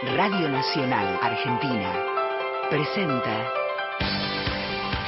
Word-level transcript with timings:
Radio 0.00 0.48
Nacional 0.48 1.18
Argentina 1.20 1.92
presenta 2.70 3.50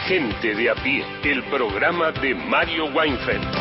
Gente 0.09 0.53
de 0.57 0.69
a 0.69 0.75
pie, 0.75 1.05
el 1.23 1.45
programa 1.45 2.11
de 2.11 2.35
Mario 2.35 2.87
Weinfeld. 2.87 3.60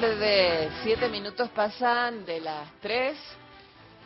Tardes. 0.00 0.72
Siete 0.82 1.08
minutos 1.08 1.48
pasan 1.50 2.24
de 2.26 2.40
las 2.40 2.68
tres. 2.80 3.16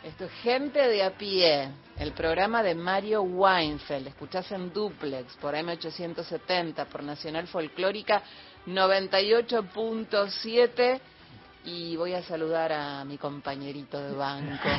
Esto 0.03 0.25
es 0.25 0.31
Gente 0.41 0.77
de 0.79 1.03
a 1.03 1.11
pie, 1.11 1.69
el 1.99 2.13
programa 2.13 2.63
de 2.63 2.73
Mario 2.75 3.23
Weinfeld. 3.23 4.07
Escuchás 4.07 4.49
en 4.53 4.71
duplex 4.71 5.35
por 5.35 5.53
M870, 5.53 6.85
por 6.85 7.03
Nacional 7.03 7.45
Folclórica 7.47 8.23
98.7. 8.67 11.01
Y 11.65 11.97
voy 11.97 12.13
a 12.13 12.23
saludar 12.23 12.71
a 12.71 13.03
mi 13.03 13.17
compañerito 13.17 14.01
de 14.01 14.15
banco. 14.15 14.69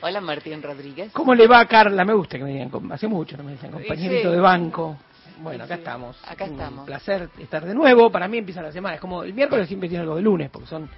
Hola 0.00 0.22
Martín 0.22 0.62
Rodríguez. 0.62 1.12
¿Cómo 1.12 1.34
le 1.34 1.46
va 1.46 1.66
Carla? 1.66 2.02
Me 2.04 2.14
gusta 2.14 2.38
que 2.38 2.44
me 2.44 2.52
digan, 2.52 2.70
hace 2.90 3.08
mucho 3.08 3.36
no 3.36 3.44
me 3.44 3.52
dicen 3.52 3.70
compañerito 3.70 4.30
de 4.30 4.40
banco. 4.40 4.96
Bueno, 5.40 5.64
acá 5.64 5.74
estamos. 5.74 6.16
Acá 6.26 6.44
estamos. 6.44 6.80
Un 6.80 6.86
placer 6.86 7.28
estar 7.38 7.64
de 7.64 7.74
nuevo. 7.74 8.10
Para 8.10 8.28
mí 8.28 8.38
empieza 8.38 8.62
la 8.62 8.72
semana. 8.72 8.96
Es 8.96 9.00
como 9.00 9.22
el 9.22 9.34
miércoles 9.34 9.68
siempre 9.68 9.88
tiene 9.88 10.02
algo 10.02 10.16
de 10.16 10.22
lunes, 10.22 10.50
porque 10.50 10.68
son 10.68 10.88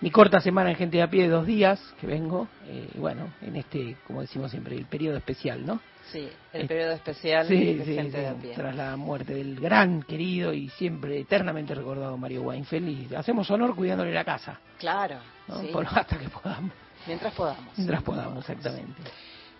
mi 0.00 0.10
corta 0.10 0.40
semana 0.40 0.70
en 0.70 0.76
gente 0.76 0.96
de 0.96 1.02
a 1.02 1.10
pie 1.10 1.22
de 1.22 1.28
dos 1.28 1.46
días 1.46 1.80
que 2.00 2.06
vengo. 2.06 2.48
Eh, 2.66 2.88
bueno, 2.94 3.32
en 3.42 3.56
este, 3.56 3.96
como 4.06 4.20
decimos 4.20 4.50
siempre, 4.50 4.76
el 4.76 4.86
periodo 4.86 5.16
especial, 5.16 5.64
¿no? 5.64 5.80
Sí, 6.10 6.28
el 6.52 6.66
periodo 6.66 6.92
especial 6.92 7.46
de 7.48 7.84
gente 7.84 8.18
de 8.18 8.26
a 8.28 8.34
pie. 8.34 8.54
Tras 8.54 8.74
la 8.74 8.96
muerte 8.96 9.34
del 9.34 9.60
gran, 9.60 10.02
querido 10.02 10.52
y 10.52 10.68
siempre 10.70 11.20
eternamente 11.20 11.74
recordado 11.74 12.16
Mario 12.16 12.42
Weinfeld. 12.42 12.88
Y 12.88 13.14
hacemos 13.14 13.50
honor 13.50 13.74
cuidándole 13.74 14.12
la 14.12 14.24
casa. 14.24 14.58
Claro. 14.78 15.16
Por, 15.72 15.86
hasta 15.86 16.18
que 16.18 16.28
podamos. 16.28 16.72
Mientras 17.06 17.32
podamos. 17.32 17.76
Mientras 17.76 18.02
podamos, 18.02 18.48
exactamente. 18.48 19.02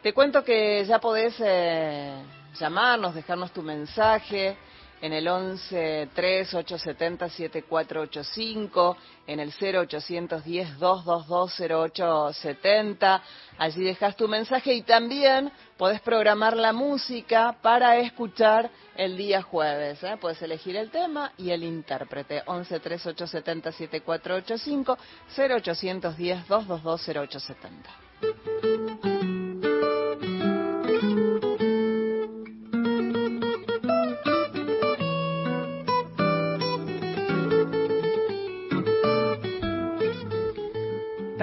Te 0.02 0.12
cuento 0.12 0.42
que 0.42 0.84
ya 0.86 0.98
podés 0.98 1.34
eh, 1.40 2.14
llamarnos, 2.58 3.14
dejarnos 3.14 3.52
tu 3.52 3.62
mensaje 3.62 4.56
en 5.00 5.12
el 5.12 5.26
11 5.26 6.10
3 6.14 6.54
870 6.54 7.28
7485, 7.28 8.96
en 9.26 9.40
el 9.40 9.52
0810 9.52 10.78
222 10.78 11.60
0870. 11.60 13.22
Allí 13.58 13.84
dejas 13.84 14.16
tu 14.16 14.28
mensaje 14.28 14.74
y 14.74 14.82
también 14.82 15.50
podés 15.76 16.00
programar 16.00 16.56
la 16.56 16.72
música 16.72 17.56
para 17.62 17.96
escuchar 17.98 18.70
el 18.96 19.16
día 19.16 19.42
jueves. 19.42 20.02
¿eh? 20.02 20.16
Puedes 20.20 20.40
elegir 20.42 20.76
el 20.76 20.90
tema 20.90 21.32
y 21.38 21.50
el 21.50 21.64
intérprete. 21.64 22.42
11 22.46 22.80
3 22.80 23.06
870 23.06 23.72
7485, 23.72 24.98
0810 25.36 26.48
222 26.48 27.00
0870. 27.06 28.79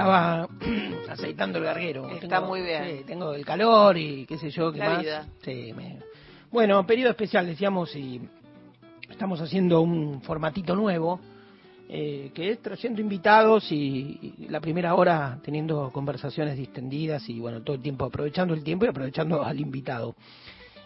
Estaba 0.08 0.48
aceitando 1.10 1.58
el 1.60 1.66
garguero. 1.66 2.10
Está 2.10 2.42
muy 2.42 2.62
bien. 2.62 2.84
Sí, 2.86 3.04
tengo 3.06 3.34
el 3.34 3.46
calor 3.46 3.98
y 3.98 4.26
qué 4.26 4.38
sé 4.38 4.50
yo, 4.50 4.72
qué 4.72 4.80
más. 4.80 5.06
Sí, 5.44 5.74
Bueno, 6.52 6.86
periodo 6.86 7.12
especial, 7.12 7.46
decíamos, 7.46 7.96
y 7.96 8.22
estamos 9.10 9.42
haciendo 9.42 9.82
un 9.82 10.22
formatito 10.22 10.76
nuevo, 10.76 11.20
eh, 11.90 12.32
que 12.34 12.52
es 12.52 12.62
trayendo 12.62 13.02
invitados 13.02 13.72
y, 13.72 14.48
la 14.50 14.60
primera 14.60 14.96
hora 14.96 15.40
teniendo 15.44 15.90
conversaciones 15.92 16.58
distendidas 16.58 17.28
y 17.30 17.40
bueno, 17.40 17.62
todo 17.62 17.76
el 17.76 17.82
tiempo 17.82 18.06
aprovechando 18.06 18.54
el 18.54 18.64
tiempo 18.64 18.86
y 18.86 18.90
aprovechando 18.90 19.44
al 19.46 19.60
invitado. 19.60 20.16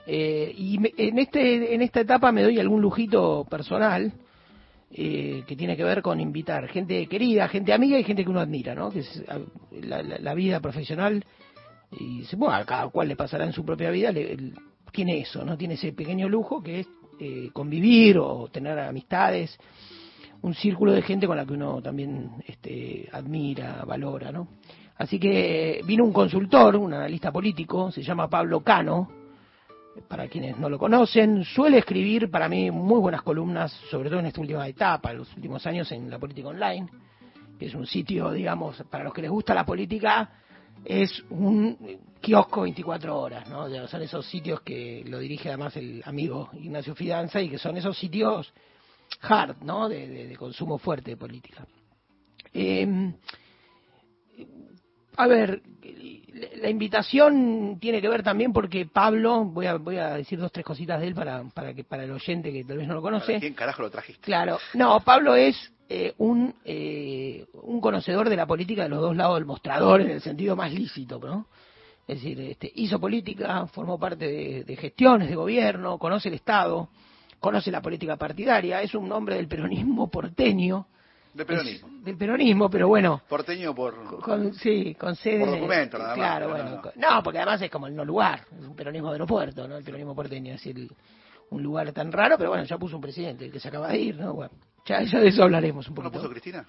Eh, 0.07 0.51
y 0.57 0.79
en, 0.97 1.19
este, 1.19 1.75
en 1.75 1.81
esta 1.83 2.01
etapa 2.01 2.31
me 2.31 2.41
doy 2.41 2.59
algún 2.59 2.81
lujito 2.81 3.45
personal, 3.49 4.11
eh, 4.93 5.43
que 5.47 5.55
tiene 5.55 5.77
que 5.77 5.83
ver 5.83 6.01
con 6.01 6.19
invitar 6.19 6.67
gente 6.67 7.07
querida, 7.07 7.47
gente 7.47 7.71
amiga 7.71 7.97
y 7.97 8.03
gente 8.03 8.23
que 8.23 8.29
uno 8.29 8.41
admira, 8.41 8.75
¿no? 8.75 8.91
Que 8.91 8.99
es 8.99 9.23
la, 9.71 10.33
vida 10.33 10.59
profesional 10.59 11.23
y 11.97 12.23
bueno, 12.35 12.55
a 12.55 12.65
cada 12.65 12.89
cual 12.89 13.07
le 13.07 13.15
pasará 13.15 13.45
en 13.45 13.53
su 13.53 13.63
propia 13.63 13.89
vida, 13.89 14.11
tiene 14.91 15.19
eso, 15.19 15.45
¿no? 15.45 15.57
Tiene 15.57 15.75
ese 15.75 15.93
pequeño 15.93 16.27
lujo 16.27 16.61
que 16.61 16.81
es 16.81 16.87
eh, 17.19 17.49
convivir 17.53 18.17
o 18.17 18.49
tener 18.49 18.77
amistades, 18.79 19.57
un 20.41 20.53
círculo 20.53 20.91
de 20.91 21.03
gente 21.03 21.27
con 21.27 21.37
la 21.37 21.45
que 21.45 21.53
uno 21.53 21.81
también 21.81 22.31
este, 22.45 23.07
admira, 23.11 23.85
valora, 23.85 24.31
¿no? 24.31 24.47
Así 24.97 25.19
que 25.19 25.81
vino 25.85 26.03
un 26.03 26.11
consultor, 26.11 26.75
un 26.75 26.93
analista 26.93 27.31
político, 27.31 27.91
se 27.91 28.03
llama 28.03 28.29
Pablo 28.29 28.61
Cano, 28.61 29.20
para 30.07 30.27
quienes 30.27 30.57
no 30.57 30.69
lo 30.69 30.79
conocen, 30.79 31.43
suele 31.43 31.79
escribir 31.79 32.29
para 32.29 32.47
mí 32.47 32.71
muy 32.71 32.99
buenas 32.99 33.21
columnas, 33.21 33.71
sobre 33.89 34.09
todo 34.09 34.19
en 34.19 34.27
esta 34.27 34.41
última 34.41 34.67
etapa, 34.67 35.11
en 35.11 35.17
los 35.17 35.35
últimos 35.35 35.65
años 35.65 35.91
en 35.91 36.09
la 36.09 36.19
política 36.19 36.49
online, 36.49 36.87
que 37.59 37.65
es 37.65 37.75
un 37.75 37.85
sitio, 37.85 38.31
digamos, 38.31 38.81
para 38.89 39.03
los 39.03 39.13
que 39.13 39.21
les 39.21 39.31
gusta 39.31 39.53
la 39.53 39.65
política, 39.65 40.29
es 40.83 41.23
un 41.29 41.77
kiosco 42.19 42.61
24 42.61 43.19
horas, 43.19 43.47
¿no? 43.49 43.87
son 43.87 44.01
esos 44.01 44.25
sitios 44.25 44.61
que 44.61 45.03
lo 45.05 45.19
dirige 45.19 45.49
además 45.49 45.75
el 45.77 46.01
amigo 46.05 46.49
Ignacio 46.53 46.95
Fidanza 46.95 47.41
y 47.41 47.49
que 47.49 47.57
son 47.57 47.77
esos 47.77 47.97
sitios 47.97 48.51
hard, 49.21 49.61
¿no? 49.63 49.89
De, 49.89 50.35
consumo 50.37 50.77
fuerte 50.77 51.11
de 51.11 51.17
política. 51.17 51.67
Eh, 52.53 53.13
a 55.17 55.27
ver, 55.27 55.61
la 56.61 56.69
invitación 56.69 57.77
tiene 57.79 58.01
que 58.01 58.07
ver 58.07 58.23
también 58.23 58.53
porque 58.53 58.85
Pablo, 58.85 59.45
voy 59.45 59.65
a, 59.65 59.75
voy 59.75 59.97
a 59.97 60.15
decir 60.15 60.39
dos, 60.39 60.51
tres 60.51 60.65
cositas 60.65 61.01
de 61.01 61.07
él 61.07 61.15
para, 61.15 61.43
para, 61.53 61.73
que, 61.73 61.83
para 61.83 62.03
el 62.03 62.11
oyente 62.11 62.53
que 62.53 62.63
tal 62.63 62.77
vez 62.77 62.87
no 62.87 62.93
lo 62.93 63.01
conoce. 63.01 63.39
¿Quién 63.39 63.53
carajo 63.53 63.81
lo 63.81 63.89
trajiste? 63.89 64.21
Claro, 64.21 64.59
no, 64.75 64.99
Pablo 65.01 65.35
es 65.35 65.73
eh, 65.89 66.13
un, 66.19 66.53
eh, 66.63 67.45
un 67.53 67.81
conocedor 67.81 68.29
de 68.29 68.35
la 68.35 68.45
política 68.45 68.83
de 68.83 68.89
los 68.89 69.01
dos 69.01 69.15
lados 69.15 69.35
del 69.35 69.45
mostrador 69.45 70.01
en 70.01 70.11
el 70.11 70.21
sentido 70.21 70.55
más 70.55 70.71
lícito, 70.71 71.19
¿no? 71.19 71.47
Es 72.07 72.21
decir, 72.21 72.39
este, 72.41 72.71
hizo 72.75 72.99
política, 72.99 73.65
formó 73.67 73.97
parte 73.99 74.27
de, 74.27 74.63
de 74.63 74.75
gestiones 74.75 75.29
de 75.29 75.35
gobierno, 75.35 75.97
conoce 75.97 76.29
el 76.29 76.35
Estado, 76.35 76.89
conoce 77.39 77.71
la 77.71 77.81
política 77.81 78.17
partidaria, 78.17 78.81
es 78.81 78.93
un 78.93 79.11
hombre 79.11 79.35
del 79.35 79.47
peronismo 79.47 80.09
porteño, 80.09 80.87
del 81.33 81.45
peronismo. 81.45 81.89
del 82.03 82.17
peronismo, 82.17 82.69
pero 82.69 82.87
bueno. 82.87 83.21
Porteño 83.27 83.73
por. 83.73 84.19
Con, 84.21 84.53
sí, 84.53 84.95
con 84.95 85.15
sede. 85.15 85.45
Por 85.45 85.51
documento, 85.51 85.97
nada 85.97 86.09
más. 86.09 86.17
Claro, 86.17 86.49
bueno. 86.49 86.81
No, 86.95 87.23
porque 87.23 87.39
además 87.39 87.61
es 87.61 87.71
como 87.71 87.87
el 87.87 87.95
no 87.95 88.03
lugar. 88.03 88.45
Es 88.59 88.65
un 88.65 88.75
peronismo 88.75 89.09
de 89.09 89.15
aeropuerto, 89.15 89.67
¿no? 89.67 89.77
El 89.77 89.83
peronismo 89.83 90.15
porteño. 90.15 90.53
Es 90.53 90.63
decir, 90.63 90.89
un 91.51 91.63
lugar 91.63 91.91
tan 91.91 92.11
raro, 92.11 92.37
pero 92.37 92.49
bueno, 92.49 92.63
ya 92.65 92.77
puso 92.77 92.95
un 92.95 93.01
presidente, 93.01 93.45
el 93.45 93.51
que 93.51 93.59
se 93.59 93.67
acaba 93.67 93.89
de 93.89 93.99
ir, 93.99 94.15
¿no? 94.15 94.33
Bueno, 94.33 94.53
ya, 94.85 94.99
de 94.99 95.27
eso 95.27 95.43
hablaremos 95.43 95.87
un 95.87 95.95
poquito. 95.95 96.15
¿No 96.15 96.21
puso 96.21 96.31
Cristina? 96.31 96.65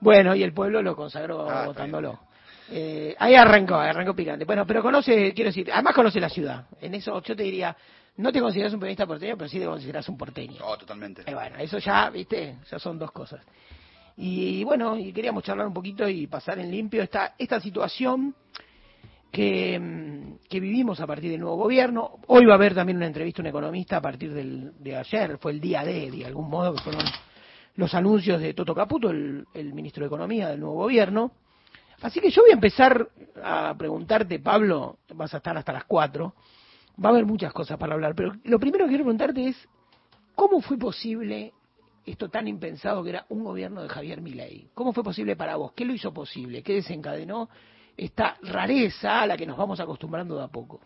Bueno, 0.00 0.34
y 0.34 0.42
el 0.42 0.52
pueblo 0.52 0.82
lo 0.82 0.96
consagró 0.96 1.48
ah, 1.48 1.66
votándolo. 1.66 2.20
Eh, 2.70 3.16
ahí 3.18 3.34
arrancó, 3.34 3.74
arrancó 3.74 4.14
picante. 4.14 4.44
Bueno, 4.44 4.66
pero 4.66 4.82
conoce, 4.82 5.32
quiero 5.34 5.48
decir, 5.48 5.70
además 5.72 5.94
conoce 5.94 6.20
la 6.20 6.28
ciudad. 6.28 6.66
En 6.80 6.94
eso 6.94 7.20
yo 7.22 7.34
te 7.34 7.42
diría, 7.42 7.76
no 8.16 8.30
te 8.32 8.40
consideras 8.40 8.72
un 8.72 8.80
periodista 8.80 9.06
porteño, 9.06 9.36
pero 9.36 9.48
sí 9.48 9.58
te 9.58 9.66
consideras 9.66 10.08
un 10.08 10.16
porteño. 10.16 10.60
Oh, 10.64 10.76
totalmente. 10.76 11.22
Eh, 11.26 11.34
bueno, 11.34 11.56
eso 11.58 11.78
ya, 11.78 12.08
viste, 12.10 12.58
ya 12.70 12.78
son 12.78 12.98
dos 12.98 13.10
cosas. 13.10 13.44
Y 14.22 14.64
bueno, 14.64 14.98
y 14.98 15.14
queríamos 15.14 15.42
charlar 15.44 15.66
un 15.66 15.72
poquito 15.72 16.06
y 16.06 16.26
pasar 16.26 16.58
en 16.58 16.70
limpio 16.70 17.02
esta, 17.02 17.36
esta 17.38 17.58
situación 17.58 18.34
que, 19.32 19.78
mm, 19.80 20.46
que, 20.46 20.60
vivimos 20.60 21.00
a 21.00 21.06
partir 21.06 21.30
del 21.30 21.40
nuevo 21.40 21.56
gobierno. 21.56 22.18
Hoy 22.26 22.44
va 22.44 22.52
a 22.52 22.56
haber 22.56 22.74
también 22.74 22.98
una 22.98 23.06
entrevista 23.06 23.40
a 23.40 23.44
un 23.44 23.46
economista 23.46 23.96
a 23.96 24.02
partir 24.02 24.34
del, 24.34 24.72
de 24.78 24.94
ayer, 24.94 25.38
fue 25.38 25.52
el 25.52 25.60
día 25.60 25.84
de, 25.84 26.10
de 26.10 26.26
algún 26.26 26.50
modo, 26.50 26.74
que 26.74 26.82
fueron 26.82 27.02
los 27.76 27.94
anuncios 27.94 28.42
de 28.42 28.52
Toto 28.52 28.74
Caputo, 28.74 29.08
el, 29.08 29.46
el 29.54 29.72
ministro 29.72 30.02
de 30.02 30.08
Economía 30.08 30.50
del 30.50 30.60
nuevo 30.60 30.74
gobierno. 30.74 31.32
Así 32.02 32.20
que 32.20 32.30
yo 32.30 32.42
voy 32.42 32.50
a 32.50 32.54
empezar 32.54 33.08
a 33.42 33.74
preguntarte, 33.78 34.38
Pablo, 34.38 34.98
vas 35.14 35.32
a 35.32 35.38
estar 35.38 35.56
hasta 35.56 35.72
las 35.72 35.84
cuatro, 35.84 36.34
va 37.02 37.08
a 37.08 37.12
haber 37.12 37.24
muchas 37.24 37.54
cosas 37.54 37.78
para 37.78 37.94
hablar, 37.94 38.14
pero 38.14 38.34
lo 38.44 38.60
primero 38.60 38.84
que 38.84 38.90
quiero 38.90 39.04
preguntarte 39.04 39.48
es, 39.48 39.68
¿cómo 40.34 40.60
fue 40.60 40.76
posible 40.76 41.54
esto 42.10 42.28
tan 42.28 42.46
impensado 42.48 43.02
que 43.02 43.10
era 43.10 43.26
un 43.28 43.44
gobierno 43.44 43.82
de 43.82 43.88
Javier 43.88 44.20
Milei. 44.20 44.68
¿Cómo 44.74 44.92
fue 44.92 45.02
posible 45.02 45.36
para 45.36 45.56
vos? 45.56 45.72
¿Qué 45.72 45.84
lo 45.84 45.92
hizo 45.92 46.12
posible? 46.12 46.62
¿Qué 46.62 46.74
desencadenó 46.74 47.48
esta 48.00 48.38
rareza 48.42 49.20
a 49.20 49.26
la 49.26 49.36
que 49.36 49.46
nos 49.46 49.58
vamos 49.58 49.78
acostumbrando 49.78 50.36
de 50.36 50.44
a 50.44 50.48
poco. 50.48 50.80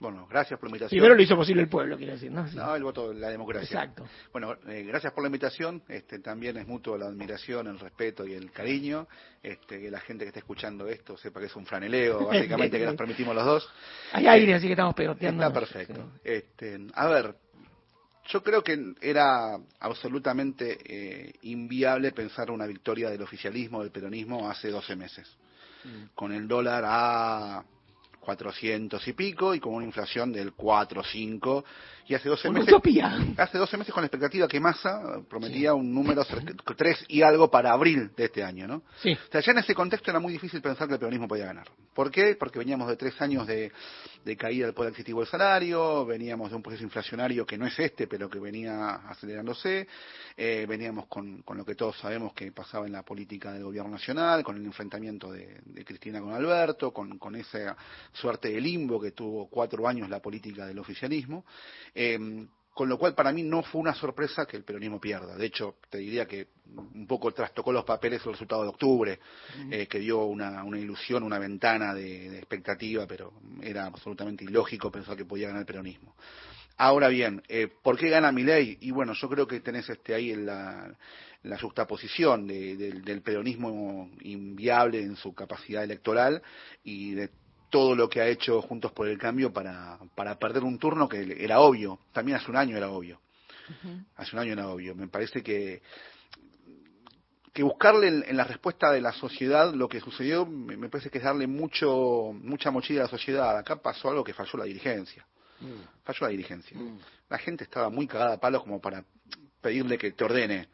Bueno, 0.00 0.28
gracias 0.30 0.58
por 0.60 0.68
la 0.68 0.76
invitación. 0.76 0.96
Primero 0.96 1.16
lo 1.16 1.22
hizo 1.22 1.34
posible 1.34 1.62
el 1.62 1.68
pueblo, 1.68 1.96
quiero 1.96 2.12
decir, 2.12 2.30
¿no? 2.30 2.46
No, 2.46 2.76
el 2.76 2.84
voto, 2.84 3.12
la 3.12 3.30
democracia. 3.30 3.66
Exacto. 3.66 4.06
Bueno, 4.32 4.56
eh, 4.68 4.84
gracias 4.84 5.12
por 5.12 5.24
la 5.24 5.26
invitación. 5.26 5.82
Este, 5.88 6.20
también 6.20 6.56
es 6.56 6.68
mutuo 6.68 6.96
la 6.96 7.06
admiración, 7.06 7.66
el 7.66 7.80
respeto 7.80 8.24
y 8.24 8.32
el 8.32 8.52
cariño. 8.52 9.08
Este, 9.42 9.80
que 9.80 9.90
la 9.90 9.98
gente 9.98 10.24
que 10.24 10.28
esté 10.28 10.38
escuchando 10.38 10.86
esto 10.86 11.16
sepa 11.16 11.40
que 11.40 11.46
es 11.46 11.56
un 11.56 11.66
franeleo, 11.66 12.26
básicamente, 12.28 12.78
que 12.78 12.86
nos 12.86 12.94
permitimos 12.94 13.34
los 13.34 13.44
dos. 13.44 13.68
Hay 14.12 14.28
aire, 14.28 14.54
así 14.54 14.66
que 14.66 14.74
estamos 14.74 14.94
pegoteando. 14.94 15.42
Está 15.42 15.52
perfecto. 15.52 16.12
Este, 16.22 16.78
a 16.94 17.08
ver, 17.08 17.34
yo 18.28 18.42
creo 18.42 18.62
que 18.62 18.94
era 19.00 19.58
absolutamente 19.80 20.78
eh, 20.84 21.32
inviable 21.42 22.12
pensar 22.12 22.50
una 22.50 22.66
victoria 22.66 23.08
del 23.10 23.22
oficialismo, 23.22 23.82
del 23.82 23.90
peronismo, 23.90 24.48
hace 24.48 24.70
12 24.70 24.96
meses. 24.96 25.28
Mm. 25.84 26.14
Con 26.14 26.32
el 26.32 26.46
dólar 26.46 26.84
a 26.86 27.64
400 28.20 29.08
y 29.08 29.12
pico 29.14 29.54
y 29.54 29.60
con 29.60 29.72
una 29.72 29.86
inflación 29.86 30.32
del 30.32 30.52
4 30.52 31.02
5 31.02 31.64
y 32.08 32.14
hace 32.14 32.28
12 32.28 32.50
meses 32.50 32.72
hace 33.36 33.58
12 33.58 33.76
meses 33.76 33.92
con 33.92 34.02
la 34.02 34.06
expectativa 34.06 34.48
que 34.48 34.58
Massa 34.58 35.20
prometía 35.28 35.74
un 35.74 35.92
número 35.92 36.24
3 36.24 37.04
y 37.08 37.20
algo 37.20 37.50
para 37.50 37.72
abril 37.72 38.10
de 38.16 38.24
este 38.24 38.42
año, 38.42 38.66
¿no? 38.66 38.82
Sí. 39.02 39.12
O 39.12 39.30
sea, 39.30 39.42
ya 39.42 39.52
en 39.52 39.58
ese 39.58 39.74
contexto 39.74 40.10
era 40.10 40.18
muy 40.18 40.32
difícil 40.32 40.62
pensar 40.62 40.88
que 40.88 40.94
el 40.94 41.00
peronismo 41.00 41.28
podía 41.28 41.44
ganar. 41.44 41.68
¿Por 41.92 42.10
qué? 42.10 42.36
Porque 42.36 42.58
veníamos 42.58 42.88
de 42.88 42.96
tres 42.96 43.20
años 43.20 43.46
de, 43.46 43.72
de 44.24 44.36
caída 44.36 44.66
del 44.66 44.74
poder 44.74 44.90
adquisitivo 44.90 45.20
del 45.20 45.28
salario, 45.28 46.06
veníamos 46.06 46.48
de 46.50 46.56
un 46.56 46.62
proceso 46.62 46.84
inflacionario 46.84 47.44
que 47.44 47.58
no 47.58 47.66
es 47.66 47.78
este, 47.78 48.06
pero 48.06 48.30
que 48.30 48.38
venía 48.38 48.94
acelerándose, 49.08 49.86
eh, 50.36 50.64
veníamos 50.68 51.08
con, 51.08 51.42
con, 51.42 51.58
lo 51.58 51.64
que 51.64 51.74
todos 51.74 51.98
sabemos 51.98 52.32
que 52.32 52.52
pasaba 52.52 52.86
en 52.86 52.92
la 52.92 53.02
política 53.02 53.52
del 53.52 53.64
gobierno 53.64 53.90
nacional, 53.90 54.44
con 54.44 54.56
el 54.56 54.64
enfrentamiento 54.64 55.32
de, 55.32 55.60
de 55.64 55.84
Cristina 55.84 56.20
con 56.20 56.32
Alberto, 56.32 56.92
con, 56.92 57.18
con 57.18 57.34
esa 57.34 57.76
suerte 58.12 58.48
de 58.48 58.60
limbo 58.60 59.00
que 59.00 59.10
tuvo 59.10 59.48
cuatro 59.48 59.86
años 59.86 60.08
la 60.08 60.20
política 60.20 60.66
del 60.66 60.78
oficialismo. 60.78 61.44
Eh, 62.00 62.46
con 62.78 62.88
lo 62.88 62.96
cual 62.96 63.12
para 63.12 63.32
mí 63.32 63.42
no 63.42 63.64
fue 63.64 63.80
una 63.80 63.92
sorpresa 63.92 64.46
que 64.46 64.56
el 64.56 64.62
peronismo 64.62 65.00
pierda. 65.00 65.36
De 65.36 65.46
hecho, 65.46 65.78
te 65.90 65.98
diría 65.98 66.26
que 66.26 66.46
un 66.94 67.08
poco 67.08 67.32
trastocó 67.32 67.72
los 67.72 67.84
papeles 67.84 68.24
el 68.24 68.30
resultado 68.30 68.62
de 68.62 68.68
octubre, 68.68 69.18
eh, 69.68 69.88
que 69.88 69.98
dio 69.98 70.22
una, 70.26 70.62
una, 70.62 70.78
ilusión, 70.78 71.24
una 71.24 71.40
ventana 71.40 71.92
de, 71.92 72.30
de, 72.30 72.38
expectativa, 72.38 73.04
pero 73.04 73.32
era 73.60 73.86
absolutamente 73.86 74.44
ilógico 74.44 74.92
pensar 74.92 75.16
que 75.16 75.24
podía 75.24 75.48
ganar 75.48 75.62
el 75.62 75.66
peronismo. 75.66 76.14
Ahora 76.76 77.08
bien, 77.08 77.42
eh, 77.48 77.66
¿por 77.82 77.98
qué 77.98 78.10
gana 78.10 78.30
mi 78.30 78.44
ley? 78.44 78.78
Y 78.80 78.92
bueno, 78.92 79.12
yo 79.12 79.28
creo 79.28 79.48
que 79.48 79.58
tenés 79.58 79.90
este 79.90 80.14
ahí 80.14 80.30
en 80.30 80.46
la, 80.46 80.96
la 81.42 81.58
juxtaposición 81.58 82.46
de, 82.46 82.76
de, 82.76 82.92
del 83.00 83.22
peronismo 83.22 84.08
inviable 84.20 85.02
en 85.02 85.16
su 85.16 85.34
capacidad 85.34 85.82
electoral 85.82 86.40
y 86.84 87.14
de 87.14 87.30
todo 87.70 87.94
lo 87.94 88.08
que 88.08 88.20
ha 88.20 88.26
hecho 88.26 88.62
Juntos 88.62 88.92
por 88.92 89.08
el 89.08 89.18
Cambio 89.18 89.52
para, 89.52 89.98
para 90.14 90.38
perder 90.38 90.64
un 90.64 90.78
turno 90.78 91.08
que 91.08 91.36
era 91.38 91.60
obvio, 91.60 92.00
también 92.12 92.38
hace 92.38 92.50
un 92.50 92.56
año 92.56 92.76
era 92.76 92.90
obvio. 92.90 93.20
Uh 93.68 93.86
-huh. 93.86 94.04
Hace 94.16 94.36
un 94.36 94.42
año 94.42 94.52
era 94.52 94.68
obvio. 94.68 94.94
Me 94.94 95.08
parece 95.08 95.42
que, 95.42 95.82
que 97.52 97.62
buscarle 97.62 98.08
en, 98.08 98.24
en, 98.26 98.36
la 98.36 98.44
respuesta 98.44 98.90
de 98.90 99.00
la 99.00 99.12
sociedad 99.12 99.74
lo 99.74 99.88
que 99.88 100.00
sucedió, 100.00 100.46
me, 100.46 100.76
me, 100.76 100.88
parece 100.88 101.10
que 101.10 101.18
es 101.18 101.24
darle 101.24 101.46
mucho, 101.46 102.32
mucha 102.34 102.70
mochila 102.70 103.00
a 103.00 103.04
la 103.04 103.10
sociedad. 103.10 103.58
Acá 103.58 103.76
pasó 103.76 104.08
algo 104.10 104.24
que 104.24 104.32
falló 104.32 104.58
la 104.58 104.64
dirigencia. 104.64 105.26
Mm. 105.60 106.04
Falló 106.04 106.18
la 106.22 106.28
dirigencia. 106.28 106.76
Mm. 106.76 106.98
La 107.28 107.38
gente 107.38 107.64
estaba 107.64 107.90
muy 107.90 108.06
cagada 108.06 108.34
a 108.34 108.40
palos 108.40 108.62
como 108.62 108.80
para 108.80 109.04
pedirle 109.60 109.98
que 109.98 110.12
te 110.12 110.24
ordene. 110.24 110.68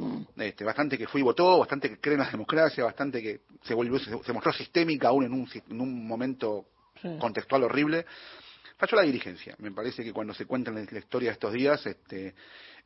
Mm. 0.00 0.40
Este, 0.40 0.64
bastante 0.64 0.96
que 0.96 1.06
fue 1.06 1.20
y 1.20 1.24
votó, 1.24 1.58
bastante 1.58 1.90
que 1.90 2.00
cree 2.00 2.14
en 2.14 2.20
la 2.20 2.30
democracia, 2.30 2.84
bastante 2.84 3.22
que 3.22 3.40
se 3.62 3.74
volvió, 3.74 3.98
se, 3.98 4.22
se 4.22 4.32
mostró 4.32 4.52
sistémica 4.52 5.08
aún 5.08 5.24
en 5.24 5.32
un, 5.32 5.48
en 5.68 5.80
un 5.80 6.06
momento 6.06 6.66
sí. 7.00 7.08
contextual 7.18 7.64
horrible. 7.64 8.06
Falló 8.78 8.96
la 8.96 9.02
dirigencia. 9.02 9.54
Me 9.58 9.72
parece 9.72 10.02
que 10.02 10.12
cuando 10.12 10.32
se 10.32 10.46
cuenta 10.46 10.70
la, 10.70 10.82
la 10.90 10.98
historia 10.98 11.28
de 11.28 11.34
estos 11.34 11.52
días, 11.52 11.84
este, 11.84 12.34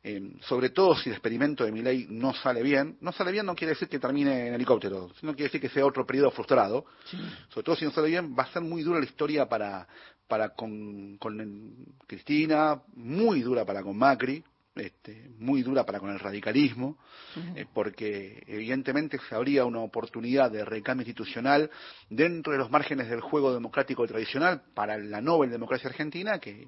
eh, 0.03 0.33
sobre 0.41 0.69
todo 0.69 0.93
si 0.95 1.09
el 1.09 1.15
experimento 1.15 1.63
de 1.63 1.71
mi 1.71 1.81
ley 1.81 2.05
no 2.09 2.33
sale 2.33 2.61
bien, 2.61 2.97
no 3.01 3.11
sale 3.11 3.31
bien 3.31 3.45
no 3.45 3.55
quiere 3.55 3.73
decir 3.73 3.87
que 3.87 3.97
termine 3.97 4.49
en 4.49 4.53
helicóptero, 4.53 5.09
sino 5.19 5.33
quiere 5.33 5.45
decir 5.45 5.61
que 5.61 5.69
sea 5.69 5.85
otro 5.85 6.05
periodo 6.05 6.31
frustrado. 6.31 6.85
Sí. 7.05 7.17
Sobre 7.49 7.63
todo 7.63 7.75
si 7.75 7.85
no 7.85 7.91
sale 7.91 8.09
bien, 8.09 8.35
va 8.37 8.43
a 8.43 8.53
ser 8.53 8.61
muy 8.61 8.83
dura 8.83 8.99
la 8.99 9.05
historia 9.05 9.47
para, 9.47 9.87
para 10.27 10.49
con, 10.49 11.17
con 11.17 11.75
Cristina, 12.05 12.81
muy 12.93 13.41
dura 13.41 13.65
para 13.65 13.81
con 13.81 13.97
Macri, 13.97 14.43
este, 14.75 15.29
muy 15.39 15.63
dura 15.63 15.85
para 15.85 15.99
con 15.99 16.09
el 16.09 16.19
radicalismo, 16.19 16.97
uh 17.35 17.39
-huh. 17.39 17.57
eh, 17.57 17.65
porque 17.73 18.43
evidentemente 18.47 19.17
se 19.29 19.35
habría 19.35 19.65
una 19.65 19.79
oportunidad 19.79 20.51
de 20.51 20.65
recambio 20.65 21.03
institucional 21.03 21.69
dentro 22.09 22.51
de 22.51 22.59
los 22.59 22.69
márgenes 22.69 23.09
del 23.09 23.21
juego 23.21 23.53
democrático 23.53 24.05
tradicional 24.05 24.63
para 24.73 24.97
la 24.97 25.21
Nobel 25.21 25.49
Democracia 25.49 25.89
Argentina, 25.89 26.39
que 26.39 26.67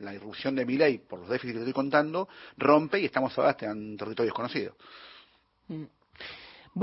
la 0.00 0.14
irrupción 0.14 0.54
de 0.54 0.66
mi 0.66 0.76
ley, 0.76 0.98
por 0.98 1.20
los 1.20 1.28
déficits 1.28 1.54
que 1.54 1.60
estoy 1.60 1.72
contando, 1.72 2.28
rompe 2.56 3.00
y 3.00 3.06
estamos 3.06 3.36
ahora 3.38 3.56
en 3.60 3.96
territorio 3.96 4.30
desconocido. 4.30 4.76
Mm. 5.68 5.84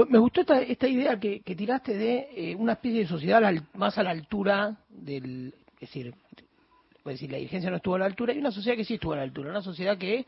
Me 0.09 0.17
gustó 0.17 0.41
esta, 0.41 0.61
esta 0.61 0.87
idea 0.87 1.17
que, 1.19 1.41
que, 1.41 1.55
tiraste 1.55 1.95
de 1.95 2.27
eh, 2.35 2.55
una 2.55 2.73
especie 2.73 3.01
de 3.01 3.07
sociedad 3.07 3.43
al, 3.45 3.65
más 3.75 3.97
a 3.97 4.03
la 4.03 4.09
altura 4.11 4.77
del. 4.89 5.53
Es 5.75 5.89
decir, 5.89 6.13
es 7.11 7.13
decir, 7.13 7.31
la 7.31 7.37
dirigencia 7.37 7.69
no 7.69 7.77
estuvo 7.77 7.95
a 7.95 7.99
la 7.99 8.05
altura 8.05 8.33
y 8.33 8.39
una 8.39 8.51
sociedad 8.51 8.75
que 8.75 8.83
sí 8.83 8.95
estuvo 8.95 9.13
a 9.13 9.17
la 9.17 9.21
altura, 9.21 9.51
una 9.51 9.61
sociedad 9.61 9.97
que 9.97 10.25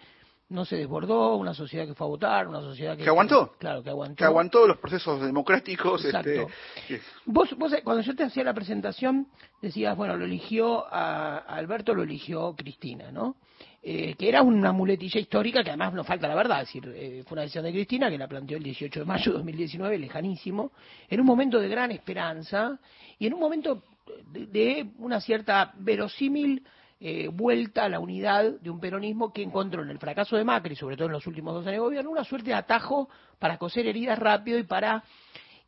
no 0.50 0.64
se 0.64 0.78
desbordó, 0.78 1.36
una 1.36 1.54
sociedad 1.54 1.86
que 1.86 1.94
fue 1.94 2.08
a 2.08 2.10
votar, 2.10 2.48
una 2.48 2.62
sociedad 2.62 2.96
que... 2.96 3.04
¿Que 3.04 3.10
aguantó? 3.10 3.54
Claro, 3.60 3.84
que 3.84 3.90
aguantó. 3.90 4.16
Que 4.16 4.24
aguantó 4.24 4.68
los 4.68 4.78
procesos 4.78 5.22
democráticos. 5.22 6.06
Exacto. 6.06 6.48
Este... 6.88 7.02
Vos, 7.26 7.54
vos, 7.58 7.76
cuando 7.84 8.02
yo 8.02 8.16
te 8.16 8.24
hacía 8.24 8.44
la 8.44 8.54
presentación, 8.54 9.28
decías, 9.62 9.98
bueno, 9.98 10.16
lo 10.16 10.26
eligió 10.26 10.86
a, 10.88 11.40
a 11.40 11.56
Alberto, 11.56 11.94
lo 11.94 12.04
eligió 12.04 12.56
Cristina, 12.56 13.12
¿no? 13.12 13.36
Eh, 13.84 14.16
que 14.16 14.28
era 14.28 14.42
una 14.42 14.72
muletilla 14.72 15.20
histórica 15.20 15.64
que 15.64 15.70
además 15.70 15.94
nos 15.94 16.06
falta 16.06 16.28
la 16.28 16.36
verdad, 16.36 16.62
es 16.62 16.68
decir, 16.68 16.92
eh, 16.96 17.24
fue 17.26 17.36
una 17.36 17.44
decisión 17.44 17.64
de 17.64 17.72
Cristina 17.72 18.10
que 18.10 18.18
la 18.18 18.28
planteó 18.28 18.58
el 18.58 18.64
18 18.64 19.02
de 19.02 19.06
mayo 19.06 19.32
de 19.32 19.38
2019, 19.38 19.98
lejanísimo, 19.98 20.72
en 21.10 21.20
un 21.20 21.26
momento 21.26 21.60
de 21.60 21.68
gran 21.68 21.92
esperanza 21.92 22.80
y 23.20 23.28
en 23.28 23.34
un 23.34 23.40
momento 23.40 23.84
de, 24.32 24.46
de 24.48 24.90
una 24.98 25.22
cierta 25.22 25.74
verosímil 25.78 26.64
eh, 27.00 27.28
vuelta 27.32 27.86
a 27.86 27.90
la 27.90 28.00
unidad 28.00 28.60
de 28.60 28.70
un 28.70 28.80
peronismo 28.80 29.32
que 29.32 29.44
encontró 29.44 29.84
en 29.84 29.90
el 29.90 30.00
fracaso 30.00 30.36
de 30.36 30.44
Macri, 30.44 30.76
sobre 30.76 30.96
todo 30.96 31.06
en 31.08 31.14
los 31.14 31.28
últimos 31.28 31.54
dos 31.54 31.68
años 31.68 31.76
de 31.76 31.80
gobierno, 31.80 32.10
una 32.10 32.24
suerte 32.24 32.50
de 32.50 32.56
atajo 32.56 33.08
para 33.38 33.58
coser 33.58 33.86
heridas 33.86 34.18
rápido 34.18 34.58
y 34.58 34.64
para 34.64 35.04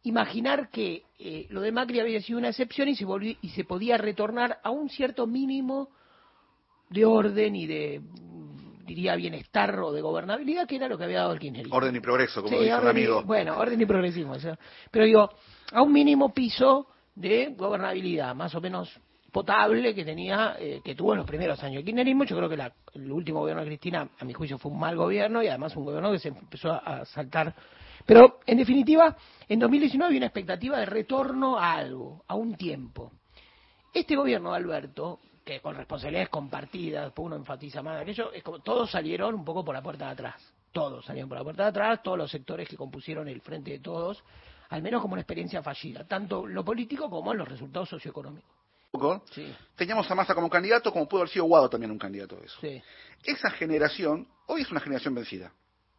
imaginar 0.03 0.69
que 0.69 1.03
eh, 1.19 1.45
lo 1.49 1.61
de 1.61 1.71
Macri 1.71 1.99
había 1.99 2.21
sido 2.21 2.39
una 2.39 2.49
excepción 2.49 2.87
y 2.87 2.95
se, 2.95 3.05
volvió, 3.05 3.35
y 3.41 3.49
se 3.49 3.63
podía 3.63 3.97
retornar 3.97 4.59
a 4.63 4.71
un 4.71 4.89
cierto 4.89 5.27
mínimo 5.27 5.89
de 6.89 7.05
orden 7.05 7.55
y 7.55 7.67
de 7.67 8.01
diría 8.87 9.15
bienestar 9.15 9.79
o 9.79 9.91
de 9.91 10.01
gobernabilidad 10.01 10.67
que 10.67 10.77
era 10.77 10.87
lo 10.87 10.97
que 10.97 11.03
había 11.03 11.19
dado 11.19 11.33
el 11.33 11.39
kirchnerismo. 11.39 11.75
Orden 11.75 11.95
y 11.95 11.99
progreso, 11.99 12.41
como 12.41 12.57
sí, 12.57 12.63
dice 12.63 12.75
un 12.75 12.87
amigo. 12.87 13.21
Y, 13.21 13.25
bueno, 13.25 13.55
orden 13.55 13.79
y 13.79 13.85
progresismo. 13.85 14.33
Eso. 14.33 14.57
Pero 14.89 15.05
digo, 15.05 15.29
a 15.71 15.83
un 15.83 15.93
mínimo 15.93 16.33
piso 16.33 16.87
de 17.13 17.53
gobernabilidad, 17.55 18.33
más 18.33 18.55
o 18.55 18.61
menos 18.61 18.99
potable 19.31 19.93
que 19.93 20.03
tenía, 20.03 20.55
eh, 20.59 20.81
que 20.83 20.95
tuvo 20.95 21.13
en 21.13 21.19
los 21.19 21.27
primeros 21.27 21.61
años. 21.63 21.79
El 21.79 21.85
kirchnerismo, 21.85 22.23
yo 22.23 22.35
creo 22.35 22.49
que 22.49 22.57
la, 22.57 22.73
el 22.93 23.11
último 23.11 23.39
gobierno 23.39 23.61
de 23.61 23.67
Cristina, 23.67 24.09
a 24.17 24.25
mi 24.25 24.33
juicio, 24.33 24.57
fue 24.57 24.71
un 24.71 24.79
mal 24.79 24.95
gobierno 24.95 25.41
y 25.43 25.47
además 25.47 25.75
un 25.75 25.85
gobierno 25.85 26.11
que 26.11 26.19
se 26.19 26.29
empezó 26.29 26.71
a, 26.71 27.05
saltar. 27.05 27.53
Pero, 28.05 28.39
en 28.45 28.57
definitiva, 28.57 29.15
en 29.47 29.59
2019 29.59 30.07
había 30.07 30.19
una 30.19 30.27
expectativa 30.27 30.79
de 30.79 30.85
retorno 30.85 31.57
a 31.57 31.73
algo, 31.73 32.23
a 32.27 32.35
un 32.35 32.55
tiempo. 32.55 33.11
Este 33.93 34.15
gobierno 34.15 34.51
de 34.51 34.57
Alberto, 34.57 35.19
que 35.43 35.59
con 35.59 35.75
responsabilidades 35.75 36.29
compartidas, 36.29 37.05
después 37.05 37.25
uno 37.25 37.35
enfatiza 37.35 37.81
más 37.81 38.01
aquello, 38.01 38.31
es 38.31 38.43
como 38.43 38.59
todos 38.59 38.91
salieron 38.91 39.35
un 39.35 39.45
poco 39.45 39.63
por 39.63 39.75
la 39.75 39.81
puerta 39.81 40.05
de 40.05 40.11
atrás. 40.11 40.53
Todos 40.71 41.05
salieron 41.05 41.29
por 41.29 41.37
la 41.37 41.43
puerta 41.43 41.63
de 41.63 41.69
atrás, 41.69 42.03
todos 42.03 42.17
los 42.17 42.29
sectores 42.29 42.67
que 42.67 42.77
compusieron 42.77 43.27
el 43.27 43.41
frente 43.41 43.71
de 43.71 43.79
todos, 43.79 44.23
al 44.69 44.81
menos 44.81 45.01
como 45.01 45.13
una 45.13 45.21
experiencia 45.21 45.63
fallida, 45.63 46.05
tanto 46.05 46.45
lo 46.45 46.63
político 46.63 47.09
como 47.09 47.31
en 47.31 47.39
los 47.39 47.47
resultados 47.47 47.89
socioeconómicos. 47.89 48.58
Sí. 49.31 49.55
Teníamos 49.75 50.09
a 50.09 50.15
Massa 50.15 50.33
como 50.33 50.49
candidato, 50.49 50.91
como 50.91 51.07
pudo 51.07 51.21
haber 51.21 51.31
sido 51.31 51.45
Guado 51.45 51.69
también 51.69 51.91
un 51.91 51.99
candidato 51.99 52.35
de 52.35 52.45
eso. 52.45 52.57
Sí. 52.59 52.81
Esa 53.23 53.51
generación, 53.51 54.27
hoy 54.47 54.61
es 54.61 54.71
una 54.71 54.79
generación 54.79 55.13
vencida, 55.13 55.51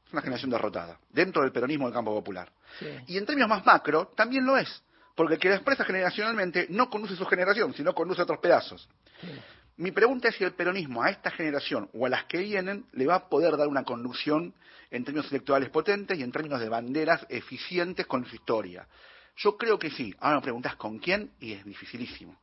es 0.06 0.12
una 0.12 0.22
generación 0.22 0.50
derrotada, 0.50 0.98
dentro 1.10 1.42
del 1.42 1.52
peronismo 1.52 1.86
del 1.86 1.94
campo 1.94 2.12
popular. 2.12 2.50
Sí. 2.78 2.86
Y 3.06 3.18
en 3.18 3.26
términos 3.26 3.48
más 3.48 3.64
macro, 3.64 4.12
también 4.16 4.44
lo 4.44 4.56
es, 4.56 4.82
porque 5.14 5.34
el 5.34 5.40
que 5.40 5.48
la 5.48 5.56
expresa 5.56 5.84
generacionalmente 5.84 6.66
no 6.70 6.90
conduce 6.90 7.14
su 7.14 7.24
generación, 7.26 7.72
sino 7.74 7.94
conduce 7.94 8.22
otros 8.22 8.38
pedazos. 8.38 8.88
Mi 9.76 9.92
pregunta 9.92 10.28
es 10.28 10.36
si 10.36 10.44
el 10.44 10.52
peronismo 10.52 11.02
a 11.02 11.10
esta 11.10 11.30
generación 11.30 11.88
o 11.94 12.06
a 12.06 12.10
las 12.10 12.24
que 12.24 12.38
vienen 12.38 12.84
le 12.92 13.06
va 13.06 13.14
a 13.14 13.28
poder 13.28 13.56
dar 13.56 13.68
una 13.68 13.84
conducción 13.84 14.52
en 14.90 15.04
términos 15.04 15.30
electorales 15.30 15.70
potentes 15.70 16.18
y 16.18 16.22
en 16.22 16.32
términos 16.32 16.60
de 16.60 16.68
banderas 16.68 17.24
eficientes 17.28 18.06
con 18.06 18.26
su 18.26 18.34
historia. 18.34 18.86
Yo 19.36 19.56
creo 19.56 19.78
que 19.78 19.90
sí. 19.90 20.14
Ahora 20.18 20.36
me 20.36 20.42
preguntas 20.42 20.76
con 20.76 20.98
quién 20.98 21.30
y 21.40 21.52
es 21.52 21.64
dificilísimo 21.64 22.36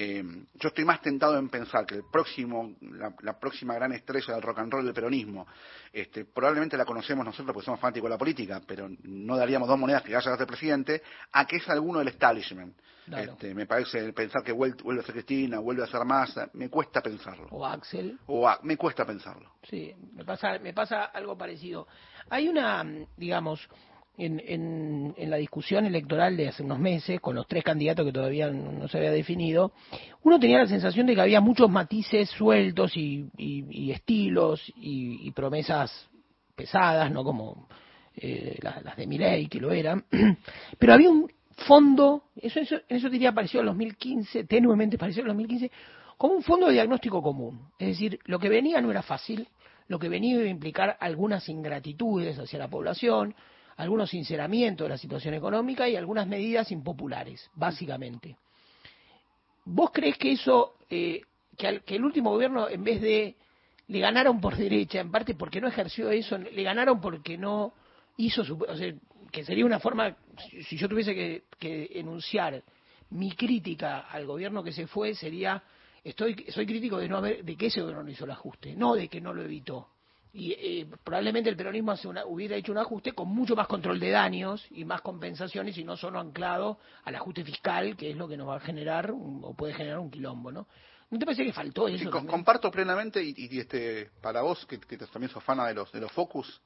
Eh, 0.00 0.22
yo 0.54 0.68
estoy 0.68 0.84
más 0.84 1.02
tentado 1.02 1.36
en 1.36 1.48
pensar 1.48 1.84
que 1.84 1.96
el 1.96 2.04
próximo, 2.04 2.76
la, 3.20 3.36
próxima 3.36 3.74
gran 3.74 3.92
estrella 3.92 4.34
del 4.34 4.42
rock 4.42 4.60
and 4.60 4.72
roll 4.72 4.84
del 4.84 4.94
peronismo, 4.94 5.44
este, 5.92 6.24
probablemente 6.24 6.76
la 6.76 6.84
conocemos 6.84 7.26
nosotros 7.26 7.52
porque 7.52 7.64
somos 7.64 7.80
fanáticos 7.80 8.08
de 8.08 8.14
la 8.14 8.18
política, 8.18 8.62
pero 8.64 8.88
no 9.02 9.36
daríamos 9.36 9.66
dos 9.66 9.76
monedas 9.76 10.04
que 10.04 10.14
vaya 10.14 10.32
a 10.32 10.36
ser 10.36 10.46
presidente, 10.46 11.02
a 11.32 11.44
que 11.48 11.56
es 11.56 11.68
alguno 11.68 11.98
del 11.98 12.06
establishment. 12.06 12.76
Este, 13.10 13.52
me 13.54 13.66
parece 13.66 14.12
pensar 14.12 14.44
que 14.44 14.52
vuelve, 14.52 15.00
a 15.00 15.02
ser 15.02 15.14
Cristina, 15.14 15.58
vuelve 15.58 15.82
a 15.82 15.88
ser 15.88 16.04
Massa, 16.04 16.48
me 16.52 16.70
cuesta 16.70 17.00
pensarlo. 17.00 17.48
O 17.50 17.66
Axel. 17.66 18.20
O 18.26 18.48
me 18.62 18.76
cuesta 18.76 19.04
pensarlo. 19.04 19.54
Sí, 19.68 19.92
me 20.12 20.24
pasa, 20.24 20.60
me 20.60 20.74
pasa 20.74 21.06
algo 21.06 21.36
parecido. 21.36 21.88
Hay 22.30 22.46
una, 22.46 22.84
digamos, 23.16 23.68
en, 24.18 25.14
en, 25.16 25.30
la 25.30 25.36
discusión 25.36 25.86
electoral 25.86 26.36
de 26.36 26.48
hace 26.48 26.64
unos 26.64 26.78
meses, 26.80 27.20
con 27.20 27.36
los 27.36 27.46
tres 27.46 27.62
candidatos 27.62 28.04
que 28.04 28.12
todavía 28.12 28.50
no, 28.50 28.88
se 28.88 28.98
había 28.98 29.12
definido, 29.12 29.72
uno 30.24 30.40
tenía 30.40 30.58
la 30.58 30.66
sensación 30.66 31.06
de 31.06 31.14
que 31.14 31.20
había 31.20 31.40
muchos 31.40 31.70
matices 31.70 32.28
sueltos 32.30 32.96
y, 32.96 33.30
estilos 33.92 34.60
y, 34.76 35.30
promesas 35.30 36.08
pesadas, 36.56 37.12
no 37.12 37.22
como 37.22 37.68
eh, 38.16 38.58
las, 38.60 38.96
de 38.96 39.06
Milei, 39.06 39.46
que 39.46 39.60
lo 39.60 39.70
eran, 39.70 40.04
pero 40.78 40.94
había 40.94 41.10
un 41.10 41.30
fondo, 41.66 42.24
eso, 42.36 42.58
eso, 42.58 42.76
eso 42.88 43.08
diría 43.08 43.32
parecido 43.32 43.60
al 43.60 43.66
2015, 43.68 44.44
tenuemente 44.44 44.98
parecido 44.98 45.22
al 45.22 45.28
2015, 45.28 45.70
como 46.16 46.34
un 46.34 46.42
fondo 46.42 46.66
de 46.66 46.72
diagnóstico 46.72 47.22
común. 47.22 47.70
Es 47.78 47.88
decir, 47.88 48.18
lo 48.24 48.40
que 48.40 48.48
venía 48.48 48.80
no 48.80 48.90
era 48.90 49.02
fácil, 49.02 49.46
lo 49.86 50.00
que 50.00 50.08
venía 50.08 50.34
iba 50.34 50.42
a 50.42 50.48
implicar 50.48 50.96
algunas 50.98 51.48
ingratitudes 51.48 52.36
hacia 52.38 52.58
la 52.58 52.68
población, 52.68 53.34
algunos 53.78 54.10
sinceramientos 54.10 54.84
de 54.84 54.90
la 54.90 54.98
situación 54.98 55.34
económica 55.34 55.88
y 55.88 55.96
algunas 55.96 56.26
medidas 56.26 56.70
impopulares, 56.72 57.48
básicamente. 57.54 58.36
¿Vos 59.64 59.90
crees 59.92 60.18
que 60.18 60.32
eso, 60.32 60.74
eh, 60.90 61.22
que, 61.56 61.80
que, 61.80 61.96
el 61.96 62.04
último 62.04 62.30
gobierno, 62.30 62.68
en 62.68 62.82
vez 62.82 63.00
de 63.00 63.36
le 63.86 64.00
ganaron 64.00 64.40
por 64.40 64.56
derecha, 64.56 65.00
en 65.00 65.10
parte 65.10 65.34
porque 65.34 65.60
no 65.60 65.68
ejerció 65.68 66.10
eso, 66.10 66.36
le 66.36 66.62
ganaron 66.62 67.00
porque 67.00 67.38
no 67.38 67.72
hizo 68.16 68.44
su, 68.44 68.54
o 68.56 68.76
sea, 68.76 68.92
que 69.30 69.44
sería 69.44 69.64
una 69.64 69.78
forma, 69.78 70.16
si 70.68 70.76
yo 70.76 70.88
tuviese 70.88 71.14
que, 71.14 71.44
que 71.58 71.88
enunciar 71.94 72.62
mi 73.10 73.32
crítica 73.32 74.00
al 74.00 74.26
gobierno 74.26 74.62
que 74.62 74.72
se 74.72 74.86
fue, 74.88 75.14
sería, 75.14 75.62
estoy, 76.02 76.46
soy 76.48 76.66
crítico 76.66 76.98
de 76.98 77.08
no 77.08 77.18
haber, 77.18 77.44
de 77.44 77.56
que 77.56 77.66
ese 77.66 77.80
gobierno 77.80 78.02
no 78.02 78.10
hizo 78.10 78.24
el 78.24 78.32
ajuste, 78.32 78.74
no 78.74 78.94
de 78.94 79.08
que 79.08 79.20
no 79.20 79.32
lo 79.32 79.42
evitó 79.42 79.88
y 80.38 80.52
eh, 80.52 80.86
probablemente 81.02 81.50
el 81.50 81.56
peronismo 81.56 81.90
hace 81.90 82.06
una, 82.06 82.24
hubiera 82.24 82.54
hecho 82.54 82.70
un 82.70 82.78
ajuste 82.78 83.12
con 83.12 83.28
mucho 83.28 83.56
más 83.56 83.66
control 83.66 83.98
de 83.98 84.10
daños 84.10 84.64
y 84.70 84.84
más 84.84 85.00
compensaciones 85.00 85.76
y 85.76 85.84
no 85.84 85.96
solo 85.96 86.20
anclado 86.20 86.78
al 87.04 87.16
ajuste 87.16 87.44
fiscal, 87.44 87.96
que 87.96 88.10
es 88.10 88.16
lo 88.16 88.28
que 88.28 88.36
nos 88.36 88.48
va 88.48 88.56
a 88.56 88.60
generar 88.60 89.10
o 89.12 89.54
puede 89.54 89.74
generar 89.74 89.98
un 89.98 90.10
quilombo, 90.10 90.52
¿no? 90.52 90.68
¿No 91.10 91.18
te 91.18 91.24
parece 91.24 91.44
que 91.44 91.52
faltó 91.52 91.88
eso? 91.88 92.10
comparto 92.10 92.70
plenamente 92.70 93.22
y, 93.22 93.58
este 93.58 94.10
para 94.20 94.42
vos 94.42 94.64
que, 94.66 94.78
también 94.78 95.32
sos 95.32 95.42
fana 95.42 95.66
de 95.66 95.74
los 95.74 95.90
de 95.90 96.00
los 96.00 96.12
focus, 96.12 96.60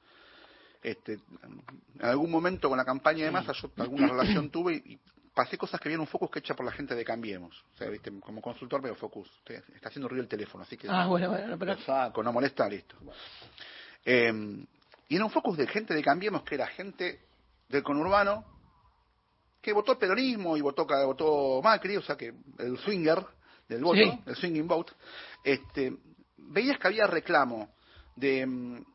este, 0.83 1.13
en 1.13 2.05
algún 2.05 2.29
momento 2.29 2.69
con 2.69 2.77
la 2.77 2.85
campaña 2.85 3.25
de 3.25 3.31
masa 3.31 3.53
yo 3.53 3.71
alguna 3.77 4.07
relación 4.07 4.49
tuve 4.49 4.75
y, 4.75 4.99
pasé 5.33 5.57
cosas 5.57 5.79
que 5.79 5.89
vieron 5.89 6.01
un 6.01 6.07
focus 6.07 6.29
que 6.29 6.39
hecha 6.39 6.53
por 6.53 6.65
la 6.65 6.71
gente 6.71 6.95
de 6.95 7.03
Cambiemos. 7.03 7.63
O 7.73 7.77
sea, 7.77 7.89
¿viste? 7.89 8.11
como 8.19 8.41
consultor 8.41 8.81
veo 8.81 8.95
focus. 8.95 9.29
Está 9.45 9.89
haciendo 9.89 10.07
ruido 10.07 10.23
el 10.23 10.29
teléfono, 10.29 10.63
así 10.63 10.77
que... 10.77 10.87
Ah, 10.89 11.07
bueno, 11.07 11.29
bueno, 11.29 11.57
pero... 11.57 11.77
Saco, 11.79 12.21
no 12.21 12.31
molesta, 12.31 12.67
listo. 12.67 12.95
Eh, 14.05 14.31
y 15.09 15.15
era 15.15 15.25
un 15.25 15.31
focus 15.31 15.57
de 15.57 15.67
gente 15.67 15.93
de 15.93 16.03
Cambiemos 16.03 16.43
que 16.43 16.55
era 16.55 16.67
gente 16.67 17.21
del 17.69 17.83
conurbano 17.83 18.45
que 19.61 19.73
votó 19.73 19.93
el 19.93 19.97
peronismo 19.97 20.57
y 20.57 20.61
votó, 20.61 20.85
votó 20.85 21.61
Macri, 21.63 21.95
o 21.95 22.01
sea 22.01 22.17
que 22.17 22.33
el 22.59 22.77
swinger 22.79 23.25
del 23.67 23.81
voto, 23.81 24.19
el 24.25 24.35
swinging 24.35 24.67
vote, 24.67 24.91
este, 25.43 25.95
veías 26.37 26.77
que 26.77 26.87
había 26.87 27.07
reclamo 27.07 27.73
de 28.15 28.45
mm, 28.45 28.85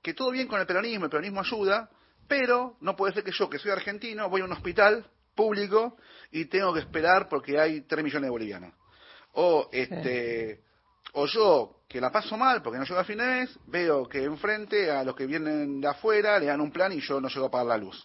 que 0.00 0.14
todo 0.14 0.30
bien 0.30 0.46
con 0.46 0.60
el 0.60 0.66
peronismo, 0.66 1.06
el 1.06 1.10
peronismo 1.10 1.40
ayuda, 1.40 1.90
pero 2.28 2.76
no 2.80 2.94
puede 2.94 3.12
ser 3.12 3.24
que 3.24 3.32
yo, 3.32 3.50
que 3.50 3.58
soy 3.58 3.72
argentino, 3.72 4.28
voy 4.30 4.42
a 4.42 4.44
un 4.44 4.52
hospital 4.52 5.04
público 5.38 5.96
y 6.32 6.46
tengo 6.46 6.74
que 6.74 6.80
esperar 6.80 7.28
porque 7.28 7.60
hay 7.60 7.82
3 7.82 8.02
millones 8.02 8.26
de 8.26 8.30
bolivianos. 8.30 8.74
O, 9.34 9.68
este, 9.70 10.64
o 11.12 11.26
yo, 11.26 11.82
que 11.88 12.00
la 12.00 12.10
paso 12.10 12.36
mal 12.36 12.60
porque 12.60 12.78
no 12.78 12.84
llego 12.84 12.98
a 12.98 13.04
fin 13.04 13.18
de 13.18 13.26
mes, 13.26 13.58
veo 13.66 14.08
que 14.08 14.24
enfrente 14.24 14.90
a 14.90 15.04
los 15.04 15.14
que 15.14 15.26
vienen 15.26 15.80
de 15.80 15.86
afuera 15.86 16.40
le 16.40 16.46
dan 16.46 16.60
un 16.60 16.72
plan 16.72 16.92
y 16.92 17.00
yo 17.00 17.20
no 17.20 17.28
llego 17.28 17.46
a 17.46 17.50
pagar 17.52 17.68
la 17.68 17.78
luz. 17.78 18.04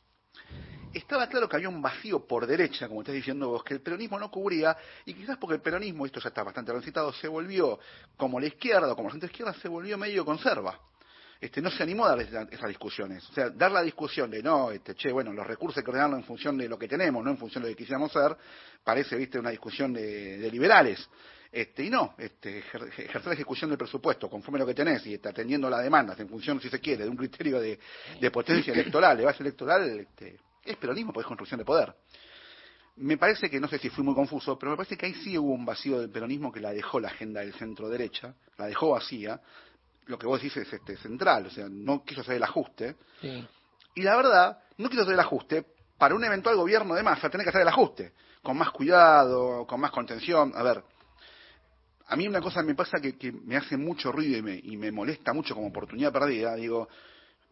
Estaba 0.93 1.25
claro 1.27 1.49
que 1.49 1.55
había 1.55 1.69
un 1.69 1.81
vacío 1.81 2.27
por 2.27 2.45
derecha, 2.45 2.87
como 2.87 3.01
estás 3.01 3.15
diciendo 3.15 3.49
vos, 3.49 3.63
que 3.63 3.73
el 3.73 3.81
peronismo 3.81 4.19
no 4.19 4.29
cubría, 4.29 4.77
y 5.05 5.15
quizás 5.15 5.37
porque 5.37 5.55
el 5.55 5.61
peronismo, 5.61 6.05
esto 6.05 6.19
ya 6.19 6.29
está 6.29 6.43
bastante 6.43 6.71
recitado, 6.71 7.11
se 7.13 7.27
volvió, 7.27 7.79
como 8.15 8.39
la 8.39 8.45
izquierda 8.45 8.93
o 8.93 8.95
como 8.95 9.07
la 9.07 9.13
gente 9.13 9.25
izquierda, 9.25 9.55
se 9.55 9.69
volvió 9.69 9.97
medio 9.97 10.23
conserva 10.23 10.79
este, 11.43 11.61
no 11.61 11.69
se 11.69 11.83
animó 11.83 12.05
a 12.05 12.15
dar 12.15 12.21
esas 12.21 12.69
discusiones. 12.69 13.29
O 13.29 13.33
sea, 13.33 13.49
dar 13.49 13.69
la 13.69 13.81
discusión 13.81 14.31
de 14.31 14.41
no, 14.41 14.71
este, 14.71 14.95
che, 14.95 15.11
bueno, 15.11 15.33
los 15.33 15.45
recursos 15.45 15.77
hay 15.77 15.83
que 15.83 15.89
ordenarlos 15.89 16.19
en 16.19 16.25
función 16.25 16.57
de 16.57 16.69
lo 16.69 16.79
que 16.79 16.87
tenemos, 16.87 17.21
no 17.21 17.31
en 17.31 17.37
función 17.37 17.61
de 17.61 17.69
lo 17.69 17.75
que 17.75 17.79
quisiéramos 17.79 18.13
ser, 18.13 18.37
parece, 18.81 19.17
viste, 19.17 19.39
una 19.39 19.49
discusión 19.49 19.91
de, 19.91 20.49
liberales. 20.49 21.05
Este, 21.51 21.83
y 21.83 21.89
no, 21.89 22.15
este, 22.17 22.59
ejercer 22.59 23.25
la 23.25 23.33
ejecución 23.33 23.69
del 23.69 23.77
presupuesto 23.77 24.29
conforme 24.29 24.59
a 24.59 24.61
lo 24.61 24.67
que 24.67 24.73
tenés 24.73 25.05
y 25.05 25.15
atendiendo 25.15 25.69
las 25.69 25.83
demandas 25.83 26.17
en 26.21 26.29
función, 26.29 26.61
si 26.61 26.69
se 26.69 26.79
quiere, 26.79 27.03
de 27.03 27.09
un 27.09 27.17
criterio 27.17 27.59
de, 27.59 27.77
potencia 28.31 28.71
electoral, 28.71 29.17
de 29.17 29.25
base 29.25 29.43
electoral, 29.43 29.99
este, 29.99 30.37
es 30.63 30.77
peronismo, 30.77 31.11
pues 31.11 31.25
es 31.25 31.27
construcción 31.27 31.57
de 31.57 31.65
poder. 31.65 31.93
Me 32.95 33.17
parece 33.17 33.49
que, 33.49 33.59
no 33.59 33.67
sé 33.67 33.79
si 33.79 33.89
fui 33.89 34.05
muy 34.05 34.15
confuso, 34.15 34.57
pero 34.57 34.71
me 34.71 34.77
parece 34.77 34.95
que 34.95 35.07
ahí 35.07 35.13
sí 35.15 35.37
hubo 35.37 35.51
un 35.51 35.65
vacío 35.65 35.99
del 35.99 36.09
peronismo 36.09 36.53
que 36.53 36.61
la 36.61 36.71
dejó 36.71 37.01
la 37.01 37.09
agenda 37.09 37.41
del 37.41 37.53
centro 37.55 37.89
derecha, 37.89 38.33
la 38.57 38.67
dejó 38.67 38.91
vacía, 38.91 39.41
lo 40.07 40.17
que 40.17 40.27
vos 40.27 40.41
decís 40.41 40.57
es 40.57 40.71
este, 40.73 40.97
central, 40.97 41.47
o 41.47 41.49
sea, 41.49 41.67
no 41.69 42.03
quiso 42.03 42.21
hacer 42.21 42.35
el 42.35 42.43
ajuste. 42.43 42.95
Y 43.95 44.01
la 44.01 44.15
verdad, 44.15 44.59
no 44.77 44.89
quiso 44.89 45.03
hacer 45.03 45.13
el 45.13 45.19
ajuste 45.19 45.65
para 45.97 46.15
un 46.15 46.23
eventual 46.23 46.55
gobierno 46.55 46.95
de 46.95 47.03
masa, 47.03 47.29
tener 47.29 47.45
que 47.45 47.49
hacer 47.49 47.61
el 47.61 47.67
ajuste, 47.67 48.13
con 48.41 48.57
más 48.57 48.71
cuidado, 48.71 49.65
con 49.67 49.79
más 49.79 49.91
contención. 49.91 50.51
A 50.55 50.63
ver, 50.63 50.83
a 52.07 52.15
mí 52.15 52.27
una 52.27 52.41
cosa 52.41 52.61
me 52.63 52.75
pasa 52.75 52.99
que, 52.99 53.17
que 53.17 53.31
me 53.31 53.55
hace 53.55 53.77
mucho 53.77 54.11
ruido 54.11 54.37
y 54.37 54.41
me, 54.41 54.55
y 54.55 54.77
me 54.77 54.91
molesta 54.91 55.33
mucho 55.33 55.55
como 55.55 55.67
oportunidad 55.67 56.11
perdida, 56.11 56.55
digo, 56.55 56.89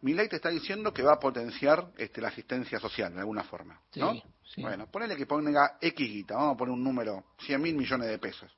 mi 0.02 0.14
ley 0.14 0.28
te 0.28 0.36
está 0.36 0.48
diciendo 0.50 0.92
que 0.92 1.02
va 1.02 1.14
a 1.14 1.20
potenciar 1.20 1.92
este, 1.96 2.20
la 2.20 2.28
asistencia 2.28 2.80
social 2.80 3.14
de 3.14 3.20
alguna 3.20 3.44
forma, 3.44 3.80
¿no? 3.94 4.20
Bueno, 4.56 4.86
ponele 4.90 5.16
que 5.16 5.26
ponga 5.26 5.78
X 5.80 6.08
guita, 6.08 6.34
vamos 6.34 6.54
a 6.54 6.58
poner 6.58 6.74
un 6.74 6.82
número, 6.82 7.24
100 7.38 7.62
mil 7.62 7.76
millones 7.76 8.08
de 8.08 8.18
pesos 8.18 8.52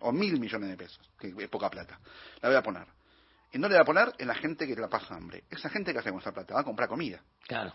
o 0.00 0.12
mil 0.12 0.38
millones 0.38 0.68
de 0.70 0.76
pesos, 0.76 1.10
que 1.18 1.34
es 1.36 1.48
poca 1.48 1.70
plata. 1.70 1.98
La 2.40 2.48
voy 2.48 2.56
a 2.56 2.62
poner. 2.62 2.86
¿Y 3.52 3.58
no 3.58 3.68
le 3.68 3.74
voy 3.74 3.82
a 3.82 3.84
poner? 3.84 4.12
En 4.18 4.28
la 4.28 4.34
gente 4.34 4.66
que 4.66 4.74
la 4.74 4.88
pasa 4.88 5.14
hambre. 5.14 5.44
Esa 5.50 5.68
gente 5.68 5.92
que 5.92 5.98
hace 5.98 6.10
con 6.10 6.20
esa 6.20 6.32
plata 6.32 6.54
va 6.54 6.60
a 6.60 6.64
comprar 6.64 6.88
comida. 6.88 7.22
Claro. 7.46 7.72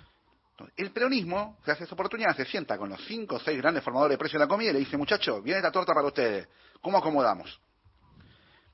el 0.76 0.92
peronismo 0.92 1.60
se 1.64 1.72
hace 1.72 1.84
esa 1.84 1.94
oportunidad, 1.94 2.36
se 2.36 2.46
sienta 2.46 2.78
con 2.78 2.90
los 2.90 3.04
cinco 3.06 3.36
o 3.36 3.40
seis 3.40 3.58
grandes 3.60 3.84
formadores 3.84 4.16
de 4.16 4.18
precio 4.18 4.40
de 4.40 4.46
la 4.46 4.50
comida 4.50 4.72
y 4.72 4.74
le 4.74 4.80
dice, 4.80 4.98
muchachos, 4.98 5.44
viene 5.44 5.60
esta 5.60 5.72
torta 5.72 5.94
para 5.94 6.08
ustedes. 6.08 6.48
¿Cómo 6.82 6.98
acomodamos? 6.98 7.60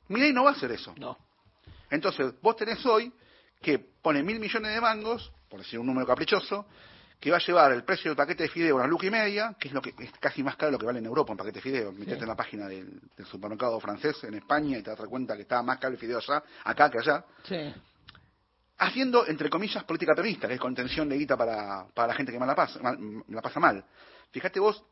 Milei 0.07 0.31
no 0.31 0.45
va 0.45 0.51
a 0.51 0.53
hacer 0.53 0.71
eso. 0.71 0.93
No. 0.97 1.17
Entonces, 1.89 2.33
vos 2.41 2.55
tenés 2.55 2.85
hoy 2.85 3.11
que 3.61 3.79
pone 3.79 4.23
mil 4.23 4.39
millones 4.39 4.73
de 4.73 4.81
mangos, 4.81 5.31
por 5.49 5.59
decir 5.59 5.79
un 5.79 5.87
número 5.87 6.07
caprichoso, 6.07 6.65
que 7.23 7.31
va 7.31 7.37
a 7.37 7.39
llevar 7.39 7.71
el 7.71 7.85
precio 7.85 8.11
del 8.11 8.17
paquete 8.17 8.43
de 8.43 8.49
fideo 8.49 8.75
a 8.75 8.79
una 8.79 8.87
luca 8.87 9.07
y 9.07 9.09
media, 9.09 9.55
que 9.57 9.69
es 9.69 9.73
lo 9.73 9.81
que 9.81 9.93
es 9.97 10.11
casi 10.19 10.43
más 10.43 10.57
caro 10.57 10.67
de 10.67 10.71
lo 10.73 10.79
que 10.79 10.85
vale 10.85 10.99
en 10.99 11.05
Europa 11.05 11.31
un 11.31 11.37
paquete 11.37 11.59
de 11.59 11.61
fideo. 11.61 11.93
Metete 11.93 12.23
en 12.23 12.27
la 12.27 12.35
página 12.35 12.67
del, 12.67 12.99
supermercado 13.31 13.79
francés 13.79 14.21
en 14.25 14.33
España 14.33 14.77
y 14.77 14.83
te 14.83 14.89
das 14.89 14.99
cuenta 15.07 15.33
que 15.37 15.43
está 15.43 15.63
más 15.63 15.77
caro 15.77 15.93
el 15.93 15.99
fideo 16.01 16.17
allá, 16.17 16.43
acá 16.65 16.91
que 16.91 16.97
allá. 16.97 17.23
Sí. 17.47 17.73
Haciendo, 18.77 19.25
entre 19.25 19.49
comillas, 19.49 19.85
política 19.85 20.13
peronista, 20.13 20.49
que 20.49 20.55
es 20.55 20.59
contención 20.59 21.07
de 21.07 21.17
guita 21.17 21.37
para, 21.37 21.87
para 21.93 22.09
la 22.09 22.13
gente 22.13 22.33
que 22.33 22.39
más 22.39 22.47
la 22.49 22.55
pasa, 22.55 22.81
la 23.29 23.41
pasa 23.41 23.57
mal. 23.57 23.85
Fíjate 24.31 24.59
vos 24.59 24.83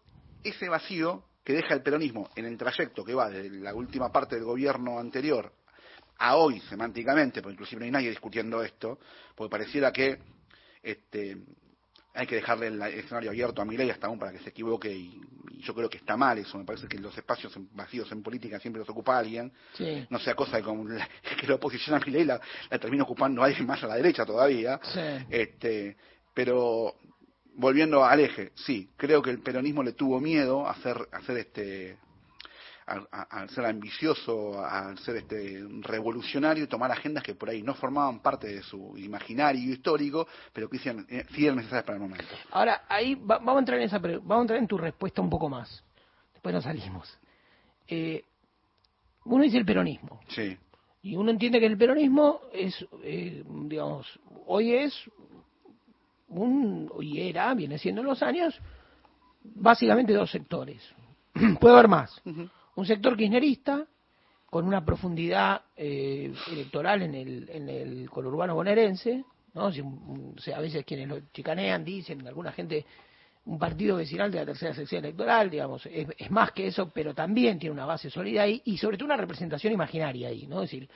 ese 0.41 0.69
vacío 0.69 1.25
que 1.43 1.51
deja 1.51 1.73
el 1.73 1.81
peronismo 1.81 2.29
en 2.38 2.45
el 2.45 2.57
trayecto 2.57 3.03
que 3.03 3.13
va 3.13 3.29
de 3.29 3.50
la 3.50 3.73
última 3.73 4.09
parte 4.09 4.35
del 4.35 4.45
gobierno 4.45 5.00
anterior 5.00 5.51
a 6.17 6.38
hoy 6.38 6.61
semánticamente, 6.61 7.41
porque 7.41 7.55
inclusive 7.55 7.79
no 7.81 7.85
hay 7.88 7.91
nadie 7.91 8.09
discutiendo 8.09 8.63
esto, 8.63 9.00
porque 9.35 9.51
pareciera 9.51 9.91
que 9.91 10.17
este, 10.81 11.38
hay 12.13 12.27
que 12.27 12.36
dejarle 12.36 12.68
el 12.68 12.82
escenario 12.82 13.30
abierto 13.30 13.62
a 13.62 13.65
Milei 13.65 13.89
hasta 13.89 14.08
aún 14.08 14.20
para 14.20 14.32
que 14.32 14.39
se 14.39 14.50
equivoque 14.50 14.91
y, 14.91 15.22
yo 15.62 15.75
creo 15.75 15.88
que 15.88 15.98
está 15.98 16.18
mal 16.18 16.39
eso, 16.39 16.58
me 16.58 16.65
parece 16.65 16.88
que 16.88 16.98
los 16.98 17.15
espacios 17.15 17.53
vacíos 17.74 18.12
en 18.12 18.24
política 18.24 18.60
siempre 18.60 18.80
los 18.80 18.89
ocupa 18.89 19.20
alguien, 19.20 19.51
no 20.10 20.18
sea 20.18 20.34
cosa 20.34 20.58
de 20.58 20.63
como 20.63 20.86
que 21.39 21.48
la 21.48 21.56
oposición 21.56 21.96
a 21.96 22.03
Milei 22.03 22.25
la, 22.25 22.41
la 22.70 22.80
termina 22.80 23.03
ocupando 23.03 23.44
alguien 23.44 23.68
más 23.68 23.84
a 23.84 23.88
la 23.88 23.96
derecha 23.96 24.25
todavía, 24.25 24.80
este, 25.30 25.96
pero 26.34 26.96
volviendo 27.56 28.03
al 28.03 28.20
eje, 28.22 28.51
sí, 28.56 28.89
creo 28.98 29.22
que 29.22 29.30
el 29.30 29.41
peronismo 29.41 29.84
le 29.84 29.94
tuvo 29.94 30.20
miedo 30.20 30.65
a 30.68 30.72
hacer, 30.72 30.98
a 31.12 31.18
hacer 31.18 31.38
este 31.38 31.98
al, 32.85 33.50
ser 33.50 33.65
ambicioso, 33.65 34.63
al 34.63 34.97
ser 35.00 35.17
este 35.17 35.63
revolucionario 35.81 36.63
y 36.63 36.67
tomar 36.67 36.91
agendas 36.91 37.23
que 37.23 37.35
por 37.35 37.50
ahí 37.50 37.61
no 37.61 37.73
formaban 37.75 38.19
parte 38.19 38.47
de 38.47 38.63
su 38.63 38.97
imaginario 38.97 39.71
histórico, 39.71 40.27
pero 40.53 40.69
que 40.69 40.77
sí 40.79 40.89
eran 40.89 41.05
eh, 41.09 41.25
necesarias 41.29 41.83
para 41.83 41.95
el 41.95 42.01
momento. 42.01 42.33
Ahora, 42.51 42.83
ahí 42.89 43.15
vamos 43.15 43.55
a 43.55 43.59
entrar 43.59 43.79
en 43.79 43.85
esa 43.85 44.00
vamos 44.00 44.38
a 44.38 44.41
entrar 44.41 44.59
en 44.59 44.67
tu 44.67 44.77
respuesta 44.77 45.21
un 45.21 45.29
poco 45.29 45.50
más. 45.50 45.83
después 46.33 46.53
nos 46.53 46.63
salimos. 46.63 47.17
Eh, 47.88 48.23
uno 49.25 49.43
dice 49.43 49.57
el 49.57 49.65
peronismo. 49.65 50.19
Sí. 50.29 50.57
Y 51.03 51.15
uno 51.15 51.31
entiende 51.31 51.59
que 51.59 51.65
el 51.65 51.77
peronismo 51.77 52.41
es, 52.53 52.85
eh, 53.03 53.43
digamos, 53.45 54.19
hoy 54.45 54.73
es 54.73 54.93
un, 56.27 56.89
hoy 56.93 57.19
era, 57.21 57.53
viene 57.53 57.77
siendo 57.77 58.01
en 58.01 58.07
los 58.07 58.21
años, 58.21 58.59
básicamente 59.43 60.13
dos 60.13 60.31
sectores. 60.31 60.81
Puede 61.59 61.73
haber 61.73 61.88
más. 61.88 62.21
Un 62.81 62.88
sector 62.88 63.15
kirchnerista, 63.15 63.85
con 64.47 64.65
una 64.65 64.83
profundidad 64.83 65.61
eh, 65.77 66.33
electoral 66.51 67.03
en 67.03 67.13
el, 67.13 67.47
en 67.53 67.69
el 67.69 68.09
conurbano 68.09 68.55
bonaerense, 68.55 69.23
¿no? 69.53 69.71
sea, 70.39 70.57
a 70.57 70.61
veces 70.61 70.83
quienes 70.83 71.07
lo 71.07 71.19
chicanean 71.31 71.85
dicen, 71.85 72.27
alguna 72.27 72.51
gente, 72.51 72.83
un 73.45 73.59
partido 73.59 73.97
vecinal 73.97 74.31
de 74.31 74.39
la 74.39 74.47
tercera 74.47 74.73
sección 74.73 75.05
electoral, 75.05 75.51
digamos, 75.51 75.85
es, 75.85 76.31
más 76.31 76.53
que 76.53 76.65
eso, 76.65 76.89
pero 76.89 77.13
también 77.13 77.59
tiene 77.59 77.71
una 77.71 77.85
base 77.85 78.09
sólida 78.09 78.41
ahí 78.41 78.59
y 78.65 78.79
sobre 78.79 78.97
todo 78.97 79.05
una 79.05 79.17
representación 79.17 79.73
imaginaria 79.73 80.29
ahí, 80.29 80.47
¿no? 80.47 80.63
Es 80.63 80.71
decir, 80.71 80.89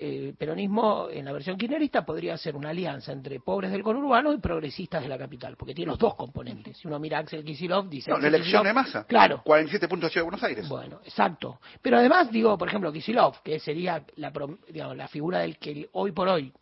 el 0.00 0.34
peronismo 0.34 1.08
en 1.10 1.24
la 1.24 1.32
versión 1.32 1.56
kirchnerista 1.56 2.04
podría 2.04 2.36
ser 2.36 2.56
una 2.56 2.70
alianza 2.70 3.12
entre 3.12 3.40
pobres 3.40 3.70
del 3.70 3.82
conurbano 3.82 4.32
y 4.32 4.38
progresistas 4.38 5.02
de 5.02 5.08
la 5.08 5.18
capital, 5.18 5.56
porque 5.56 5.74
tiene 5.74 5.90
los 5.90 5.98
dos 5.98 6.14
componentes. 6.14 6.76
Si 6.76 6.86
uno 6.86 6.98
mira 6.98 7.18
a 7.18 7.20
Axel 7.20 7.44
Kicillof, 7.44 7.88
dice... 7.88 8.10
No, 8.10 8.18
la 8.18 8.28
elección 8.28 8.64
de 8.64 8.72
masa. 8.72 9.04
Claro. 9.04 9.42
47 9.44 9.88
puntos 9.88 10.12
de 10.12 10.22
Buenos 10.22 10.42
Aires. 10.42 10.68
Bueno, 10.68 11.00
exacto. 11.04 11.60
Pero 11.82 11.98
además, 11.98 12.30
digo, 12.30 12.56
por 12.56 12.68
ejemplo, 12.68 12.92
Kicillof, 12.92 13.40
que 13.40 13.58
sería 13.58 14.04
la, 14.16 14.32
digamos, 14.68 14.96
la 14.96 15.08
figura 15.08 15.40
del 15.40 15.58
que 15.58 15.88
hoy 15.92 16.12
por 16.12 16.28
hoy 16.28 16.52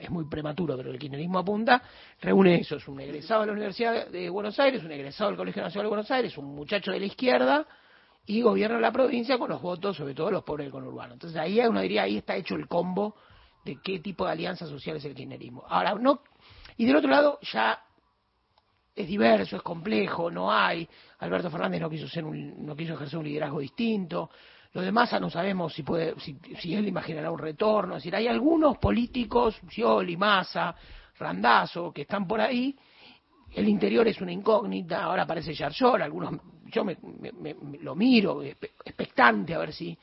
es 0.00 0.10
muy 0.10 0.24
prematuro, 0.24 0.76
pero 0.76 0.90
el 0.90 0.98
kirchnerismo 0.98 1.38
apunta, 1.38 1.82
reúne 2.20 2.60
eso, 2.60 2.76
es 2.76 2.88
un 2.88 3.00
egresado 3.00 3.42
de 3.42 3.46
la 3.48 3.52
Universidad 3.52 4.08
de 4.08 4.30
Buenos 4.30 4.58
Aires, 4.58 4.82
un 4.84 4.92
egresado 4.92 5.30
del 5.30 5.36
Colegio 5.36 5.62
Nacional 5.62 5.86
de 5.86 5.88
Buenos 5.88 6.10
Aires, 6.10 6.38
un 6.38 6.54
muchacho 6.54 6.92
de 6.92 7.00
la 7.00 7.06
izquierda, 7.06 7.66
y 8.26 8.42
gobierna 8.42 8.78
la 8.78 8.92
provincia 8.92 9.38
con 9.38 9.50
los 9.50 9.60
votos, 9.60 9.96
sobre 9.96 10.14
todo 10.14 10.30
los 10.30 10.44
pobres 10.44 10.66
del 10.66 10.72
conurbano. 10.72 11.14
Entonces 11.14 11.38
ahí 11.38 11.60
uno 11.60 11.80
diría, 11.80 12.02
ahí 12.02 12.18
está 12.18 12.36
hecho 12.36 12.54
el 12.54 12.68
combo 12.68 13.16
de 13.64 13.78
qué 13.82 13.98
tipo 13.98 14.24
de 14.24 14.32
alianza 14.32 14.66
social 14.66 14.96
es 14.96 15.04
el 15.04 15.14
kirchnerismo. 15.14 15.64
Ahora, 15.68 15.94
no, 15.94 16.22
y 16.76 16.86
del 16.86 16.96
otro 16.96 17.10
lado 17.10 17.38
ya 17.42 17.82
es 18.94 19.06
diverso, 19.06 19.56
es 19.56 19.62
complejo, 19.62 20.30
no 20.30 20.52
hay, 20.52 20.88
Alberto 21.18 21.50
Fernández 21.50 21.80
no 21.80 21.90
quiso, 21.90 22.08
ser 22.08 22.24
un, 22.24 22.64
no 22.64 22.76
quiso 22.76 22.94
ejercer 22.94 23.18
un 23.18 23.24
liderazgo 23.24 23.60
distinto, 23.60 24.30
lo 24.72 24.82
demás 24.82 25.12
no 25.20 25.28
sabemos 25.28 25.74
si, 25.74 25.82
puede, 25.82 26.18
si, 26.20 26.38
si 26.60 26.74
él 26.74 26.86
imaginará 26.86 27.30
un 27.32 27.38
retorno. 27.38 27.96
Es 27.96 28.02
decir, 28.02 28.14
hay 28.14 28.28
algunos 28.28 28.78
políticos, 28.78 29.60
Scioli, 29.68 30.16
Massa, 30.16 30.76
Randazo, 31.18 31.92
que 31.92 32.02
están 32.02 32.26
por 32.26 32.40
ahí. 32.40 32.76
El 33.52 33.68
interior 33.68 34.06
es 34.06 34.20
una 34.20 34.30
incógnita. 34.30 35.02
Ahora 35.02 35.24
aparece 35.24 35.54
Yarlor. 35.54 36.02
Algunos, 36.02 36.34
yo 36.70 36.84
me, 36.84 36.96
lo 37.80 37.94
miro, 37.94 38.42
expectante 38.42 39.54
a 39.54 39.58
ver 39.58 39.72
si 39.72 39.96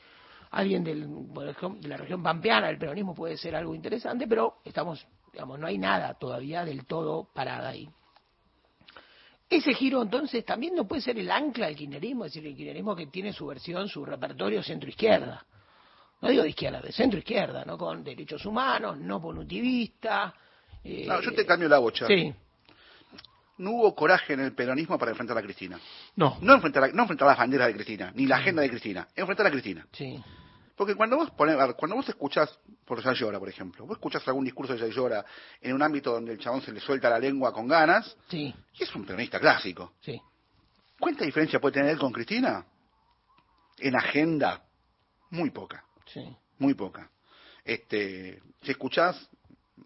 alguien 0.50 0.84
del, 0.84 1.06
de 1.06 1.88
la 1.88 1.96
región 1.96 2.22
pampeana, 2.22 2.68
del 2.68 2.78
peronismo, 2.78 3.14
puede 3.14 3.36
ser 3.36 3.54
algo 3.56 3.74
interesante, 3.74 4.26
pero 4.26 4.56
estamos, 4.64 5.06
digamos, 5.32 5.58
no 5.58 5.66
hay 5.66 5.78
nada 5.78 6.14
todavía 6.14 6.64
del 6.64 6.86
todo 6.86 7.28
parada 7.34 7.70
ahí. 7.70 7.88
Ese 9.50 9.72
giro 9.72 10.02
entonces 10.02 10.44
también 10.44 10.74
no 10.74 10.86
puede 10.86 11.00
ser 11.00 11.18
el 11.18 11.30
ancla 11.30 11.66
del 11.66 11.76
kirchnerismo, 11.76 12.26
es 12.26 12.32
decir, 12.32 12.46
el 12.46 12.54
kirchnerismo 12.54 12.94
que 12.94 13.06
tiene 13.06 13.32
su 13.32 13.46
versión, 13.46 13.88
su 13.88 14.04
repertorio 14.04 14.62
centro-izquierda. 14.62 15.44
No 16.20 16.28
digo 16.28 16.42
de 16.42 16.50
izquierda, 16.50 16.82
de 16.82 16.92
centro-izquierda, 16.92 17.64
¿no? 17.64 17.78
Con 17.78 18.04
derechos 18.04 18.44
humanos, 18.44 18.98
no 18.98 19.20
punitivista. 19.20 20.34
Eh, 20.84 21.06
no, 21.06 21.20
yo 21.22 21.32
te 21.32 21.46
cambio 21.46 21.68
la 21.68 21.78
bocha. 21.78 22.06
Sí. 22.06 22.34
No 23.58 23.72
hubo 23.72 23.94
coraje 23.94 24.34
en 24.34 24.40
el 24.40 24.54
peronismo 24.54 24.98
para 24.98 25.10
enfrentar 25.10 25.36
a 25.36 25.42
Cristina. 25.42 25.78
No. 26.16 26.38
No 26.40 26.54
enfrentar, 26.54 26.94
no 26.94 27.02
enfrentar 27.02 27.28
las 27.28 27.38
banderas 27.38 27.68
de 27.68 27.74
Cristina, 27.74 28.12
ni 28.14 28.26
la 28.26 28.36
agenda 28.36 28.62
de 28.62 28.70
Cristina, 28.70 29.08
enfrentar 29.14 29.46
a 29.46 29.50
Cristina. 29.50 29.86
Sí. 29.92 30.22
Porque 30.78 30.94
cuando 30.94 31.16
vos 31.16 31.30
pones, 31.32 31.56
cuando 31.74 31.96
vos 31.96 32.08
escuchás 32.08 32.56
por 32.84 33.02
Llora, 33.02 33.40
por 33.40 33.48
ejemplo, 33.48 33.84
vos 33.84 33.96
escuchás 33.96 34.26
algún 34.28 34.44
discurso 34.44 34.76
de 34.76 34.90
Llora 34.92 35.24
en 35.60 35.74
un 35.74 35.82
ámbito 35.82 36.12
donde 36.12 36.32
el 36.32 36.38
chabón 36.38 36.62
se 36.62 36.72
le 36.72 36.78
suelta 36.78 37.10
la 37.10 37.18
lengua 37.18 37.52
con 37.52 37.66
ganas, 37.66 38.16
sí. 38.28 38.54
y 38.74 38.82
es 38.84 38.94
un 38.94 39.04
peronista 39.04 39.40
clásico. 39.40 39.94
Sí. 40.00 40.22
¿Cuánta 41.00 41.24
diferencia 41.24 41.58
puede 41.58 41.74
tener 41.74 41.90
él 41.90 41.98
con 41.98 42.12
Cristina? 42.12 42.64
En 43.78 43.96
agenda, 43.96 44.62
muy 45.30 45.50
poca. 45.50 45.84
Sí. 46.06 46.24
Muy 46.58 46.74
poca. 46.74 47.10
Este, 47.64 48.40
si 48.62 48.70
escuchás, 48.70 49.28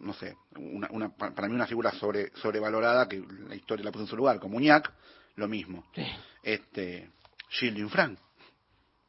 no 0.03 0.13
sé, 0.13 0.35
una, 0.55 1.09
para 1.15 1.47
mí 1.47 1.55
una 1.55 1.67
figura 1.67 1.91
sobre, 1.91 2.31
sobrevalorada 2.35 3.07
que 3.07 3.23
la 3.47 3.55
historia 3.55 3.85
la 3.85 3.91
puso 3.91 4.03
en 4.03 4.09
su 4.09 4.17
lugar, 4.17 4.39
como 4.39 4.57
Uñac, 4.57 4.91
lo 5.35 5.47
mismo. 5.47 5.85
Sí. 5.95 6.05
Este, 6.43 7.09
Gilles 7.49 7.91
Frank 7.91 8.19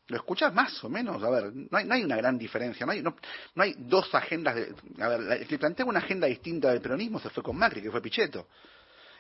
¿Lo 0.09 0.19
escuchas 0.19 0.53
más 0.53 0.85
o 0.85 0.91
menos? 0.91 1.23
A 1.23 1.31
ver, 1.31 1.51
no 1.55 1.79
hay, 1.79 1.87
no 1.87 1.95
hay 1.95 2.05
una 2.05 2.17
gran 2.17 2.37
diferencia, 2.37 2.85
no 2.85 2.93
hay, 2.93 3.01
no, 3.01 3.17
no 3.55 3.63
hay 3.63 3.75
dos 3.79 4.15
agendas. 4.15 4.55
De, 4.55 4.75
a 5.01 5.09
ver, 5.09 5.41
el 5.41 5.47
que 5.47 5.59
plantea 5.59 5.87
una 5.87 6.01
agenda 6.01 6.27
distinta 6.27 6.71
del 6.71 6.83
peronismo 6.83 7.19
se 7.21 7.31
fue 7.31 7.43
con 7.43 7.57
Macri, 7.57 7.81
que 7.81 7.91
fue 7.91 8.03
Pichetto. 8.03 8.49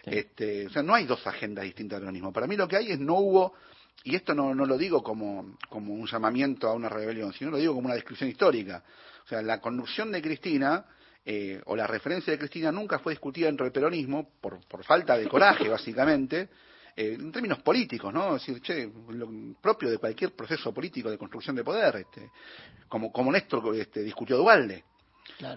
Este, 0.05 0.67
o 0.67 0.71
sea, 0.71 0.83
no 0.83 0.95
hay 0.95 1.07
dos 1.07 1.27
agendas 1.27 1.65
distintas 1.65 1.97
del 1.97 2.03
peronismo. 2.03 2.35
Para 2.35 2.47
mí 2.47 2.55
lo 2.57 2.69
que 2.69 2.77
hay 2.77 2.91
es 2.91 3.01
no 3.01 3.15
hubo, 3.15 3.55
y 4.03 4.15
esto 4.15 4.35
no, 4.35 4.55
no 4.55 4.67
lo 4.67 4.77
digo 4.77 5.03
como, 5.03 5.57
como 5.71 5.95
un 5.95 6.07
llamamiento 6.07 6.69
a 6.69 6.75
una 6.75 6.91
rebelión, 6.91 7.33
sino 7.33 7.53
lo 7.53 7.57
digo 7.57 7.75
como 7.75 7.87
una 7.87 7.95
descripción 7.95 8.29
histórica. 8.29 8.85
O 9.25 9.29
sea, 9.29 9.41
la 9.41 9.63
conducción 9.63 10.13
de 10.13 10.21
Cristina 10.21 10.85
eh, 11.25 11.61
o 11.67 11.77
la 11.77 11.87
referencia 11.87 12.33
de 12.33 12.39
Cristina 12.39 12.71
nunca 12.71 12.99
fue 12.99 13.13
discutida 13.13 13.47
dentro 13.47 13.65
del 13.65 13.73
peronismo 13.73 14.29
por, 14.41 14.61
por 14.67 14.85
falta 14.85 15.17
de 15.17 15.29
coraje, 15.29 15.69
básicamente. 15.69 16.49
Eh, 16.97 17.17
en 17.19 17.33
términos 17.33 17.61
políticos, 17.61 18.13
¿no? 18.13 18.37
Es 18.37 18.47
decir, 18.47 18.63
che, 18.63 18.89
lo 19.09 19.29
propio 19.61 19.91
de 19.91 19.99
cualquier 19.99 20.33
proceso 20.33 20.73
político 20.73 21.11
de 21.11 21.19
construcción 21.19 21.57
de 21.57 21.65
poder, 21.65 21.97
este, 21.97 22.31
como, 22.89 23.11
como 23.11 23.33
Néstor 23.33 23.75
este, 23.75 24.03
discutió 24.03 24.37
Dualde. 24.37 24.85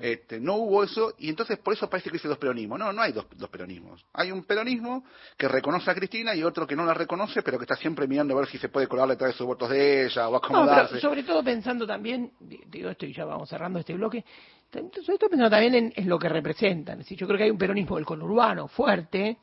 Este, 0.02 0.40
no 0.40 0.56
hubo 0.56 0.84
eso 0.84 1.14
y 1.20 1.30
entonces 1.30 1.60
por 1.60 1.74
eso 1.74 1.90
parece 1.90 2.10
que 2.10 2.14
dice 2.14 2.28
dos 2.28 2.38
peronismos. 2.38 2.80
No, 2.80 2.92
no 2.92 3.02
hay 3.02 3.12
dos, 3.12 3.28
dos, 3.36 3.50
peronismos. 3.50 4.04
Hay 4.14 4.32
un 4.32 4.44
peronismo 4.44 5.04
que 5.38 5.48
reconoce 5.48 5.92
a 5.92 5.94
Cristina 5.94 6.34
y 6.34 6.44
otro 6.44 6.66
que 6.66 6.76
no 6.76 6.86
la 6.86 6.94
reconoce, 6.94 7.44
pero 7.44 7.58
que 7.60 7.66
está 7.66 7.76
siempre 7.76 8.08
mirando 8.08 8.34
a 8.34 8.40
ver 8.40 8.50
si 8.50 8.58
se 8.58 8.70
puede 8.70 8.88
colarle 8.88 9.14
a 9.14 9.18
través 9.18 9.36
de 9.36 9.38
sus 9.38 9.46
votos 9.46 9.70
de 9.70 10.06
ella 10.06 10.30
o 10.30 10.36
acomodarse. 10.38 10.96
No, 10.96 11.02
sobre 11.02 11.24
todo 11.24 11.44
pensando 11.44 11.86
también, 11.86 12.32
digo 12.40 12.90
esto 12.90 13.06
y 13.06 13.14
ya 13.14 13.26
vamos 13.26 13.50
cerrando 13.50 13.80
este 13.80 13.94
bloque, 13.94 14.24
sobre 14.72 15.18
todo 15.18 15.30
pensando 15.30 15.50
también 15.50 15.76
en, 15.76 15.94
en 15.96 16.10
lo 16.10 16.20
que 16.20 16.30
representan. 16.30 17.02
Yo 17.02 17.28
creo 17.28 17.38
que 17.38 17.44
hay 17.46 17.52
un 17.52 17.58
peronismo 17.58 17.96
del 17.96 18.06
conurbano 18.06 18.68
fuerte, 18.68 19.38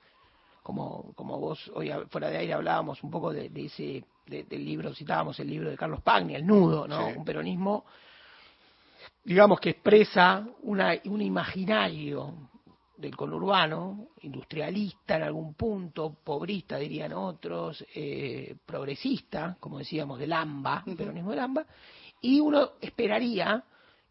como, 0.63 1.13
como 1.15 1.39
vos 1.39 1.71
hoy 1.75 1.91
fuera 2.11 2.31
de 2.31 2.39
aire 2.39 2.55
hablábamos 2.55 3.03
un 3.03 3.11
poco 3.11 3.33
de, 3.33 3.51
ese 3.55 4.05
del 4.27 4.65
libro, 4.65 4.95
citábamos 4.95 5.39
el 5.41 5.49
libro 5.49 5.71
de 5.71 5.77
Carlos 5.77 6.01
Pagni, 6.03 6.35
El 6.35 6.47
Nudo, 6.47 6.89
¿no? 6.89 7.09
Un 7.09 7.25
peronismo, 7.25 7.85
digamos, 9.23 9.61
que 9.61 9.71
expresa 9.71 10.49
una, 10.63 10.95
un 11.05 11.21
imaginario 11.21 12.49
del 12.97 13.15
conurbano, 13.15 14.09
industrialista 14.23 15.17
en 15.17 15.25
algún 15.25 15.53
punto, 15.53 16.17
pobrista 16.25 16.79
dirían 16.79 17.13
otros, 17.13 17.85
eh, 17.95 18.57
progresista, 18.65 19.59
como 19.61 19.79
decíamos, 19.79 20.19
del 20.19 20.33
AMBA, 20.33 20.85
peronismo 20.97 21.33
del 21.33 21.41
AMBA, 21.41 21.67
y 22.23 22.41
uno 22.41 22.71
esperaría 22.81 23.63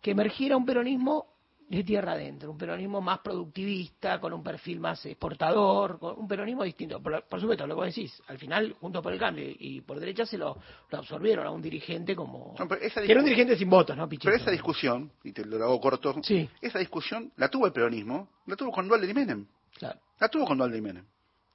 que 0.03 0.11
emergiera 0.11 0.57
un 0.57 0.65
peronismo 0.65 1.33
de 1.69 1.81
tierra 1.83 2.11
adentro, 2.11 2.51
un 2.51 2.57
peronismo 2.57 2.99
más 2.99 3.19
productivista, 3.19 4.19
con 4.19 4.33
un 4.33 4.43
perfil 4.43 4.81
más 4.81 5.03
exportador, 5.05 5.97
con 5.97 6.19
un 6.19 6.27
peronismo 6.27 6.63
distinto. 6.63 7.01
Por, 7.01 7.39
supuesto, 7.39 7.65
lo 7.65 7.73
que 7.73 7.79
vos 7.79 7.95
decís, 7.95 8.21
al 8.27 8.37
final, 8.37 8.75
junto 8.81 9.01
por 9.01 9.13
el 9.13 9.17
cambio 9.17 9.45
y 9.47 9.79
por 9.79 9.99
derecha, 9.99 10.25
se 10.25 10.37
lo, 10.37 10.57
absorbieron 10.91 11.47
a 11.47 11.51
un 11.51 11.61
dirigente 11.61 12.15
como... 12.15 12.53
que 12.53 13.11
era 13.11 13.19
un 13.21 13.25
dirigente 13.25 13.55
sin 13.55 13.69
votos, 13.69 13.95
¿no, 13.95 14.07
Pero 14.09 14.35
esa 14.35 14.51
discusión, 14.51 15.09
y 15.23 15.31
te 15.31 15.45
lo 15.45 15.63
hago 15.63 15.79
corto, 15.79 16.15
sí. 16.21 16.47
esa 16.61 16.79
discusión 16.79 17.31
la 17.37 17.47
tuvo 17.47 17.65
el 17.65 17.71
peronismo, 17.71 18.27
la 18.45 18.57
tuvo 18.57 18.71
con 18.71 18.87
Dualde 18.87 19.09
y 19.09 19.13
Menem. 19.13 19.47
Claro. 19.79 19.99
La 20.19 20.27
tuvo 20.27 20.45
con 20.45 20.57
Dualde 20.57 20.77
y 20.77 20.81
Menem. 20.81 21.05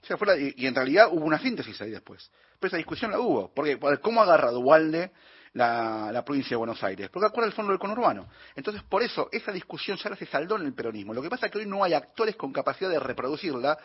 O 0.02 0.06
sea, 0.06 0.16
y, 0.37 0.66
en 0.66 0.74
realidad 0.74 1.08
hubo 1.12 1.26
una 1.26 1.38
síntesis 1.38 1.80
ahí 1.82 1.90
después. 1.90 2.30
Pero 2.58 2.68
esa 2.68 2.76
discusión 2.78 3.11
la 3.11 3.20
hubo. 3.20 3.52
Porque, 3.52 3.78
¿cómo 4.00 4.22
agarra 4.22 4.50
Dualde 4.50 5.12
la, 5.54 6.22
provincia 6.24 6.50
de 6.50 6.56
Buenos 6.56 6.82
Aires, 6.82 7.08
porque 7.11 7.26
acuerda 7.26 7.48
el 7.48 7.54
fondo 7.54 7.72
del 7.72 7.78
conurbano. 7.78 8.28
Entonces, 8.54 8.82
por 8.82 9.02
eso, 9.02 9.28
esa 9.32 9.52
discusión 9.52 9.96
ya 9.98 10.14
se 10.16 10.26
saldó 10.26 10.56
en 10.56 10.66
el 10.66 10.74
peronismo. 10.74 11.14
Lo 11.14 11.22
que 11.22 11.30
pasa 11.30 11.46
es 11.46 11.52
que 11.52 11.58
hoy 11.58 11.66
no 11.66 11.84
hay 11.84 11.94
actores 11.94 12.37
con 12.37 12.52
capacidad 12.52 12.90
de 12.90 13.00
reproducirla, 13.00 13.78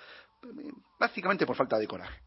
básicamente 0.99 1.45
por 1.45 1.55
falta 1.55 1.77
de 1.77 1.87
coraje. 1.87 2.19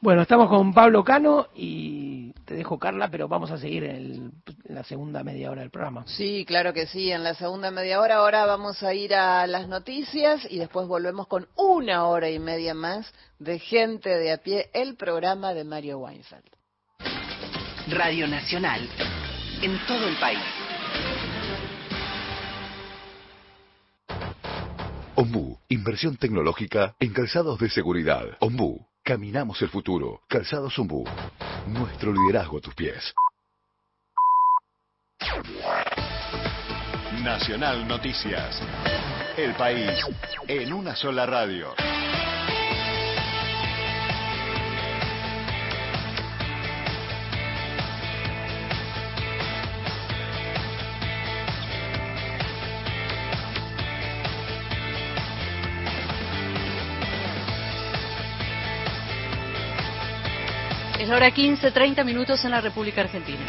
Bueno, 0.00 0.22
estamos 0.22 0.48
con 0.48 0.72
Pablo 0.72 1.02
Cano 1.02 1.48
y 1.56 2.32
te 2.44 2.54
dejo 2.54 2.78
Carla, 2.78 3.10
pero 3.10 3.26
vamos 3.26 3.50
a 3.50 3.58
seguir 3.58 3.82
en, 3.82 4.32
en, 4.64 4.74
la 4.74 4.84
segunda 4.84 5.24
media 5.24 5.50
hora 5.50 5.62
del 5.62 5.72
programa. 5.72 6.04
Sí, 6.06 6.44
claro 6.46 6.72
que 6.72 6.86
sí, 6.86 7.10
en 7.10 7.24
la 7.24 7.34
segunda 7.34 7.72
media 7.72 8.00
hora 8.00 8.18
ahora 8.18 8.46
vamos 8.46 8.80
a 8.84 8.94
ir 8.94 9.12
a 9.12 9.44
las 9.48 9.66
noticias 9.66 10.46
y 10.48 10.60
después 10.60 10.86
volvemos 10.86 11.26
con 11.26 11.48
una 11.56 12.06
hora 12.06 12.30
y 12.30 12.38
media 12.38 12.74
más 12.74 13.12
de 13.40 13.58
gente 13.58 14.10
de 14.10 14.30
a 14.30 14.36
pie, 14.38 14.70
el 14.72 14.94
programa 14.94 15.52
de 15.52 15.64
Mario 15.64 15.98
Weinfeld. 15.98 16.57
Radio 17.90 18.26
Nacional, 18.28 18.88
en 19.62 19.78
todo 19.86 20.08
el 20.08 20.16
país. 20.16 20.38
Ombu, 25.14 25.58
inversión 25.68 26.16
tecnológica 26.16 26.94
en 27.00 27.12
calzados 27.12 27.58
de 27.58 27.68
seguridad. 27.70 28.36
Ombu, 28.40 28.88
Caminamos 29.08 29.62
el 29.62 29.70
futuro. 29.70 30.20
Calzado 30.28 30.68
Zumbú. 30.68 31.02
Nuestro 31.66 32.12
liderazgo 32.12 32.58
a 32.58 32.60
tus 32.60 32.74
pies. 32.74 33.14
Nacional 37.24 37.88
Noticias. 37.88 38.60
El 39.34 39.54
país 39.54 39.98
en 40.46 40.74
una 40.74 40.94
sola 40.94 41.24
radio. 41.24 41.72
Es 61.08 61.10
la 61.10 61.16
hora 61.16 61.30
15, 61.30 61.70
30 61.70 62.04
minutos 62.04 62.44
en 62.44 62.50
la 62.50 62.60
República 62.60 63.00
Argentina. 63.00 63.40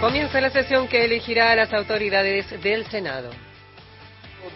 Comienza 0.00 0.40
la 0.40 0.48
sesión 0.48 0.88
que 0.88 1.04
elegirá 1.04 1.50
a 1.50 1.56
las 1.56 1.74
autoridades 1.74 2.58
del 2.62 2.86
Senado. 2.86 3.28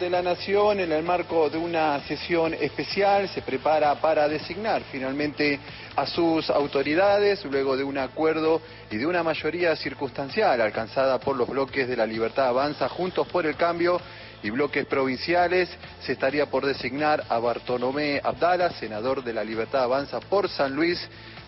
De 0.00 0.08
la 0.08 0.22
Nación, 0.22 0.80
en 0.80 0.90
el 0.90 1.02
marco 1.02 1.50
de 1.50 1.58
una 1.58 2.00
sesión 2.08 2.54
especial, 2.54 3.28
se 3.28 3.42
prepara 3.42 3.94
para 3.96 4.26
designar 4.26 4.80
finalmente 4.90 5.60
a 5.96 6.06
sus 6.06 6.48
autoridades, 6.48 7.44
luego 7.44 7.76
de 7.76 7.84
un 7.84 7.98
acuerdo 7.98 8.62
y 8.90 8.96
de 8.96 9.04
una 9.04 9.22
mayoría 9.22 9.76
circunstancial 9.76 10.58
alcanzada 10.62 11.20
por 11.20 11.36
los 11.36 11.46
bloques 11.46 11.86
de 11.86 11.96
la 11.96 12.06
Libertad 12.06 12.48
Avanza, 12.48 12.88
Juntos 12.88 13.28
por 13.28 13.44
el 13.44 13.54
Cambio 13.54 14.00
y 14.42 14.51
bloques 14.51 14.87
provinciales, 14.87 15.68
se 16.01 16.12
estaría 16.12 16.46
por 16.46 16.64
designar 16.64 17.24
a 17.29 17.38
Bartolomé 17.38 18.20
Abdala, 18.22 18.70
senador 18.70 19.24
de 19.24 19.33
la 19.33 19.44
Libertad 19.44 19.85
Avanza 19.85 20.20
por 20.20 20.48
San 20.48 20.74
Luis, 20.74 20.98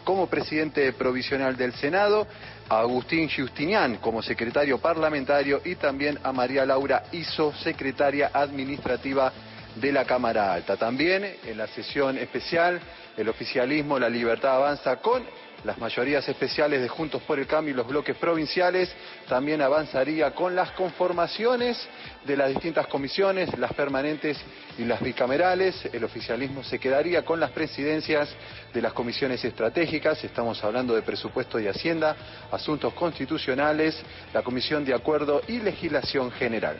como 0.04 0.28
presidente 0.28 0.92
provisional 0.92 1.56
del 1.56 1.72
Senado, 1.74 2.26
a 2.68 2.80
Agustín 2.80 3.28
Justinian 3.28 3.96
como 3.96 4.22
secretario 4.22 4.78
parlamentario 4.78 5.60
y 5.64 5.74
también 5.74 6.18
a 6.22 6.32
María 6.32 6.64
Laura 6.64 7.04
Iso, 7.12 7.52
secretaria 7.62 8.30
administrativa 8.32 9.32
de 9.76 9.92
la 9.92 10.04
Cámara 10.04 10.52
Alta. 10.52 10.76
También 10.76 11.36
en 11.44 11.58
la 11.58 11.66
sesión 11.68 12.18
especial, 12.18 12.80
el 13.16 13.28
oficialismo, 13.28 13.98
la 13.98 14.08
libertad 14.08 14.56
avanza 14.56 14.96
con 14.96 15.22
las 15.64 15.78
mayorías 15.78 16.28
especiales 16.28 16.80
de 16.80 16.88
Juntos 16.88 17.22
por 17.22 17.38
el 17.38 17.46
Cambio 17.46 17.74
y 17.74 17.76
los 17.76 17.86
bloques 17.86 18.16
provinciales, 18.16 18.90
también 19.28 19.62
avanzaría 19.62 20.34
con 20.34 20.54
las 20.54 20.70
conformaciones 20.72 21.78
de 22.24 22.36
las 22.36 22.48
distintas 22.48 22.86
comisiones, 22.86 23.56
las 23.58 23.72
permanentes 23.72 24.38
y 24.78 24.84
las 24.84 25.00
bicamerales. 25.00 25.88
El 25.92 26.04
oficialismo 26.04 26.62
se 26.62 26.78
quedaría 26.78 27.24
con 27.24 27.40
las 27.40 27.50
presidencias 27.50 28.28
de 28.72 28.82
las 28.82 28.92
comisiones 28.92 29.44
estratégicas, 29.44 30.22
estamos 30.24 30.62
hablando 30.64 30.94
de 30.94 31.02
presupuesto 31.02 31.58
y 31.58 31.68
hacienda, 31.68 32.16
asuntos 32.50 32.92
constitucionales, 32.94 34.00
la 34.32 34.42
Comisión 34.42 34.84
de 34.84 34.94
Acuerdo 34.94 35.42
y 35.48 35.58
Legislación 35.58 36.30
General. 36.32 36.76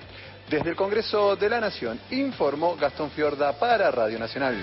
Desde 0.49 0.71
el 0.71 0.77
Congreso 0.77 1.37
de 1.37 1.49
la 1.49 1.61
Nación 1.61 2.01
informó 2.11 2.77
Gastón 2.77 3.11
Fiorda 3.11 3.53
para 3.53 3.90
Radio 3.90 4.19
Nacional. 4.19 4.57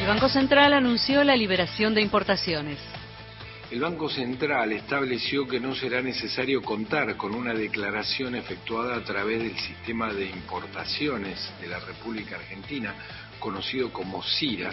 El 0.00 0.06
Banco 0.06 0.30
Central 0.30 0.72
anunció 0.72 1.22
la 1.24 1.36
liberación 1.36 1.92
de 1.92 2.00
importaciones. 2.00 2.78
El 3.70 3.80
Banco 3.80 4.08
Central 4.08 4.72
estableció 4.72 5.46
que 5.46 5.60
no 5.60 5.74
será 5.74 6.00
necesario 6.00 6.62
contar 6.62 7.18
con 7.18 7.34
una 7.34 7.52
declaración 7.52 8.34
efectuada 8.34 8.96
a 8.96 9.04
través 9.04 9.42
del 9.42 9.58
sistema 9.58 10.10
de 10.10 10.24
importaciones 10.24 11.52
de 11.60 11.68
la 11.68 11.80
República 11.80 12.36
Argentina, 12.36 12.94
conocido 13.38 13.92
como 13.92 14.22
CIRA, 14.22 14.72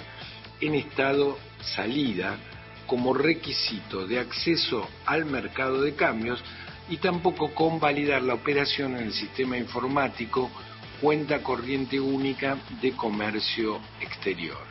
en 0.61 0.75
estado 0.75 1.37
salida 1.59 2.37
como 2.85 3.13
requisito 3.13 4.07
de 4.07 4.19
acceso 4.19 4.87
al 5.05 5.25
mercado 5.25 5.81
de 5.81 5.93
cambios 5.93 6.41
y 6.89 6.97
tampoco 6.97 7.53
con 7.53 7.81
validar 7.81 8.21
la 8.21 8.33
operación 8.33 8.95
en 8.95 9.07
el 9.07 9.13
sistema 9.13 9.57
informático 9.57 10.49
cuenta 11.01 11.43
corriente 11.43 11.99
única 11.99 12.57
de 12.81 12.93
comercio 12.93 13.81
exterior. 13.99 14.66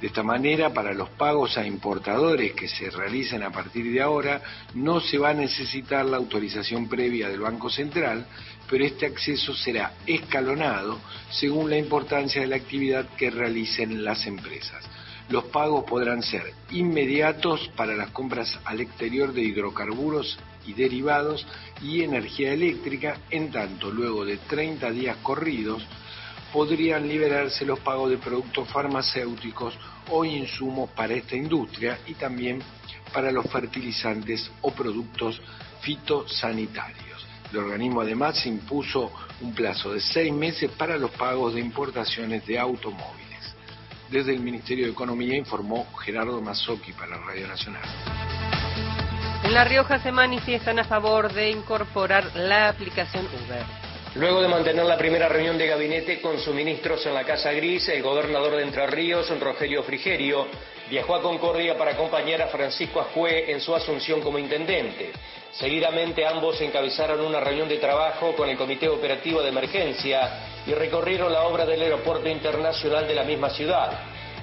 De 0.00 0.06
esta 0.06 0.22
manera, 0.22 0.72
para 0.72 0.94
los 0.94 1.10
pagos 1.10 1.58
a 1.58 1.66
importadores 1.66 2.54
que 2.54 2.68
se 2.68 2.88
realicen 2.88 3.42
a 3.42 3.50
partir 3.50 3.92
de 3.92 4.00
ahora, 4.00 4.40
no 4.74 4.98
se 4.98 5.18
va 5.18 5.30
a 5.30 5.34
necesitar 5.34 6.06
la 6.06 6.16
autorización 6.16 6.88
previa 6.88 7.28
del 7.28 7.40
Banco 7.40 7.68
Central, 7.68 8.26
pero 8.68 8.84
este 8.84 9.04
acceso 9.04 9.54
será 9.54 9.92
escalonado 10.06 10.98
según 11.30 11.68
la 11.68 11.76
importancia 11.76 12.40
de 12.40 12.46
la 12.46 12.56
actividad 12.56 13.10
que 13.16 13.30
realicen 13.30 14.02
las 14.02 14.26
empresas. 14.26 14.82
Los 15.28 15.44
pagos 15.44 15.84
podrán 15.84 16.22
ser 16.22 16.54
inmediatos 16.70 17.68
para 17.76 17.94
las 17.94 18.10
compras 18.10 18.58
al 18.64 18.80
exterior 18.80 19.34
de 19.34 19.42
hidrocarburos 19.42 20.38
y 20.66 20.72
derivados 20.72 21.46
y 21.82 22.02
energía 22.02 22.52
eléctrica, 22.52 23.18
en 23.30 23.50
tanto 23.52 23.90
luego 23.90 24.24
de 24.24 24.38
30 24.38 24.90
días 24.92 25.18
corridos 25.22 25.86
podrían 26.52 27.06
liberarse 27.08 27.64
los 27.64 27.80
pagos 27.80 28.10
de 28.10 28.18
productos 28.18 28.68
farmacéuticos 28.68 29.78
o 30.10 30.24
insumos 30.24 30.90
para 30.90 31.14
esta 31.14 31.36
industria 31.36 31.98
y 32.06 32.14
también 32.14 32.62
para 33.12 33.30
los 33.30 33.46
fertilizantes 33.46 34.50
o 34.62 34.70
productos 34.72 35.40
fitosanitarios. 35.80 37.26
El 37.52 37.58
organismo 37.58 38.00
además 38.00 38.44
impuso 38.46 39.10
un 39.40 39.52
plazo 39.54 39.92
de 39.92 40.00
seis 40.00 40.32
meses 40.32 40.70
para 40.70 40.96
los 40.96 41.10
pagos 41.10 41.54
de 41.54 41.60
importaciones 41.60 42.46
de 42.46 42.58
automóviles. 42.58 43.54
Desde 44.08 44.34
el 44.34 44.40
Ministerio 44.40 44.86
de 44.86 44.92
Economía 44.92 45.36
informó 45.36 45.86
Gerardo 45.98 46.40
Mazzocchi 46.40 46.92
para 46.92 47.18
Radio 47.18 47.48
Nacional. 47.48 47.82
En 49.42 49.54
La 49.54 49.64
Rioja 49.64 49.98
se 50.00 50.12
manifiestan 50.12 50.78
a 50.78 50.84
favor 50.84 51.32
de 51.32 51.50
incorporar 51.50 52.36
la 52.36 52.68
aplicación 52.68 53.26
Uber. 53.26 53.79
Luego 54.16 54.42
de 54.42 54.48
mantener 54.48 54.84
la 54.86 54.98
primera 54.98 55.28
reunión 55.28 55.56
de 55.56 55.68
gabinete 55.68 56.20
con 56.20 56.40
suministros 56.40 57.06
en 57.06 57.14
la 57.14 57.22
Casa 57.22 57.52
Gris, 57.52 57.88
el 57.90 58.02
gobernador 58.02 58.56
de 58.56 58.64
Entre 58.64 58.84
Ríos, 58.88 59.30
Rogelio 59.38 59.84
Frigerio, 59.84 60.48
viajó 60.90 61.14
a 61.14 61.22
Concordia 61.22 61.78
para 61.78 61.92
acompañar 61.92 62.42
a 62.42 62.48
Francisco 62.48 63.00
Ajué 63.00 63.52
en 63.52 63.60
su 63.60 63.72
asunción 63.72 64.20
como 64.20 64.36
intendente. 64.36 65.12
Seguidamente 65.52 66.26
ambos 66.26 66.60
encabezaron 66.60 67.20
una 67.20 67.38
reunión 67.38 67.68
de 67.68 67.76
trabajo 67.76 68.34
con 68.34 68.48
el 68.48 68.56
Comité 68.56 68.88
Operativo 68.88 69.42
de 69.42 69.50
Emergencia 69.50 70.28
y 70.66 70.72
recorrieron 70.74 71.32
la 71.32 71.42
obra 71.42 71.64
del 71.64 71.80
Aeropuerto 71.80 72.28
Internacional 72.28 73.06
de 73.06 73.14
la 73.14 73.22
misma 73.22 73.50
ciudad. 73.50 73.92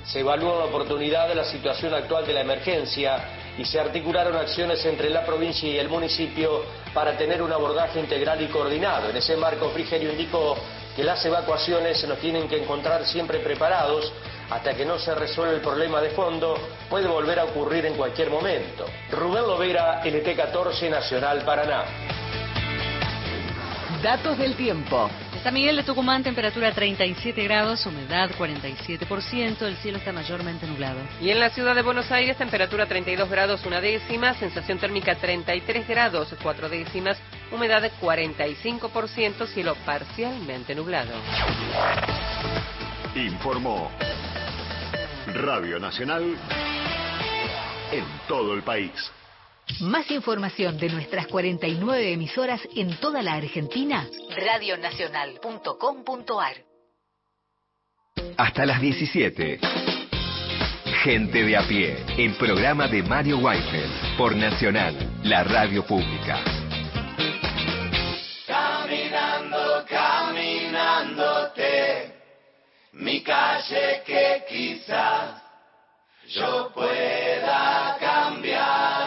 Se 0.06 0.22
evaluó 0.22 0.60
la 0.60 0.66
oportunidad 0.66 1.28
de 1.28 1.36
la 1.36 1.44
situación 1.44 1.94
actual 1.94 2.26
de 2.26 2.34
la 2.34 2.40
emergencia 2.40 3.37
y 3.58 3.66
se 3.66 3.80
articularon 3.80 4.36
acciones 4.36 4.86
entre 4.86 5.10
la 5.10 5.26
provincia 5.26 5.68
y 5.68 5.78
el 5.78 5.90
municipio 5.90 6.64
para 6.94 7.18
tener 7.18 7.42
un 7.42 7.52
abordaje 7.52 8.00
integral 8.00 8.42
y 8.42 8.48
coordinado. 8.48 9.10
En 9.10 9.18
ese 9.18 9.36
marco, 9.36 9.70
Frigerio 9.70 10.12
indicó 10.12 10.56
que 10.96 11.04
las 11.04 11.24
evacuaciones 11.26 12.00
se 12.00 12.08
nos 12.08 12.20
tienen 12.20 12.48
que 12.48 12.62
encontrar 12.62 13.06
siempre 13.06 13.40
preparados 13.40 14.12
hasta 14.50 14.74
que 14.76 14.86
no 14.86 14.98
se 14.98 15.14
resuelva 15.14 15.56
el 15.56 15.62
problema 15.62 16.02
de 16.02 16.12
fondo, 16.12 16.58
puede 16.90 17.08
volver 17.08 17.40
a 17.40 17.46
ocurrir 17.46 17.86
en 17.86 17.96
cualquier 17.96 18.30
momento. 18.30 18.86
Rubén 19.12 19.44
Lovera, 19.44 20.02
LT14 20.04 20.90
Nacional 20.90 21.42
Paraná. 21.44 21.84
Datos 24.02 24.38
del 24.38 24.56
tiempo. 24.56 25.10
San 25.48 25.54
Miguel 25.54 25.78
de 25.78 25.84
Tucumán, 25.84 26.24
temperatura 26.24 26.74
37 26.74 27.42
grados, 27.46 27.86
humedad 27.86 28.30
47%, 28.38 29.62
el 29.62 29.78
cielo 29.78 29.98
está 29.98 30.12
mayormente 30.12 30.68
nublado. 30.68 31.00
Y 31.22 31.30
en 31.30 31.40
la 31.40 31.50
ciudad 31.52 31.74
de 31.74 31.84
Buenos 31.84 32.12
Aires, 32.12 32.36
temperatura 32.36 32.86
32 32.86 33.30
grados, 33.30 33.66
una 33.66 33.80
décima, 33.80 34.34
sensación 34.34 34.78
térmica 34.78 35.16
33 35.16 35.88
grados, 35.88 36.36
cuatro 36.44 36.68
décimas, 36.68 37.18
humedad 37.50 37.90
45%, 38.02 39.48
cielo 39.48 39.78
parcialmente 39.86 40.76
nublado. 40.76 41.14
Informó 43.16 43.90
Radio 45.28 45.80
Nacional 45.80 46.24
en 47.94 48.04
todo 48.28 48.54
el 48.54 48.64
país. 48.64 49.17
Más 49.82 50.10
información 50.10 50.78
de 50.78 50.90
nuestras 50.90 51.28
49 51.28 52.14
emisoras 52.14 52.62
en 52.76 52.98
toda 53.00 53.22
la 53.22 53.34
Argentina, 53.34 54.08
radionacional.com.ar. 54.36 56.56
Hasta 58.38 58.66
las 58.66 58.82
17. 58.82 59.60
Gente 61.04 61.44
de 61.44 61.58
a 61.58 61.68
pie, 61.68 61.96
el 62.18 62.34
programa 62.36 62.88
de 62.88 63.04
Mario 63.04 63.38
Weinfeld 63.38 64.18
por 64.18 64.36
Nacional, 64.36 64.96
la 65.24 65.44
radio 65.44 65.86
pública. 65.86 66.44
Caminando, 68.48 69.86
caminándote, 69.88 72.16
mi 72.94 73.22
calle 73.22 74.02
que 74.06 74.44
quizás 74.50 75.44
yo 76.30 76.72
pueda 76.74 77.96
cambiar. 78.00 79.07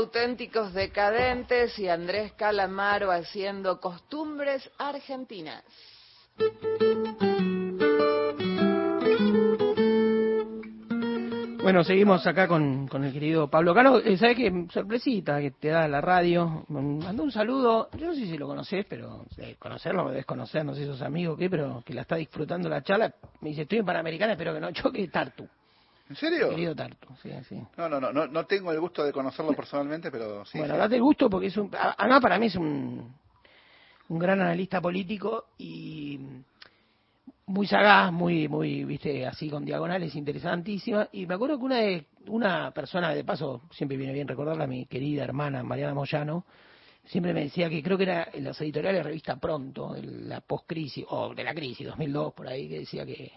Auténticos 0.00 0.72
decadentes 0.72 1.78
y 1.78 1.86
Andrés 1.86 2.32
Calamaro 2.32 3.12
haciendo 3.12 3.80
costumbres 3.80 4.70
argentinas. 4.78 5.62
Bueno, 11.62 11.84
seguimos 11.84 12.26
acá 12.26 12.48
con, 12.48 12.88
el 12.90 13.12
querido 13.12 13.50
Pablo 13.50 13.74
Cano. 13.74 13.98
Eh, 13.98 14.16
¿Sabes 14.16 14.38
qué? 14.38 14.66
Sorpresita 14.70 15.38
que 15.38 15.50
te 15.50 15.68
da 15.68 15.86
la 15.86 16.00
radio. 16.00 16.64
Mandó 16.68 17.22
un 17.22 17.30
saludo. 17.30 17.90
Yo 17.98 18.06
no 18.06 18.14
sé 18.14 18.24
si 18.24 18.38
lo 18.38 18.46
conoces, 18.46 18.86
pero 18.88 19.26
conocerlo 19.58 20.06
o 20.06 20.10
desconocer, 20.10 20.64
no 20.64 20.74
sé 20.74 20.80
si 20.80 20.86
sos 20.86 21.02
amigo 21.02 21.34
o 21.34 21.36
qué, 21.36 21.50
pero 21.50 21.82
que 21.84 21.92
la 21.92 22.00
está 22.00 22.16
disfrutando 22.16 22.70
la 22.70 22.82
charla. 22.82 23.14
Me 23.42 23.50
dice, 23.50 23.62
estoy 23.62 23.80
en 23.80 23.84
Panamericana, 23.84 24.32
espero 24.32 24.54
que 24.54 24.60
no 24.60 24.72
choque 24.72 25.06
Tartu. 25.08 25.46
¿En 26.10 26.16
serio? 26.16 26.50
Querido 26.50 26.74
Tartu, 26.74 27.14
sí, 27.22 27.30
sí. 27.48 27.62
No, 27.76 27.88
no, 27.88 28.00
no, 28.00 28.26
no, 28.26 28.44
tengo 28.44 28.72
el 28.72 28.80
gusto 28.80 29.04
de 29.04 29.12
conocerlo 29.12 29.52
personalmente, 29.52 30.10
pero 30.10 30.44
sí. 30.44 30.58
Bueno, 30.58 30.76
date 30.76 30.96
el 30.96 31.02
gusto 31.02 31.30
porque 31.30 31.46
es 31.46 31.56
un. 31.56 31.70
Además, 31.72 32.20
para 32.20 32.36
mí 32.36 32.46
es 32.46 32.56
un, 32.56 33.14
un 34.08 34.18
gran 34.18 34.40
analista 34.40 34.80
político 34.80 35.50
y 35.56 36.18
muy 37.46 37.64
sagaz, 37.68 38.12
muy, 38.12 38.48
muy, 38.48 38.84
viste, 38.84 39.24
así 39.24 39.48
con 39.48 39.64
diagonales, 39.64 40.16
interesantísima. 40.16 41.08
Y 41.12 41.26
me 41.26 41.34
acuerdo 41.34 41.56
que 41.58 41.64
una 41.64 41.76
de, 41.76 42.06
una 42.26 42.72
persona, 42.72 43.14
de 43.14 43.22
paso, 43.22 43.62
siempre 43.70 43.96
viene 43.96 44.12
bien 44.12 44.26
recordarla, 44.26 44.66
mi 44.66 44.86
querida 44.86 45.22
hermana 45.22 45.62
Mariana 45.62 45.94
Moyano, 45.94 46.44
siempre 47.04 47.32
me 47.32 47.44
decía 47.44 47.70
que 47.70 47.84
creo 47.84 47.96
que 47.96 48.02
era 48.02 48.30
en 48.32 48.42
las 48.42 48.60
editoriales 48.60 48.98
de 48.98 49.04
revista 49.04 49.36
Pronto, 49.36 49.92
de 49.92 50.02
la 50.02 50.40
post-crisis, 50.40 51.04
o 51.08 51.32
de 51.32 51.44
la 51.44 51.54
crisis, 51.54 51.86
2002, 51.86 52.32
por 52.34 52.48
ahí, 52.48 52.68
que 52.68 52.80
decía 52.80 53.06
que 53.06 53.30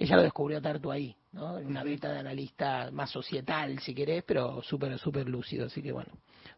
ella 0.00 0.16
lo 0.16 0.22
descubrió 0.22 0.58
a 0.58 0.60
Tartu 0.60 0.90
ahí, 0.90 1.14
¿no? 1.32 1.54
Una 1.54 1.84
beta 1.84 2.12
de 2.12 2.18
analista 2.18 2.90
más 2.90 3.10
societal, 3.10 3.78
si 3.78 3.94
querés, 3.94 4.24
pero 4.24 4.62
súper, 4.62 4.98
súper 4.98 5.28
lúcido. 5.28 5.66
Así 5.66 5.80
que 5.82 5.92
bueno, 5.92 6.10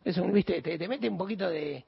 eso, 0.05 0.25
viste, 0.29 0.63
te 0.63 0.89
mete 0.89 1.09
un 1.09 1.19
poquito 1.19 1.51
de 1.51 1.85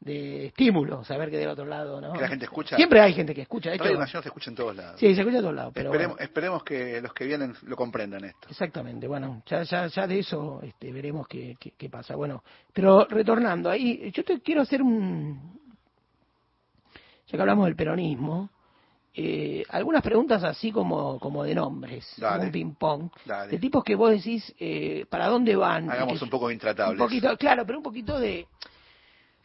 de 0.00 0.46
estímulo, 0.46 1.04
saber 1.04 1.30
que 1.30 1.38
del 1.38 1.48
otro 1.48 1.64
lado, 1.64 2.00
¿no? 2.00 2.12
Que 2.12 2.20
la 2.20 2.28
gente 2.28 2.44
escucha. 2.44 2.76
Siempre 2.76 3.00
hay 3.00 3.14
gente 3.14 3.34
que 3.34 3.42
escucha. 3.42 3.70
De 3.70 3.78
Radio 3.78 3.98
Nacional 3.98 4.22
se 4.22 4.28
escucha 4.28 4.50
en 4.50 4.56
todos 4.56 4.76
lados. 4.76 5.00
Sí, 5.00 5.14
se 5.14 5.20
escucha 5.20 5.38
en 5.38 5.42
todos 5.42 5.54
lados. 5.54 5.72
Pero 5.74 5.90
esperemos, 5.90 6.20
esperemos 6.20 6.64
que 6.64 7.00
los 7.00 7.12
que 7.12 7.24
vienen 7.24 7.54
lo 7.62 7.76
comprendan 7.76 8.24
esto. 8.24 8.48
Exactamente, 8.50 9.08
bueno, 9.08 9.42
ya, 9.46 9.62
ya, 9.62 9.86
ya 9.86 10.06
de 10.06 10.18
eso 10.18 10.60
este, 10.62 10.92
veremos 10.92 11.26
qué, 11.26 11.56
qué, 11.58 11.90
pasa. 11.90 12.14
Bueno, 12.14 12.42
pero 12.72 13.06
retornando 13.06 13.70
ahí, 13.70 14.10
yo 14.12 14.24
te 14.24 14.40
quiero 14.40 14.62
hacer 14.62 14.82
un... 14.82 15.58
Ya 17.26 17.36
que 17.36 17.40
hablamos 17.40 17.64
del 17.66 17.74
peronismo, 17.74 18.50
eh, 19.18 19.64
algunas 19.70 20.02
preguntas 20.02 20.44
así 20.44 20.70
como, 20.70 21.18
como 21.18 21.42
de 21.42 21.54
nombres, 21.54 22.06
un 22.18 22.50
ping-pong, 22.50 23.10
de 23.50 23.58
tipos 23.58 23.82
que 23.82 23.94
vos 23.94 24.10
decís, 24.10 24.54
eh, 24.60 25.06
¿para 25.08 25.28
dónde 25.28 25.56
van? 25.56 25.90
Hagamos 25.90 26.20
un 26.20 26.28
poco 26.28 26.50
intratables. 26.50 27.00
Un 27.00 27.06
poquito, 27.06 27.34
claro, 27.38 27.64
pero 27.64 27.78
un 27.78 27.82
poquito 27.82 28.20
de 28.20 28.46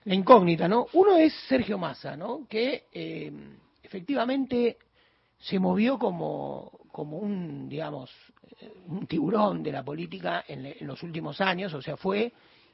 la 0.03 0.13
incógnita, 0.13 0.67
¿no? 0.67 0.87
Uno 0.91 1.15
es 1.15 1.33
Sergio 1.47 1.77
Massa, 1.77 2.17
¿no? 2.17 2.45
Que 2.49 2.87
eh, 2.91 3.31
efectivamente 3.81 4.77
se 5.37 5.57
movió 5.57 5.97
como, 5.97 6.71
como 6.91 7.19
un, 7.19 7.69
digamos, 7.69 8.11
eh, 8.59 8.73
un 8.87 9.07
tiburón 9.07 9.63
de 9.63 9.71
la 9.71 9.83
política 9.83 10.43
en, 10.49 10.75
los 10.85 11.01
últimos 11.03 11.39
años, 11.39 11.73
o 11.73 11.81
sea, 11.81 11.95
fue 11.95 12.33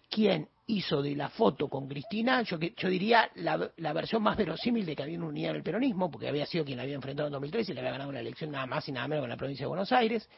quien 0.10 0.48
hizo 0.68 1.02
de 1.02 1.16
la 1.16 1.30
foto 1.30 1.70
con 1.70 1.88
Cristina, 1.88 2.42
yo, 2.42 2.58
yo 2.60 2.90
diría 2.90 3.30
la, 3.36 3.94
versión 3.94 4.22
más 4.22 4.36
verosímil 4.36 4.86
de 4.86 4.96
que 4.96 5.04
había 5.04 5.18
una 5.18 5.28
unidad 5.28 5.52
en 5.52 5.58
el 5.58 5.64
peronismo, 5.64 6.12
porque 6.12 6.28
había 6.28 6.46
sido 6.46 6.66
quien 6.66 6.78
la 6.78 6.84
había 6.84 6.96
enfrentado 6.96 7.28
en 7.28 7.34
2013 7.34 7.72
y 7.72 7.76
le 7.76 7.82
había 7.82 7.92
ganado 7.92 8.10
una 8.10 8.20
elección 8.20 8.52
nada 8.52 8.66
más 8.66 8.88
y 8.88 8.92
nada 8.92 9.08
menos 9.08 9.24
con 9.24 9.30
la 9.30 9.38
provincia 9.38 9.64
de 9.64 9.70
Buenos 9.70 9.92
Aires. 9.92 10.30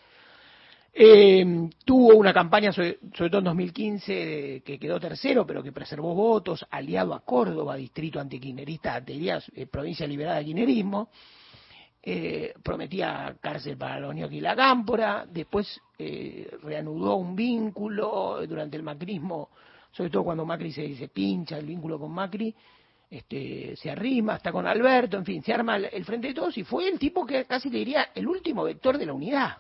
Eh, 0.94 1.70
tuvo 1.86 2.16
una 2.16 2.34
campaña, 2.34 2.72
sobre, 2.72 2.98
todo 3.14 3.40
en 3.40 3.44
2015, 3.44 4.64
que 4.66 4.80
quedó 4.80 5.00
tercero, 5.00 5.46
pero 5.46 5.64
que 5.64 5.72
preservó 5.72 6.14
votos, 6.14 6.66
aliado 6.70 7.14
a 7.14 7.22
Córdoba, 7.22 7.76
distrito 7.76 8.20
antiquinerista, 8.20 9.04
eh, 9.06 9.68
provincia 9.68 10.08
liberada 10.08 10.40
de 10.40 10.46
quinerismo. 10.46 11.10
Eh, 12.02 12.54
prometía 12.64 13.36
cárcel 13.42 13.78
para 13.78 14.00
los 14.00 14.16
ñoquis 14.16 14.38
y 14.38 14.42
la 14.42 14.56
cámpora, 14.56 15.26
después 15.30 15.80
eh, 15.98 16.50
reanudó 16.64 17.16
un 17.16 17.36
vínculo 17.36 18.40
durante 18.48 18.78
el 18.78 18.84
macrismo, 18.84 19.50
sobre 19.92 20.10
todo 20.10 20.24
cuando 20.24 20.46
Macri 20.46 20.72
se, 20.72 20.96
se 20.96 21.10
pincha 21.10 21.58
el 21.58 21.66
vínculo 21.66 22.00
con 22.00 22.12
Macri, 22.12 22.56
este, 23.10 23.76
se 23.76 23.92
arrima, 23.92 24.38
está 24.38 24.52
con 24.52 24.66
Alberto, 24.66 25.18
en 25.18 25.26
fin, 25.26 25.44
se 25.44 25.54
arma 25.54 25.76
el, 25.76 25.90
el, 25.92 26.06
frente 26.06 26.30
de 26.30 26.34
todos 26.34 26.58
y 26.58 26.64
fue 26.64 26.88
el 26.88 26.98
tipo 26.98 27.26
que 27.26 27.44
casi 27.44 27.70
le 27.70 27.80
diría 27.80 28.10
el 28.16 28.28
último 28.28 28.64
vector 28.64 28.98
de 28.98 29.06
la 29.06 29.14
unidad 29.14 29.58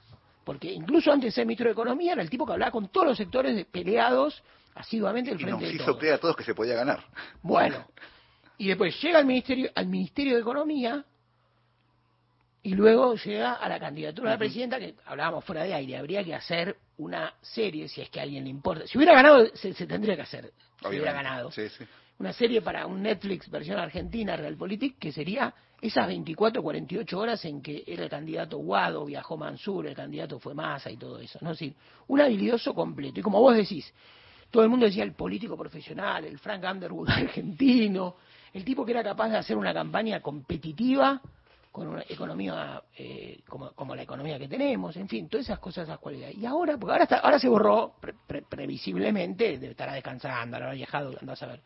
porque 0.50 0.72
incluso 0.72 1.12
antes 1.12 1.28
de 1.28 1.32
ser 1.32 1.46
ministro 1.46 1.68
de 1.68 1.74
Economía 1.74 2.14
era 2.14 2.24
el 2.24 2.30
tipo 2.32 2.44
que 2.44 2.54
hablaba 2.54 2.72
con 2.72 2.88
todos 2.88 3.10
los 3.10 3.18
sectores 3.18 3.68
peleados 3.68 4.42
asiduamente 4.74 5.30
del 5.30 5.40
frente 5.40 5.62
y 5.62 5.66
nos 5.66 5.76
hizo 5.76 5.86
todos. 5.86 6.00
creer 6.00 6.16
a 6.16 6.18
todos 6.18 6.36
que 6.36 6.44
se 6.44 6.56
podía 6.56 6.74
ganar. 6.74 7.06
Bueno, 7.44 7.86
y 8.58 8.70
después 8.70 9.00
llega 9.00 9.20
al 9.20 9.28
ministerio, 9.28 9.70
al 9.76 9.86
ministerio 9.86 10.34
de 10.34 10.42
Economía 10.42 11.06
y 12.62 12.74
luego 12.76 13.16
llega 13.16 13.54
a 13.54 13.70
la 13.70 13.80
candidatura 13.80 14.32
de 14.32 14.36
la 14.36 14.40
presidenta, 14.40 14.80
que 14.80 14.96
hablábamos 15.06 15.46
fuera 15.46 15.64
de 15.64 15.74
aire, 15.74 15.98
habría 15.98 16.24
que 16.24 16.36
hacer 16.36 16.76
una 16.98 17.34
serie, 17.42 17.88
si 17.88 18.02
es 18.02 18.10
que 18.10 18.20
a 18.20 18.24
alguien 18.24 18.44
le 18.44 18.50
importa. 18.50 18.86
Si 18.86 18.98
hubiera 18.98 19.14
ganado, 19.14 19.48
se, 19.56 19.74
tendría 19.86 20.16
que 20.16 20.24
hacer, 20.24 20.52
si 20.82 20.88
hubiera 20.88 21.14
ganado. 21.14 21.50
Una 22.20 22.34
serie 22.34 22.62
para 22.62 22.86
un 22.86 23.02
Netflix 23.02 23.50
versión 23.50 23.80
argentina, 23.80 24.36
Realpolitik, 24.36 25.00
que 25.00 25.14
sería 25.14 25.54
esas 25.82 26.06
24, 26.08 26.62
48 26.62 27.18
horas 27.18 27.46
en 27.46 27.62
que 27.62 27.86
era 27.88 28.04
el 28.04 28.10
candidato 28.10 28.58
Guado, 28.58 29.06
viajó 29.06 29.38
Mansur, 29.38 29.88
el 29.88 29.96
candidato 29.96 30.38
fue 30.38 30.54
Massa 30.54 30.92
y 30.92 30.98
todo 30.98 31.18
eso. 31.20 31.40
¿no? 31.42 31.52
Es 31.52 31.60
decir, 31.60 31.74
un 32.08 32.20
habilidoso 32.20 32.74
completo. 32.74 33.22
Y 33.22 33.24
como 33.24 33.40
vos 33.40 33.56
decís, 33.56 33.94
todo 34.52 34.64
el 34.64 34.70
mundo 34.70 34.86
decía 34.86 35.06
el 35.06 35.14
político 35.14 35.56
profesional, 35.56 36.26
el 36.26 36.38
Frank 36.40 36.66
Underwood 36.70 37.10
argentino, 37.10 38.18
el 38.54 38.66
tipo 38.66 38.86
que 38.86 38.92
era 38.92 39.04
capaz 39.04 39.30
de 39.30 39.38
hacer 39.38 39.56
una 39.56 39.74
campaña 39.74 40.20
competitiva 40.20 41.22
con 41.72 41.88
una 41.88 42.04
economía 42.08 42.82
eh, 42.98 43.42
como, 43.48 43.96
la 43.96 44.02
economía 44.02 44.40
que 44.40 44.48
tenemos, 44.48 44.96
en 44.98 45.08
fin, 45.08 45.30
todas 45.30 45.46
esas 45.46 45.60
cosas, 45.60 45.88
esas 45.88 46.00
cualidades. 46.00 46.36
Y 46.38 46.46
ahora, 46.46 46.78
porque 46.78 46.92
ahora, 46.94 47.04
está, 47.04 47.18
ahora 47.20 47.40
se 47.40 47.48
borró 47.48 47.96
previsiblemente, 48.50 49.54
estará 49.54 49.94
descansando, 49.94 50.58
habrá 50.58 50.74
viajado, 50.74 51.16
andás 51.20 51.44
a 51.44 51.48
ver. 51.48 51.62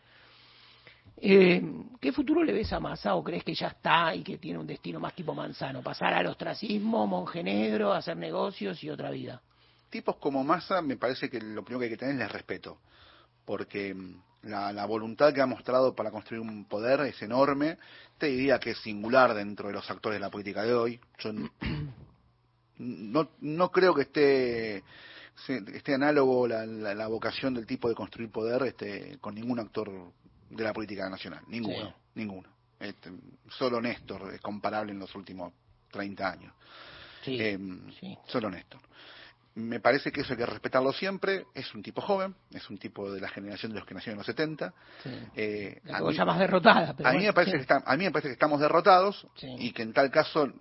Eh, 1.17 1.61
¿Qué 2.01 2.11
futuro 2.11 2.43
le 2.43 2.51
ves 2.51 2.73
a 2.73 2.79
Massa 2.79 3.15
o 3.15 3.23
crees 3.23 3.43
que 3.43 3.53
ya 3.53 3.67
está 3.67 4.13
y 4.13 4.23
que 4.23 4.37
tiene 4.37 4.59
un 4.59 4.67
destino 4.67 4.99
más 4.99 5.13
tipo 5.13 5.33
Manzano? 5.33 5.81
¿Pasar 5.81 6.13
al 6.13 6.27
ostracismo, 6.27 7.07
monjenegro, 7.07 7.93
hacer 7.93 8.17
negocios 8.17 8.83
y 8.83 8.89
otra 8.89 9.09
vida? 9.09 9.41
Tipos 9.89 10.17
como 10.17 10.43
Massa 10.43 10.81
me 10.81 10.97
parece 10.97 11.29
que 11.29 11.39
lo 11.39 11.63
primero 11.63 11.79
que 11.79 11.85
hay 11.85 11.91
que 11.91 11.97
tener 11.97 12.21
es 12.21 12.31
respeto, 12.31 12.79
porque 13.45 13.95
mm, 14.43 14.49
la, 14.49 14.85
voluntad 14.85 15.33
que 15.33 15.41
ha 15.41 15.45
mostrado 15.45 15.95
para 15.95 16.11
construir 16.11 16.41
un 16.41 16.65
poder 16.65 17.01
es 17.01 17.21
enorme, 17.21 17.77
te 18.17 18.27
diría 18.27 18.59
que 18.59 18.71
es 18.71 18.77
singular 18.79 19.33
dentro 19.33 19.67
de 19.67 19.73
los 19.73 19.89
actores 19.89 20.17
de 20.17 20.21
la 20.21 20.29
política 20.29 20.63
de 20.63 20.73
hoy. 20.73 20.99
Yo 21.19 21.31
no, 22.77 23.29
no 23.41 23.71
creo 23.71 23.93
que 23.93 24.03
esté 24.03 24.83
esté 25.47 25.95
análogo 25.95 26.47
la, 26.47 26.65
la, 26.65 27.07
vocación 27.07 27.53
del 27.53 27.65
tipo 27.65 27.89
de 27.89 27.95
construir 27.95 28.29
poder 28.29 28.63
este, 28.63 29.17
con 29.19 29.33
ningún 29.33 29.59
actor 29.59 29.89
de 30.49 30.63
la 30.63 30.73
política 30.73 31.09
nacional, 31.09 31.41
ninguno, 31.47 31.93
ninguno. 32.15 32.49
Este, 32.79 33.11
solo 33.49 33.81
Néstor 33.81 34.33
es 34.33 34.41
comparable 34.41 34.91
en 34.91 34.99
los 34.99 35.13
últimos 35.15 35.53
30 35.91 36.29
años. 36.29 36.53
Eh, 37.25 37.57
solo 38.27 38.49
Néstor. 38.49 38.81
Me 39.55 39.79
parece 39.79 40.11
que 40.11 40.21
eso 40.21 40.33
hay 40.33 40.37
que 40.37 40.45
respetarlo 40.45 40.91
siempre. 40.93 41.45
Es 41.53 41.73
un 41.75 41.83
tipo 41.83 42.01
joven, 42.01 42.35
es 42.51 42.69
un 42.69 42.77
tipo 42.77 43.11
de 43.11 43.21
la 43.21 43.29
generación 43.29 43.71
de 43.71 43.79
los 43.79 43.87
que 43.87 43.93
nacieron 43.93 44.15
en 44.15 44.17
los 44.19 44.25
70. 44.25 44.73
Eh, 45.35 45.79
a 45.91 46.01
mí, 46.01 46.17
más 46.17 46.39
derrotada. 46.39 46.95
a, 47.03 47.13
mí 47.13 47.23
me 47.23 47.33
parece 47.33 47.63
que 47.63 47.73
a 47.73 47.97
mí 47.97 48.03
me 48.05 48.11
parece 48.11 48.29
que 48.29 48.33
estamos 48.33 48.59
derrotados 48.59 49.27
y 49.41 49.71
que 49.71 49.83
en 49.83 49.93
tal 49.93 50.09
caso 50.09 50.51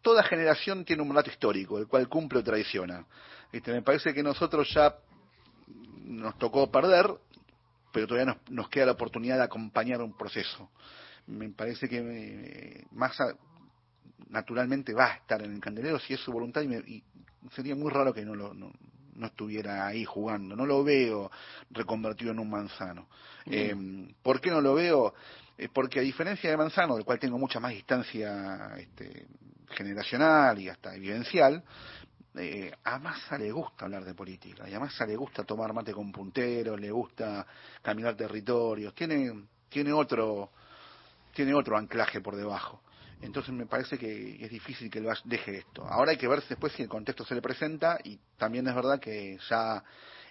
toda 0.00 0.22
generación 0.22 0.84
tiene 0.84 1.02
un 1.02 1.08
mandato 1.08 1.30
histórico, 1.30 1.78
el 1.78 1.86
cual 1.86 2.08
cumple 2.08 2.38
o 2.38 2.42
traiciona. 2.42 3.04
Este, 3.52 3.72
me 3.72 3.82
parece 3.82 4.14
que 4.14 4.22
nosotros 4.22 4.72
ya 4.72 4.94
nos 6.04 6.38
tocó 6.38 6.70
perder 6.70 7.06
pero 7.94 8.08
todavía 8.08 8.34
nos, 8.34 8.50
nos 8.50 8.68
queda 8.68 8.86
la 8.86 8.92
oportunidad 8.92 9.36
de 9.36 9.44
acompañar 9.44 10.02
un 10.02 10.16
proceso. 10.16 10.68
Me 11.28 11.48
parece 11.50 11.88
que 11.88 11.98
eh, 11.98 12.86
Massa 12.90 13.36
naturalmente 14.28 14.92
va 14.92 15.06
a 15.06 15.14
estar 15.14 15.40
en 15.42 15.54
el 15.54 15.60
candelero 15.60 16.00
si 16.00 16.12
es 16.12 16.20
su 16.20 16.32
voluntad 16.32 16.62
y, 16.62 17.04
sería 17.52 17.74
muy 17.74 17.90
raro 17.90 18.12
que 18.12 18.24
no, 18.24 18.34
lo, 18.34 18.54
no, 18.54 18.72
estuviera 19.24 19.86
ahí 19.86 20.04
jugando. 20.04 20.56
No 20.56 20.66
lo 20.66 20.84
veo 20.84 21.30
reconvertido 21.70 22.32
en 22.32 22.38
un 22.38 22.50
manzano. 22.50 23.08
Eh, 23.46 23.74
¿Por 24.22 24.40
qué 24.40 24.50
no 24.50 24.60
lo 24.60 24.74
veo? 24.74 25.14
Eh, 25.56 25.68
porque 25.72 26.00
a 26.00 26.02
diferencia 26.02 26.50
de 26.50 26.56
Manzano, 26.56 26.96
del 26.96 27.04
cual 27.04 27.18
tengo 27.18 27.38
mucha 27.38 27.60
más 27.60 27.72
distancia 27.72 28.74
este, 28.76 29.26
generacional 29.70 30.58
y 30.58 30.68
hasta 30.68 30.92
vivencial, 30.94 31.62
eh, 32.34 32.72
a 32.82 32.98
Massa 32.98 33.38
le 33.38 33.52
gusta 33.52 33.84
hablar 33.84 34.04
de 34.04 34.14
política, 34.14 34.68
y 34.68 34.74
a 34.74 34.80
Massa 34.80 35.06
le 35.06 35.14
gusta 35.14 35.44
tomar 35.44 35.72
mate 35.72 35.92
con 35.92 36.10
punteros, 36.10 36.80
le 36.80 36.90
gusta 36.90 37.46
caminar 37.80 38.16
territorios, 38.16 38.92
tiene, 38.94 39.44
tiene 39.68 39.92
otro, 39.92 40.50
tiene 41.32 41.54
otro 41.54 41.76
anclaje 41.76 42.20
por 42.20 42.34
debajo. 42.34 42.80
Entonces 43.24 43.54
me 43.54 43.66
parece 43.66 43.96
que 43.96 44.44
es 44.44 44.50
difícil 44.50 44.90
que 44.90 45.02
deje 45.24 45.58
esto. 45.58 45.86
Ahora 45.86 46.10
hay 46.10 46.18
que 46.18 46.28
ver 46.28 46.42
después 46.46 46.72
si 46.74 46.82
el 46.82 46.88
contexto 46.88 47.24
se 47.24 47.34
le 47.34 47.40
presenta 47.40 47.98
y 48.04 48.18
también 48.36 48.66
es 48.68 48.74
verdad 48.74 49.00
que 49.00 49.38
ya 49.48 49.82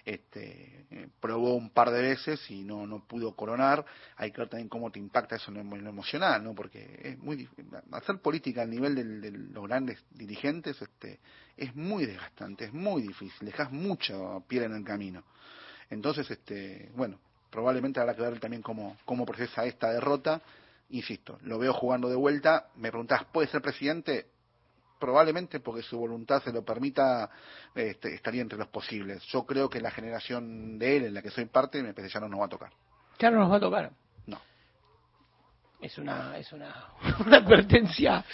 este, 0.04 0.86
eh, 0.90 1.08
probó 1.20 1.54
un 1.54 1.70
par 1.70 1.90
de 1.90 2.02
veces 2.02 2.48
y 2.50 2.62
no, 2.62 2.86
no 2.86 3.04
pudo 3.04 3.34
coronar. 3.34 3.84
Hay 4.16 4.30
que 4.30 4.42
ver 4.42 4.48
también 4.48 4.68
cómo 4.68 4.92
te 4.92 5.00
impacta 5.00 5.36
eso 5.36 5.50
en 5.50 5.68
lo, 5.68 5.90
emocional, 5.90 6.44
¿no? 6.44 6.54
Porque 6.54 7.00
es 7.02 7.18
muy 7.18 7.48
hacer 7.90 8.18
política 8.18 8.62
al 8.62 8.70
nivel 8.70 8.94
de 8.94 9.30
los 9.30 9.66
grandes 9.66 10.04
dirigentes 10.10 10.80
este, 10.80 11.18
es 11.56 11.74
muy 11.74 12.06
desgastante, 12.06 12.66
es 12.66 12.72
muy 12.72 13.02
difícil, 13.02 13.46
dejas 13.46 13.72
mucha 13.72 14.14
piel 14.46 14.64
en 14.64 14.76
el 14.76 14.84
camino. 14.84 15.24
Entonces, 15.90 16.30
este, 16.30 16.90
bueno, 16.94 17.18
probablemente 17.50 17.98
habrá 17.98 18.14
que 18.14 18.22
ver 18.22 18.38
también 18.38 18.62
cómo, 18.62 18.96
cómo 19.04 19.26
procesa 19.26 19.64
esta 19.64 19.92
derrota. 19.92 20.40
Insisto, 20.94 21.38
lo 21.42 21.58
veo 21.58 21.72
jugando 21.72 22.08
de 22.08 22.14
vuelta. 22.14 22.68
Me 22.76 22.90
preguntás, 22.90 23.24
¿puede 23.24 23.48
ser 23.48 23.60
presidente? 23.60 24.26
probablemente 24.96 25.60
porque 25.60 25.82
su 25.82 25.98
voluntad 25.98 26.42
se 26.42 26.50
lo 26.50 26.64
permita, 26.64 27.28
este, 27.74 28.14
estaría 28.14 28.40
entre 28.40 28.56
los 28.56 28.68
posibles. 28.68 29.22
Yo 29.24 29.44
creo 29.44 29.68
que 29.68 29.78
la 29.78 29.90
generación 29.90 30.78
de 30.78 30.96
él, 30.96 31.04
en 31.04 31.14
la 31.14 31.20
que 31.20 31.28
soy 31.28 31.44
parte, 31.44 31.82
me 31.82 31.92
parece 31.92 32.14
ya 32.14 32.20
no 32.20 32.28
nos 32.28 32.40
va 32.40 32.46
a 32.46 32.48
tocar. 32.48 32.70
Ya 33.18 33.30
no 33.30 33.40
nos 33.40 33.52
va 33.52 33.56
a 33.56 33.60
tocar. 33.60 33.90
No. 34.26 34.40
Es 35.82 35.98
una, 35.98 36.38
es 36.38 36.50
una, 36.54 36.86
una 37.26 37.36
advertencia 37.36 38.24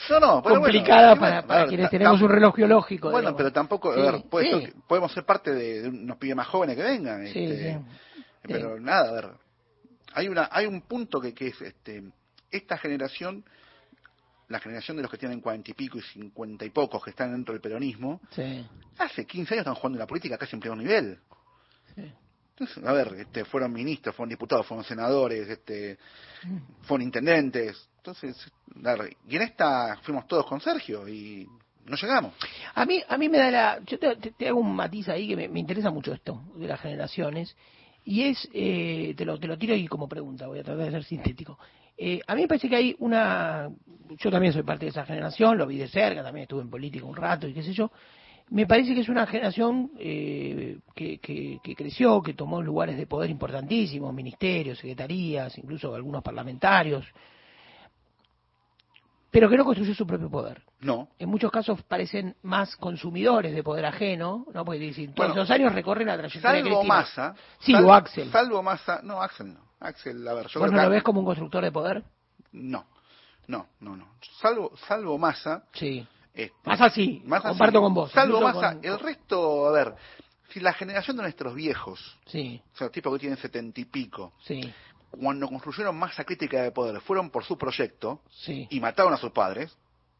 complicada 0.45 1.17
para, 1.17 1.67
quienes 1.67 1.91
tenemos 1.91 2.23
un 2.23 2.29
reloj 2.29 2.55
biológico. 2.55 3.11
Bueno, 3.11 3.35
pero 3.35 3.51
tampoco, 3.51 3.91
a 3.91 3.97
ver, 3.97 4.23
podemos 4.87 5.13
ser 5.13 5.25
parte 5.25 5.53
de, 5.53 5.89
unos 5.89 6.19
pibes 6.19 6.37
más 6.37 6.47
jóvenes 6.47 6.77
que 6.77 6.85
vengan. 6.85 7.27
Este, 7.27 7.81
pero 8.43 8.79
nada, 8.79 9.09
a 9.09 9.13
ver, 9.13 9.31
hay 10.13 10.29
una, 10.29 10.49
hay 10.53 10.67
un 10.67 10.83
punto 10.83 11.21
que, 11.21 11.35
que 11.35 11.49
es, 11.49 11.61
este, 11.63 12.13
esta 12.51 12.79
generación 12.79 13.45
la 14.51 14.59
generación 14.59 14.97
de 14.97 15.05
los 15.05 15.11
que 15.11 15.17
tienen 15.17 15.41
cuarenta 15.41 15.71
y 15.71 15.75
pico 15.75 15.99
y 15.99 16.03
cincuenta 16.03 16.65
y 16.65 16.71
pocos 16.71 17.03
que 17.05 17.11
están 17.11 17.31
dentro 17.31 17.55
del 17.55 17.63
peronismo, 17.63 18.21
hace 18.99 19.25
15 19.25 19.55
años 19.55 19.63
están 19.63 19.77
jugando 19.77 19.97
en 19.97 20.01
la 20.01 20.07
política 20.09 20.37
casi 20.37 20.57
en 20.57 20.61
primer 20.61 20.79
nivel. 20.79 21.19
Entonces, 22.51 22.85
a 22.85 22.93
ver, 22.93 23.15
este, 23.15 23.45
fueron 23.45 23.73
ministros, 23.73 24.15
fueron 24.15 24.29
diputados, 24.29 24.67
fueron 24.67 24.85
senadores, 24.85 25.49
este, 25.49 25.99
fueron 26.83 27.07
intendentes. 27.07 27.89
Entonces, 27.99 28.37
y 29.29 29.37
en 29.37 29.43
esta 29.43 29.99
fuimos 30.03 30.27
todos 30.27 30.45
con 30.47 30.61
Sergio 30.61 31.09
y 31.09 31.49
no 31.87 31.97
llegamos. 31.97 32.35
A 32.75 32.85
mí, 32.85 33.01
a 33.09 33.17
mí 33.17 33.29
me 33.29 33.39
da 33.39 33.51
la. 33.51 33.81
Yo 33.87 33.99
te, 33.99 34.49
hago 34.49 34.61
un 34.61 34.75
matiz 34.75 35.09
ahí 35.09 35.29
que 35.29 35.49
me, 35.49 35.61
interesa 35.61 35.91
mucho 35.91 36.13
esto 36.13 36.43
de 36.57 36.67
las 36.67 36.81
generaciones. 36.81 37.57
Y 38.05 38.25
es, 38.25 38.49
eh, 38.53 39.15
te, 39.17 39.25
lo, 39.25 39.39
te 39.39 39.47
lo 39.47 39.57
tiro 39.57 39.75
ahí 39.75 39.87
como 39.87 40.09
pregunta, 40.09 40.47
voy 40.47 40.59
a 40.59 40.65
tratar 40.65 40.85
de 40.85 40.91
ser 40.91 41.05
sintético. 41.05 41.59
Eh, 42.03 42.19
a 42.27 42.35
mí 42.35 42.41
me 42.41 42.49
parece 42.49 42.67
que 42.67 42.77
hay 42.77 42.97
una, 43.01 43.69
yo 44.09 44.31
también 44.31 44.55
soy 44.55 44.63
parte 44.63 44.87
de 44.87 44.91
esa 44.91 45.05
generación, 45.05 45.59
lo 45.59 45.67
vi 45.67 45.77
de 45.77 45.87
cerca, 45.87 46.23
también 46.23 46.45
estuve 46.45 46.63
en 46.63 46.71
política 46.71 47.05
un 47.05 47.15
rato 47.15 47.47
y 47.47 47.53
qué 47.53 47.63
sé 47.63 47.75
yo, 47.75 47.91
me 48.49 48.67
parece 48.67 48.95
que 48.95 49.03
es 49.03 49.11
una 49.11 49.27
generación 49.27 49.91
eh, 49.99 50.79
que, 50.95 51.19
que, 51.19 51.77
creció, 51.77 52.23
que 52.23 52.33
tomó 52.33 52.63
lugares 52.63 52.97
de 52.97 53.07
poder 53.07 53.29
importantísimos, 53.29 54.15
ministerios, 54.15 54.79
secretarías, 54.79 55.59
incluso 55.59 55.95
algunos 55.95 56.23
parlamentarios, 56.23 57.05
pero 59.31 59.51
que 59.51 59.59
no 59.59 59.65
construyó 59.67 59.95
su 59.95 60.07
propio 60.07 60.31
poder. 60.31 60.63
No. 60.81 61.09
En 61.19 61.29
muchos 61.29 61.53
casos 61.53 61.83
parecen 61.83 62.35
más 62.45 62.77
consumidores 62.77 63.55
de 63.55 63.63
poder 63.63 63.85
ajeno, 63.85 64.47
¿no? 64.55 64.65
Porque 64.65 64.81
dicen, 64.81 65.13
todos 65.13 65.37
los 65.37 65.51
años 65.51 65.75
recorren 65.75 66.07
la 66.07 66.17
trayectoria 66.17 66.63
Salvo 66.63 66.83
Massa. 66.83 67.35
Sí, 67.59 67.75
o 67.75 67.93
Axel. 67.93 68.31
Salvo 68.31 68.63
Massa, 68.63 69.03
no, 69.05 69.21
Axel 69.21 69.53
no. 69.53 69.70
Axel, 69.81 70.27
a 70.29 70.35
ver, 70.35 70.47
yo 70.49 70.61
¿Vos 70.61 70.71
no 70.71 70.83
lo 70.83 70.91
ves 70.91 71.03
como 71.03 71.21
un 71.21 71.27
constructor 71.27 71.65
de 71.65 71.73
poder? 71.73 72.05
No, 72.53 72.87
no, 73.47 73.69
no, 73.81 73.97
no. 73.97 74.09
Salvo, 74.41 74.77
salvo 74.87 75.19
Massa. 75.19 75.65
Sí. 75.73 76.07
Este, 76.35 76.57
Massa 76.65 76.91
sí, 76.91 77.25
comparto 77.43 77.81
con 77.81 77.95
vos. 77.95 78.13
Salvo 78.13 78.41
Massa, 78.41 78.79
el 78.83 78.99
resto, 78.99 79.69
a 79.69 79.73
ver, 79.73 79.95
si 80.51 80.61
la 80.61 80.73
generación 80.73 81.17
de 81.17 81.23
nuestros 81.23 81.55
viejos, 81.55 82.19
sí. 82.27 82.61
o 82.75 82.77
sea, 82.77 82.91
tipos 82.91 83.13
que 83.15 83.21
tienen 83.21 83.39
setenta 83.39 83.81
y 83.81 83.85
pico, 83.85 84.33
sí. 84.45 84.73
cuando 85.11 85.49
construyeron 85.49 85.97
masa 85.97 86.25
crítica 86.25 86.63
de 86.63 86.73
poder, 86.73 87.01
fueron 87.01 87.31
por 87.31 87.45
su 87.45 87.57
proyecto 87.57 88.21
sí. 88.31 88.67
y 88.71 88.81
mataron 88.81 89.13
a 89.13 89.17
sus 89.17 89.31
padres, 89.33 89.77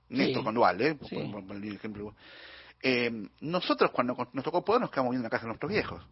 Néstor 0.09 0.43
con 0.43 0.55
Dual, 0.55 0.81
¿eh? 0.81 0.99
Sí. 1.09 1.17
Por, 1.17 1.47
por, 1.47 1.57
el 1.57 1.75
ejemplo. 1.75 2.15
Eh, 2.83 3.29
nosotros 3.41 3.91
cuando 3.91 4.17
nos 4.33 4.45
tocó 4.45 4.65
poder 4.65 4.81
nos 4.81 4.91
quedamos 4.91 5.11
viendo 5.11 5.27
en 5.27 5.31
la 5.31 5.31
casa 5.31 5.43
de 5.43 5.49
nuestros 5.49 5.71
viejos. 5.71 6.03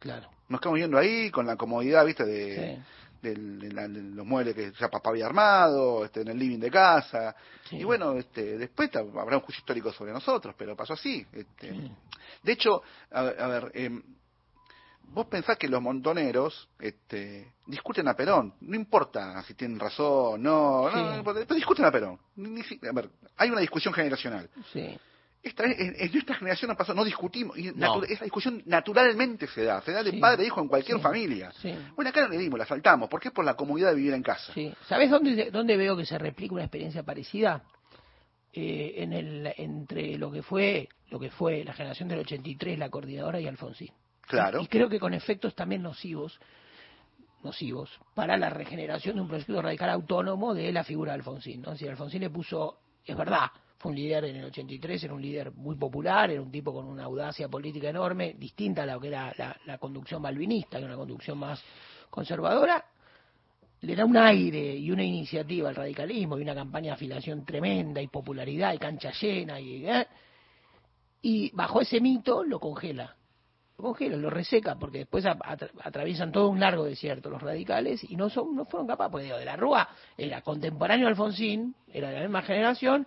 Claro. 0.00 0.30
Nos 0.48 0.60
quedamos 0.60 0.78
viendo 0.78 0.98
ahí 0.98 1.30
con 1.30 1.46
la 1.46 1.56
comodidad, 1.56 2.04
¿viste? 2.04 2.24
De, 2.24 2.82
los 3.22 4.24
muebles 4.24 4.54
que 4.54 4.72
ya 4.80 4.88
papá 4.88 5.10
había 5.10 5.26
armado, 5.26 6.06
este, 6.06 6.22
en 6.22 6.28
el 6.28 6.38
living 6.38 6.58
de 6.58 6.70
casa. 6.70 7.36
Y 7.70 7.84
bueno, 7.84 8.14
este, 8.14 8.56
después 8.56 8.90
habrá 8.96 9.36
un 9.36 9.42
juicio 9.42 9.60
histórico 9.60 9.92
sobre 9.92 10.12
nosotros, 10.12 10.54
pero 10.56 10.74
pasó 10.74 10.94
así. 10.94 11.24
Este. 11.30 11.90
De 12.42 12.52
hecho, 12.52 12.82
a, 13.10 13.22
ver, 13.22 13.70
em, 13.74 14.02
vos 15.02 15.26
pensás 15.26 15.58
que 15.58 15.68
los 15.68 15.82
montoneros 15.82 16.70
este, 16.78 17.52
discuten 17.66 18.08
a 18.08 18.14
Perón. 18.14 18.54
No 18.62 18.74
importa 18.74 19.42
si 19.42 19.52
tienen 19.52 19.78
razón, 19.78 20.42
no, 20.42 20.90
no, 20.90 21.22
pero 21.22 21.44
discuten 21.54 21.84
a 21.84 21.92
Perón. 21.92 22.18
a 22.38 22.92
ver, 22.92 23.10
hay 23.36 23.50
una 23.50 23.60
discusión 23.60 23.92
generacional. 23.92 24.48
Sí. 24.72 24.98
Esta, 25.42 25.64
en, 25.64 25.94
en, 25.98 26.12
nuestra 26.12 26.34
generación 26.34 26.68
no 26.68 26.76
pasó, 26.76 26.92
no 26.92 27.02
discutimos, 27.02 27.56
y 27.56 27.68
esa 27.68 28.24
discusión 28.24 28.62
naturalmente 28.66 29.46
se 29.46 29.64
da, 29.64 29.80
se 29.80 29.92
da 29.92 30.02
de 30.02 30.12
padre 30.14 30.42
e 30.42 30.46
hijo 30.46 30.60
en 30.60 30.68
cualquier 30.68 31.00
familia. 31.00 31.50
Bueno, 31.96 32.10
acá 32.10 32.22
no 32.22 32.28
le 32.28 32.36
dimos, 32.36 32.58
la 32.58 32.66
saltamos, 32.66 33.08
porque 33.08 33.28
es 33.28 33.34
por 33.34 33.44
la 33.44 33.54
comodidad 33.54 33.88
de 33.88 33.96
vivir 33.96 34.12
en 34.12 34.22
casa. 34.22 34.52
¿Sabes 34.86 35.10
dónde, 35.10 35.50
dónde 35.50 35.78
veo 35.78 35.96
que 35.96 36.04
se 36.04 36.18
replica 36.18 36.54
una 36.54 36.64
experiencia 36.64 37.02
parecida? 37.02 37.62
Eh, 38.52 38.94
en 38.96 39.12
el, 39.12 39.54
entre 39.58 40.18
lo 40.18 40.32
que 40.32 40.42
fue 40.42 40.88
lo 41.10 41.20
que 41.20 41.30
fue 41.30 41.62
la 41.62 41.72
generación 41.72 42.08
del 42.08 42.18
83, 42.18 42.78
la 42.78 42.88
coordinadora 42.88 43.40
y 43.40 43.46
Alfonsín. 43.46 43.92
Claro. 44.22 44.60
Y, 44.60 44.66
creo 44.66 44.88
que 44.88 44.98
con 44.98 45.14
efectos 45.14 45.54
también 45.54 45.82
nocivos, 45.82 46.40
nocivos 47.44 47.90
para 48.14 48.36
la 48.36 48.50
regeneración 48.50 49.16
de 49.16 49.22
un 49.22 49.28
proyecto 49.28 49.62
radical 49.62 49.90
autónomo 49.90 50.52
de 50.52 50.72
la 50.72 50.82
figura 50.82 51.12
de 51.12 51.18
Alfonsín. 51.18 51.62
¿no? 51.62 51.76
Si 51.76 51.86
Alfonsín 51.86 52.22
le 52.22 52.30
puso, 52.30 52.78
es 53.04 53.16
verdad, 53.16 53.50
fue 53.80 53.92
un 53.92 53.96
líder 53.96 54.26
en 54.26 54.36
el 54.36 54.44
83, 54.44 55.04
era 55.04 55.14
un 55.14 55.22
líder 55.22 55.52
muy 55.52 55.74
popular, 55.74 56.30
era 56.30 56.42
un 56.42 56.52
tipo 56.52 56.70
con 56.70 56.84
una 56.84 57.04
audacia 57.04 57.48
política 57.48 57.88
enorme, 57.88 58.34
distinta 58.38 58.82
a 58.82 58.86
lo 58.86 59.00
que 59.00 59.08
era 59.08 59.34
la, 59.64 59.78
conducción 59.78 60.20
balvinista, 60.20 60.76
que 60.76 60.84
era 60.84 60.88
una 60.88 60.98
conducción 60.98 61.38
más 61.38 61.64
conservadora. 62.10 62.84
Le 63.80 63.96
da 63.96 64.04
un 64.04 64.18
aire 64.18 64.76
y 64.76 64.90
una 64.90 65.02
iniciativa 65.02 65.70
al 65.70 65.74
radicalismo 65.74 66.38
y 66.38 66.42
una 66.42 66.54
campaña 66.54 66.88
de 66.88 66.92
afiliación 66.92 67.46
tremenda 67.46 68.02
y 68.02 68.08
popularidad 68.08 68.74
y 68.74 68.78
cancha 68.78 69.12
llena 69.18 69.58
y, 69.58 69.86
¿eh? 69.86 70.06
y 71.22 71.50
bajo 71.52 71.80
ese 71.80 72.02
mito 72.02 72.44
lo 72.44 72.60
congela 72.60 73.16
lo 73.78 73.84
congela, 73.84 74.18
lo 74.18 74.28
reseca, 74.28 74.74
porque 74.78 74.98
después 74.98 75.24
atraviesan 75.24 76.32
todo 76.32 76.50
un 76.50 76.60
largo 76.60 76.84
desierto 76.84 77.30
los 77.30 77.40
radicales 77.40 78.04
y 78.04 78.14
no 78.14 78.28
son 78.28 78.54
no 78.54 78.66
fueron 78.66 78.86
capaces, 78.86 79.10
porque 79.10 79.32
de 79.32 79.44
la 79.46 79.56
Rúa 79.56 79.88
era 80.18 80.42
contemporáneo 80.42 81.08
Alfonsín, 81.08 81.74
era 81.88 82.10
de 82.10 82.16
la 82.16 82.20
misma 82.20 82.42
generación, 82.42 83.06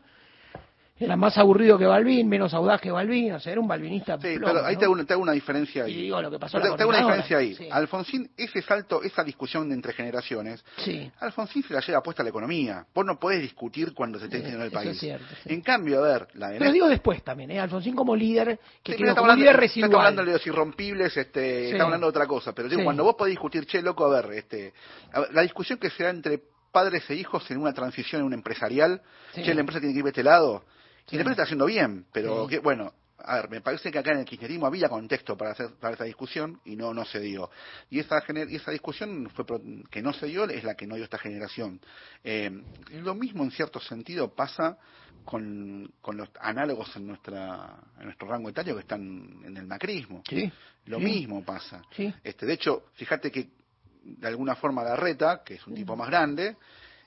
era 0.95 1.15
más 1.15 1.37
aburrido 1.39 1.77
que 1.77 1.85
Balvin, 1.85 2.29
menos 2.29 2.53
audaz 2.53 2.79
que 2.79 2.91
Balvin, 2.91 3.33
o 3.33 3.39
sea, 3.39 3.51
era 3.51 3.59
un 3.59 3.67
balvinista. 3.67 4.15
Sí, 4.17 4.37
pero 4.39 4.63
ahí 4.63 4.77
te, 4.77 4.85
hago 4.85 4.93
una, 5.23 5.31
diferencia 5.31 5.85
ahí. 5.85 5.91
Y 5.91 6.01
digo 6.03 6.21
lo 6.21 6.29
que 6.29 6.37
pasó 6.37 6.59
te, 6.61 6.67
hago 6.67 6.89
una 6.89 6.99
diferencia 6.99 7.37
ahí. 7.37 7.57
Alfonsín, 7.71 8.29
ese 8.37 8.61
salto, 8.61 9.01
esa 9.01 9.23
discusión 9.23 9.69
de 9.69 9.75
entre 9.75 9.93
generaciones, 9.93 10.63
sí. 10.77 11.11
Alfonsín 11.19 11.63
se 11.63 11.73
la 11.73 11.79
lleva 11.81 12.03
puesta 12.03 12.21
a 12.21 12.25
la 12.25 12.29
economía. 12.29 12.85
Vos 12.93 13.05
no 13.05 13.19
podés 13.19 13.41
discutir 13.41 13.93
cuando 13.93 14.19
se 14.19 14.25
esté 14.25 14.41
sí, 14.41 14.55
el 14.55 14.71
país. 14.71 14.91
Es 14.91 14.99
cierto, 14.99 15.25
en 15.45 15.61
cambio, 15.61 15.97
a 16.03 16.07
ver, 16.07 16.27
la 16.35 16.49
de 16.49 16.59
Pero 16.59 16.71
digo 16.71 16.87
después 16.87 17.23
también, 17.23 17.49
¿eh? 17.49 17.59
Alfonsín 17.59 17.95
como 17.95 18.15
líder, 18.15 18.59
que 18.83 18.95
quedó 18.95 19.15
como 19.15 19.31
hablando, 19.31 19.43
líder 19.45 19.57
residual. 19.57 19.89
Está 19.89 19.99
hablando 19.99 20.25
de 20.25 20.31
los 20.31 20.45
irrompibles, 20.45 21.17
este, 21.17 21.71
está 21.71 21.85
hablando 21.85 22.05
de 22.05 22.09
otra 22.11 22.27
cosa. 22.27 22.53
Pero 22.53 22.69
digo, 22.69 22.83
cuando 22.83 23.03
vos 23.03 23.15
podés 23.15 23.31
discutir, 23.31 23.65
che, 23.65 23.81
loco, 23.81 24.05
a 24.05 24.21
ver, 24.21 24.31
este, 24.33 24.73
la 25.31 25.41
discusión 25.41 25.79
que 25.79 25.89
se 25.89 26.03
da 26.03 26.11
entre 26.11 26.39
padres 26.71 27.09
e 27.09 27.15
hijos 27.15 27.49
en 27.49 27.57
una 27.59 27.73
transición 27.73 28.21
en 28.21 28.27
un 28.27 28.33
empresarial, 28.33 29.01
che, 29.33 29.53
la 29.55 29.61
empresa 29.61 29.79
tiene 29.79 29.93
que 29.93 29.99
ir 29.99 30.03
de 30.03 30.11
este 30.11 30.23
lado 30.23 30.63
y 31.11 31.17
después 31.17 31.33
está 31.33 31.43
haciendo 31.43 31.65
bien, 31.65 32.05
pero 32.11 32.47
que, 32.47 32.59
bueno, 32.59 32.93
a 33.25 33.35
ver, 33.37 33.49
me 33.49 33.61
parece 33.61 33.91
que 33.91 33.99
acá 33.99 34.11
en 34.11 34.19
el 34.19 34.25
kirchnerismo 34.25 34.67
había 34.67 34.89
contexto 34.89 35.37
para 35.37 35.51
hacer 35.51 35.71
para 35.79 35.95
esa 35.95 36.03
discusión 36.03 36.59
y 36.65 36.75
no 36.75 36.93
no 36.93 37.05
se 37.05 37.19
dio. 37.19 37.49
Y 37.89 37.99
esa 37.99 38.21
y 38.27 38.55
esa 38.55 38.71
discusión 38.71 39.29
fue 39.33 39.45
que 39.89 40.01
no 40.01 40.13
se 40.13 40.27
dio 40.27 40.43
es 40.45 40.63
la 40.63 40.75
que 40.75 40.85
no 40.85 40.95
dio 40.95 41.05
esta 41.05 41.17
generación. 41.17 41.79
Eh, 42.23 42.51
lo 42.91 43.15
mismo 43.15 43.43
en 43.43 43.51
cierto 43.51 43.79
sentido 43.79 44.33
pasa 44.33 44.77
con, 45.23 45.93
con 46.01 46.17
los 46.17 46.29
análogos 46.39 46.93
en 46.97 47.07
nuestra 47.07 47.77
en 47.97 48.05
nuestro 48.05 48.27
rango 48.27 48.49
etario 48.49 48.75
que 48.75 48.81
están 48.81 49.41
en 49.45 49.55
el 49.55 49.67
macrismo. 49.67 50.23
Sí, 50.27 50.51
lo 50.85 50.99
mismo 50.99 51.43
pasa. 51.43 51.81
Sí. 51.95 52.13
Este, 52.23 52.45
de 52.45 52.53
hecho, 52.53 52.85
fíjate 52.95 53.31
que 53.31 53.49
de 54.03 54.27
alguna 54.27 54.55
forma 54.55 54.83
Garreta, 54.83 55.43
que 55.45 55.53
es 55.55 55.65
un 55.65 55.75
tipo 55.75 55.95
más 55.95 56.09
grande, 56.09 56.57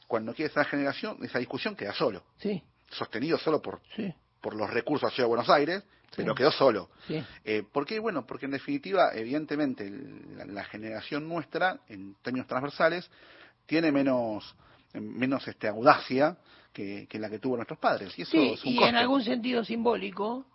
cuando 0.06 0.32
quiere 0.32 0.50
esa 0.50 0.64
generación, 0.64 1.18
esa 1.22 1.38
discusión 1.38 1.76
queda 1.76 1.92
solo. 1.92 2.24
Sí 2.38 2.62
sostenido 2.90 3.38
solo 3.38 3.60
por, 3.60 3.80
por 4.40 4.54
los 4.54 4.70
recursos 4.70 5.12
hacia 5.12 5.26
Buenos 5.26 5.48
Aires, 5.48 5.84
pero 6.14 6.34
quedó 6.34 6.50
solo. 6.50 6.90
Eh, 7.44 7.62
¿Por 7.70 7.84
qué? 7.84 7.98
Bueno, 7.98 8.26
porque 8.26 8.46
en 8.46 8.52
definitiva, 8.52 9.10
evidentemente, 9.14 9.90
la, 10.46 10.64
generación 10.64 11.28
nuestra, 11.28 11.80
en 11.88 12.14
términos 12.22 12.46
transversales, 12.46 13.10
tiene 13.66 13.92
menos 13.92 14.54
menos 14.94 15.46
este 15.46 15.68
audacia 15.68 16.38
que, 16.72 17.08
la 17.14 17.28
que 17.28 17.38
tuvo 17.38 17.56
nuestros 17.56 17.78
padres. 17.78 18.18
Y 18.18 18.22
eso 18.22 18.36
es 18.36 18.64
un 18.64 18.72
y 18.72 18.82
en 18.82 18.96
algún 18.96 19.22
sentido 19.22 19.64
simbólico, 19.64 20.46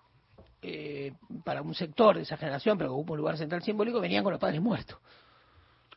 eh, 0.62 1.14
para 1.44 1.62
un 1.62 1.74
sector 1.74 2.16
de 2.16 2.24
esa 2.24 2.38
generación, 2.38 2.78
pero 2.78 2.92
que 2.92 2.94
ocupa 2.94 3.14
un 3.14 3.20
lugar 3.20 3.38
central 3.38 3.64
simbólico, 3.64 4.00
venían 4.00 4.24
con 4.24 4.32
los 4.32 4.40
padres 4.40 4.62
muertos. 4.62 5.00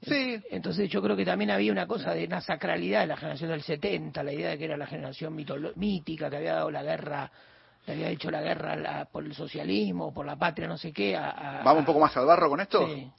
Sí. 0.07 0.43
Entonces 0.51 0.91
yo 0.91 1.03
creo 1.03 1.17
que 1.17 1.25
también 1.25 1.51
había 1.51 1.73
una 1.73 1.87
cosa 1.87 2.13
de 2.15 2.25
una 2.25 2.41
sacralidad 2.41 3.01
de 3.01 3.07
la 3.09 3.17
generación 3.17 3.51
del 3.51 3.63
70, 3.63 4.23
la 4.23 4.33
idea 4.33 4.51
de 4.51 4.59
que 4.59 4.65
era 4.65 4.77
la 4.77 4.87
generación 4.87 5.35
mítica, 5.77 6.31
que 6.31 6.37
había 6.37 6.55
dado 6.55 6.71
la 6.71 6.83
guerra, 6.83 7.31
le 7.87 7.93
había 7.93 8.09
hecho 8.09 8.31
la 8.31 8.41
guerra 8.41 9.07
por 9.11 9.25
el 9.25 9.35
socialismo, 9.35 10.13
por 10.13 10.27
la 10.27 10.37
patria, 10.37 10.69
no 10.69 10.79
sé 10.79 10.93
qué. 10.93 11.15
¿Vamos 11.15 11.79
un 11.79 11.85
poco 11.85 12.01
más 12.01 12.17
al 12.17 12.27
barro 12.27 12.49
con 12.49 12.61
esto? 12.61 12.87
Sí. 12.87 13.11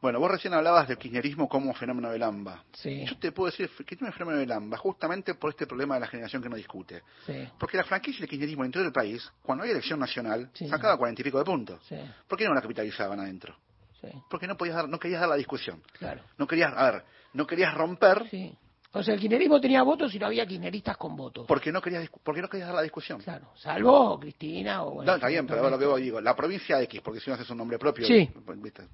Bueno, 0.00 0.20
vos 0.20 0.30
recién 0.30 0.54
hablabas 0.54 0.86
del 0.86 0.96
kirchnerismo 0.96 1.48
como 1.48 1.74
fenómeno 1.74 2.08
de 2.12 2.20
Lamba. 2.20 2.62
Sí. 2.72 3.04
Yo 3.04 3.18
te 3.18 3.32
puedo 3.32 3.50
decir 3.50 3.68
que 3.84 3.96
tiene 3.96 4.10
un 4.10 4.12
fenómeno 4.12 4.38
de 4.38 4.46
Lamba 4.46 4.76
justamente 4.76 5.34
por 5.34 5.50
este 5.50 5.66
problema 5.66 5.94
de 5.94 6.00
la 6.02 6.06
generación 6.06 6.40
que 6.40 6.48
no 6.48 6.54
discute. 6.54 7.02
Sí. 7.26 7.48
Porque 7.58 7.76
la 7.76 7.82
franquicia 7.82 8.20
del 8.20 8.28
kirchnerismo 8.28 8.62
dentro 8.62 8.80
del 8.80 8.92
país, 8.92 9.28
cuando 9.42 9.64
hay 9.64 9.72
elección 9.72 9.98
nacional, 9.98 10.50
sacaba 10.70 10.96
cuarenta 10.96 11.20
y 11.20 11.24
pico 11.24 11.38
de 11.38 11.44
puntos. 11.44 11.80
Sí. 11.88 11.96
¿Por 12.28 12.38
qué 12.38 12.44
no 12.44 12.54
la 12.54 12.62
capitalizaban 12.62 13.18
adentro? 13.18 13.56
Sí. 14.00 14.08
Porque 14.30 14.46
no 14.46 14.56
podías 14.56 14.76
dar, 14.76 14.88
no 14.88 14.98
querías 14.98 15.20
dar 15.20 15.30
la 15.30 15.36
discusión. 15.36 15.82
Claro. 15.98 16.22
No 16.36 16.46
querías, 16.46 16.72
a 16.76 16.90
ver, 16.90 17.04
no 17.32 17.46
querías 17.46 17.74
romper. 17.74 18.28
Sí. 18.30 18.56
O 18.92 19.02
sea, 19.02 19.14
el 19.14 19.20
kirchnerismo 19.20 19.60
tenía 19.60 19.82
votos 19.82 20.14
y 20.14 20.18
no 20.18 20.26
había 20.26 20.46
kirchneristas 20.46 20.96
con 20.96 21.14
votos. 21.14 21.46
Porque 21.46 21.70
no 21.70 21.82
querías, 21.82 22.08
porque 22.22 22.40
no 22.40 22.48
querías 22.48 22.68
dar 22.68 22.76
la 22.76 22.82
discusión. 22.82 23.20
Claro, 23.20 23.52
salvo 23.56 24.18
Cristina 24.18 24.82
o... 24.82 25.04
no, 25.04 25.14
está 25.16 25.28
bien, 25.28 25.46
pero 25.46 25.68
lo 25.68 25.78
que 25.78 25.84
vos 25.84 26.00
digo, 26.00 26.20
la 26.20 26.34
provincia 26.34 26.80
X, 26.82 27.02
porque 27.02 27.20
si 27.20 27.28
no 27.28 27.34
haces 27.34 27.50
un 27.50 27.58
nombre 27.58 27.78
propio, 27.78 28.06
sí. 28.06 28.30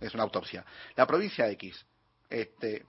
es 0.00 0.14
una 0.14 0.24
autopsia. 0.24 0.64
La 0.96 1.06
provincia 1.06 1.48
X, 1.50 1.86
este, 2.28 2.86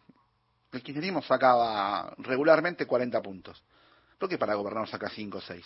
el 0.71 0.81
kirchnerismo 0.81 1.21
sacaba 1.21 2.13
regularmente 2.17 2.87
40 2.87 3.21
puntos. 3.21 3.63
¿Por 4.17 4.27
qué 4.27 4.37
para 4.37 4.55
gobernar 4.55 4.87
saca 4.87 5.09
5 5.09 5.37
o 5.37 5.41
6? 5.41 5.65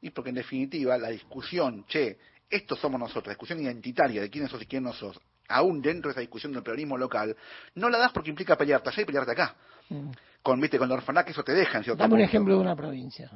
Y 0.00 0.10
porque 0.10 0.30
en 0.30 0.36
definitiva 0.36 0.96
la 0.96 1.08
discusión, 1.08 1.84
che, 1.86 2.18
estos 2.48 2.78
somos 2.78 2.98
nosotros, 2.98 3.26
la 3.26 3.32
discusión 3.32 3.60
identitaria 3.60 4.22
de 4.22 4.30
quiénes 4.30 4.50
sos 4.50 4.62
y 4.62 4.66
quién 4.66 4.84
no 4.84 4.92
sos, 4.92 5.20
aún 5.48 5.80
dentro 5.80 6.08
de 6.08 6.12
esa 6.12 6.20
discusión 6.20 6.52
del 6.52 6.62
peronismo 6.62 6.96
local, 6.96 7.36
no 7.74 7.88
la 7.88 7.98
das 7.98 8.12
porque 8.12 8.30
implica 8.30 8.56
pelearte 8.56 8.90
allá 8.90 9.02
y 9.02 9.04
pelearte 9.04 9.32
acá. 9.32 9.56
Mm. 9.88 10.10
Con, 10.42 10.60
viste, 10.60 10.78
con 10.78 10.88
la 10.88 11.24
que 11.24 11.32
eso 11.32 11.42
te 11.42 11.52
deja 11.52 11.78
en 11.78 11.84
cierto 11.84 12.02
Dame 12.02 12.14
un 12.14 12.20
ejemplo 12.20 12.54
de 12.54 12.60
una 12.60 12.76
provincia, 12.76 13.30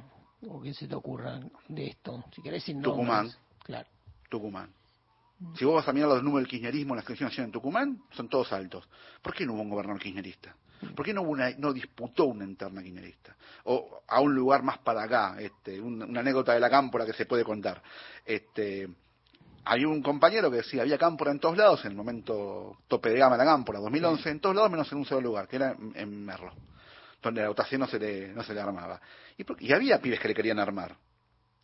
o 0.46 0.60
que 0.60 0.72
se 0.72 0.86
te 0.86 0.94
ocurra 0.94 1.40
de 1.68 1.86
esto, 1.88 2.24
si 2.34 2.42
querés 2.42 2.62
sin 2.64 2.80
nombres. 2.80 2.94
Tucumán. 2.94 3.30
Claro. 3.64 3.88
Tucumán. 4.28 4.70
Si 5.56 5.64
vos 5.64 5.74
vas 5.74 5.88
a 5.88 5.92
mirar 5.92 6.08
los 6.08 6.22
números 6.22 6.44
del 6.44 6.50
kirchnerismo 6.50 6.94
en 6.94 6.98
la 6.98 7.02
selección 7.02 7.28
nacional 7.28 7.48
en 7.48 7.52
Tucumán, 7.52 8.02
son 8.12 8.28
todos 8.28 8.52
altos. 8.52 8.88
¿Por 9.20 9.34
qué 9.34 9.44
no 9.44 9.54
hubo 9.54 9.62
un 9.62 9.70
gobernador 9.70 10.00
kirchnerista? 10.00 10.54
¿Por 10.94 11.04
qué 11.04 11.12
no, 11.12 11.22
hubo 11.22 11.30
una, 11.30 11.50
no 11.58 11.72
disputó 11.72 12.26
una 12.26 12.44
interna 12.44 12.82
kirchnerista? 12.82 13.36
O 13.64 14.02
a 14.06 14.20
un 14.20 14.34
lugar 14.34 14.62
más 14.62 14.78
para 14.78 15.02
acá, 15.02 15.36
este, 15.40 15.80
un- 15.80 16.02
una 16.02 16.20
anécdota 16.20 16.54
de 16.54 16.60
la 16.60 16.70
cámpora 16.70 17.04
que 17.04 17.12
se 17.12 17.26
puede 17.26 17.44
contar. 17.44 17.82
Este, 18.24 18.88
hay 19.64 19.84
un 19.84 20.02
compañero 20.02 20.50
que 20.50 20.58
decía, 20.58 20.82
había 20.82 20.98
cámpora 20.98 21.30
en 21.30 21.38
todos 21.38 21.56
lados, 21.56 21.84
en 21.84 21.92
el 21.92 21.96
momento 21.96 22.78
tope 22.88 23.10
de 23.10 23.18
gama 23.18 23.36
de 23.36 23.44
la 23.44 23.50
cámpora, 23.50 23.78
2011, 23.80 24.30
en 24.30 24.40
todos 24.40 24.56
lados 24.56 24.70
menos 24.70 24.90
en 24.92 24.98
un 24.98 25.04
solo 25.04 25.20
lugar, 25.20 25.46
que 25.48 25.56
era 25.56 25.72
en, 25.72 25.92
en 25.94 26.24
Merlo, 26.24 26.52
donde 27.22 27.42
la 27.42 27.48
votación 27.48 27.80
no 27.80 27.86
se 27.86 27.98
le, 27.98 28.28
no 28.28 28.42
se 28.42 28.54
le 28.54 28.60
armaba. 28.60 29.00
Y, 29.36 29.44
por- 29.44 29.62
y 29.62 29.72
había 29.72 30.00
pibes 30.00 30.20
que 30.20 30.28
le 30.28 30.34
querían 30.34 30.58
armar. 30.58 30.96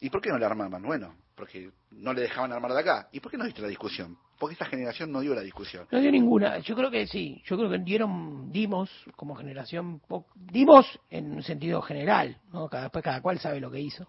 ¿Y 0.00 0.10
por 0.10 0.20
qué 0.20 0.30
no 0.30 0.38
le 0.38 0.44
armaban? 0.46 0.80
Bueno, 0.82 1.16
porque 1.34 1.70
no 1.90 2.12
le 2.12 2.20
dejaban 2.22 2.52
armar 2.52 2.72
de 2.72 2.80
acá. 2.80 3.08
¿Y 3.10 3.18
por 3.18 3.32
qué 3.32 3.36
no 3.36 3.44
diste 3.44 3.60
la 3.62 3.66
discusión? 3.68 4.16
Porque 4.38 4.52
esta 4.52 4.66
generación 4.66 5.10
no 5.10 5.18
dio 5.20 5.34
la 5.34 5.40
discusión. 5.40 5.88
No 5.90 5.98
dio 5.98 6.12
ninguna. 6.12 6.58
Yo 6.58 6.76
creo 6.76 6.88
que 6.88 7.08
sí. 7.08 7.42
Yo 7.46 7.56
creo 7.56 7.68
que 7.68 7.78
dieron, 7.78 8.52
dimos 8.52 8.88
como 9.16 9.34
generación, 9.34 10.00
dimos 10.36 10.86
en 11.10 11.32
un 11.32 11.42
sentido 11.42 11.82
general, 11.82 12.38
¿no? 12.52 12.68
Cada, 12.68 12.84
después 12.84 13.02
cada 13.02 13.20
cual 13.20 13.40
sabe 13.40 13.58
lo 13.58 13.72
que 13.72 13.80
hizo, 13.80 14.06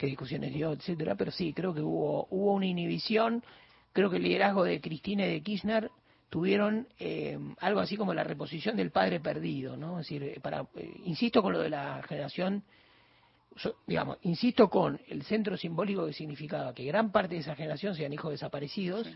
qué 0.00 0.06
discusiones 0.06 0.54
dio, 0.54 0.72
etcétera. 0.72 1.14
Pero 1.14 1.30
sí, 1.30 1.52
creo 1.52 1.74
que 1.74 1.82
hubo, 1.82 2.26
hubo 2.30 2.54
una 2.54 2.64
inhibición. 2.64 3.44
Creo 3.92 4.08
que 4.08 4.16
el 4.16 4.22
liderazgo 4.22 4.64
de 4.64 4.80
Cristina 4.80 5.26
y 5.26 5.32
de 5.32 5.42
Kirchner 5.42 5.90
tuvieron 6.30 6.88
eh, 6.98 7.38
algo 7.58 7.80
así 7.80 7.98
como 7.98 8.14
la 8.14 8.24
reposición 8.24 8.76
del 8.76 8.90
padre 8.90 9.20
perdido, 9.20 9.76
¿no? 9.76 10.00
Es 10.00 10.06
decir, 10.06 10.22
eh, 10.22 10.40
para, 10.40 10.62
eh, 10.74 10.90
insisto 11.04 11.42
con 11.42 11.52
lo 11.52 11.60
de 11.60 11.68
la 11.68 12.02
generación 12.08 12.64
digamos, 13.86 14.16
insisto 14.22 14.70
con 14.70 14.98
el 15.08 15.22
centro 15.24 15.56
simbólico 15.56 16.06
que 16.06 16.12
significaba 16.14 16.72
que 16.72 16.84
gran 16.84 17.12
parte 17.12 17.34
de 17.34 17.40
esa 17.40 17.56
generación 17.56 17.94
sean 17.94 18.12
hijos 18.12 18.30
desaparecidos, 18.30 19.06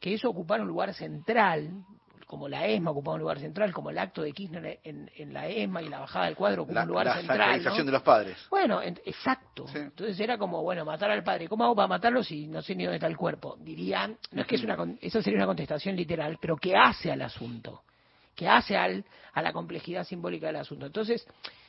que 0.00 0.14
eso 0.14 0.30
ocupara 0.30 0.62
un 0.62 0.68
lugar 0.68 0.94
central, 0.94 1.84
como 2.26 2.48
la 2.48 2.66
ESMA 2.66 2.90
ocupaba 2.90 3.14
un 3.14 3.20
lugar 3.20 3.38
central, 3.38 3.72
como 3.72 3.90
el 3.90 3.98
acto 3.98 4.22
de 4.22 4.32
Kirchner 4.32 4.80
en, 4.84 5.10
en 5.16 5.32
la 5.34 5.48
ESMA 5.48 5.82
y 5.82 5.88
la 5.88 6.00
bajada 6.00 6.26
del 6.26 6.36
cuadro 6.36 6.62
ocupa 6.62 6.74
La, 6.80 6.82
un 6.82 6.88
lugar 6.88 7.06
la 7.06 7.14
central. 7.16 7.38
sacralización 7.38 7.78
¿no? 7.78 7.84
de 7.86 7.92
los 7.92 8.02
padres. 8.02 8.46
Bueno, 8.50 8.82
en- 8.82 9.00
exacto. 9.04 9.66
Entonces 9.74 10.18
era 10.20 10.38
como, 10.38 10.62
bueno, 10.62 10.84
matar 10.84 11.10
al 11.10 11.22
padre. 11.22 11.48
¿Cómo 11.48 11.64
hago 11.64 11.74
para 11.76 11.88
matarlo 11.88 12.22
si 12.24 12.46
no 12.46 12.62
sé 12.62 12.74
ni 12.74 12.84
dónde 12.84 12.96
está 12.96 13.06
el 13.06 13.16
cuerpo? 13.16 13.56
Dirían, 13.60 14.16
no 14.32 14.42
es 14.42 14.46
que 14.46 14.56
es 14.56 14.64
una, 14.64 14.76
eso 15.00 15.20
sería 15.22 15.38
una 15.38 15.46
contestación 15.46 15.96
literal, 15.96 16.38
pero 16.40 16.56
que 16.56 16.74
hace 16.76 17.12
al 17.12 17.22
asunto, 17.22 17.82
que 18.34 18.48
hace 18.48 18.76
al, 18.76 19.04
a 19.32 19.42
la 19.42 19.52
complejidad 19.52 20.04
simbólica 20.04 20.46
del 20.48 20.56
asunto. 20.56 20.86
Entonces, 20.86 21.26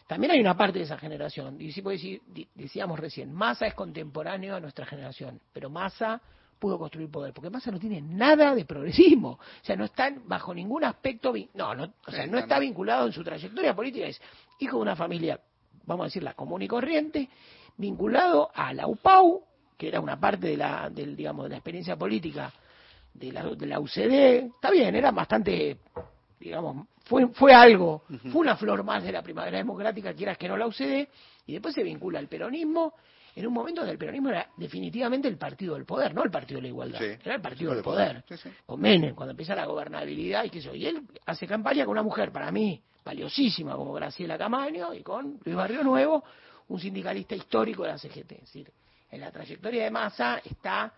también 0.08 0.32
hay 0.32 0.40
una 0.40 0.56
parte 0.56 0.80
de 0.80 0.86
esa 0.86 0.98
generación. 0.98 1.60
Y 1.60 1.72
sí, 1.72 1.82
puedo 1.82 1.98
decir- 1.98 2.22
decíamos 2.56 3.00
recién, 3.00 3.34
Massa 3.34 3.66
es 3.68 3.74
contemporáneo 3.74 4.56
a 4.56 4.60
nuestra 4.60 4.86
generación, 4.86 5.40
pero 5.54 5.70
Massa 5.70 6.22
pudo 6.66 6.80
construir 6.80 7.12
poder, 7.12 7.32
porque 7.32 7.52
Massa 7.52 7.70
no 7.70 7.80
tiene 7.80 8.02
nada 8.02 8.56
de 8.56 8.66
progresismo, 8.66 9.34
o 9.34 9.40
sea, 9.62 9.76
no 9.76 9.86
está 9.86 10.12
bajo 10.26 10.52
ningún 10.52 10.84
aspecto, 10.84 11.32
no, 11.54 11.76
no, 11.76 11.94
o 12.08 12.12
sea, 12.12 12.26
no 12.26 12.40
está 12.40 12.58
vinculado 12.58 13.06
en 13.06 13.14
su 13.14 13.24
trayectoria 13.24 13.76
política, 13.76 14.08
es 14.08 14.20
hijo 14.58 14.78
de 14.78 14.82
una 14.82 14.96
familia, 14.96 15.40
vamos 15.86 16.06
a 16.06 16.08
decir, 16.08 16.24
la 16.24 16.34
común 16.34 16.64
y 16.64 16.68
corriente, 16.68 17.30
vinculado 17.78 18.50
a 18.52 18.74
la 18.74 18.88
UPAU, 18.88 19.44
que 19.78 19.90
era 19.90 20.00
una 20.00 20.20
parte 20.20 20.48
de 20.48 20.58
la, 20.58 20.90
del, 20.90 21.16
digamos, 21.16 21.44
de 21.44 21.50
la 21.52 21.58
experiencia 21.58 21.96
política 21.96 22.52
de 23.14 23.32
la, 23.32 23.44
de 23.44 23.66
la 23.68 23.80
UCD, 23.80 24.46
está 24.56 24.72
bien, 24.72 24.96
era 24.96 25.12
bastante, 25.12 25.78
digamos, 26.40 26.88
fue, 27.04 27.28
fue 27.28 27.54
algo, 27.54 28.06
fue 28.32 28.42
una 28.42 28.58
flor 28.58 28.84
más 28.84 29.04
de 29.04 29.12
la 29.12 29.22
primavera 29.22 29.60
democrática, 29.60 30.16
quieras 30.16 30.36
que 30.40 30.48
no 30.48 30.58
la 30.58 30.66
UCD, 30.66 31.08
y 31.46 31.54
después 31.54 31.76
se 31.76 31.84
vincula 31.84 32.18
al 32.18 32.28
peronismo, 32.28 32.96
en 33.36 33.46
un 33.48 33.54
momento 33.54 33.82
donde 33.82 33.92
el 33.94 33.98
peronismo 33.98 34.30
era 34.30 34.50
definitivamente 34.58 35.28
el 35.28 35.38
partido 35.38 35.76
del 35.76 35.86
poder, 35.86 36.14
no 36.16 36.24
el 36.24 36.32
partido 36.32 36.58
de 36.60 36.62
la 36.64 36.68
igualdad, 36.70 37.00
Sí. 37.00 37.06
era 37.24 37.36
el 37.36 37.42
partido 37.42 37.72
del 37.72 37.78
del 37.78 37.84
poder. 37.84 38.24
poder. 38.24 38.40
Sí, 38.40 38.50
sí. 38.50 38.56
Con 38.66 38.80
Menem, 38.80 39.14
cuando 39.14 39.32
empieza 39.32 39.54
la 39.56 39.66
gobernabilidad 39.66 40.44
y 40.46 40.50
qué 40.50 40.62
sé 40.62 40.68
yo, 40.70 40.76
y 40.76 40.86
él 40.86 41.02
hace 41.26 41.46
campaña 41.46 41.84
con 41.86 41.92
una 41.92 42.04
mujer, 42.04 42.32
para 42.32 42.52
mí, 42.52 42.82
valiosísima 43.04 43.76
como 43.76 43.94
Graciela 43.94 44.38
Camaño, 44.38 44.94
y 44.94 45.04
con 45.04 45.40
Luis 45.44 45.56
Barrio 45.56 45.84
Nuevo, 45.84 46.24
un 46.70 46.80
sindicalista 46.80 47.36
histórico 47.36 47.84
de 47.84 47.90
la 47.90 47.98
CGT. 47.98 48.32
Es 48.32 48.40
decir, 48.42 48.72
en 49.12 49.22
la 49.22 49.32
trayectoria 49.32 49.84
de 49.84 49.92
Massa 49.92 50.42
está 50.44 50.92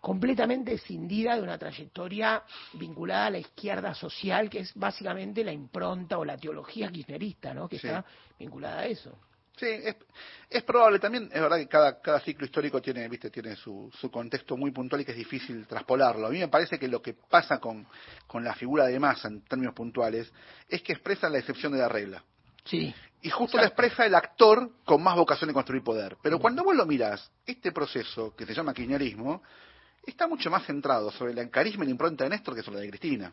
completamente 0.00 0.74
escindida 0.74 1.34
de 1.36 1.42
una 1.42 1.56
trayectoria 1.56 2.42
vinculada 2.74 3.26
a 3.26 3.30
la 3.30 3.38
izquierda 3.38 3.94
social, 3.94 4.50
que 4.50 4.58
es 4.58 4.74
básicamente 4.74 5.42
la 5.42 5.52
impronta 5.52 6.18
o 6.18 6.24
la 6.26 6.36
teología 6.36 6.90
kirchnerista, 6.90 7.54
¿no? 7.54 7.68
que 7.68 7.78
Sí. 7.78 7.86
está 7.86 8.04
vinculada 8.38 8.80
a 8.80 8.86
eso. 8.86 9.16
Sí, 9.56 9.66
es, 9.66 9.96
es 10.50 10.62
probable 10.64 10.98
también, 10.98 11.30
es 11.32 11.40
verdad 11.40 11.58
que 11.58 11.68
cada, 11.68 12.00
cada 12.00 12.20
ciclo 12.20 12.44
histórico 12.44 12.82
tiene, 12.82 13.08
viste, 13.08 13.30
tiene 13.30 13.54
su, 13.54 13.90
su 14.00 14.10
contexto 14.10 14.56
muy 14.56 14.72
puntual 14.72 15.02
y 15.02 15.04
que 15.04 15.12
es 15.12 15.18
difícil 15.18 15.66
traspolarlo. 15.66 16.26
A 16.26 16.30
mí 16.30 16.38
me 16.40 16.48
parece 16.48 16.78
que 16.78 16.88
lo 16.88 17.00
que 17.00 17.14
pasa 17.14 17.58
con, 17.58 17.86
con 18.26 18.42
la 18.42 18.54
figura 18.54 18.86
de 18.86 18.98
masa 18.98 19.28
en 19.28 19.42
términos 19.42 19.74
puntuales 19.74 20.32
es 20.68 20.82
que 20.82 20.92
expresa 20.92 21.28
la 21.28 21.38
excepción 21.38 21.72
de 21.72 21.78
la 21.78 21.88
regla. 21.88 22.24
Sí. 22.64 22.92
Y 23.22 23.30
justo 23.30 23.56
la 23.56 23.66
expresa 23.66 24.04
el 24.04 24.14
actor 24.14 24.70
con 24.84 25.02
más 25.02 25.16
vocación 25.16 25.48
de 25.48 25.54
construir 25.54 25.82
poder. 25.82 26.16
Pero 26.22 26.38
cuando 26.38 26.64
vos 26.64 26.74
lo 26.74 26.84
mirás, 26.84 27.30
este 27.46 27.72
proceso 27.72 28.34
que 28.36 28.44
se 28.44 28.54
llama 28.54 28.74
kirchnerismo 28.74 29.42
está 30.04 30.26
mucho 30.26 30.50
más 30.50 30.66
centrado 30.66 31.10
sobre 31.10 31.32
el 31.32 31.50
carisma 31.50 31.84
y 31.84 31.86
la 31.86 31.92
impronta 31.92 32.24
de 32.24 32.30
Néstor 32.30 32.54
que 32.54 32.62
sobre 32.62 32.78
la 32.78 32.82
de 32.82 32.90
Cristina. 32.90 33.32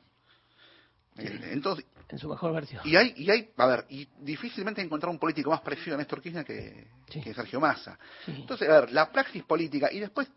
Eh, 1.18 1.50
Entonces, 1.52 1.86
En 2.10 2.18
su 2.20 2.30
mejor 2.30 2.54
versión. 2.54 2.82
y 2.86 2.96
hay, 2.96 3.14
y 3.18 3.30
hay, 3.30 3.50
a 3.58 3.66
ver, 3.66 3.86
y 3.90 4.08
difícilmente 4.20 4.82
encontrar 4.82 5.10
un 5.10 5.20
político 5.20 5.50
más 5.50 5.62
parecido 5.62 5.96
a 5.96 5.98
Néstor 5.98 6.22
Kirchner 6.22 6.46
que, 6.46 6.88
que 7.08 7.34
Sergio 7.34 7.60
Massa. 7.60 7.98
Entonces, 8.28 8.68
a 8.70 8.82
ver, 8.82 8.92
la 8.92 9.12
praxis 9.12 9.44
política, 9.44 9.90
y 9.92 10.00
después, 10.00 10.28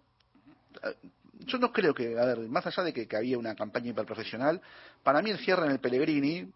eh, 0.82 1.08
yo 1.46 1.58
no 1.58 1.72
creo 1.72 1.92
que, 1.94 2.18
a 2.18 2.24
ver, 2.24 2.38
más 2.48 2.66
allá 2.66 2.82
de 2.82 2.92
que, 2.92 3.06
que 3.06 3.16
había 3.16 3.38
una 3.38 3.54
campaña 3.54 3.90
hiperprofesional, 3.90 4.60
para 5.02 5.20
mí 5.22 5.30
el 5.30 5.38
cierre 5.38 5.66
en 5.66 5.72
el 5.72 5.80
Pellegrini, 5.80 6.50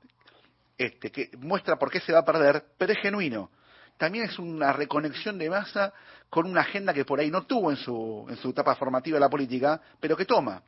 este, 0.76 1.10
que 1.10 1.30
muestra 1.38 1.76
por 1.76 1.90
qué 1.90 2.00
se 2.00 2.12
va 2.12 2.20
a 2.20 2.24
perder, 2.24 2.64
pero 2.78 2.92
es 2.92 2.98
genuino. 3.00 3.50
También 3.96 4.26
es 4.26 4.38
una 4.38 4.72
reconexión 4.72 5.38
de 5.38 5.50
Massa 5.50 5.92
con 6.30 6.46
una 6.46 6.60
agenda 6.60 6.94
que 6.94 7.04
por 7.04 7.18
ahí 7.18 7.30
no 7.30 7.46
tuvo 7.46 7.70
en 7.72 7.76
su, 7.76 8.26
en 8.28 8.36
su 8.36 8.50
etapa 8.50 8.76
formativa 8.76 9.16
de 9.16 9.20
la 9.20 9.28
política, 9.28 9.80
pero 9.98 10.16
que 10.16 10.24
toma 10.24 10.62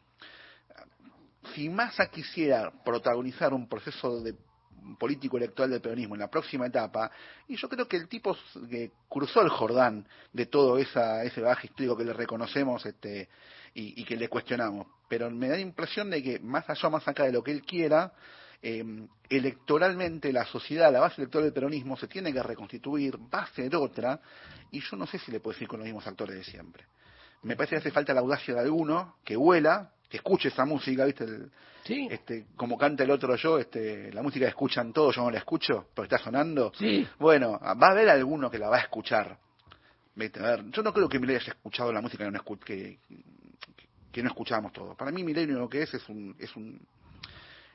si 1.54 1.68
Massa 1.68 2.08
quisiera 2.08 2.70
protagonizar 2.84 3.52
un 3.52 3.68
proceso 3.68 4.20
de 4.20 4.34
político 4.98 5.36
electoral 5.36 5.70
del 5.70 5.80
peronismo 5.80 6.14
en 6.14 6.20
la 6.20 6.30
próxima 6.30 6.66
etapa, 6.66 7.10
y 7.48 7.56
yo 7.56 7.68
creo 7.68 7.86
que 7.86 7.96
el 7.96 8.08
tipo 8.08 8.36
que 8.68 8.92
cruzó 9.08 9.42
el 9.42 9.48
Jordán 9.48 10.06
de 10.32 10.46
todo 10.46 10.78
esa, 10.78 11.22
ese 11.24 11.40
bagaje 11.40 11.68
histórico 11.68 11.96
que 11.96 12.04
le 12.04 12.12
reconocemos 12.12 12.84
este, 12.86 13.28
y, 13.74 14.04
que 14.04 14.16
le 14.16 14.28
cuestionamos, 14.28 14.86
pero 15.08 15.30
me 15.30 15.48
da 15.48 15.54
la 15.54 15.60
impresión 15.60 16.10
de 16.10 16.22
que 16.22 16.38
más 16.40 16.68
allá, 16.68 16.88
más 16.88 17.06
acá 17.06 17.24
de 17.24 17.32
lo 17.32 17.42
que 17.42 17.52
él 17.52 17.62
quiera, 17.62 18.12
eh, 18.62 18.84
electoralmente 19.28 20.32
la 20.32 20.44
sociedad, 20.44 20.92
la 20.92 21.00
base 21.00 21.20
electoral 21.20 21.44
del 21.44 21.54
peronismo 21.54 21.96
se 21.96 22.08
tiene 22.08 22.32
que 22.32 22.42
reconstituir, 22.42 23.16
va 23.16 23.42
a 23.42 23.46
ser 23.54 23.74
otra, 23.76 24.20
y 24.70 24.80
yo 24.80 24.96
no 24.96 25.06
sé 25.06 25.18
si 25.18 25.30
le 25.30 25.40
puedo 25.40 25.54
decir 25.54 25.68
con 25.68 25.78
los 25.78 25.86
mismos 25.86 26.06
actores 26.06 26.36
de 26.36 26.44
siempre. 26.44 26.84
me 27.42 27.56
parece 27.56 27.76
que 27.76 27.78
hace 27.78 27.90
falta 27.90 28.12
la 28.12 28.20
audacia 28.20 28.54
de 28.54 28.60
alguno 28.60 29.16
que 29.24 29.36
huela, 29.36 29.92
que 30.10 30.16
escuche 30.16 30.48
esa 30.48 30.64
música, 30.64 31.04
¿viste? 31.04 31.24
sí. 31.84 32.08
Este, 32.10 32.46
como 32.56 32.76
canta 32.76 33.04
el 33.04 33.10
otro 33.12 33.36
yo, 33.36 33.58
este, 33.58 34.12
la 34.12 34.22
música 34.22 34.44
que 34.44 34.50
escuchan 34.50 34.92
todos, 34.92 35.14
yo 35.14 35.22
no 35.22 35.30
la 35.30 35.38
escucho, 35.38 35.86
porque 35.94 36.14
está 36.14 36.18
sonando. 36.18 36.72
Sí. 36.76 37.06
Bueno, 37.18 37.58
va 37.60 37.86
a 37.86 37.92
haber 37.92 38.08
alguno 38.10 38.50
que 38.50 38.58
la 38.58 38.68
va 38.68 38.78
a 38.78 38.80
escuchar. 38.80 39.38
A 40.16 40.42
ver, 40.42 40.64
yo 40.70 40.82
no 40.82 40.92
creo 40.92 41.08
que 41.08 41.18
Milei 41.18 41.36
haya 41.36 41.52
escuchado 41.52 41.92
la 41.92 42.00
música 42.00 42.24
que 42.24 42.30
no, 42.30 42.38
escu 42.38 42.58
que, 42.58 42.98
que 44.12 44.22
no 44.22 44.28
escuchábamos 44.28 44.72
todos. 44.72 44.96
Para 44.96 45.12
mí 45.12 45.22
Milei 45.22 45.46
lo 45.46 45.68
que 45.68 45.82
es 45.82 45.94
es 45.94 46.06
un, 46.08 46.34
es 46.38 46.54
un, 46.56 46.78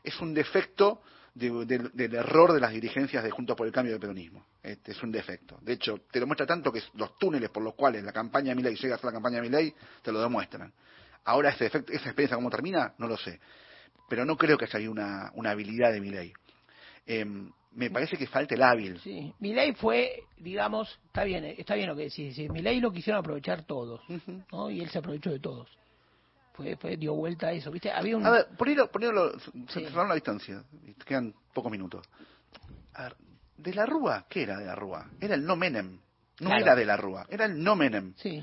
es 0.03 0.19
un 0.19 0.33
defecto 0.33 1.01
de, 1.33 1.65
de, 1.65 1.89
del 1.93 2.15
error 2.15 2.53
de 2.53 2.59
las 2.59 2.71
dirigencias 2.71 3.23
de 3.23 3.31
Juntos 3.31 3.55
por 3.55 3.65
el 3.65 3.73
Cambio 3.73 3.93
del 3.93 4.01
Peronismo. 4.01 4.45
Este 4.61 4.91
es 4.91 5.01
un 5.01 5.11
defecto. 5.11 5.57
De 5.61 5.73
hecho, 5.73 6.01
te 6.11 6.19
lo 6.19 6.27
muestra 6.27 6.45
tanto 6.45 6.71
que 6.71 6.83
los 6.95 7.17
túneles 7.17 7.49
por 7.49 7.63
los 7.63 7.73
cuales 7.73 8.03
la 8.03 8.11
campaña 8.11 8.49
de 8.49 8.55
Milei 8.55 8.75
llega 8.75 8.95
a 8.95 8.97
ser 8.97 9.05
la 9.05 9.13
campaña 9.13 9.38
de 9.38 9.43
Milei, 9.43 9.73
te 10.01 10.11
lo 10.11 10.21
demuestran. 10.21 10.71
Ahora 11.26 11.49
ese 11.49 11.65
efecto, 11.65 11.91
esa 11.91 12.05
experiencia 12.05 12.38
cómo 12.38 12.49
termina, 12.49 12.93
no 12.97 13.07
lo 13.07 13.17
sé. 13.17 13.39
Pero 14.07 14.23
no 14.26 14.38
creo 14.38 14.57
que 14.57 14.65
haya 14.65 14.89
una, 14.89 15.32
una 15.34 15.51
habilidad 15.51 15.91
de 15.91 15.99
Milei. 15.99 16.32
Eh, 17.07 17.26
me 17.76 17.89
parece 17.89 18.15
que 18.17 18.28
falta 18.28 18.55
el 18.55 18.63
hábil. 18.63 18.99
Sí, 19.01 19.34
Milei 19.39 19.73
fue, 19.73 20.23
digamos, 20.38 20.99
está 21.07 21.23
bien, 21.23 21.43
está 21.45 21.76
bien 21.76 21.89
lo 21.89 21.95
que 21.95 22.03
decís, 22.03 22.34
sí, 22.36 22.47
Milei 22.49 22.80
lo 22.80 22.91
quisieron 22.91 23.19
aprovechar 23.19 23.63
todos, 23.63 24.01
¿no? 24.51 24.69
Y 24.69 24.82
él 24.82 24.89
se 24.89 24.99
aprovechó 24.99 25.32
de 25.32 25.39
todos. 25.39 25.69
Fue, 26.53 26.78
fue 26.78 26.95
dio 26.95 27.13
vuelta 27.15 27.47
a 27.47 27.51
eso, 27.51 27.69
¿viste? 27.69 27.91
Había 27.91 28.15
un... 28.15 28.26
A 28.26 28.32
ver, 28.32 28.47
ponelo, 28.57 28.89
ponelo 28.89 29.38
sí. 29.39 29.84
cerraron 29.84 30.07
la 30.07 30.15
distancia, 30.15 30.63
quedan 31.05 31.34
pocos 31.53 31.69
minutos. 31.69 32.07
A 32.93 33.03
ver, 33.03 33.15
de 33.57 33.73
la 33.73 33.86
Rúa, 33.86 34.26
¿qué 34.30 34.43
era 34.43 34.57
de 34.57 34.65
la 34.65 34.76
Rúa? 34.76 35.09
Era 35.19 35.36
el 35.36 35.45
no 35.45 35.57
Menem, 35.57 35.99
no 36.39 36.47
Claro. 36.49 36.61
era 36.63 36.76
de 36.76 36.86
la 36.86 36.95
Rúa, 36.95 37.26
era 37.30 37.45
el 37.45 37.61
no 37.61 37.76
Menem. 37.76 38.13
Sí. 38.15 38.41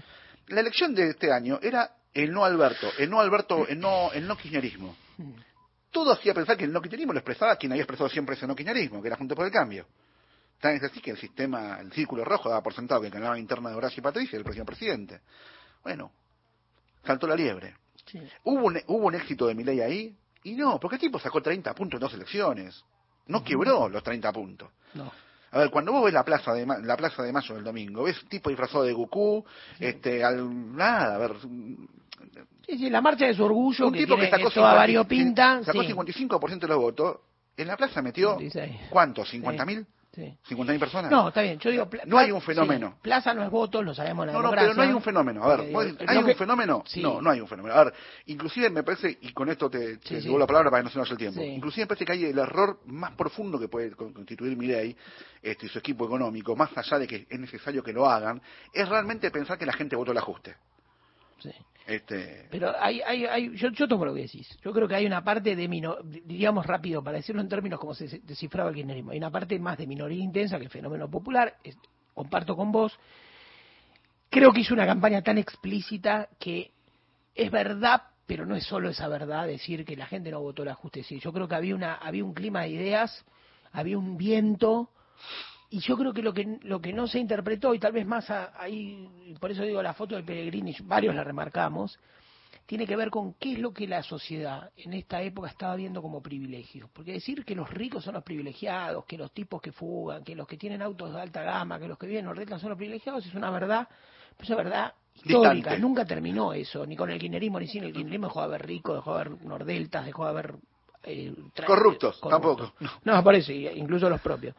La 0.49 0.61
elección 0.61 0.95
de 0.95 1.09
este 1.09 1.33
año 1.33 1.59
era 1.62 1.91
el 2.14 2.32
no 2.32 2.44
Alberto, 2.44 2.90
el 2.98 3.10
no 3.10 3.20
Alberto, 3.20 3.66
el 3.66 3.78
no, 3.78 4.12
el 4.12 4.26
no 4.26 4.36
kirchnerismo. 4.36 4.96
Todo 5.90 6.12
hacía 6.12 6.34
pensar 6.34 6.56
que 6.56 6.64
el 6.64 6.72
no 6.72 6.80
kirchnerismo 6.80 7.12
lo 7.12 7.18
expresaba 7.18 7.56
quien 7.56 7.72
había 7.72 7.82
expresado 7.82 8.08
siempre 8.08 8.34
ese 8.34 8.46
no 8.46 8.54
kirchnerismo, 8.54 9.00
que 9.00 9.08
era 9.08 9.16
Junto 9.16 9.34
por 9.34 9.46
el 9.46 9.52
Cambio. 9.52 9.86
Tan 10.60 10.76
es 10.76 10.82
así 10.84 11.00
que 11.00 11.10
el 11.10 11.18
sistema, 11.18 11.80
el 11.80 11.92
círculo 11.92 12.24
rojo 12.24 12.48
daba 12.48 12.62
por 12.62 12.74
sentado 12.74 13.00
que 13.00 13.08
el 13.08 13.12
canal 13.12 13.38
interna 13.38 13.70
de 13.70 13.76
Horacio 13.76 14.00
y 14.00 14.02
Patricia 14.02 14.36
el 14.36 14.44
próximo 14.44 14.64
presidente. 14.64 15.20
Bueno, 15.82 16.12
saltó 17.04 17.26
la 17.26 17.34
liebre. 17.34 17.76
¿Hubo 18.44 18.66
un, 18.66 18.80
hubo 18.86 19.06
un 19.06 19.14
éxito 19.14 19.46
de 19.46 19.54
Milei 19.54 19.80
ahí? 19.80 20.16
Y 20.44 20.54
no, 20.54 20.78
porque 20.78 20.96
el 20.96 21.00
tipo 21.00 21.18
sacó 21.18 21.40
30 21.40 21.74
puntos 21.74 21.98
en 21.98 22.00
dos 22.00 22.14
elecciones. 22.14 22.84
No 23.26 23.42
quebró 23.42 23.88
los 23.88 24.02
30 24.02 24.32
puntos. 24.32 24.70
No. 24.94 25.12
A 25.52 25.58
ver, 25.58 25.70
cuando 25.70 25.92
vos 25.92 26.04
ves 26.04 26.14
la 26.14 26.24
plaza 26.24 26.54
de 26.54 26.66
la 26.66 26.96
plaza 26.96 27.22
de 27.22 27.32
Mayo 27.32 27.54
del 27.54 27.64
domingo, 27.64 28.04
ves 28.04 28.24
tipo 28.28 28.48
disfrazado 28.48 28.84
de 28.84 28.92
Goku, 28.92 29.44
este, 29.78 30.24
al, 30.24 30.74
nada, 30.74 31.14
a 31.14 31.18
ver, 31.18 31.32
Sí, 32.66 32.79
sí, 32.79 32.91
la 32.91 33.01
marcha 33.01 33.27
de 33.27 33.35
su 33.35 33.45
orgullo, 33.45 33.87
un 33.89 33.93
que, 33.93 34.01
tipo 34.01 34.16
que 34.16 34.31
sacó, 34.31 34.51
toda 34.51 34.70
50 34.70 34.75
variopinta, 34.77 35.62
sacó 35.64 35.83
sí. 35.83 35.89
55% 35.93 36.59
de 36.61 36.68
los 36.68 36.79
votos, 36.79 37.16
en 37.57 37.66
la 37.68 37.77
plaza 37.77 38.01
metió, 38.03 38.39
56. 38.39 38.89
¿cuánto? 38.91 39.25
¿50 39.25 39.66
mil? 39.66 39.87
Sí. 40.14 40.37
¿50 40.51 40.66
mil 40.73 40.79
personas? 40.79 41.11
No, 41.11 41.29
está 41.29 41.41
bien, 41.41 41.59
yo 41.59 41.70
digo... 41.70 41.89
No 42.05 42.18
hay 42.18 42.31
un 42.31 42.43
fenómeno. 42.43 42.91
sí, 42.91 42.99
plaza 43.01 43.33
no 43.33 43.43
es 43.45 43.51
votos, 43.51 43.83
lo 43.83 43.95
sabemos 43.95 44.27
la 44.27 44.33
No, 44.35 44.43
no, 44.43 44.51
pero 44.51 44.75
no 44.75 44.83
hay 44.83 44.93
un 44.93 45.01
fenómeno. 45.01 45.43
A 45.43 45.57
ver, 45.57 45.61
Eh, 45.61 45.66
digo, 45.68 45.81
¿hay 46.07 46.16
un 46.18 46.27
que- 46.27 46.35
fenómeno? 46.35 46.83
Sí. 46.87 47.01
No, 47.03 47.23
no 47.23 47.31
hay 47.31 47.41
un 47.41 47.49
fenómeno. 47.49 47.75
A 47.75 47.85
ver, 47.85 47.95
inclusive 48.27 48.68
me 48.68 48.83
parece, 48.83 49.16
y 49.23 49.33
con 49.33 49.49
esto 49.49 49.70
te, 49.70 49.97
te 49.97 50.16
devuelvo 50.16 50.39
la 50.41 50.47
palabra 50.47 50.70
para 50.70 50.83
que 50.83 50.85
no 50.85 50.91
se 50.91 50.99
nos 50.99 51.09
vaya 51.09 51.12
el 51.14 51.18
tiempo, 51.18 51.41
inclusive 51.41 51.85
me 51.85 51.87
parece 51.89 52.05
que 52.05 52.12
hay 52.12 52.25
el 52.27 52.39
error 52.39 52.81
más 52.85 53.12
profundo 53.12 53.59
que 53.59 53.68
puede 53.68 53.93
con- 53.93 54.12
constituir 54.12 54.55
Milei 54.55 54.95
este, 55.41 55.64
y 55.64 55.68
su 55.70 55.79
equipo 55.79 56.05
económico, 56.05 56.55
más 56.57 56.77
allá 56.77 56.99
de 56.99 57.07
que 57.07 57.27
es 57.31 57.41
necesario 57.41 57.83
que 57.83 57.95
lo 57.95 58.07
hagan, 58.07 58.41
es 58.75 58.87
realmente 58.87 59.31
pensar 59.31 59.57
que 59.57 59.64
la 59.64 59.73
gente 59.73 59.97
votó 59.97 60.12
el 60.12 60.18
ajuste. 60.18 60.57
Sí. 61.39 61.51
Este, 61.87 62.47
Pero 62.51 62.72
hay, 62.78 63.01
hay, 63.01 63.26
hay, 63.26 63.57
yo, 63.57 63.70
yo 63.70 63.89
tomo 63.89 64.05
lo 64.05 64.14
que 64.14 64.22
decís. 64.22 64.49
Yo 64.62 64.72
creo 64.72 64.87
que 64.87 64.95
hay 64.95 65.07
una 65.07 65.24
parte 65.24 65.57
de, 65.57 65.68
mino, 65.68 65.97
diríamos 66.03 66.64
rápido, 66.66 67.03
para 67.03 67.16
decirlo 67.16 67.41
en 67.41 67.49
términos 67.49 67.80
como 67.80 67.95
se 67.95 68.20
descifraba 68.20 68.70
el 68.70 68.76
kirchnerismo, 68.76 69.11
hay 69.11 69.18
una 69.18 69.30
parte 69.30 69.59
más 69.59 69.78
de 69.78 69.87
minoría 69.87 70.22
intensa 70.22 70.59
que 70.59 70.64
el 70.64 70.70
fenómeno 70.70 71.11
popular, 71.11 71.57
comparto 72.14 72.57
con 72.57 72.70
vos. 72.70 72.99
Creo 74.30 74.53
que 74.53 74.61
hizo 74.61 74.74
una 74.74 74.87
campaña 74.87 75.22
tan 75.22 75.39
explícita 75.39 76.28
que 76.39 76.70
es 77.35 77.51
verdad, 77.51 78.03
pero 78.26 78.47
no 78.47 78.55
es 78.55 78.64
solo 78.64 78.89
esa 78.89 79.09
verdad 79.09 79.47
decir 79.47 79.85
que 79.85 79.97
la 79.97 80.07
gente 80.07 80.30
no 80.30 80.41
votó 80.41 80.62
el 80.62 80.68
ajuste. 80.68 81.03
Yo 81.03 81.33
creo 81.33 81.49
que 81.49 81.55
había, 81.55 81.74
una, 81.74 81.95
había 81.95 82.24
un 82.24 82.33
clima 82.33 82.62
de 82.62 82.70
ideas, 82.70 83.24
había 83.72 83.99
un 83.99 84.16
viento, 84.16 84.91
y 85.73 85.81
yo 85.81 85.97
creo 85.97 86.12
que 86.12 86.23
lo 86.23 86.33
que 86.35 86.59
lo 86.62 86.81
que 86.81 86.93
no 86.93 87.07
se 87.07 87.18
interpretó 87.18 87.75
y 87.75 87.79
tal 87.79 87.93
vez 87.93 88.07
más 88.07 88.31
a- 88.31 88.53
ahí 88.61 89.09
por 89.41 89.51
eso 89.51 89.62
digo 89.62 89.83
la 89.83 89.95
foto 89.95 90.14
de 90.16 90.23
Pellegrini 90.23 90.75
varios 90.85 91.14
la 91.14 91.25
remarcamos 91.25 91.99
tiene 92.66 92.87
que 92.87 92.95
ver 92.95 93.11
con 93.11 93.35
qué 93.35 93.53
es 93.55 93.59
lo 93.59 93.73
que 93.73 93.89
la 93.89 94.03
sociedad 94.03 94.70
en 94.77 94.93
esta 94.93 95.20
época 95.23 95.49
estaba 95.49 95.75
viendo 95.75 96.01
como 96.03 96.23
privilegios 96.23 96.89
porque 96.93 97.12
decir 97.12 97.45
que 97.45 97.55
los 97.55 97.68
ricos 97.70 98.05
son 98.05 98.14
los 98.14 98.23
privilegiados 98.23 99.05
que 99.07 99.16
los 99.18 99.33
tipos 99.33 99.61
que 99.61 99.73
fugan 99.73 100.23
que 100.23 100.35
los 100.37 100.47
que 100.47 100.57
tienen 100.57 100.83
autos 100.83 101.12
de 101.12 101.20
alta 101.20 101.43
gama 101.43 101.79
que 101.79 101.89
los 101.89 101.99
que 101.99 102.07
viven 102.07 102.20
en 102.20 102.27
Nordelta 102.27 102.59
son 102.59 102.68
los 102.70 102.77
privilegiados 102.79 103.27
es 103.27 103.35
una 103.35 103.51
verdad 103.51 103.89
es 104.39 104.49
una 104.49 104.57
verdad 104.59 104.95
histórica 105.14 105.53
Distante. 105.55 105.79
nunca 105.81 106.05
terminó 106.05 106.53
eso 106.53 106.87
ni 106.87 106.97
con 106.97 107.11
el 107.11 107.18
kirchnerismo 107.18 107.59
ni 107.59 107.66
sin 107.66 107.85
el 107.85 107.93
kirchnerismo 107.93 108.27
dejó 108.29 108.41
de 108.41 108.47
haber 108.47 108.66
ricos 108.66 108.95
dejó 108.97 109.14
de 109.14 109.20
haber 109.23 109.43
Nordeltas 109.45 110.05
dejó 110.05 110.25
de 110.25 110.31
haber 110.31 110.55
eh, 111.05 111.35
Corruptos, 111.66 112.20
tampoco. 112.20 112.75
no, 113.05 113.23
y- 113.49 113.68
incluso 113.75 114.09
los 114.09 114.20
propios. 114.20 114.55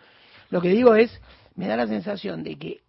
Lo 0.50 0.62
que 0.62 0.70
digo 0.70 0.96
es, 0.96 1.20
me 1.56 1.68
da 1.68 1.76
la 1.76 1.88
sensación 1.88 2.44
de 2.44 2.58
que 2.58 2.82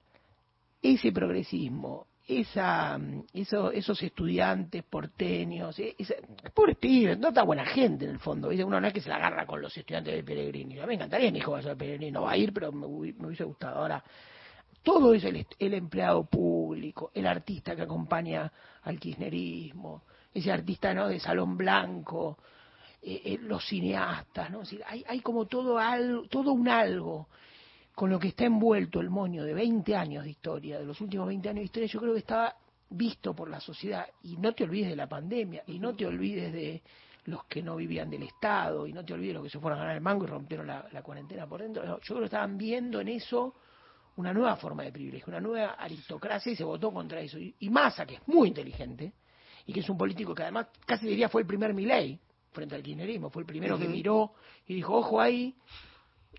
ese 0.82 1.12
progresismo, 1.12 2.06
esa, 2.26 2.98
mm, 2.98 3.24
eso, 3.34 3.70
esos 3.70 4.02
estudiantes 4.02 4.82
porteños, 4.84 5.78
e- 5.78 5.94
esa, 5.98 6.14
pobres 6.54 6.76
pibes, 6.78 7.18
no 7.18 7.28
está 7.28 7.42
buena 7.42 7.64
gente 7.64 8.04
en 8.04 8.12
el 8.12 8.18
fondo, 8.18 8.48
¿viste? 8.48 8.64
uno 8.64 8.80
no 8.80 8.86
es 8.86 8.92
que 8.92 9.00
se 9.00 9.08
la 9.08 9.16
agarra 9.16 9.46
con 9.46 9.60
los 9.60 9.76
estudiantes 9.76 10.14
de 10.14 10.22
Pellegrini. 10.22 10.78
A 10.78 10.82
mí 10.82 10.88
me 10.88 10.94
encantaría 10.94 11.30
mi 11.30 11.38
hijo 11.38 11.52
vaya 11.52 11.72
a 11.72 11.76
Pellegrini, 11.76 12.10
no 12.10 12.22
va 12.22 12.32
a 12.32 12.36
ir, 12.36 12.52
pero 12.52 12.72
me, 12.72 12.86
me 12.86 13.26
hubiese 13.26 13.44
gustado. 13.44 13.78
Ahora, 13.78 14.02
todo 14.82 15.14
eso, 15.14 15.28
el, 15.28 15.46
el 15.58 15.74
empleado 15.74 16.24
público, 16.24 17.10
el 17.14 17.26
artista 17.26 17.74
que 17.74 17.82
acompaña 17.82 18.52
al 18.82 18.98
kirchnerismo, 18.98 20.02
ese 20.32 20.52
artista 20.52 20.92
no 20.92 21.08
de 21.08 21.20
salón 21.20 21.56
blanco, 21.56 22.38
eh, 23.06 23.20
eh, 23.22 23.38
los 23.42 23.62
cineastas, 23.66 24.50
¿no? 24.50 24.62
Es 24.62 24.70
decir, 24.70 24.82
hay, 24.86 25.04
hay 25.06 25.20
como 25.20 25.44
todo, 25.44 25.78
algo, 25.78 26.26
todo 26.26 26.52
un 26.52 26.68
algo 26.68 27.28
con 27.94 28.08
lo 28.08 28.18
que 28.18 28.28
está 28.28 28.46
envuelto 28.46 28.98
el 28.98 29.10
moño 29.10 29.44
de 29.44 29.52
20 29.52 29.94
años 29.94 30.24
de 30.24 30.30
historia, 30.30 30.78
de 30.78 30.86
los 30.86 30.98
últimos 31.02 31.26
20 31.26 31.48
años 31.50 31.60
de 31.60 31.64
historia, 31.64 31.88
yo 31.88 32.00
creo 32.00 32.12
que 32.14 32.20
estaba 32.20 32.56
visto 32.88 33.34
por 33.34 33.50
la 33.50 33.60
sociedad. 33.60 34.06
Y 34.22 34.38
no 34.38 34.54
te 34.54 34.64
olvides 34.64 34.88
de 34.88 34.96
la 34.96 35.06
pandemia, 35.06 35.62
y 35.66 35.78
no 35.78 35.94
te 35.94 36.06
olvides 36.06 36.50
de 36.50 36.82
los 37.26 37.44
que 37.44 37.62
no 37.62 37.76
vivían 37.76 38.08
del 38.08 38.22
Estado, 38.22 38.86
y 38.86 38.94
no 38.94 39.04
te 39.04 39.12
olvides 39.12 39.30
de 39.30 39.34
los 39.34 39.42
que 39.44 39.50
se 39.50 39.60
fueron 39.60 39.78
a 39.78 39.82
ganar 39.82 39.96
el 39.96 40.02
mango 40.02 40.24
y 40.24 40.28
rompieron 40.28 40.66
la, 40.66 40.88
la 40.90 41.02
cuarentena 41.02 41.46
por 41.46 41.60
dentro. 41.60 41.84
No, 41.84 41.98
yo 41.98 42.06
creo 42.06 42.20
que 42.20 42.24
estaban 42.24 42.56
viendo 42.56 43.02
en 43.02 43.08
eso 43.08 43.54
una 44.16 44.32
nueva 44.32 44.56
forma 44.56 44.82
de 44.82 44.92
privilegio, 44.92 45.28
una 45.28 45.40
nueva 45.40 45.72
aristocracia 45.72 46.52
y 46.52 46.56
se 46.56 46.64
votó 46.64 46.90
contra 46.90 47.20
eso. 47.20 47.38
Y, 47.38 47.54
y 47.60 47.68
Massa, 47.68 48.06
que 48.06 48.14
es 48.14 48.28
muy 48.28 48.48
inteligente, 48.48 49.12
y 49.66 49.74
que 49.74 49.80
es 49.80 49.88
un 49.90 49.98
político 49.98 50.34
que 50.34 50.42
además 50.42 50.68
casi 50.86 51.06
diría 51.06 51.28
fue 51.28 51.42
el 51.42 51.46
primer 51.46 51.74
Milei 51.74 52.18
frente 52.54 52.74
al 52.74 52.82
kirchnerismo, 52.82 53.28
fue 53.30 53.42
el 53.42 53.46
primero 53.46 53.78
que 53.78 53.88
miró 53.88 54.32
y 54.66 54.74
dijo, 54.76 54.94
ojo 54.96 55.20
ahí, 55.20 55.54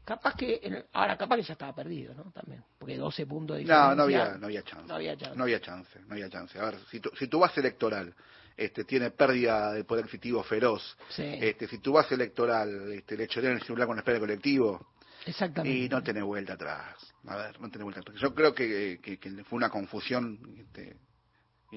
capaz 0.04 0.36
que, 0.36 0.56
el- 0.64 0.86
ahora 0.94 1.18
capaz 1.18 1.36
que 1.38 1.44
ya 1.44 1.54
estaba 1.54 1.76
perdido, 1.76 2.14
¿no? 2.16 2.32
También, 2.32 2.64
porque 2.80 2.98
12 2.98 3.26
puntos 3.28 3.56
de 3.58 3.62
diferencia. 3.64 3.90
no, 3.90 3.96
no 3.96 4.04
había, 4.04 4.38
no 4.38 4.46
había 4.48 4.64
chance. 4.64 4.88
No 4.88 4.96
había 4.96 5.18
chance. 5.18 5.36
No 5.38 5.44
había 5.44 5.60
chance, 5.62 6.00
no 6.08 6.14
había 6.14 6.30
chance. 6.30 6.60
A 6.60 6.66
ver, 6.66 6.76
si 6.90 7.00
tu, 7.00 7.10
si 7.18 7.28
tu 7.28 7.40
base 7.40 7.60
electoral 7.60 8.14
este, 8.58 8.86
tiene 8.86 9.12
pérdida 9.12 9.74
de 9.74 9.84
poder 9.84 10.06
adquisitivo 10.06 10.42
feroz, 10.44 10.98
Sí. 11.10 11.24
este, 11.42 11.68
si 11.68 11.80
tu 11.80 11.92
base 11.94 12.16
electoral 12.16 12.92
este, 12.94 13.18
le 13.18 13.28
chorean 13.28 13.54
el 13.54 13.62
celular 13.64 13.88
con 13.88 13.98
espera 13.98 14.20
colectivo, 14.20 14.88
Exactamente. 15.26 15.78
y 15.78 15.90
no 15.90 16.02
tenés 16.04 16.24
vuelta 16.24 16.54
atrás. 16.54 16.96
A 17.28 17.36
ver, 17.36 17.60
no 17.60 17.70
tenés 17.70 17.84
vuelta 17.84 18.02
atrás. 18.02 18.18
Yo 18.22 18.34
creo 18.36 18.54
que, 18.54 19.00
que, 19.02 19.18
que 19.18 19.44
fue 19.44 19.58
una 19.58 19.70
confusión 19.70 20.40
este, 20.60 20.96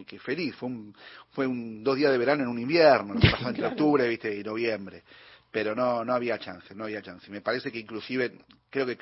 que 0.05 0.19
feliz. 0.19 0.55
Fue 0.57 0.69
un, 0.69 0.95
fue 1.31 1.47
un 1.47 1.83
dos 1.83 1.97
días 1.97 2.11
de 2.13 2.19
verano 2.19 2.43
en 2.43 2.49
un 2.49 2.59
invierno, 2.59 3.15
lo 3.15 3.21
pasó 3.31 3.49
entre 3.49 3.67
octubre 3.67 4.09
viste 4.09 4.35
y 4.35 4.43
noviembre. 4.43 5.03
Pero 5.51 5.75
no, 5.75 6.05
no 6.05 6.13
había 6.13 6.39
chance, 6.39 6.75
no 6.75 6.85
había 6.85 7.01
chance. 7.03 7.31
Me 7.31 7.41
parece 7.41 7.73
que 7.73 7.79
inclusive, 7.79 8.39
creo 8.71 8.87
que 8.87 8.97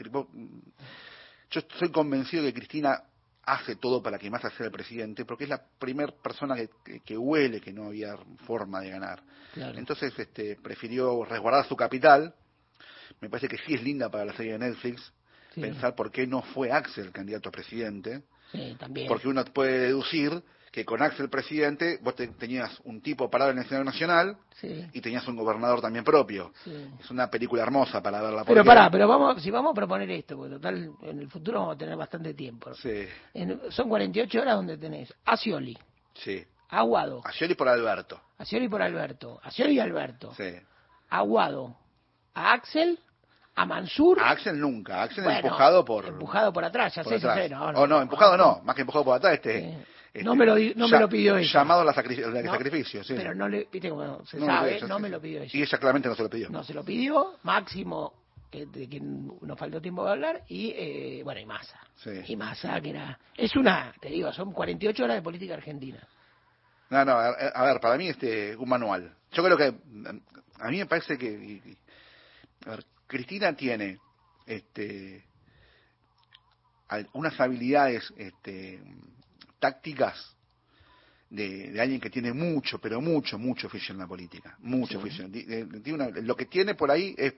yo 1.51 1.61
estoy 1.61 1.90
convencido 1.90 2.42
de 2.44 2.53
que 2.53 2.61
Cristina 2.61 3.03
hace 3.44 3.76
todo 3.76 4.03
para 4.03 4.18
que 4.18 4.30
Massa 4.30 4.51
sea 4.51 4.66
el 4.66 4.72
presidente, 4.72 5.24
porque 5.24 5.44
es 5.44 5.51
la 5.51 5.62
primera 5.78 6.12
persona 6.12 6.55
que, 6.57 6.68
que, 6.84 7.01
que 7.01 7.16
huele 7.16 7.61
que 7.61 7.72
no 7.72 7.86
había 7.86 8.16
forma 8.47 8.80
de 8.80 8.90
ganar. 8.90 9.22
Claro. 9.55 9.78
Entonces 9.78 10.12
este, 10.18 10.57
prefirió 10.57 11.24
resguardar 11.24 11.66
su 11.66 11.76
capital. 11.76 12.34
Me 13.20 13.30
parece 13.30 13.49
que 13.49 13.59
sí 13.59 13.74
es 13.74 13.82
linda 13.82 14.11
para 14.11 14.24
la 14.24 14.32
serie 14.36 14.53
de 14.53 14.59
Netflix 14.59 15.12
Sí. 15.55 15.62
pensar 15.62 15.94
por 15.94 16.11
qué 16.12 16.26
no 16.26 16.42
fue 16.42 16.70
Axel 16.70 17.11
candidato 17.12 17.49
a 17.49 17.53
presidente, 17.53 18.24
Sí, 18.53 18.76
también. 18.78 19.09
porque 19.09 19.26
uno 19.26 19.42
puede 19.47 19.78
deducir 19.86 20.42
que 20.73 20.85
con 20.85 21.01
Axel 21.03 21.31
presidente 21.31 21.99
vos 22.03 22.14
te- 22.14 22.29
tenías 22.29 22.79
un 22.85 23.01
tipo 23.01 23.31
parado 23.31 23.51
en 23.51 23.59
el 23.59 23.64
escenario 23.64 23.85
nacional 23.85 24.37
Sí. 24.61 24.87
y 24.93 25.01
tenías 25.01 25.27
un 25.27 25.37
gobernador 25.37 25.81
también 25.81 26.05
propio. 26.05 26.53
Sí. 26.64 26.91
Es 27.01 27.11
una 27.11 27.31
película 27.31 27.62
hermosa 27.62 28.03
para 28.03 28.21
verla. 28.21 28.45
Pero 28.45 28.62
porque- 28.62 28.67
pará, 28.67 28.91
pero 28.91 29.09
vamos, 29.09 29.43
si 29.43 29.51
vamos 29.51 29.73
a 29.73 29.75
proponer 29.75 30.11
esto, 30.11 30.37
porque 30.37 30.55
total, 30.55 30.91
en 31.03 31.19
el 31.21 31.29
futuro 31.31 31.61
vamos 31.61 31.77
a 31.77 31.79
tener 31.79 31.97
bastante 31.97 32.35
tiempo. 32.35 32.75
Sí. 32.75 33.07
En- 33.35 33.61
son 33.71 33.89
48 33.89 34.41
horas 34.41 34.57
donde 34.57 34.77
tenés 34.77 35.12
a 35.25 35.37
Scioli, 35.37 35.77
Sí. 36.14 36.45
Aguado. 36.69 37.23
A 37.25 37.33
Scioli 37.33 37.55
por 37.55 37.69
Alberto. 37.69 38.21
A 38.39 38.45
Scioli 38.45 38.69
por 38.69 38.83
Alberto. 38.83 39.41
A 39.43 39.51
Scioli 39.51 39.75
y 39.77 39.81
Alberto. 39.81 40.35
Sí. 40.35 40.53
Aguado. 41.11 41.77
A 42.35 42.53
Axel. 42.53 42.99
A 43.55 43.64
Mansur. 43.64 44.21
A 44.21 44.31
Axel 44.31 44.61
nunca. 44.61 45.03
Axel 45.05 45.25
empujado 45.25 45.83
por. 45.85 46.05
Empujado 46.07 46.53
por 46.53 46.62
atrás, 46.64 46.95
ya 46.95 47.05
sé. 47.05 47.19
No, 47.49 47.73
no, 47.73 47.81
o 47.81 47.87
no, 47.87 48.03
empujado 48.03 48.37
no. 48.37 48.61
Más 48.64 48.75
que 48.75 48.83
empujado 48.83 49.05
por 49.05 49.17
atrás, 49.17 49.35
este. 49.35 49.79
Este 50.17 50.25
no 50.25 50.35
me 50.35 50.47
lo, 50.47 50.57
no 50.77 50.89
me 50.89 50.99
lo 50.99 51.09
pidió 51.09 51.37
ella. 51.37 51.61
Llamado 51.61 51.89
a 51.89 51.93
sacrificio, 51.93 52.31
no, 52.31 52.53
sacrificio, 52.53 53.05
sí. 53.05 53.14
Pero 53.17 53.35
no 53.35 53.49
le, 53.49 53.69
viste 53.71 53.91
como 53.91 54.25
se 54.25 54.41
sabe, 54.41 54.81
no 54.89 54.99
me 54.99 55.09
lo 55.09 55.21
pidió 55.21 55.43
ella. 55.43 55.51
Y 55.53 55.62
ella 55.62 55.79
claramente 55.79 56.09
no 56.09 56.14
se 56.14 56.23
lo 56.23 56.31
pidió. 56.31 56.49
No 56.49 56.64
se 56.64 56.75
lo 56.75 56.85
pidió, 56.85 57.35
máximo 57.43 58.14
que, 58.51 58.67
de 58.67 58.89
quien 58.89 59.31
nos 59.43 59.59
faltó 59.59 59.81
tiempo 59.81 60.05
de 60.05 60.12
hablar, 60.12 60.43
y 60.49 60.73
eh, 60.77 61.21
bueno, 61.23 61.41
y 61.41 61.47
Massa. 61.47 61.79
Y 62.27 62.37
Massa, 62.37 62.81
que 62.81 62.91
era. 62.91 63.19
Es 63.37 63.55
una, 63.57 63.93
te 64.01 64.09
digo, 64.09 64.33
son 64.33 64.53
48 64.53 65.05
horas 65.05 65.17
de 65.17 65.23
política 65.23 65.55
argentina. 65.55 66.01
No, 66.89 67.05
no, 67.05 67.12
a, 67.12 67.29
a 67.29 67.64
ver, 67.64 67.81
para 67.81 67.97
mí 67.99 68.09
este 68.09 68.57
un 68.57 68.69
manual. 68.69 69.14
Yo 69.33 69.45
creo 69.45 69.57
que 69.57 69.75
a 70.61 70.71
mí 70.71 70.79
me 70.79 70.87
parece 70.87 71.19
que 71.19 71.27
y, 71.27 71.77
a 72.64 72.71
ver, 72.71 72.85
Cristina 73.07 73.55
tiene 73.55 73.99
este 74.47 75.27
unas 77.12 77.39
habilidades 77.41 78.12
este, 78.17 78.81
tácticas 79.59 80.37
de, 81.31 81.73
de, 81.73 81.81
alguien 81.81 82.01
que 82.01 82.11
tiene 82.11 82.33
mucho, 82.33 82.79
pero 82.79 83.01
mucho, 83.01 83.39
mucho 83.39 83.67
oficio 83.67 83.93
en 83.93 83.99
la 83.99 84.07
política, 84.07 84.57
mucho 84.61 84.93
sí. 84.93 84.97
oficio. 84.97 85.31
Tiene 85.31 85.93
una, 85.93 86.09
lo 86.09 86.37
que 86.37 86.47
tiene 86.47 86.75
por 86.75 86.91
ahí 86.91 87.15
es, 87.19 87.35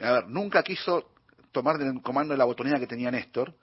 a 0.00 0.12
ver, 0.12 0.28
nunca 0.28 0.62
quiso 0.62 1.12
tomar 1.52 1.80
el 1.80 2.02
comando 2.02 2.34
de 2.34 2.38
la 2.38 2.44
botonera 2.44 2.80
que 2.80 2.86
tenía 2.86 3.10
Néstor, 3.10 3.54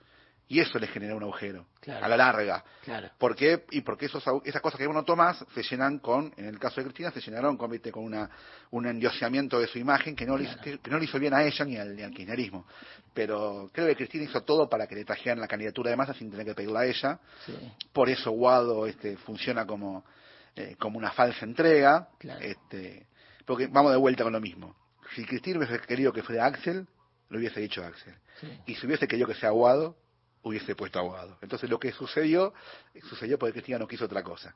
y 0.50 0.58
eso 0.58 0.80
le 0.80 0.88
genera 0.88 1.14
un 1.14 1.22
agujero 1.22 1.66
claro. 1.80 2.04
a 2.04 2.08
la 2.08 2.16
larga. 2.16 2.64
Claro. 2.82 3.08
¿Por 3.16 3.36
qué? 3.36 3.66
Y 3.70 3.82
porque 3.82 4.06
esos, 4.06 4.24
esas 4.44 4.60
cosas 4.60 4.78
que 4.78 4.86
uno 4.88 5.04
toma 5.04 5.32
se 5.32 5.62
llenan 5.62 6.00
con, 6.00 6.34
en 6.36 6.46
el 6.46 6.58
caso 6.58 6.80
de 6.80 6.86
Cristina, 6.86 7.12
se 7.12 7.20
llenaron 7.20 7.56
con, 7.56 7.70
¿viste? 7.70 7.92
con 7.92 8.02
una, 8.02 8.28
un 8.72 8.84
endioseamiento 8.84 9.60
de 9.60 9.68
su 9.68 9.78
imagen 9.78 10.16
que 10.16 10.26
no, 10.26 10.36
claro. 10.36 10.56
le, 10.56 10.60
que, 10.60 10.78
que 10.80 10.90
no 10.90 10.98
le 10.98 11.04
hizo 11.04 11.20
bien 11.20 11.34
a 11.34 11.44
ella 11.44 11.64
ni 11.64 11.76
al, 11.76 11.94
ni 11.94 12.02
al 12.02 12.10
kirchnerismo. 12.10 12.66
Pero 13.14 13.70
creo 13.72 13.86
que 13.86 13.94
Cristina 13.94 14.24
hizo 14.24 14.42
todo 14.42 14.68
para 14.68 14.88
que 14.88 14.96
le 14.96 15.04
trajeran 15.04 15.38
la 15.38 15.46
candidatura 15.46 15.90
de 15.90 15.96
masa 15.96 16.14
sin 16.14 16.28
tener 16.32 16.44
que 16.44 16.54
pedirla 16.54 16.80
a 16.80 16.86
ella. 16.86 17.20
Sí. 17.46 17.54
Por 17.92 18.08
eso 18.08 18.32
Guado 18.32 18.88
este, 18.88 19.18
funciona 19.18 19.64
como, 19.64 20.04
eh, 20.56 20.74
como 20.80 20.98
una 20.98 21.12
falsa 21.12 21.44
entrega. 21.44 22.08
Este, 22.40 23.06
porque 23.46 23.68
vamos 23.68 23.92
de 23.92 23.98
vuelta 23.98 24.24
con 24.24 24.32
lo 24.32 24.40
mismo. 24.40 24.74
Si 25.14 25.24
Cristina 25.24 25.58
hubiese 25.58 25.78
querido 25.86 26.12
que 26.12 26.24
fuera 26.24 26.46
Axel, 26.46 26.88
lo 27.28 27.38
hubiese 27.38 27.60
dicho 27.60 27.84
Axel. 27.84 28.16
Sí. 28.40 28.48
Y 28.66 28.74
si 28.74 28.86
hubiese 28.88 29.06
querido 29.06 29.28
que 29.28 29.34
sea 29.34 29.50
Guado, 29.50 29.94
hubiese 30.42 30.74
puesto 30.74 30.98
abogado. 30.98 31.36
Entonces 31.42 31.68
lo 31.68 31.78
que 31.78 31.92
sucedió, 31.92 32.52
sucedió 33.08 33.38
porque 33.38 33.52
Cristina 33.52 33.78
no 33.78 33.86
quiso 33.86 34.04
otra 34.06 34.22
cosa. 34.22 34.54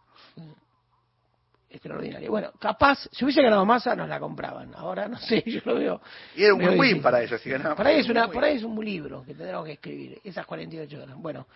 Extraordinario. 1.69 2.31
Bueno, 2.31 2.53
capaz, 2.61 3.09
si 3.11 3.25
hubiese 3.25 3.43
ganado 3.43 3.65
masa, 3.67 3.97
nos 3.97 4.09
la 4.09 4.21
compraban. 4.21 4.73
Ahora 4.77 5.09
no 5.09 5.19
sé, 5.19 5.43
yo 5.47 5.61
lo 5.65 5.75
veo. 5.75 6.01
Y 6.37 6.45
era 6.45 6.55
un 6.55 6.79
win 6.79 7.03
para 7.03 7.23
ella, 7.23 7.37
si 7.37 7.51
ganaba. 7.51 7.75
Ahí, 7.85 7.99
es 7.99 8.09
una, 8.09 8.29
por 8.29 8.45
ahí 8.45 8.57
es 8.57 8.63
un 8.63 8.83
libro 8.85 9.25
que 9.25 9.35
tendremos 9.35 9.65
que 9.65 9.73
escribir, 9.73 10.21
esas 10.23 10.47
48 10.47 11.03
horas. 11.03 11.17
Bueno, 11.17 11.49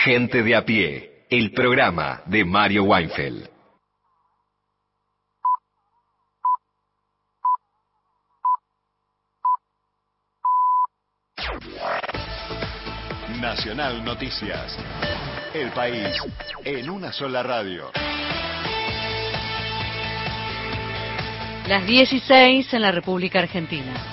Gente 0.00 0.42
de 0.42 0.56
a 0.56 0.64
pie, 0.64 1.26
el 1.30 1.52
programa 1.52 2.22
de 2.26 2.44
Mario 2.44 2.84
Weinfeld. 2.84 3.48
Nacional 13.40 14.04
Noticias. 14.04 14.76
El 15.54 15.70
país 15.70 16.16
en 16.64 16.90
una 16.90 17.12
sola 17.12 17.42
radio. 17.42 17.92
Las 21.68 21.86
16 21.86 22.74
en 22.74 22.82
la 22.82 22.90
República 22.90 23.38
Argentina. 23.38 24.11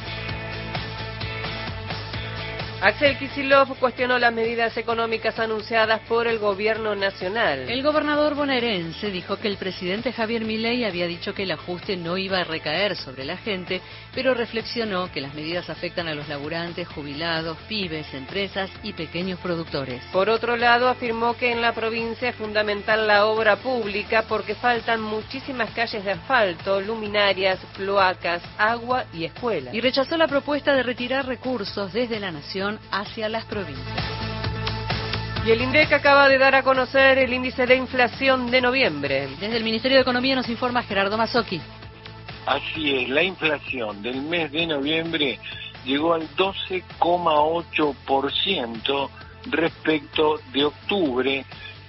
Axel 2.81 3.17
Kicillof 3.17 3.77
cuestionó 3.77 4.17
las 4.19 4.31
medidas 4.31 4.77
económicas 4.77 5.37
anunciadas 5.37 5.99
por 6.07 6.27
el 6.27 6.39
gobierno 6.39 6.95
nacional. 6.95 7.69
El 7.69 7.83
gobernador 7.83 8.35
bonaerense 8.35 9.11
dijo 9.11 9.35
que 9.35 9.49
el 9.49 9.57
presidente 9.57 10.13
Javier 10.13 10.45
Milei 10.45 10.85
había 10.85 11.05
dicho 11.05 11.33
que 11.33 11.43
el 11.43 11.51
ajuste 11.51 11.97
no 11.97 12.17
iba 12.17 12.39
a 12.39 12.45
recaer 12.45 12.95
sobre 12.95 13.25
la 13.25 13.35
gente, 13.35 13.81
pero 14.15 14.33
reflexionó 14.33 15.11
que 15.11 15.19
las 15.19 15.33
medidas 15.33 15.69
afectan 15.69 16.07
a 16.07 16.15
los 16.15 16.29
laburantes, 16.29 16.87
jubilados, 16.87 17.57
pibes, 17.67 18.13
empresas 18.13 18.69
y 18.81 18.93
pequeños 18.93 19.39
productores. 19.39 20.01
Por 20.13 20.29
otro 20.29 20.55
lado, 20.55 20.87
afirmó 20.87 21.35
que 21.35 21.51
en 21.51 21.61
la 21.61 21.73
provincia 21.73 22.29
es 22.29 22.35
fundamental 22.37 23.05
la 23.07 23.25
obra 23.25 23.57
pública 23.57 24.23
porque 24.25 24.55
faltan 24.55 25.01
muchísimas 25.01 25.71
calles 25.71 26.05
de 26.05 26.11
asfalto, 26.11 26.79
luminarias, 26.79 27.59
cloacas, 27.75 28.41
agua 28.57 29.03
y 29.13 29.25
escuelas. 29.25 29.73
Y 29.73 29.81
rechazó 29.81 30.15
la 30.15 30.29
propuesta 30.29 30.73
de 30.73 30.83
retirar 30.83 31.25
recursos 31.25 31.91
desde 31.91 32.21
la 32.21 32.31
nación 32.31 32.68
hacia 32.91 33.29
las 33.29 33.45
provincias. 33.45 34.19
Y 35.45 35.51
el 35.51 35.61
INDEC 35.61 35.93
acaba 35.93 36.27
de 36.27 36.37
dar 36.37 36.53
a 36.53 36.63
conocer 36.63 37.17
el 37.17 37.31
índice 37.33 37.65
de 37.65 37.75
inflación 37.75 38.51
de 38.51 38.59
noviembre. 38.59 39.29
Desde 39.39 39.55
el 39.55 39.63
Ministerio 39.63 39.95
de 39.97 40.01
Economía 40.01 40.35
nos 40.35 40.49
informa 40.49 40.83
Gerardo 40.83 41.17
Mazzocchi. 41.17 41.61
Así 42.45 42.95
es, 42.95 43.07
la 43.09 43.23
inflación 43.23 44.01
del 44.01 44.21
mes 44.21 44.51
de 44.51 44.67
noviembre 44.67 45.39
llegó 45.85 46.13
al 46.13 46.27
12,8% 46.35 49.09
respecto 49.45 50.41
de 50.51 50.65
octubre, 50.65 51.45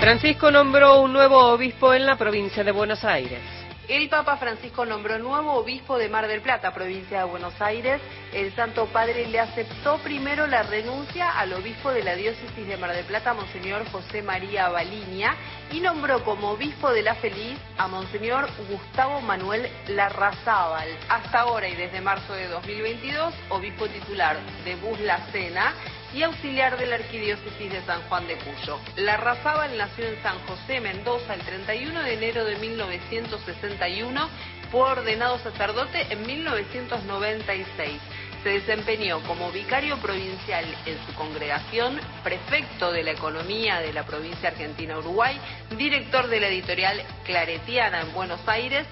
Francisco 0.00 0.50
nombró 0.50 1.00
un 1.00 1.12
nuevo 1.12 1.38
obispo 1.52 1.92
en 1.92 2.06
la 2.06 2.16
provincia 2.16 2.62
de 2.62 2.70
Buenos 2.70 3.04
Aires. 3.04 3.65
El 3.88 4.08
Papa 4.08 4.36
Francisco 4.36 4.84
nombró 4.84 5.16
nuevo 5.20 5.52
obispo 5.52 5.96
de 5.96 6.08
Mar 6.08 6.26
del 6.26 6.40
Plata, 6.40 6.74
provincia 6.74 7.20
de 7.20 7.24
Buenos 7.24 7.54
Aires. 7.60 8.00
El 8.32 8.52
Santo 8.56 8.86
Padre 8.86 9.28
le 9.28 9.38
aceptó 9.38 9.98
primero 9.98 10.48
la 10.48 10.64
renuncia 10.64 11.30
al 11.38 11.52
obispo 11.52 11.92
de 11.92 12.02
la 12.02 12.16
diócesis 12.16 12.66
de 12.66 12.76
Mar 12.76 12.92
del 12.92 13.04
Plata, 13.04 13.32
Monseñor 13.32 13.88
José 13.92 14.22
María 14.22 14.70
Baliña, 14.70 15.36
y 15.70 15.78
nombró 15.78 16.24
como 16.24 16.50
obispo 16.50 16.90
de 16.90 17.02
La 17.02 17.14
Feliz 17.14 17.60
a 17.78 17.86
Monseñor 17.86 18.48
Gustavo 18.68 19.20
Manuel 19.20 19.70
Larrazábal. 19.86 20.88
Hasta 21.08 21.40
ahora 21.42 21.68
y 21.68 21.76
desde 21.76 22.00
marzo 22.00 22.32
de 22.32 22.48
2022, 22.48 23.34
obispo 23.50 23.86
titular 23.86 24.36
de 24.64 24.74
Bus 24.74 24.98
La 24.98 25.18
Cena 25.30 25.72
y 26.14 26.22
auxiliar 26.22 26.78
de 26.78 26.86
la 26.86 26.96
Arquidiócesis 26.96 27.72
de 27.72 27.82
San 27.82 28.02
Juan 28.02 28.26
de 28.26 28.36
Cuyo. 28.36 28.78
Larrazábal 28.96 29.76
nació 29.76 30.06
en 30.06 30.22
San 30.22 30.38
José, 30.46 30.80
Mendoza, 30.80 31.34
el 31.34 31.40
31 31.42 32.02
de 32.02 32.14
enero 32.14 32.44
de 32.44 32.56
1961, 32.56 34.28
fue 34.70 34.80
ordenado 34.80 35.38
sacerdote 35.38 36.06
en 36.10 36.26
1996. 36.26 38.00
Se 38.42 38.48
desempeñó 38.50 39.20
como 39.22 39.50
vicario 39.50 39.96
provincial 39.98 40.64
en 40.86 40.98
su 41.06 41.14
congregación, 41.14 42.00
prefecto 42.22 42.92
de 42.92 43.02
la 43.02 43.10
economía 43.12 43.80
de 43.80 43.92
la 43.92 44.06
provincia 44.06 44.50
argentina 44.50 44.98
Uruguay, 44.98 45.38
director 45.76 46.28
de 46.28 46.40
la 46.40 46.48
editorial 46.48 47.02
Claretiana 47.24 48.02
en 48.02 48.12
Buenos 48.12 48.40
Aires 48.46 48.86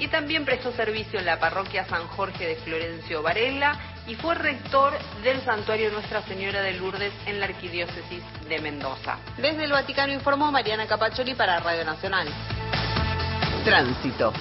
y 0.00 0.08
también 0.08 0.44
prestó 0.44 0.72
servicio 0.72 1.18
en 1.18 1.26
la 1.26 1.38
parroquia 1.38 1.84
San 1.84 2.06
Jorge 2.08 2.46
de 2.46 2.56
Florencio 2.56 3.22
Varela 3.22 3.78
y 4.06 4.14
fue 4.14 4.34
rector 4.34 4.94
del 5.22 5.40
Santuario 5.42 5.92
Nuestra 5.92 6.22
Señora 6.22 6.62
de 6.62 6.72
Lourdes 6.72 7.12
en 7.26 7.38
la 7.38 7.46
Arquidiócesis 7.46 8.22
de 8.48 8.58
Mendoza. 8.60 9.18
Desde 9.36 9.64
el 9.64 9.70
Vaticano 9.70 10.12
informó 10.12 10.50
Mariana 10.50 10.86
Capacholi 10.86 11.34
para 11.34 11.60
Radio 11.60 11.84
Nacional. 11.84 12.26
Tránsito. 13.64 14.32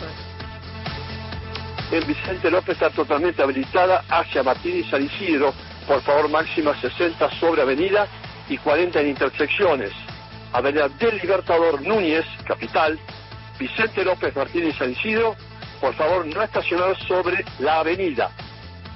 En 1.92 2.08
Vicente 2.08 2.50
López 2.50 2.74
está 2.74 2.90
totalmente 2.90 3.42
habilitada 3.42 4.06
hacia 4.10 4.44
Martín 4.44 4.78
y 4.78 4.90
San 4.90 5.04
Isidro. 5.04 5.54
Por 5.86 6.02
favor, 6.04 6.30
máxima 6.30 6.80
60 6.80 7.30
sobre 7.40 7.64
avenida 7.64 8.08
y 8.48 8.58
40 8.58 9.02
en 9.02 9.08
intersecciones. 9.10 9.92
Avenida 10.54 10.88
del 10.88 11.18
Libertador 11.18 11.82
Núñez, 11.82 12.26
capital. 12.46 12.98
Vicente 13.60 14.06
López, 14.06 14.34
Martín 14.36 14.68
y 14.68 14.72
San 14.72 14.92
Isidro. 14.92 15.36
Por 15.80 15.94
favor, 15.96 16.26
no 16.26 16.44
estacionar 16.44 16.98
sobre 17.08 17.44
la 17.60 17.80
avenida. 17.80 18.32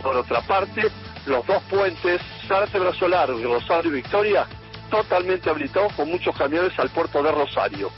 Por 0.01 0.17
otra 0.17 0.41
parte, 0.41 0.89
los 1.25 1.45
dos 1.47 1.63
puentes, 1.63 2.21
Zárate 2.47 2.77
Brazolar 2.77 3.29
y 3.29 3.43
Rosario 3.43 3.91
Victoria, 3.91 4.45
totalmente 4.89 5.49
habilitados 5.49 5.93
con 5.93 6.09
muchos 6.09 6.35
camiones 6.35 6.77
al 6.77 6.89
puerto 6.89 7.23
de 7.23 7.31
Rosario. 7.31 7.89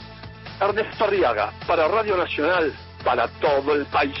Ernesto 0.60 1.04
Arriaga, 1.04 1.52
para 1.66 1.88
Radio 1.88 2.16
Nacional, 2.16 2.72
para 3.04 3.28
todo 3.28 3.74
el 3.74 3.84
país. 3.86 4.16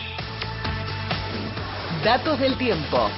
Datos 2.04 2.38
del 2.38 2.58
tiempo. 2.58 3.08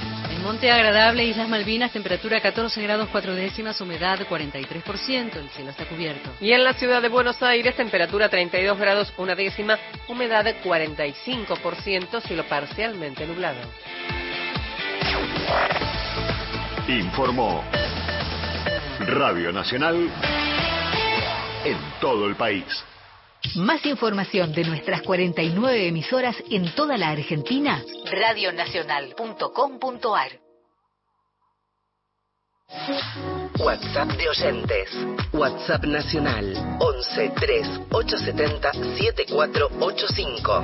Monte 0.43 0.71
Agradable, 0.71 1.25
Islas 1.25 1.49
Malvinas, 1.49 1.91
temperatura 1.91 2.41
14 2.41 2.81
grados 2.81 3.09
4 3.11 3.35
décimas, 3.35 3.79
humedad 3.81 4.19
43%, 4.19 5.35
el 5.35 5.49
cielo 5.49 5.71
está 5.71 5.85
cubierto. 5.85 6.31
Y 6.39 6.51
en 6.51 6.63
la 6.63 6.73
ciudad 6.73 7.01
de 7.01 7.09
Buenos 7.09 7.41
Aires, 7.43 7.75
temperatura 7.75 8.29
32 8.29 8.77
grados 8.77 9.13
1 9.17 9.35
décima, 9.35 9.77
humedad 10.07 10.45
45%, 10.63 12.21
cielo 12.21 12.43
parcialmente 12.47 13.27
nublado. 13.27 13.59
Informó 16.87 17.63
Radio 18.99 19.51
Nacional 19.51 20.09
en 21.65 21.77
todo 21.99 22.27
el 22.27 22.35
país. 22.35 22.83
Más 23.55 23.85
información 23.85 24.51
de 24.53 24.65
nuestras 24.65 25.01
49 25.01 25.87
emisoras 25.87 26.35
en 26.49 26.75
toda 26.75 26.97
la 26.97 27.09
Argentina, 27.09 27.81
radionacional.com.ar. 28.11 30.31
WhatsApp 33.59 34.09
de 34.11 34.29
oyentes. 34.29 34.89
WhatsApp 35.33 35.83
nacional 35.85 36.77
11 36.79 37.31
3 37.39 37.67
870 37.91 38.73
7485. 38.73 40.61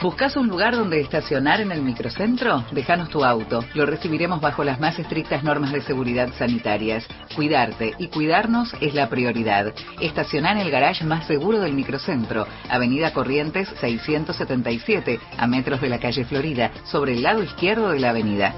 ¿Buscas 0.00 0.36
un 0.36 0.46
lugar 0.46 0.76
donde 0.76 1.00
estacionar 1.00 1.60
en 1.60 1.72
el 1.72 1.82
microcentro? 1.82 2.64
Déjanos 2.70 3.08
tu 3.08 3.24
auto. 3.24 3.64
Lo 3.74 3.84
recibiremos 3.84 4.40
bajo 4.40 4.62
las 4.62 4.78
más 4.78 4.96
estrictas 4.96 5.42
normas 5.42 5.72
de 5.72 5.80
seguridad 5.80 6.28
sanitarias. 6.38 7.04
Cuidarte 7.34 7.96
y 7.98 8.06
cuidarnos 8.06 8.72
es 8.80 8.94
la 8.94 9.08
prioridad. 9.08 9.74
Estacionar 10.00 10.56
en 10.56 10.62
el 10.62 10.70
garage 10.70 11.04
más 11.04 11.26
seguro 11.26 11.58
del 11.58 11.72
microcentro, 11.72 12.46
Avenida 12.70 13.12
Corrientes 13.12 13.68
677, 13.80 15.18
a 15.36 15.48
metros 15.48 15.80
de 15.80 15.88
la 15.88 15.98
calle 15.98 16.24
Florida, 16.24 16.70
sobre 16.84 17.14
el 17.14 17.24
lado 17.24 17.42
izquierdo 17.42 17.90
de 17.90 17.98
la 17.98 18.10
avenida. 18.10 18.54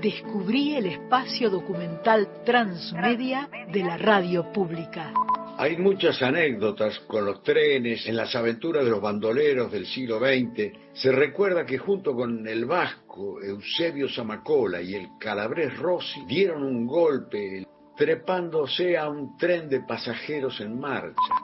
Descubrí 0.00 0.76
el 0.76 0.86
espacio 0.86 1.50
documental 1.50 2.28
transmedia 2.44 3.48
de 3.72 3.82
la 3.82 3.96
radio 3.96 4.52
pública. 4.52 5.12
Hay 5.58 5.76
muchas 5.76 6.22
anécdotas 6.22 6.98
con 7.00 7.26
los 7.26 7.42
trenes, 7.42 8.06
en 8.06 8.16
las 8.16 8.34
aventuras 8.34 8.82
de 8.82 8.90
los 8.90 9.00
bandoleros 9.02 9.70
del 9.70 9.84
siglo 9.84 10.18
XX. 10.18 10.72
Se 10.94 11.12
recuerda 11.12 11.66
que 11.66 11.76
junto 11.76 12.14
con 12.14 12.46
el 12.48 12.64
vasco 12.64 13.42
Eusebio 13.42 14.08
Zamacola 14.08 14.80
y 14.80 14.94
el 14.94 15.08
calabrés 15.18 15.76
Rossi 15.76 16.24
dieron 16.26 16.62
un 16.62 16.86
golpe 16.86 17.66
trepándose 17.94 18.96
a 18.96 19.10
un 19.10 19.36
tren 19.36 19.68
de 19.68 19.80
pasajeros 19.80 20.58
en 20.62 20.80
marcha. 20.80 21.34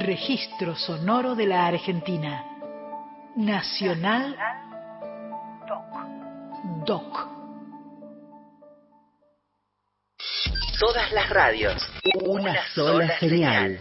Registro 0.00 0.74
sonoro 0.74 1.36
de 1.36 1.46
la 1.46 1.68
Argentina. 1.68 2.44
Nacional 3.36 4.36
Doc. 6.84 7.37
Todas 10.78 11.10
las 11.10 11.28
radios. 11.28 11.74
Una, 12.24 12.54
sola, 12.72 13.18
señal. 13.18 13.80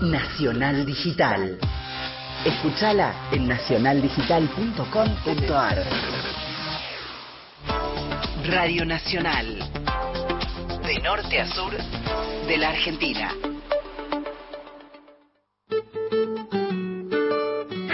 Nacional 0.00 0.86
Digital. 0.86 1.58
Escúchala 2.42 3.28
en 3.32 3.48
nacionaldigital.com.ar. 3.48 5.84
Radio 8.46 8.86
Nacional. 8.86 9.58
De 10.86 10.98
norte 11.00 11.38
a 11.38 11.46
sur 11.48 11.76
de 12.46 12.56
la 12.56 12.70
Argentina. 12.70 13.30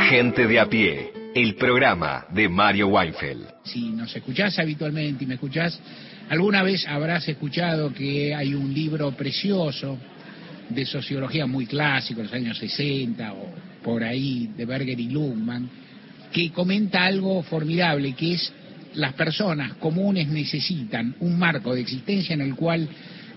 Gente 0.08 0.46
de 0.46 0.60
a 0.60 0.66
pie, 0.66 1.12
el 1.34 1.56
programa 1.56 2.26
de 2.28 2.48
Mario 2.48 2.86
Weinfeld. 2.86 3.48
Si 3.64 3.90
nos 3.90 4.14
escuchás 4.14 4.56
habitualmente 4.60 5.24
y 5.24 5.26
me 5.26 5.34
escuchás, 5.34 5.80
alguna 6.28 6.62
vez 6.62 6.86
habrás 6.86 7.28
escuchado 7.28 7.92
que 7.92 8.34
hay 8.34 8.54
un 8.54 8.72
libro 8.72 9.12
precioso 9.12 9.98
de 10.68 10.86
sociología 10.86 11.46
muy 11.46 11.66
clásico, 11.66 12.20
de 12.20 12.24
los 12.24 12.32
años 12.34 12.58
60 12.58 13.32
o 13.32 13.48
por 13.82 14.02
ahí, 14.02 14.50
de 14.56 14.64
Berger 14.64 14.98
y 14.98 15.10
Lundman, 15.10 15.68
que 16.32 16.50
comenta 16.50 17.04
algo 17.04 17.42
formidable, 17.42 18.14
que 18.14 18.34
es 18.34 18.52
las 18.94 19.12
personas 19.14 19.74
comunes 19.74 20.28
necesitan 20.28 21.14
un 21.20 21.38
marco 21.38 21.74
de 21.74 21.82
existencia 21.82 22.34
en 22.34 22.40
el 22.40 22.54
cual 22.54 22.88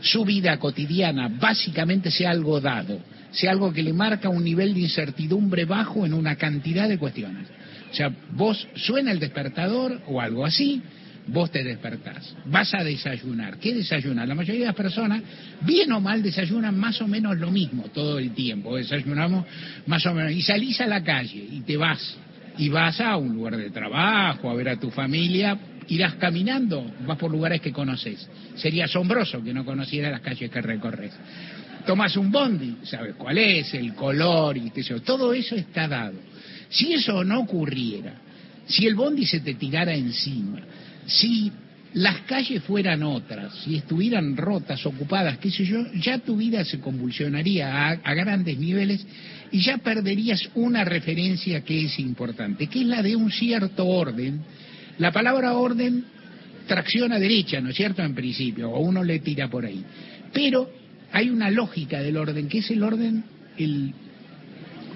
su 0.02 0.24
vida 0.24 0.58
cotidiana 0.58 1.28
básicamente 1.28 2.12
sea 2.12 2.32
algo 2.32 2.62
dado, 2.62 3.00
sea 3.32 3.52
algo 3.52 3.74
que 3.74 3.84
le 3.84 3.94
marca 3.94 4.30
un 4.30 4.44
nivel 4.44 4.74
de 4.74 4.82
incertidumbre 4.82 5.66
bajo 5.66 6.06
en 6.06 6.14
una 6.14 6.36
cantidad 6.36 6.88
de 6.88 6.98
cuestiones. 6.98 7.48
O 7.92 7.94
sea, 7.94 8.12
vos 8.32 8.68
suena 8.76 9.12
el 9.12 9.20
despertador 9.20 10.02
o 10.08 10.22
algo 10.22 10.46
así, 10.46 10.82
vos 11.28 11.52
te 11.52 11.64
despertás, 11.64 12.36
vas 12.46 12.74
a 12.74 12.84
desayunar. 12.84 13.58
¿Qué 13.58 13.74
desayunar? 13.74 14.28
La 14.28 14.36
mayoría 14.36 14.62
de 14.62 14.68
las 14.68 14.76
personas, 14.76 15.22
bien 15.62 15.92
o 15.92 16.00
mal, 16.00 16.24
desayunan 16.24 16.78
más 16.78 17.02
o 17.02 17.08
menos 17.08 17.38
lo 17.38 17.52
mismo 17.52 17.84
todo 17.94 18.20
el 18.20 18.32
tiempo. 18.34 18.76
Desayunamos 18.76 19.46
más 19.86 20.06
o 20.06 20.14
menos. 20.14 20.32
Y 20.32 20.42
salís 20.42 20.80
a 20.82 20.88
la 20.88 21.04
calle 21.04 21.48
y 21.52 21.62
te 21.62 21.78
vas. 21.78 22.18
Y 22.58 22.70
vas 22.70 23.00
a 23.02 23.18
un 23.18 23.36
lugar 23.36 23.58
de 23.58 23.70
trabajo, 23.70 24.50
a 24.50 24.56
ver 24.56 24.70
a 24.70 24.80
tu 24.80 24.90
familia, 24.90 25.58
irás 25.90 26.16
caminando, 26.16 26.92
vas 27.06 27.18
por 27.18 27.32
lugares 27.32 27.62
que 27.62 27.72
conoces. 27.72 28.28
Sería 28.56 28.86
asombroso 28.86 29.44
que 29.44 29.54
no 29.54 29.64
conocieras 29.64 30.12
las 30.12 30.22
calles 30.22 30.50
que 30.50 30.62
recorres. 30.62 31.14
Tomas 31.86 32.18
un 32.18 32.32
bondi, 32.32 32.78
sabes 32.84 33.16
cuál 33.16 33.38
es, 33.38 33.74
el 33.74 33.94
color 33.94 34.58
y 34.58 34.72
eso. 34.76 35.00
Todo 35.02 35.34
eso 35.34 35.56
está 35.56 35.88
dado. 35.88 36.20
Si 36.70 36.94
eso 36.94 37.24
no 37.24 37.42
ocurriera, 37.42 38.14
si 38.68 38.86
el 38.86 38.96
bondi 38.96 39.26
se 39.26 39.40
te 39.40 39.54
tirara 39.54 39.94
encima, 39.94 40.60
si 41.08 41.52
las 41.94 42.22
calles 42.22 42.62
fueran 42.64 43.02
otras, 43.02 43.54
si 43.64 43.76
estuvieran 43.76 44.38
rotas, 44.38 44.86
ocupadas, 44.86 45.38
qué 45.40 45.50
sé 45.50 45.66
yo, 45.66 45.92
ya 45.94 46.20
tu 46.20 46.38
vida 46.38 46.64
se 46.64 46.80
convulsionaría 46.80 47.74
a, 47.74 47.92
a, 47.92 48.14
grandes 48.14 48.58
niveles 48.60 49.06
y 49.52 49.62
ya 49.62 49.78
perderías 49.80 50.50
una 50.54 50.84
referencia 50.84 51.62
que 51.62 51.86
es 51.86 51.98
importante, 51.98 52.68
que 52.68 52.82
es 52.82 52.86
la 52.86 53.02
de 53.02 53.16
un 53.16 53.32
cierto 53.32 53.88
orden. 53.88 54.42
La 55.00 55.12
palabra 55.12 55.54
orden 55.54 56.04
tracciona 56.68 57.18
derecha, 57.18 57.62
¿no 57.62 57.70
es 57.70 57.76
cierto? 57.76 58.04
En 58.04 58.14
principio, 58.14 58.70
o 58.70 58.82
uno 58.82 59.04
le 59.04 59.20
tira 59.20 59.50
por 59.50 59.66
ahí. 59.66 59.84
Pero 60.34 60.70
hay 61.12 61.30
una 61.30 61.50
lógica 61.50 62.02
del 62.02 62.18
orden, 62.18 62.48
que 62.48 62.60
es 62.60 62.70
el 62.70 62.84
orden, 62.84 63.24
el 63.58 63.94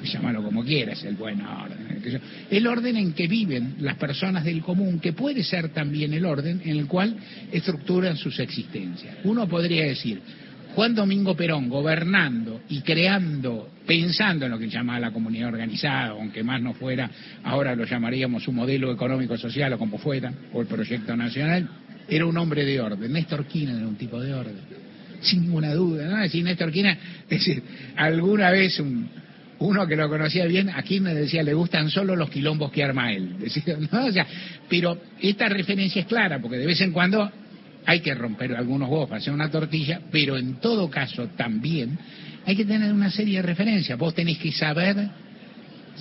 llámalo 0.04 0.44
como 0.44 0.64
quieras, 0.64 1.04
el 1.04 1.16
buen 1.16 1.42
orden, 1.42 2.02
el 2.50 2.68
orden 2.68 2.98
en 2.98 3.14
que 3.14 3.28
viven 3.28 3.76
las 3.80 3.98
personas 3.98 4.44
del 4.44 4.62
común, 4.62 5.00
que 5.00 5.14
puede 5.14 5.44
ser 5.44 5.70
también 5.70 6.14
el 6.14 6.26
orden 6.26 6.62
en 6.64 6.78
el 6.78 6.88
cual 6.88 7.16
estructuran 7.52 8.18
sus 8.18 8.40
existencias. 8.40 9.16
Uno 9.24 9.48
podría 9.48 9.86
decir, 9.86 10.22
Juan 10.76 10.96
Domingo 10.96 11.36
Perón 11.36 11.68
gobernando 11.68 12.62
y 12.70 12.82
creando, 12.82 13.70
pensando 13.86 14.46
en 14.46 14.52
lo 14.52 14.60
que 14.60 14.70
llamaba 14.70 15.00
la 15.00 15.12
comunidad 15.12 15.50
organizada, 15.50 16.10
aunque 16.10 16.44
más 16.44 16.62
no 16.62 16.74
fuera, 16.74 17.10
ahora 17.44 17.76
lo 17.76 17.86
llamaríamos 17.86 18.44
su 18.44 18.54
modelo 18.54 18.92
económico 18.92 19.38
social 19.38 19.74
o 19.74 19.78
como 19.78 19.98
fuera, 19.98 20.34
o 20.54 20.62
el 20.62 20.68
proyecto 20.68 21.16
nacional, 21.16 21.70
era 22.08 22.26
un 22.26 22.38
hombre 22.38 22.66
de 22.66 22.80
orden. 22.80 23.12
Néstor 23.12 23.46
Kirchner 23.46 23.78
era 23.78 23.88
un 23.88 23.96
tipo 23.96 24.20
de 24.20 24.34
orden, 24.34 24.56
sin 25.22 25.42
ninguna 25.42 25.74
duda. 25.74 26.08
¿no? 26.08 26.18
Decir, 26.18 26.44
Néstor 26.44 26.72
Kirchner, 26.72 26.98
es 27.24 27.30
decir, 27.30 27.64
alguna 27.98 28.50
vez 28.52 28.80
un, 28.80 29.10
uno 29.62 29.88
que 29.88 29.96
lo 29.96 30.10
conocía 30.10 30.46
bien, 30.46 30.70
aquí 30.70 31.00
me 31.00 31.14
decía, 31.14 31.44
le 31.44 31.54
gustan 31.54 31.90
solo 31.90 32.16
los 32.16 32.30
quilombos 32.30 32.72
que 32.72 32.84
arma 32.84 33.12
él. 33.14 33.38
Decía, 33.40 33.78
¿no? 33.80 34.08
pero 34.68 34.98
esta 35.22 35.48
referencia 35.50 36.02
es 36.02 36.08
clara, 36.08 36.40
porque 36.40 36.58
de 36.58 36.66
vez 36.66 36.82
en 36.82 36.92
cuando 36.92 37.32
hay 37.86 38.00
que 38.00 38.14
romper 38.14 38.56
algunos 38.56 38.90
huevos 38.90 39.08
para 39.08 39.20
hacer 39.20 39.34
una 39.34 39.50
tortilla, 39.50 40.02
pero 40.12 40.38
en 40.38 40.56
todo 40.56 40.90
caso 40.90 41.28
también 41.38 41.98
hay 42.46 42.56
que 42.56 42.66
tener 42.66 42.92
una 42.92 43.12
serie 43.12 43.38
de 43.38 43.44
referencias. 43.44 43.98
Vos 43.98 44.16
tenés 44.16 44.38
que 44.40 44.52
saber 44.52 44.98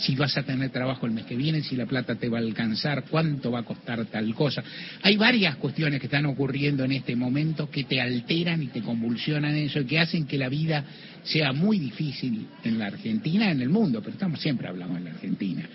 si 0.01 0.17
vas 0.17 0.37
a 0.37 0.43
tener 0.43 0.71
trabajo 0.71 1.07
el 1.07 1.13
mes 1.13 1.25
que 1.27 1.37
viene, 1.37 1.63
si 1.63 1.77
la 1.77 1.87
plata 1.87 2.15
te 2.15 2.29
va 2.29 2.39
a 2.39 2.41
alcanzar, 2.41 3.05
cuánto 3.05 3.51
va 3.51 3.61
a 3.61 3.63
costar 3.65 4.05
tal 4.07 4.35
cosa. 4.35 4.63
Hay 5.03 5.17
varias 5.17 5.57
cuestiones 5.57 6.01
que 6.01 6.07
están 6.07 6.27
ocurriendo 6.27 6.85
en 6.85 6.93
este 6.93 7.15
momento 7.15 7.71
que 7.71 7.85
te 7.85 8.01
alteran 8.01 8.63
y 8.63 8.69
te 8.69 8.83
convulsionan 8.83 9.55
eso 9.55 9.81
y 9.81 9.85
que 9.85 9.99
hacen 9.99 10.27
que 10.27 10.39
la 10.39 10.49
vida 10.49 10.85
sea 11.23 11.53
muy 11.53 11.79
difícil 11.79 12.49
en 12.65 12.79
la 12.79 12.87
Argentina, 12.87 13.51
en 13.51 13.61
el 13.61 13.69
mundo, 13.69 14.01
pero 14.01 14.15
estamos 14.15 14.41
siempre 14.41 14.69
hablando 14.69 14.95
de 14.95 15.01
la 15.05 15.11
Argentina. 15.11 15.69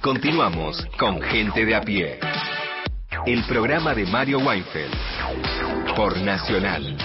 Continuamos 0.00 0.84
con 0.98 1.20
Gente 1.22 1.64
de 1.64 1.74
a 1.74 1.80
pie. 1.80 2.18
El 3.26 3.42
programa 3.44 3.94
de 3.94 4.04
Mario 4.06 4.38
Weinfeld 4.40 5.94
por 5.94 6.20
Nacional. 6.20 6.96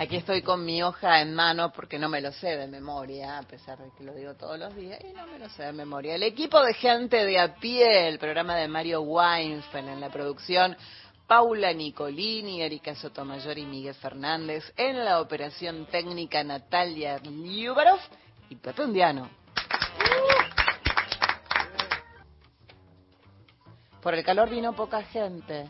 Aquí 0.00 0.16
estoy 0.16 0.40
con 0.40 0.64
mi 0.64 0.82
hoja 0.82 1.20
en 1.20 1.34
mano 1.34 1.72
porque 1.72 1.98
no 1.98 2.08
me 2.08 2.22
lo 2.22 2.32
sé 2.32 2.56
de 2.56 2.66
memoria, 2.66 3.36
a 3.36 3.42
pesar 3.42 3.76
de 3.76 3.90
que 3.98 4.02
lo 4.02 4.14
digo 4.14 4.32
todos 4.32 4.58
los 4.58 4.74
días, 4.74 4.98
y 5.04 5.12
no 5.12 5.26
me 5.26 5.38
lo 5.38 5.46
sé 5.50 5.64
de 5.64 5.72
memoria. 5.74 6.14
El 6.14 6.22
equipo 6.22 6.58
de 6.64 6.72
gente 6.72 7.26
de 7.26 7.38
a 7.38 7.56
pie, 7.56 8.08
el 8.08 8.18
programa 8.18 8.56
de 8.56 8.66
Mario 8.66 9.02
Weinfeld 9.02 9.90
en 9.90 10.00
la 10.00 10.08
producción, 10.08 10.74
Paula 11.26 11.74
Nicolini, 11.74 12.62
Erika 12.62 12.94
Sotomayor 12.94 13.58
y 13.58 13.66
Miguel 13.66 13.92
Fernández, 13.92 14.72
en 14.74 15.04
la 15.04 15.20
operación 15.20 15.84
técnica 15.84 16.42
Natalia 16.42 17.18
Liubarov 17.18 18.00
y 18.48 18.56
Pepe 18.56 18.82
Undiano. 18.82 19.28
Por 24.00 24.14
el 24.14 24.24
calor 24.24 24.48
vino 24.48 24.74
poca 24.74 25.02
gente. 25.02 25.68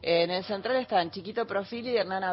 En 0.00 0.30
el 0.30 0.42
central 0.44 0.76
están 0.76 1.10
Chiquito 1.10 1.46
Profil 1.46 1.86
y 1.88 1.98
Hernán 1.98 2.24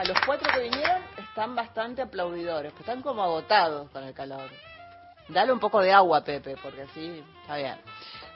Bella 0.00 0.14
los 0.14 0.26
cuatro 0.26 0.50
que 0.52 0.60
vinieron 0.60 1.02
están 1.16 1.54
bastante 1.54 2.02
aplaudidores, 2.02 2.72
que 2.72 2.80
están 2.80 3.02
como 3.02 3.22
agotados 3.22 3.90
con 3.90 4.04
el 4.04 4.14
calor. 4.14 4.50
Dale 5.28 5.52
un 5.52 5.60
poco 5.60 5.80
de 5.80 5.92
agua, 5.92 6.22
Pepe, 6.22 6.56
porque 6.62 6.82
así 6.82 7.22
está 7.42 7.56
bien. 7.56 7.76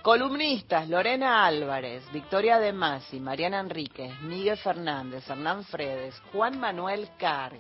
Columnistas, 0.03 0.89
Lorena 0.89 1.47
Álvarez, 1.47 2.05
Victoria 2.13 2.59
De 2.59 2.73
Masi, 2.73 3.19
Mariana 3.19 3.61
Enríquez, 3.61 4.21
Miguel 4.21 4.59
Fernández, 4.59 5.29
Hernán 5.29 5.65
Fredes, 5.65 6.21
Juan 6.33 6.61
Manuel 6.61 7.09
Carr, 7.19 7.55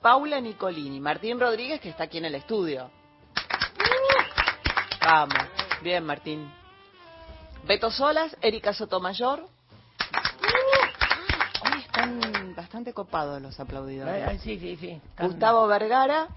Paula 0.00 0.40
Nicolini, 0.40 0.98
Martín 0.98 1.38
Rodríguez, 1.38 1.80
que 1.80 1.90
está 1.90 2.04
aquí 2.04 2.18
en 2.18 2.24
el 2.24 2.34
estudio. 2.36 2.90
Vamos, 5.04 5.38
bien 5.82 6.04
Martín. 6.04 6.50
Beto 7.64 7.90
Solas, 7.90 8.34
Erika 8.40 8.72
Sotomayor. 8.72 9.55
Están 12.06 12.54
bastante 12.54 12.92
copados 12.92 13.42
los 13.42 13.58
aplaudidores. 13.58 14.40
sí, 14.42 14.58
sí, 14.58 14.76
sí. 14.76 15.00
Gustavo 15.18 15.66
Vergara, 15.66 16.28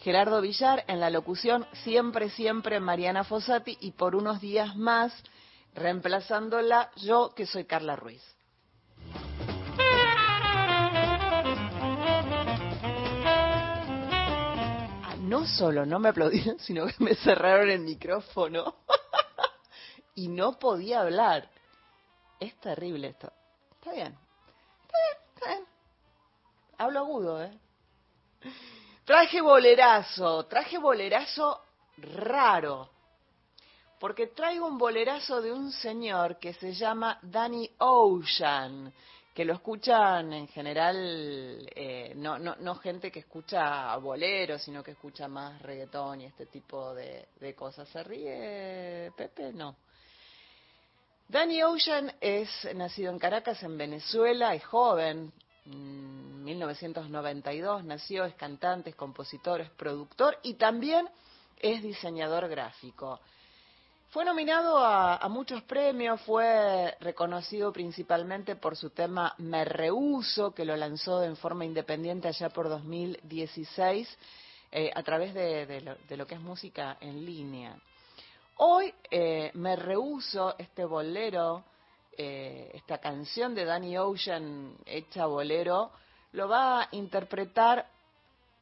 Gerardo 0.00 0.40
Villar 0.40 0.84
en 0.86 1.00
la 1.00 1.08
locución, 1.10 1.66
siempre, 1.72 2.30
siempre 2.30 2.78
Mariana 2.78 3.24
Fossati 3.24 3.76
y 3.80 3.92
por 3.92 4.14
unos 4.14 4.40
días 4.40 4.76
más, 4.76 5.12
reemplazándola 5.74 6.90
yo, 6.96 7.32
que 7.34 7.46
soy 7.46 7.64
Carla 7.64 7.96
Ruiz. 7.96 8.22
Ah, 15.02 15.16
no 15.20 15.46
solo 15.46 15.86
no 15.86 15.98
me 15.98 16.10
aplaudieron, 16.10 16.58
sino 16.60 16.86
que 16.86 16.94
me 16.98 17.14
cerraron 17.14 17.70
el 17.70 17.80
micrófono 17.80 18.76
y 20.14 20.28
no 20.28 20.58
podía 20.58 21.00
hablar. 21.00 21.48
Es 22.38 22.54
terrible 22.60 23.08
esto. 23.08 23.32
Está 23.80 23.92
bien, 23.92 24.14
Hablo 26.78 27.00
agudo, 27.00 27.42
¿eh? 27.42 27.58
Traje 29.04 29.40
bolerazo, 29.40 30.46
traje 30.46 30.78
bolerazo 30.78 31.62
raro. 31.96 32.90
Porque 33.98 34.28
traigo 34.28 34.66
un 34.66 34.78
bolerazo 34.78 35.40
de 35.40 35.52
un 35.52 35.72
señor 35.72 36.38
que 36.38 36.52
se 36.54 36.72
llama 36.72 37.18
Danny 37.22 37.68
Ocean, 37.78 38.92
que 39.34 39.44
lo 39.44 39.54
escuchan 39.54 40.32
en 40.32 40.46
general, 40.48 41.68
eh, 41.74 42.12
no, 42.14 42.38
no, 42.38 42.54
no 42.56 42.76
gente 42.76 43.10
que 43.10 43.20
escucha 43.20 43.96
bolero, 43.96 44.58
sino 44.58 44.84
que 44.84 44.92
escucha 44.92 45.26
más 45.26 45.60
reggaetón 45.62 46.20
y 46.20 46.26
este 46.26 46.46
tipo 46.46 46.94
de, 46.94 47.28
de 47.40 47.54
cosas. 47.54 47.88
¿Se 47.88 48.04
ríe 48.04 49.10
Pepe? 49.16 49.52
No. 49.52 49.74
Danny 51.28 51.62
Ocean 51.62 52.10
es 52.22 52.48
nacido 52.74 53.12
en 53.12 53.18
Caracas, 53.18 53.62
en 53.62 53.76
Venezuela, 53.76 54.54
es 54.54 54.64
joven, 54.64 55.30
en 55.66 56.42
1992 56.42 57.84
nació, 57.84 58.24
es 58.24 58.34
cantante, 58.34 58.90
es 58.90 58.96
compositor, 58.96 59.60
es 59.60 59.68
productor 59.70 60.38
y 60.42 60.54
también 60.54 61.06
es 61.60 61.82
diseñador 61.82 62.48
gráfico. 62.48 63.20
Fue 64.08 64.24
nominado 64.24 64.78
a, 64.78 65.28
muchos 65.28 65.62
premios, 65.64 66.18
fue 66.22 66.96
reconocido 67.00 67.74
principalmente 67.74 68.56
por 68.56 68.74
su 68.74 68.88
tema 68.88 69.34
Me 69.36 69.66
Rehuso, 69.66 70.54
que 70.54 70.64
lo 70.64 70.74
lanzó 70.76 71.22
en 71.22 71.36
forma 71.36 71.66
independiente 71.66 72.28
allá 72.28 72.48
por 72.48 72.70
2016 72.70 74.18
eh, 74.72 74.90
a 74.94 75.02
través 75.02 75.34
de, 75.34 75.96
lo, 76.16 76.26
que 76.26 76.34
es 76.34 76.40
música 76.40 76.96
en 77.02 77.26
línea. 77.26 77.76
Hoy 78.60 78.92
eh, 79.08 79.52
me 79.54 79.76
rehuso 79.76 80.56
este 80.58 80.84
bolero, 80.84 81.62
eh, 82.16 82.72
esta 82.74 82.98
canción 82.98 83.54
de 83.54 83.64
Danny 83.64 83.96
Ocean 83.96 84.76
hecha 84.84 85.26
bolero, 85.26 85.92
lo 86.32 86.48
va 86.48 86.82
a 86.82 86.88
interpretar 86.90 87.88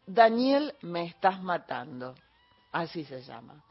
Daniel 0.07 0.75
Me 0.83 1.05
Estás 1.05 1.43
Matando, 1.43 2.15
así 2.73 3.05
se 3.07 3.23
llama. 3.23 3.65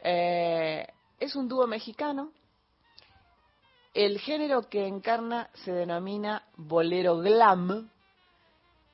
Eh, 0.00 0.86
es 1.20 1.36
un 1.36 1.46
dúo 1.46 1.66
mexicano. 1.66 2.32
El 3.92 4.18
género 4.18 4.62
que 4.70 4.86
encarna 4.86 5.50
se 5.64 5.72
denomina 5.72 6.42
bolero 6.56 7.18
glam. 7.18 7.90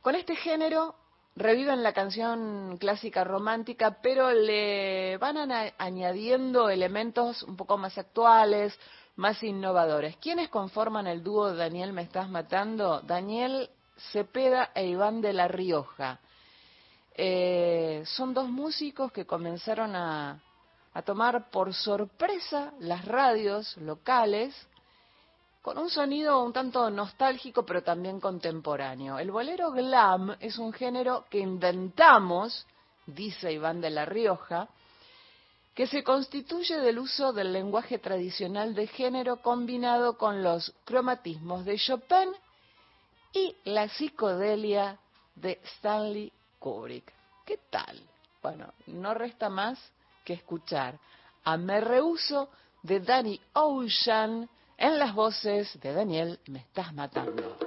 Con 0.00 0.16
este 0.16 0.34
género 0.34 0.96
reviven 1.34 1.82
la 1.82 1.92
canción 1.92 2.76
clásica 2.78 3.24
romántica, 3.24 3.98
pero 4.02 4.30
le 4.30 5.16
van 5.18 5.50
añadiendo 5.78 6.68
elementos 6.68 7.42
un 7.42 7.56
poco 7.56 7.78
más 7.78 7.96
actuales, 7.98 8.78
más 9.16 9.42
innovadores. 9.42 10.16
¿Quiénes 10.16 10.48
conforman 10.48 11.06
el 11.06 11.22
dúo 11.22 11.54
Daniel 11.54 11.92
Me 11.92 12.02
Estás 12.02 12.28
Matando? 12.28 13.00
Daniel 13.00 13.70
Cepeda 14.12 14.70
e 14.74 14.86
Iván 14.86 15.20
de 15.20 15.32
la 15.32 15.48
Rioja. 15.48 16.20
Eh, 17.14 18.02
son 18.06 18.32
dos 18.32 18.48
músicos 18.48 19.12
que 19.12 19.26
comenzaron 19.26 19.94
a 19.94 20.40
tomar 21.04 21.50
por 21.50 21.74
sorpresa 21.74 22.72
las 22.78 23.04
radios 23.04 23.76
locales 23.78 24.54
con 25.62 25.78
un 25.78 25.88
sonido 25.88 26.42
un 26.42 26.52
tanto 26.52 26.90
nostálgico 26.90 27.64
pero 27.64 27.82
también 27.82 28.20
contemporáneo. 28.20 29.18
El 29.18 29.30
bolero 29.30 29.70
glam 29.70 30.36
es 30.40 30.58
un 30.58 30.72
género 30.72 31.24
que 31.30 31.38
inventamos, 31.38 32.66
dice 33.06 33.52
Iván 33.52 33.80
de 33.80 33.90
la 33.90 34.04
Rioja, 34.04 34.68
que 35.72 35.86
se 35.86 36.02
constituye 36.02 36.78
del 36.78 36.98
uso 36.98 37.32
del 37.32 37.52
lenguaje 37.52 37.98
tradicional 37.98 38.74
de 38.74 38.88
género 38.88 39.36
combinado 39.36 40.18
con 40.18 40.42
los 40.42 40.74
cromatismos 40.84 41.64
de 41.64 41.78
Chopin 41.78 42.30
y 43.32 43.56
la 43.64 43.88
psicodelia 43.88 44.98
de 45.36 45.60
Stanley 45.76 46.30
Kubrick. 46.58 47.10
¿Qué 47.46 47.58
tal? 47.70 47.98
Bueno, 48.42 48.74
no 48.88 49.14
resta 49.14 49.48
más 49.48 49.78
que 50.24 50.34
escuchar 50.34 50.98
a 51.44 51.56
Me 51.56 51.80
Rehuso 51.80 52.50
de 52.82 53.00
Danny 53.00 53.40
Ocean 53.54 54.48
en 54.82 54.98
las 54.98 55.14
voces 55.14 55.78
de 55.80 55.92
Daniel 55.92 56.40
Me 56.48 56.58
Estás 56.58 56.92
Matando. 56.92 57.61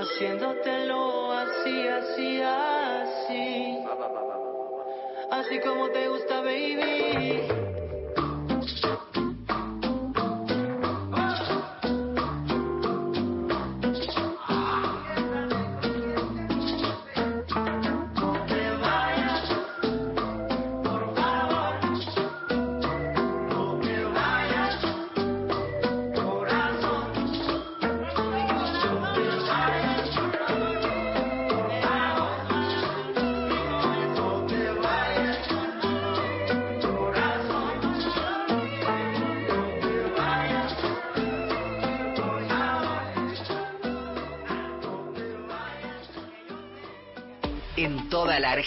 Haciéndotelo 0.00 1.30
así, 1.30 1.86
así, 1.88 2.40
así. 2.40 3.84
Así 5.30 5.60
como 5.60 5.90
te 5.90 6.08
gusta, 6.08 6.40
baby. 6.40 7.59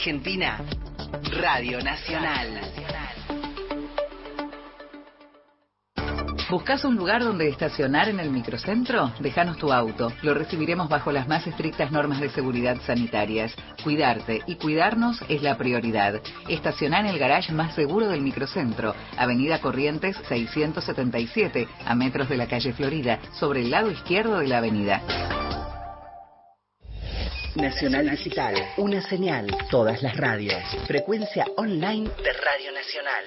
Argentina, 0.04 0.60
Radio 1.40 1.82
Nacional. 1.82 2.60
¿Buscas 6.50 6.84
un 6.84 6.98
lugar 6.98 7.24
donde 7.24 7.48
estacionar 7.48 8.10
en 8.10 8.20
el 8.20 8.30
microcentro? 8.30 9.14
Déjanos 9.22 9.58
tu 9.60 9.72
auto. 9.72 10.12
Lo 10.22 10.34
recibiremos 10.34 10.90
bajo 10.90 11.14
las 11.14 11.30
más 11.30 11.48
estrictas 11.48 11.90
normas 11.94 12.20
de 12.20 12.28
seguridad 12.32 12.82
sanitarias. 12.86 13.56
Cuidarte 13.82 14.42
y 14.46 14.56
cuidarnos 14.56 15.22
es 15.30 15.42
la 15.42 15.58
prioridad. 15.58 16.20
Estacioná 16.50 17.00
en 17.00 17.06
el 17.06 17.18
garage 17.18 17.54
más 17.54 17.74
seguro 17.74 18.10
del 18.10 18.20
microcentro, 18.20 18.94
Avenida 19.18 19.62
Corrientes 19.62 20.18
677, 20.28 21.66
a 21.86 21.96
metros 21.96 22.28
de 22.28 22.36
la 22.36 22.48
calle 22.48 22.74
Florida, 22.74 23.20
sobre 23.40 23.62
el 23.62 23.72
lado 23.72 23.90
izquierdo 23.90 24.40
de 24.40 24.48
la 24.50 24.58
avenida. 24.58 25.02
Nacional 27.56 28.10
Digital, 28.10 28.56
una 28.78 29.02
señal, 29.02 29.46
todas 29.70 30.02
las 30.02 30.18
radios. 30.18 30.64
Frecuencia 30.88 31.46
online 31.56 32.10
de 32.24 32.34
Radio 32.34 32.72
Nacional. 32.72 33.24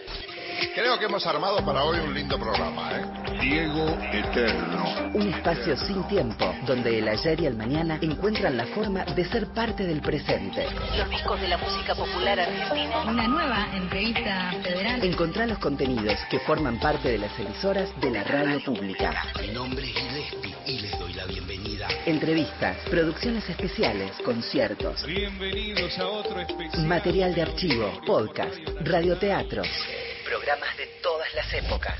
Creo 0.74 0.98
que 0.98 1.04
hemos 1.04 1.24
armado 1.26 1.64
para 1.64 1.84
hoy 1.84 2.00
un 2.00 2.12
lindo 2.12 2.36
programa, 2.36 2.90
¿eh? 2.92 3.25
Diego 3.40 3.98
Eterno. 4.12 5.10
Un 5.14 5.32
espacio 5.32 5.76
sin 5.76 6.02
tiempo, 6.08 6.54
donde 6.66 6.98
el 6.98 7.08
ayer 7.08 7.40
y 7.40 7.46
el 7.46 7.56
mañana 7.56 7.98
encuentran 8.00 8.56
la 8.56 8.66
forma 8.66 9.04
de 9.04 9.24
ser 9.26 9.46
parte 9.48 9.84
del 9.86 10.00
presente. 10.00 10.66
Los 10.96 11.10
discos 11.10 11.40
de 11.40 11.48
la 11.48 11.58
música 11.58 11.94
popular 11.94 12.40
argentina. 12.40 13.02
Una 13.06 13.28
nueva 13.28 13.68
entrevista 13.74 14.52
federal. 14.62 15.04
Encontrá 15.04 15.46
los 15.46 15.58
contenidos 15.58 16.18
que 16.30 16.38
forman 16.40 16.78
parte 16.78 17.08
de 17.10 17.18
las 17.18 17.38
emisoras 17.38 17.88
de 18.00 18.10
la 18.10 18.24
radio 18.24 18.60
pública. 18.64 19.12
Mi 19.40 19.48
nombre 19.48 19.86
es 19.90 19.94
Gillespie 19.94 20.54
y 20.66 20.80
les 20.80 20.98
doy 20.98 21.12
la 21.14 21.24
bienvenida. 21.26 21.88
Entrevistas, 22.06 22.76
producciones 22.90 23.48
especiales, 23.48 24.12
conciertos, 24.24 25.04
Bienvenidos 25.06 25.98
a 25.98 26.06
otro 26.08 26.40
especial. 26.40 26.86
material 26.86 27.34
de 27.34 27.42
archivo, 27.42 27.90
podcast, 28.06 28.54
radioteatros 28.84 29.68
programas 30.26 30.76
de 30.76 30.86
todas 31.02 31.32
las 31.34 31.50
épocas. 31.54 31.98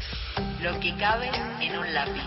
Lo 0.61 0.79
que 0.81 0.95
cabe 0.97 1.31
en 1.61 1.79
un 1.79 1.95
lápiz. 1.95 2.25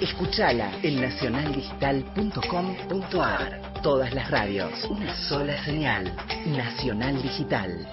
Escuchala 0.00 0.70
en 0.82 1.00
nacionaldigital.com.ar. 1.00 3.80
Todas 3.82 4.12
las 4.12 4.30
radios. 4.30 4.84
Una 4.84 5.16
sola 5.28 5.64
señal. 5.64 6.14
Nacional 6.46 7.22
Digital. 7.22 7.88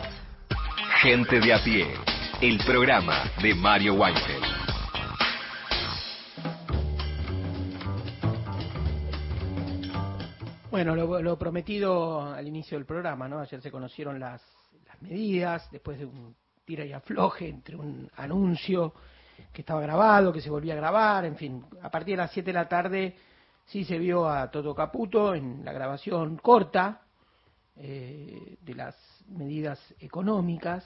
Gente 1.01 1.39
de 1.39 1.53
a 1.53 1.63
pie. 1.63 1.87
El 2.41 2.57
programa 2.65 3.23
de 3.41 3.55
Mario 3.55 3.93
Weinfeld. 3.93 4.43
Bueno, 10.69 10.93
lo, 10.93 11.39
prometido 11.39 12.33
al 12.33 12.45
inicio 12.49 12.77
del 12.77 12.85
programa, 12.85 13.29
¿no? 13.29 13.39
Ayer 13.39 13.61
se 13.61 13.71
conocieron 13.71 14.19
las 14.19 14.41
medidas, 14.99 15.71
después 15.71 15.97
de 15.97 16.03
un 16.05 16.35
tira 16.65 16.83
y 16.83 16.93
afloje 16.93 17.47
entre 17.47 17.75
un 17.75 18.09
anuncio 18.17 18.93
que 19.53 19.61
estaba 19.61 19.81
grabado, 19.81 20.33
que 20.33 20.41
se 20.41 20.49
volvía 20.49 20.73
a 20.73 20.77
grabar, 20.77 21.25
en 21.25 21.35
fin, 21.35 21.63
a 21.81 21.89
partir 21.89 22.15
de 22.15 22.23
las 22.23 22.31
7 22.31 22.47
de 22.47 22.53
la 22.53 22.67
tarde 22.67 23.15
sí 23.65 23.83
se 23.83 23.97
vio 23.97 24.27
a 24.27 24.49
Toto 24.49 24.73
Caputo 24.73 25.33
en 25.33 25.63
la 25.63 25.73
grabación 25.73 26.37
corta 26.37 27.01
eh, 27.77 28.57
de 28.61 28.75
las 28.75 28.95
medidas 29.27 29.79
económicas. 29.99 30.85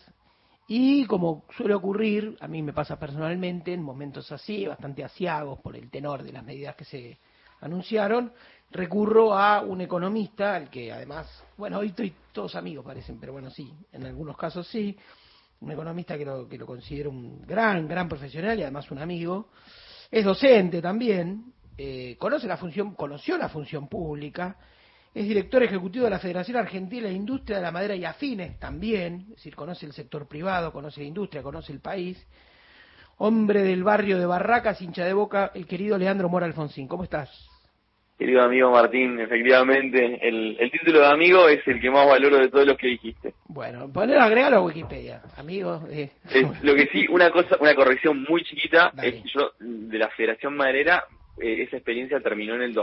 Y 0.67 1.05
como 1.05 1.45
suele 1.57 1.73
ocurrir, 1.73 2.37
a 2.41 2.47
mí 2.47 2.61
me 2.61 2.73
pasa 2.73 2.99
personalmente 2.99 3.73
en 3.73 3.81
momentos 3.81 4.31
así, 4.31 4.67
bastante 4.67 5.03
asiagos 5.03 5.59
por 5.59 5.75
el 5.75 5.89
tenor 5.89 6.23
de 6.23 6.31
las 6.31 6.43
medidas 6.43 6.75
que 6.75 6.85
se 6.85 7.17
anunciaron, 7.61 8.31
recurro 8.71 9.33
a 9.33 9.61
un 9.61 9.81
economista, 9.81 10.55
al 10.55 10.69
que 10.69 10.91
además, 10.91 11.27
bueno, 11.57 11.79
hoy 11.79 11.87
estoy 11.87 12.13
todos 12.31 12.55
amigos 12.55 12.85
parecen, 12.85 13.19
pero 13.19 13.33
bueno, 13.33 13.49
sí, 13.49 13.73
en 13.91 14.05
algunos 14.05 14.37
casos 14.37 14.67
sí, 14.67 14.95
un 15.61 15.71
economista 15.71 16.17
que 16.17 16.25
lo, 16.25 16.47
que 16.47 16.57
lo 16.57 16.65
considero 16.65 17.09
un 17.09 17.41
gran, 17.45 17.87
gran 17.87 18.07
profesional 18.07 18.57
y 18.59 18.63
además 18.63 18.89
un 18.91 18.99
amigo, 18.99 19.49
es 20.09 20.23
docente 20.23 20.81
también, 20.81 21.53
eh, 21.77 22.15
conoce 22.17 22.47
la 22.47 22.57
función, 22.57 22.95
conoció 22.95 23.37
la 23.37 23.49
función 23.49 23.87
pública, 23.87 24.57
es 25.13 25.27
director 25.27 25.63
ejecutivo 25.63 26.05
de 26.05 26.11
la 26.11 26.19
Federación 26.19 26.57
Argentina 26.57 27.07
de 27.07 27.13
Industria 27.13 27.57
de 27.57 27.63
la 27.63 27.71
Madera 27.71 27.95
y 27.95 28.05
Afines 28.05 28.59
también, 28.59 29.27
es 29.29 29.37
decir, 29.37 29.55
conoce 29.55 29.85
el 29.85 29.93
sector 29.93 30.27
privado, 30.27 30.71
conoce 30.71 31.01
la 31.01 31.07
industria, 31.07 31.43
conoce 31.43 31.73
el 31.73 31.79
país. 31.79 32.25
Hombre 33.17 33.63
del 33.63 33.83
barrio 33.83 34.17
de 34.17 34.25
Barracas, 34.25 34.81
hincha 34.81 35.03
de 35.03 35.13
boca, 35.13 35.51
el 35.53 35.65
querido 35.65 35.97
Leandro 35.97 36.29
Mora 36.29 36.45
Alfonsín. 36.45 36.87
¿Cómo 36.87 37.03
estás? 37.03 37.29
Querido 38.19 38.41
amigo 38.41 38.69
Martín, 38.69 39.17
efectivamente, 39.17 40.19
el, 40.21 40.69
título 40.71 40.99
de 40.99 41.07
amigo 41.07 41.47
es 41.47 41.65
el 41.65 41.79
que 41.79 41.89
más 41.89 42.05
valoro 42.05 42.37
de 42.37 42.49
todos 42.49 42.67
los 42.67 42.77
que 42.77 42.87
dijiste. 42.87 43.33
Bueno, 43.47 43.89
poner 43.89 44.17
agregarlo 44.17 44.57
a 44.57 44.61
Wikipedia, 44.61 45.21
amigo. 45.37 45.87
Eh. 45.89 46.09
lo 46.61 46.75
que 46.75 46.87
sí, 46.87 47.05
una 47.09 47.31
cosa, 47.31 47.55
una 47.61 47.73
corrección 47.73 48.25
muy 48.27 48.43
chiquita, 48.43 48.91
es 49.01 49.23
que 49.23 49.29
yo 49.33 49.53
de 49.57 49.97
la 49.97 50.09
Federación 50.09 50.57
Maderera 50.57 51.05
eh, 51.37 51.63
esa 51.63 51.77
experiencia 51.77 52.19
terminó 52.19 52.55
en 52.55 52.63
el 52.63 52.73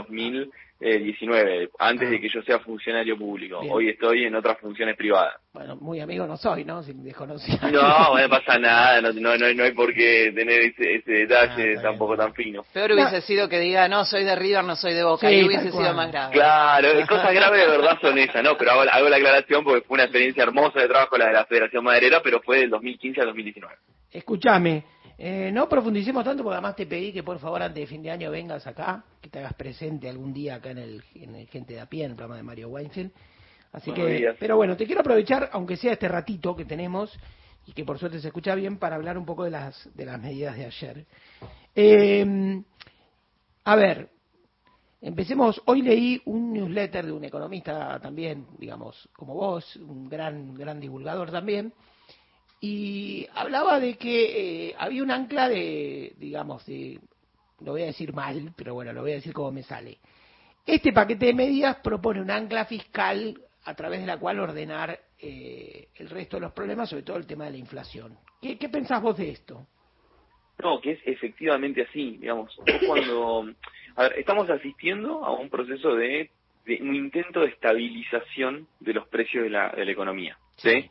2019, 0.79 1.69
antes 1.79 2.09
de 2.09 2.17
ah. 2.17 2.19
que 2.21 2.29
yo 2.29 2.41
sea 2.43 2.59
funcionario 2.59 3.17
público. 3.17 3.59
Hoy 3.69 3.89
estoy 3.89 4.25
en 4.25 4.35
otras 4.35 4.59
funciones 4.59 4.95
privadas. 4.95 5.35
Bueno, 5.53 5.75
muy 5.77 5.99
amigo 5.99 6.27
no 6.27 6.37
soy, 6.37 6.63
¿no? 6.63 6.83
Si 6.83 6.93
me 6.93 7.11
No, 7.11 8.17
no 8.17 8.29
pasa 8.29 8.59
nada, 8.59 9.01
no, 9.01 9.11
no, 9.11 9.37
no, 9.37 9.63
hay 9.63 9.71
por 9.71 9.93
qué 9.93 10.31
tener 10.35 10.61
ese, 10.61 10.95
ese 10.95 11.11
detalle 11.11 11.77
ah, 11.79 11.81
tampoco 11.81 12.15
tan 12.15 12.33
fino. 12.33 12.63
Peor 12.73 12.91
hubiese 12.91 13.21
sido 13.21 13.49
que 13.49 13.59
diga, 13.59 13.87
no, 13.87 14.05
soy 14.05 14.23
de 14.23 14.35
River, 14.35 14.63
no 14.63 14.75
soy 14.75 14.93
de 14.93 15.03
Boca, 15.03 15.31
y 15.31 15.43
hubiese 15.43 15.71
sido 15.71 15.93
más 15.93 16.11
grave. 16.11 16.33
Claro, 16.33 16.89
cosas 17.09 17.33
graves 17.33 17.59
de 17.59 17.67
verdad 17.67 17.97
son 17.99 18.17
esas, 18.19 18.43
¿no? 18.43 18.55
Pero 18.57 18.71
hago, 18.71 18.83
hago, 18.91 19.09
la 19.09 19.17
aclaración 19.17 19.63
porque 19.63 19.81
fue 19.81 19.95
una 19.95 20.03
experiencia 20.03 20.43
hermosa 20.43 20.79
de 20.79 20.87
trabajo 20.87 21.17
la 21.17 21.27
de 21.27 21.33
la 21.33 21.45
Federación 21.45 21.83
Maderera, 21.83 22.21
pero 22.21 22.39
fue 22.41 22.59
del 22.59 22.69
2015 22.69 23.21
al 23.21 23.27
2019. 23.27 23.75
Escúchame, 24.11 24.83
eh, 25.17 25.51
no 25.51 25.67
profundicemos 25.67 26.23
tanto 26.23 26.43
porque 26.43 26.55
además 26.55 26.75
te 26.75 26.85
pedí 26.85 27.11
que 27.11 27.23
por 27.23 27.39
favor 27.39 27.61
antes 27.61 27.81
de 27.81 27.87
fin 27.87 28.03
de 28.03 28.11
año 28.11 28.29
vengas 28.29 28.67
acá, 28.67 29.03
que 29.19 29.29
te 29.29 29.39
hagas 29.39 29.53
presente 29.53 30.07
algún 30.07 30.33
día 30.33 30.55
acá 30.55 30.71
en 30.71 30.77
el, 30.77 31.03
en 31.15 31.35
el 31.35 31.47
Gente 31.47 31.73
de 31.73 31.81
a 31.81 31.87
pie, 31.87 32.05
en 32.05 32.11
el 32.11 32.15
programa 32.15 32.37
de 32.37 32.43
Mario 32.43 32.69
Weinfeld. 32.69 33.11
Así 33.71 33.91
que, 33.91 34.35
pero 34.39 34.55
bueno, 34.55 34.77
te 34.77 34.85
quiero 34.85 35.01
aprovechar, 35.01 35.49
aunque 35.51 35.75
sea 35.75 35.93
este 35.93 36.07
ratito 36.07 36.55
que 36.55 36.65
tenemos 36.65 37.11
y 37.65 37.73
que 37.73 37.83
por 37.83 37.99
suerte 37.99 38.19
se 38.19 38.27
escucha 38.27 38.55
bien, 38.55 38.77
para 38.77 38.95
hablar 38.95 39.17
un 39.17 39.25
poco 39.25 39.43
de 39.43 39.51
las, 39.51 39.89
de 39.93 40.05
las 40.05 40.21
medidas 40.21 40.55
de 40.55 40.65
ayer. 40.65 41.05
Eh, 41.75 42.63
a 43.65 43.75
ver, 43.75 44.09
empecemos. 45.01 45.61
Hoy 45.65 45.81
leí 45.81 46.21
un 46.25 46.53
newsletter 46.53 47.05
de 47.05 47.11
un 47.11 47.23
economista 47.25 47.99
también, 47.99 48.47
digamos, 48.57 49.09
como 49.13 49.33
vos, 49.33 49.75
un 49.75 50.07
gran, 50.07 50.53
gran 50.53 50.79
divulgador 50.79 51.31
también, 51.31 51.73
y 52.59 53.27
hablaba 53.33 53.79
de 53.79 53.97
que 53.97 54.69
eh, 54.69 54.75
había 54.77 55.03
un 55.03 55.11
ancla 55.11 55.47
de, 55.47 56.13
digamos, 56.17 56.65
de, 56.65 56.99
lo 57.61 57.73
voy 57.73 57.83
a 57.83 57.87
decir 57.87 58.13
mal, 58.13 58.53
pero 58.55 58.73
bueno, 58.73 58.93
lo 58.93 59.01
voy 59.01 59.11
a 59.11 59.15
decir 59.15 59.33
como 59.33 59.51
me 59.51 59.63
sale. 59.63 59.97
Este 60.65 60.91
paquete 60.91 61.27
de 61.27 61.33
medidas 61.33 61.77
propone 61.77 62.21
un 62.21 62.31
ancla 62.31 62.65
fiscal 62.65 63.39
a 63.63 63.73
través 63.75 64.01
de 64.01 64.07
la 64.07 64.17
cual 64.17 64.39
ordenar 64.39 64.99
eh, 65.19 65.89
el 65.95 66.09
resto 66.09 66.37
de 66.37 66.41
los 66.41 66.53
problemas, 66.53 66.89
sobre 66.89 67.03
todo 67.03 67.17
el 67.17 67.27
tema 67.27 67.45
de 67.45 67.51
la 67.51 67.57
inflación. 67.57 68.17
¿Qué, 68.41 68.57
qué 68.57 68.69
pensás 68.69 69.01
vos 69.01 69.17
de 69.17 69.29
esto? 69.29 69.67
No, 70.63 70.81
que 70.81 70.91
es 70.93 70.99
efectivamente 71.05 71.83
así, 71.83 72.17
digamos. 72.17 72.57
Cuando, 72.87 73.49
a 73.95 74.03
ver, 74.03 74.19
estamos 74.19 74.49
asistiendo 74.49 75.23
a 75.23 75.31
un 75.33 75.49
proceso 75.49 75.95
de, 75.95 76.31
de, 76.65 76.79
un 76.81 76.95
intento 76.95 77.41
de 77.41 77.47
estabilización 77.47 78.67
de 78.79 78.93
los 78.93 79.07
precios 79.07 79.43
de 79.43 79.49
la, 79.51 79.69
de 79.69 79.85
la 79.85 79.91
economía, 79.91 80.37
¿sí? 80.55 80.89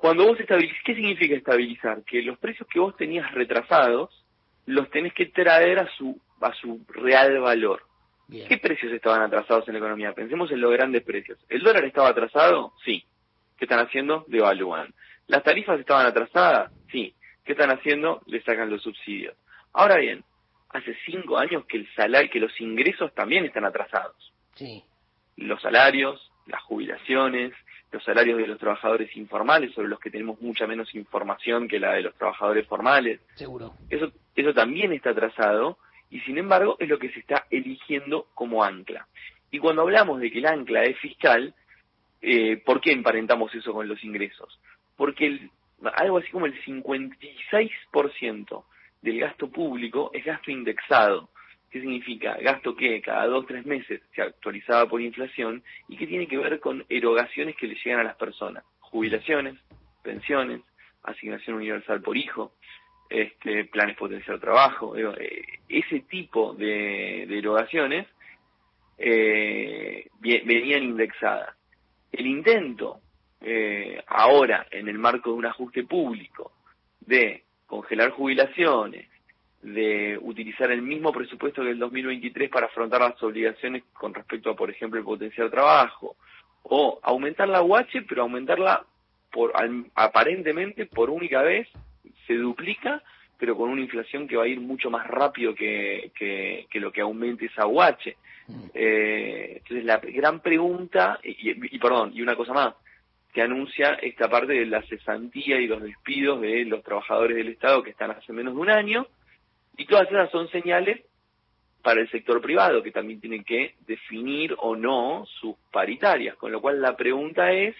Cuando 0.00 0.24
vos 0.24 0.40
estabilizás, 0.40 0.78
¿qué 0.82 0.94
significa 0.94 1.34
estabilizar? 1.34 2.02
Que 2.04 2.22
los 2.22 2.38
precios 2.38 2.66
que 2.68 2.80
vos 2.80 2.96
tenías 2.96 3.30
retrasados 3.32 4.24
los 4.64 4.88
tenés 4.88 5.12
que 5.12 5.26
traer 5.26 5.78
a 5.78 5.90
su, 5.94 6.18
a 6.40 6.54
su 6.54 6.82
real 6.88 7.38
valor. 7.40 7.82
¿Qué 8.30 8.56
precios 8.56 8.94
estaban 8.94 9.20
atrasados 9.20 9.68
en 9.68 9.74
la 9.74 9.80
economía? 9.80 10.14
Pensemos 10.14 10.50
en 10.52 10.62
los 10.62 10.72
grandes 10.72 11.02
precios. 11.02 11.38
¿El 11.50 11.62
dólar 11.62 11.84
estaba 11.84 12.08
atrasado? 12.08 12.72
Sí. 12.82 13.04
¿Qué 13.58 13.66
están 13.66 13.80
haciendo? 13.80 14.24
Devalúan. 14.28 14.94
¿Las 15.26 15.42
tarifas 15.42 15.78
estaban 15.78 16.06
atrasadas? 16.06 16.72
Sí. 16.90 17.14
¿Qué 17.44 17.52
están 17.52 17.70
haciendo? 17.70 18.22
Le 18.24 18.40
sacan 18.40 18.70
los 18.70 18.82
subsidios. 18.82 19.36
Ahora 19.74 19.96
bien, 19.96 20.24
hace 20.70 20.96
cinco 21.04 21.36
años 21.36 21.66
que 21.66 21.76
el 21.76 21.94
salario, 21.94 22.30
que 22.30 22.40
los 22.40 22.58
ingresos 22.58 23.12
también 23.14 23.44
están 23.44 23.66
atrasados. 23.66 24.32
Sí. 24.54 24.82
Los 25.36 25.60
salarios, 25.60 26.32
las 26.46 26.62
jubilaciones, 26.62 27.52
los 27.92 28.04
salarios 28.04 28.38
de 28.38 28.46
los 28.46 28.58
trabajadores 28.58 29.14
informales, 29.16 29.74
sobre 29.74 29.88
los 29.88 29.98
que 29.98 30.10
tenemos 30.10 30.40
mucha 30.40 30.66
menos 30.66 30.94
información 30.94 31.68
que 31.68 31.80
la 31.80 31.94
de 31.94 32.02
los 32.02 32.14
trabajadores 32.14 32.66
formales. 32.66 33.20
Seguro. 33.34 33.74
Eso, 33.88 34.12
eso 34.34 34.54
también 34.54 34.92
está 34.92 35.10
atrasado 35.10 35.78
y 36.08 36.20
sin 36.20 36.38
embargo 36.38 36.76
es 36.78 36.88
lo 36.88 36.98
que 36.98 37.10
se 37.10 37.20
está 37.20 37.46
eligiendo 37.50 38.28
como 38.34 38.64
ancla. 38.64 39.06
Y 39.50 39.58
cuando 39.58 39.82
hablamos 39.82 40.20
de 40.20 40.30
que 40.30 40.38
el 40.38 40.46
ancla 40.46 40.84
es 40.84 40.98
fiscal, 40.98 41.54
eh, 42.20 42.58
¿por 42.58 42.80
qué 42.80 42.92
emparentamos 42.92 43.54
eso 43.54 43.72
con 43.72 43.88
los 43.88 44.02
ingresos? 44.04 44.60
Porque 44.96 45.48
algo 45.94 46.18
así 46.18 46.30
como 46.30 46.46
el 46.46 46.62
56% 46.62 48.64
del 49.02 49.20
gasto 49.20 49.50
público 49.50 50.10
es 50.12 50.24
gasto 50.24 50.50
indexado. 50.50 51.30
¿Qué 51.70 51.80
significa? 51.80 52.36
Gasto 52.40 52.74
que 52.74 53.00
cada 53.00 53.26
dos 53.26 53.46
tres 53.46 53.64
meses 53.64 54.02
se 54.14 54.22
actualizaba 54.22 54.88
por 54.88 55.00
inflación 55.00 55.62
y 55.88 55.96
que 55.96 56.06
tiene 56.06 56.26
que 56.26 56.36
ver 56.36 56.58
con 56.58 56.84
erogaciones 56.88 57.54
que 57.56 57.68
le 57.68 57.76
llegan 57.76 58.00
a 58.00 58.04
las 58.04 58.16
personas. 58.16 58.64
Jubilaciones, 58.80 59.56
pensiones, 60.02 60.62
asignación 61.04 61.56
universal 61.56 62.02
por 62.02 62.16
hijo, 62.16 62.52
este, 63.08 63.64
planes 63.66 63.96
potencial 63.96 64.40
trabajo, 64.40 64.96
eh, 64.96 65.60
ese 65.68 66.00
tipo 66.00 66.54
de, 66.54 67.22
erogaciones 67.22 68.06
eh, 68.98 70.08
venían 70.20 70.82
indexadas. 70.82 71.56
El 72.12 72.26
intento 72.26 73.00
eh, 73.40 74.02
ahora, 74.06 74.66
en 74.70 74.88
el 74.88 74.98
marco 74.98 75.30
de 75.30 75.36
un 75.36 75.46
ajuste 75.46 75.84
público, 75.84 76.52
de 77.00 77.44
congelar 77.66 78.10
jubilaciones, 78.10 79.09
de 79.62 80.18
utilizar 80.22 80.70
el 80.70 80.82
mismo 80.82 81.12
presupuesto 81.12 81.62
que 81.62 81.70
el 81.70 81.78
2023 81.78 82.48
para 82.48 82.66
afrontar 82.66 83.00
las 83.00 83.22
obligaciones 83.22 83.84
con 83.92 84.14
respecto 84.14 84.50
a, 84.50 84.56
por 84.56 84.70
ejemplo, 84.70 84.98
el 84.98 85.04
potencial 85.04 85.50
trabajo, 85.50 86.16
o 86.62 86.98
aumentar 87.02 87.48
la 87.48 87.62
UH, 87.62 88.04
pero 88.08 88.22
aumentarla 88.22 88.84
por 89.30 89.52
aparentemente 89.94 90.86
por 90.86 91.10
única 91.10 91.42
vez, 91.42 91.68
se 92.26 92.34
duplica, 92.34 93.02
pero 93.38 93.56
con 93.56 93.70
una 93.70 93.80
inflación 93.80 94.26
que 94.26 94.36
va 94.36 94.44
a 94.44 94.48
ir 94.48 94.60
mucho 94.60 94.90
más 94.90 95.06
rápido 95.06 95.54
que, 95.54 96.10
que, 96.14 96.80
lo 96.80 96.90
que 96.92 97.00
aumente 97.00 97.46
esa 97.46 97.66
UH. 97.66 98.14
Eh, 98.74 99.54
entonces, 99.58 99.84
la 99.84 99.98
gran 99.98 100.40
pregunta, 100.40 101.20
y, 101.22 101.74
y 101.74 101.78
perdón, 101.78 102.12
y 102.14 102.22
una 102.22 102.34
cosa 102.34 102.52
más, 102.52 102.74
que 103.32 103.42
anuncia 103.42 103.94
esta 104.02 104.28
parte 104.28 104.54
de 104.54 104.66
la 104.66 104.82
cesantía 104.82 105.60
y 105.60 105.68
los 105.68 105.82
despidos 105.82 106.40
de 106.40 106.64
los 106.64 106.82
trabajadores 106.82 107.36
del 107.36 107.48
Estado 107.48 107.82
que 107.82 107.90
están 107.90 108.10
hace 108.10 108.32
menos 108.32 108.54
de 108.54 108.60
un 108.60 108.70
año, 108.70 109.06
y 109.80 109.86
todas 109.86 110.10
esas 110.10 110.30
son 110.30 110.46
señales 110.50 111.00
para 111.82 112.02
el 112.02 112.10
sector 112.10 112.42
privado, 112.42 112.82
que 112.82 112.92
también 112.92 113.18
tiene 113.18 113.42
que 113.42 113.76
definir 113.86 114.54
o 114.58 114.76
no 114.76 115.24
sus 115.40 115.56
paritarias. 115.72 116.36
Con 116.36 116.52
lo 116.52 116.60
cual 116.60 116.82
la 116.82 116.94
pregunta 116.94 117.50
es, 117.50 117.74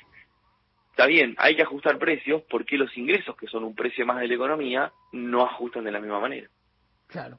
está 0.92 1.04
bien, 1.04 1.34
hay 1.36 1.54
que 1.56 1.62
ajustar 1.62 1.98
precios, 1.98 2.40
¿por 2.44 2.64
qué 2.64 2.78
los 2.78 2.96
ingresos, 2.96 3.36
que 3.36 3.46
son 3.48 3.64
un 3.64 3.74
precio 3.74 4.06
más 4.06 4.18
de 4.18 4.28
la 4.28 4.34
economía, 4.34 4.90
no 5.12 5.44
ajustan 5.44 5.84
de 5.84 5.92
la 5.92 6.00
misma 6.00 6.20
manera? 6.20 6.48
Claro. 7.06 7.38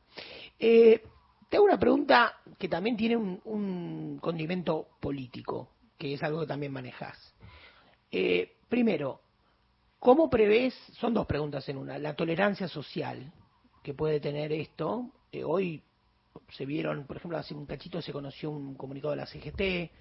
Eh, 0.59 1.01
te 1.49 1.59
una 1.59 1.79
pregunta 1.79 2.37
que 2.59 2.69
también 2.69 2.95
tiene 2.95 3.17
un, 3.17 4.19
condimento 4.21 4.89
político, 4.99 5.71
que 5.97 6.13
es 6.13 6.21
algo 6.21 6.41
que 6.41 6.47
también 6.47 6.71
manejas. 6.71 7.35
Eh, 8.11 8.57
primero, 8.69 9.21
¿cómo 9.97 10.29
prevés, 10.29 10.75
son 10.99 11.15
dos 11.15 11.25
preguntas 11.25 11.67
en 11.67 11.77
una, 11.77 11.97
la 11.97 12.15
tolerancia 12.15 12.67
social 12.67 13.33
que 13.83 13.93
puede 13.93 14.19
tener 14.19 14.51
esto. 14.51 15.11
Eh, 15.31 15.43
hoy 15.43 15.83
se 16.49 16.65
vieron, 16.65 17.05
por 17.05 17.17
ejemplo, 17.17 17.37
hace 17.37 17.53
un 17.53 17.65
cachito 17.65 18.01
se 18.01 18.13
conoció 18.13 18.51
un 18.51 18.75
comunicado 18.75 19.11
de 19.11 19.17
la 19.17 19.25
CGT, 19.25 19.91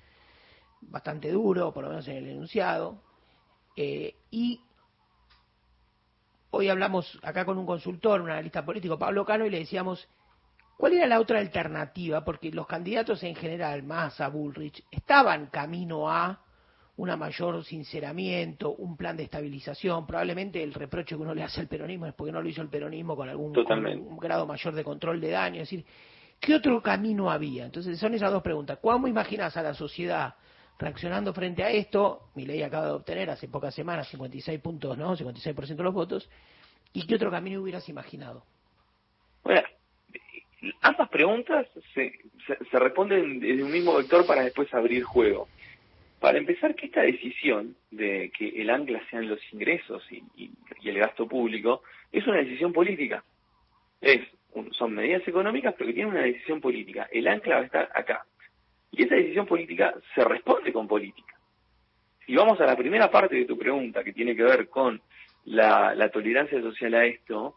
bastante 0.82 1.30
duro, 1.30 1.72
por 1.72 1.84
lo 1.84 1.90
menos 1.90 2.06
en 2.08 2.16
el 2.16 2.28
enunciado, 2.28 3.02
eh, 3.76 4.14
y 4.30 4.60
hoy 6.50 6.68
hablamos 6.68 7.18
acá 7.22 7.44
con 7.44 7.58
un 7.58 7.66
consultor, 7.66 8.20
un 8.20 8.30
analista 8.30 8.64
político, 8.64 8.98
Pablo 8.98 9.24
Cano, 9.24 9.46
y 9.46 9.50
le 9.50 9.60
decíamos, 9.60 10.08
¿cuál 10.76 10.94
era 10.94 11.06
la 11.06 11.20
otra 11.20 11.38
alternativa? 11.38 12.24
Porque 12.24 12.50
los 12.50 12.66
candidatos 12.66 13.22
en 13.22 13.34
general, 13.34 13.82
más 13.82 14.20
a 14.20 14.28
Bullrich, 14.28 14.84
estaban 14.90 15.46
camino 15.46 16.10
a 16.10 16.40
una 17.00 17.16
mayor 17.16 17.64
sinceramiento, 17.64 18.74
un 18.74 18.94
plan 18.94 19.16
de 19.16 19.22
estabilización. 19.22 20.06
Probablemente 20.06 20.62
el 20.62 20.74
reproche 20.74 21.16
que 21.16 21.22
uno 21.22 21.34
le 21.34 21.42
hace 21.42 21.62
al 21.62 21.66
peronismo 21.66 22.04
es 22.04 22.12
porque 22.12 22.30
no 22.30 22.42
lo 22.42 22.48
hizo 22.48 22.60
el 22.60 22.68
peronismo 22.68 23.16
con 23.16 23.26
algún 23.26 23.56
un 23.56 24.18
grado 24.18 24.46
mayor 24.46 24.74
de 24.74 24.84
control 24.84 25.18
de 25.18 25.30
daño. 25.30 25.62
Es 25.62 25.70
decir, 25.70 25.86
¿qué 26.38 26.56
otro 26.56 26.82
camino 26.82 27.30
había? 27.30 27.64
Entonces 27.64 27.98
son 27.98 28.12
esas 28.12 28.30
dos 28.30 28.42
preguntas. 28.42 28.80
¿Cómo 28.82 29.08
imaginas 29.08 29.56
a 29.56 29.62
la 29.62 29.72
sociedad 29.72 30.34
reaccionando 30.78 31.32
frente 31.32 31.64
a 31.64 31.70
esto? 31.70 32.28
Mi 32.34 32.44
ley 32.44 32.62
acaba 32.62 32.84
de 32.84 32.92
obtener 32.92 33.30
hace 33.30 33.48
pocas 33.48 33.74
semanas 33.74 34.06
56 34.08 34.60
puntos, 34.60 34.98
¿no? 34.98 35.16
56% 35.16 35.76
de 35.76 35.82
los 35.82 35.94
votos. 35.94 36.28
¿Y 36.92 37.06
qué 37.06 37.14
otro 37.14 37.30
camino 37.30 37.62
hubieras 37.62 37.88
imaginado? 37.88 38.44
Bueno, 39.42 39.62
ambas 40.82 41.08
preguntas 41.08 41.66
se, 41.94 42.12
se, 42.46 42.58
se 42.70 42.78
responden 42.78 43.40
desde 43.40 43.64
un 43.64 43.72
mismo 43.72 43.96
vector 43.96 44.26
para 44.26 44.42
después 44.42 44.68
abrir 44.74 45.02
juego. 45.02 45.48
Para 46.20 46.36
empezar, 46.36 46.74
que 46.74 46.86
esta 46.86 47.00
decisión 47.00 47.76
de 47.90 48.30
que 48.36 48.48
el 48.60 48.68
ancla 48.68 49.02
sean 49.10 49.26
los 49.26 49.40
ingresos 49.52 50.06
y, 50.12 50.52
el 50.84 50.98
gasto 50.98 51.26
público 51.26 51.82
es 52.12 52.26
una 52.26 52.38
decisión 52.38 52.72
política. 52.72 53.24
Es, 54.00 54.20
son 54.72 54.94
medidas 54.94 55.26
económicas, 55.26 55.74
pero 55.76 55.88
que 55.88 55.94
tienen 55.94 56.12
una 56.12 56.22
decisión 56.22 56.60
política. 56.60 57.08
El 57.10 57.26
ancla 57.26 57.56
va 57.56 57.60
a 57.62 57.64
estar 57.64 57.88
acá. 57.94 58.26
Y 58.90 59.04
esa 59.04 59.14
decisión 59.14 59.46
política 59.46 59.94
se 60.14 60.22
responde 60.24 60.72
con 60.72 60.86
política. 60.86 61.34
Si 62.26 62.34
vamos 62.34 62.60
a 62.60 62.66
la 62.66 62.76
primera 62.76 63.10
parte 63.10 63.36
de 63.36 63.46
tu 63.46 63.56
pregunta, 63.56 64.04
que 64.04 64.12
tiene 64.12 64.36
que 64.36 64.42
ver 64.42 64.68
con 64.68 65.00
la 65.44 66.10
tolerancia 66.10 66.60
social 66.60 66.94
a 66.94 67.06
esto, 67.06 67.56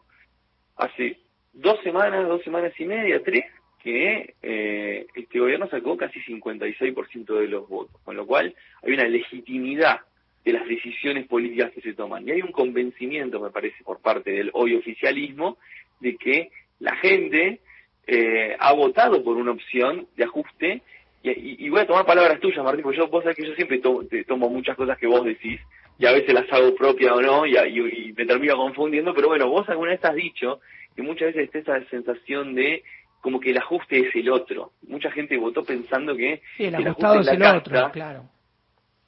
hace 0.76 1.18
dos 1.52 1.80
semanas, 1.82 2.26
dos 2.26 2.42
semanas 2.42 2.72
y 2.78 2.84
media, 2.84 3.22
tres, 3.22 3.44
que 3.84 4.34
eh, 4.42 5.06
este 5.14 5.38
gobierno 5.38 5.68
sacó 5.68 5.94
casi 5.98 6.18
56% 6.20 7.38
de 7.38 7.48
los 7.48 7.68
votos, 7.68 8.00
con 8.02 8.16
lo 8.16 8.26
cual 8.26 8.54
hay 8.82 8.92
una 8.94 9.06
legitimidad 9.06 10.00
de 10.42 10.52
las 10.54 10.66
decisiones 10.66 11.26
políticas 11.26 11.70
que 11.72 11.82
se 11.82 11.92
toman. 11.92 12.26
Y 12.26 12.32
hay 12.32 12.40
un 12.40 12.50
convencimiento, 12.50 13.40
me 13.40 13.50
parece, 13.50 13.84
por 13.84 14.00
parte 14.00 14.30
del 14.30 14.50
hoy 14.54 14.74
oficialismo, 14.74 15.58
de 16.00 16.16
que 16.16 16.50
la 16.80 16.96
gente 16.96 17.60
eh, 18.06 18.56
ha 18.58 18.72
votado 18.72 19.22
por 19.22 19.36
una 19.36 19.52
opción 19.52 20.06
de 20.16 20.24
ajuste, 20.24 20.80
y, 21.22 21.68
voy 21.70 21.80
a 21.80 21.86
tomar 21.86 22.04
palabras 22.04 22.38
tuyas, 22.38 22.62
Martín, 22.62 22.82
porque 22.82 22.98
yo, 22.98 23.08
vos 23.08 23.22
sabés 23.22 23.36
que 23.36 23.46
yo 23.46 23.54
siempre 23.54 23.80
tomo 24.26 24.50
muchas 24.50 24.76
cosas 24.76 24.98
que 24.98 25.06
vos 25.06 25.24
decís, 25.24 25.58
y 25.98 26.06
a 26.06 26.12
veces 26.12 26.34
las 26.34 26.50
hago 26.52 26.74
propias 26.74 27.12
o 27.12 27.22
no, 27.22 27.46
y, 27.46 27.56
y, 27.56 28.12
me 28.14 28.26
termino 28.26 28.56
confundiendo, 28.56 29.14
pero 29.14 29.28
bueno, 29.28 29.48
vos 29.48 29.68
alguna 29.68 29.92
vez 29.92 30.04
has 30.04 30.14
dicho 30.14 30.60
que 30.94 31.02
muchas 31.02 31.34
veces 31.34 31.54
está 31.54 31.78
esa 31.78 31.90
sensación 31.90 32.54
de 32.54 32.82
como 33.24 33.40
que 33.40 33.52
el 33.52 33.56
ajuste 33.56 34.06
es 34.06 34.14
el 34.16 34.28
otro. 34.28 34.72
Mucha 34.86 35.10
gente 35.10 35.38
votó 35.38 35.64
pensando 35.64 36.14
que 36.14 36.42
el, 36.58 36.74
ajuste 36.74 37.20
es, 37.20 37.28
el 37.28 37.42
otro, 37.42 37.90
claro. 37.90 38.28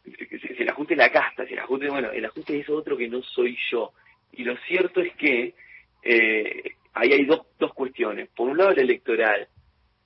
Si, 0.04 0.62
el 0.62 0.70
ajuste 0.70 0.94
es 0.94 0.98
la 0.98 1.12
casta, 1.12 1.44
si 1.44 1.52
el 1.52 1.58
ajuste, 1.58 1.90
bueno, 1.90 2.10
el 2.10 2.24
ajuste 2.24 2.58
es 2.58 2.70
otro 2.70 2.96
que 2.96 3.08
no 3.08 3.20
soy 3.20 3.58
yo. 3.70 3.92
Y 4.32 4.44
lo 4.44 4.56
cierto 4.66 5.02
es 5.02 5.14
que 5.16 5.52
eh, 6.02 6.62
ahí 6.94 7.12
hay 7.12 7.26
dos, 7.26 7.42
dos 7.58 7.74
cuestiones. 7.74 8.30
Por 8.34 8.48
un 8.48 8.56
lado, 8.56 8.70
el 8.70 8.78
electoral. 8.78 9.48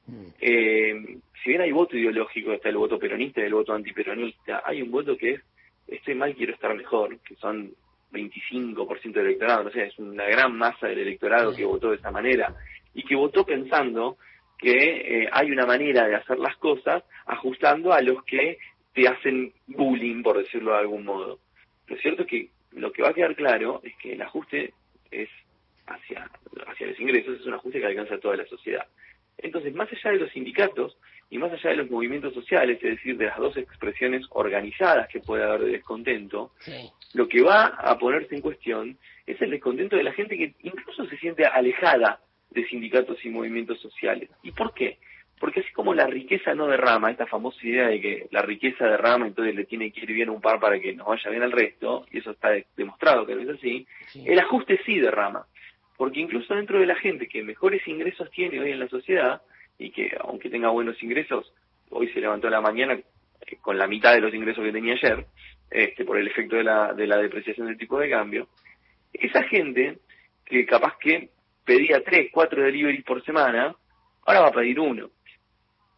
Mm. 0.07 0.27
Eh, 0.41 1.19
si 1.45 1.51
bien 1.51 1.61
hay 1.61 1.71
voto 1.71 1.97
ideológico, 1.97 2.53
está 2.53 2.69
el 2.69 2.79
voto 2.79 2.99
peronista 2.99 3.41
y 3.41 3.45
el 3.45 3.55
voto 3.55 3.75
antiperonista, 3.75 4.65
hay 4.67 4.83
un 4.83 4.91
voto 4.91 5.17
que 5.17 5.35
es, 5.35 5.41
estoy 5.87 6.17
mal, 6.17 6.35
quiero 6.35 6.55
estar 6.55 6.75
mejor, 6.75 7.17
que 7.21 7.37
son 7.37 7.71
25% 8.11 9.13
del 9.13 9.27
electorado, 9.27 9.69
o 9.69 9.71
sea, 9.71 9.85
es 9.85 9.97
una 10.01 10.25
gran 10.25 10.59
masa 10.59 10.89
del 10.89 10.99
electorado 10.99 11.55
que 11.55 11.65
votó 11.65 11.91
de 11.91 11.97
esa 11.99 12.11
manera 12.11 12.53
y 12.95 13.03
que 13.05 13.15
votó 13.15 13.45
pensando 13.45 14.17
que 14.59 15.23
eh, 15.23 15.29
hay 15.33 15.51
una 15.51 15.65
manera 15.65 16.07
de 16.07 16.17
hacer 16.17 16.39
las 16.39 16.57
cosas 16.57 17.03
ajustando 17.27 17.93
a 17.93 18.03
los 18.03 18.23
que 18.25 18.59
te 18.95 19.09
hacen 19.09 19.53
bullying, 19.67 20.23
por 20.23 20.39
decirlo 20.39 20.73
de 20.73 20.79
algún 20.79 21.05
modo. 21.05 21.39
Lo 21.87 21.97
cierto 21.97 22.23
es 22.23 22.29
que 22.29 22.49
lo 22.73 22.93
que 22.93 23.03
va 23.03 23.11
a 23.11 23.15
quedar 23.15 23.35
claro 23.35 23.81
es 23.83 23.97
que 23.97 24.13
el 24.13 24.23
ajuste 24.23 24.75
es 25.11 25.29
hacia, 25.87 26.31
hacia 26.67 26.87
los 26.87 27.01
ingresos, 27.01 27.41
es 27.41 27.47
un 27.47 27.55
ajuste 27.55 27.81
que 27.81 27.87
alcanza 27.87 28.15
a 28.15 28.21
toda 28.21 28.37
la 28.37 28.47
sociedad. 28.47 28.87
Entonces, 29.39 29.75
más 29.75 29.89
allá 29.91 30.13
de 30.13 30.19
los 30.19 30.33
sindicatos 30.33 30.99
y 31.31 31.39
más 31.39 31.51
allá 31.53 31.71
de 31.71 31.77
los 31.77 31.91
movimientos 31.91 32.35
sociales, 32.35 32.79
es 32.83 32.97
decir, 32.97 33.17
de 33.17 33.27
las 33.27 33.39
dos 33.39 33.57
expresiones 33.57 34.27
organizadas 34.31 35.09
que 35.09 35.21
puede 35.21 35.45
haber 35.45 35.63
de 35.63 35.73
descontento, 35.73 36.53
lo 37.15 37.29
que 37.29 37.43
va 37.43 37.67
a 37.67 37.99
ponerse 37.99 38.35
en 38.35 38.43
cuestión 38.43 38.99
es 39.27 39.41
el 39.41 39.51
descontento 39.51 39.97
de 39.97 40.03
la 40.03 40.13
gente 40.13 40.37
que 40.37 40.55
incluso 40.63 41.07
se 41.07 41.17
siente 41.17 41.47
alejada 41.47 42.21
de 42.51 42.67
sindicatos 42.67 43.25
y 43.25 43.31
movimientos 43.31 43.81
sociales. 43.81 44.31
¿Y 44.43 44.53
por 44.53 44.75
qué? 44.75 44.99
Porque 45.39 45.61
así 45.61 45.73
como 45.73 45.95
la 45.95 46.07
riqueza 46.07 46.55
no 46.55 46.67
derrama, 46.67 47.11
esta 47.11 47.27
famosa 47.27 47.59
idea 47.67 47.89
de 47.89 48.01
que 48.01 48.27
la 48.31 48.43
riqueza 48.43 48.87
derrama, 48.87 49.27
entonces 49.27 49.55
le 49.55 49.65
tiene 49.65 49.91
que 49.91 50.01
ir 50.01 50.13
bien 50.13 50.29
un 50.29 50.41
par 50.41 50.61
para 50.61 50.79
que 50.79 50.93
nos 50.93 51.07
vaya 51.07 51.31
bien 51.31 51.43
al 51.43 51.53
resto, 51.53 52.07
y 52.11 52.19
eso 52.19 52.33
está 52.33 52.51
demostrado 52.77 53.27
que 53.27 53.35
no 53.35 53.43
es 53.43 53.59
así, 53.59 53.87
el 54.25 54.39
ajuste 54.39 54.81
sí 54.85 54.99
derrama. 54.99 55.47
Porque 55.97 56.21
incluso 56.21 56.55
dentro 56.55 56.79
de 56.79 56.87
la 56.87 56.97
gente 56.97 57.27
que 57.27 57.43
mejores 57.43 57.87
ingresos 57.87 58.31
tiene 58.31 58.61
hoy 58.61 58.73
en 58.73 58.81
la 58.81 58.89
sociedad, 58.89 59.41
y 59.79 59.91
que 59.91 60.15
aunque 60.21 60.51
tenga 60.51 60.69
buenos 60.69 61.03
ingresos, 61.03 61.53
hoy 61.89 62.09
se 62.13 62.21
levantó 62.21 62.49
a 62.49 62.51
la 62.51 62.61
mañana 62.61 62.95
eh, 62.95 63.57
con 63.63 63.79
la 63.79 63.87
mitad 63.87 64.13
de 64.13 64.21
los 64.21 64.35
ingresos 64.35 64.63
que 64.63 64.73
tenía 64.73 64.95
ayer, 64.95 65.25
este, 65.71 66.05
por 66.05 66.19
el 66.19 66.27
efecto 66.27 66.57
de 66.57 66.65
la, 66.65 66.93
de 66.93 67.07
la 67.07 67.17
depreciación 67.17 67.67
del 67.67 67.79
tipo 67.79 67.99
de 67.99 68.11
cambio, 68.11 68.49
esa 69.13 69.43
gente 69.45 69.99
que 70.45 70.67
capaz 70.67 70.99
que 70.99 71.31
pedía 71.65 72.03
tres, 72.03 72.31
cuatro 72.33 72.63
deliveries 72.63 73.05
por 73.05 73.25
semana, 73.25 73.75
ahora 74.27 74.41
va 74.41 74.49
a 74.49 74.53
pedir 74.53 74.79
uno. 74.81 75.11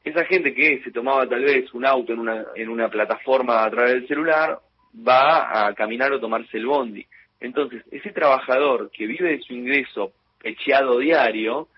Esa 0.05 0.24
gente 0.24 0.52
que 0.52 0.82
se 0.82 0.90
tomaba 0.90 1.28
tal 1.28 1.44
vez 1.44 1.72
un 1.74 1.86
auto 1.86 2.12
en 2.12 2.18
una, 2.18 2.44
en 2.56 2.68
una 2.68 2.89
plataforma 2.89 3.64
a 3.64 3.70
través 3.70 3.93
del 3.93 4.09
celular, 4.09 4.59
va 4.94 5.66
a 5.66 5.74
caminar 5.74 6.12
o 6.12 6.20
tomarse 6.20 6.56
el 6.59 6.66
bondi. 6.66 7.06
Entonces, 7.40 7.82
ese 7.90 8.10
trabajador 8.12 8.90
que 8.90 9.06
vive 9.06 9.30
de 9.30 9.40
su 9.40 9.52
ingreso 9.55 10.12
pecheado 10.40 10.98
diario 10.98 11.68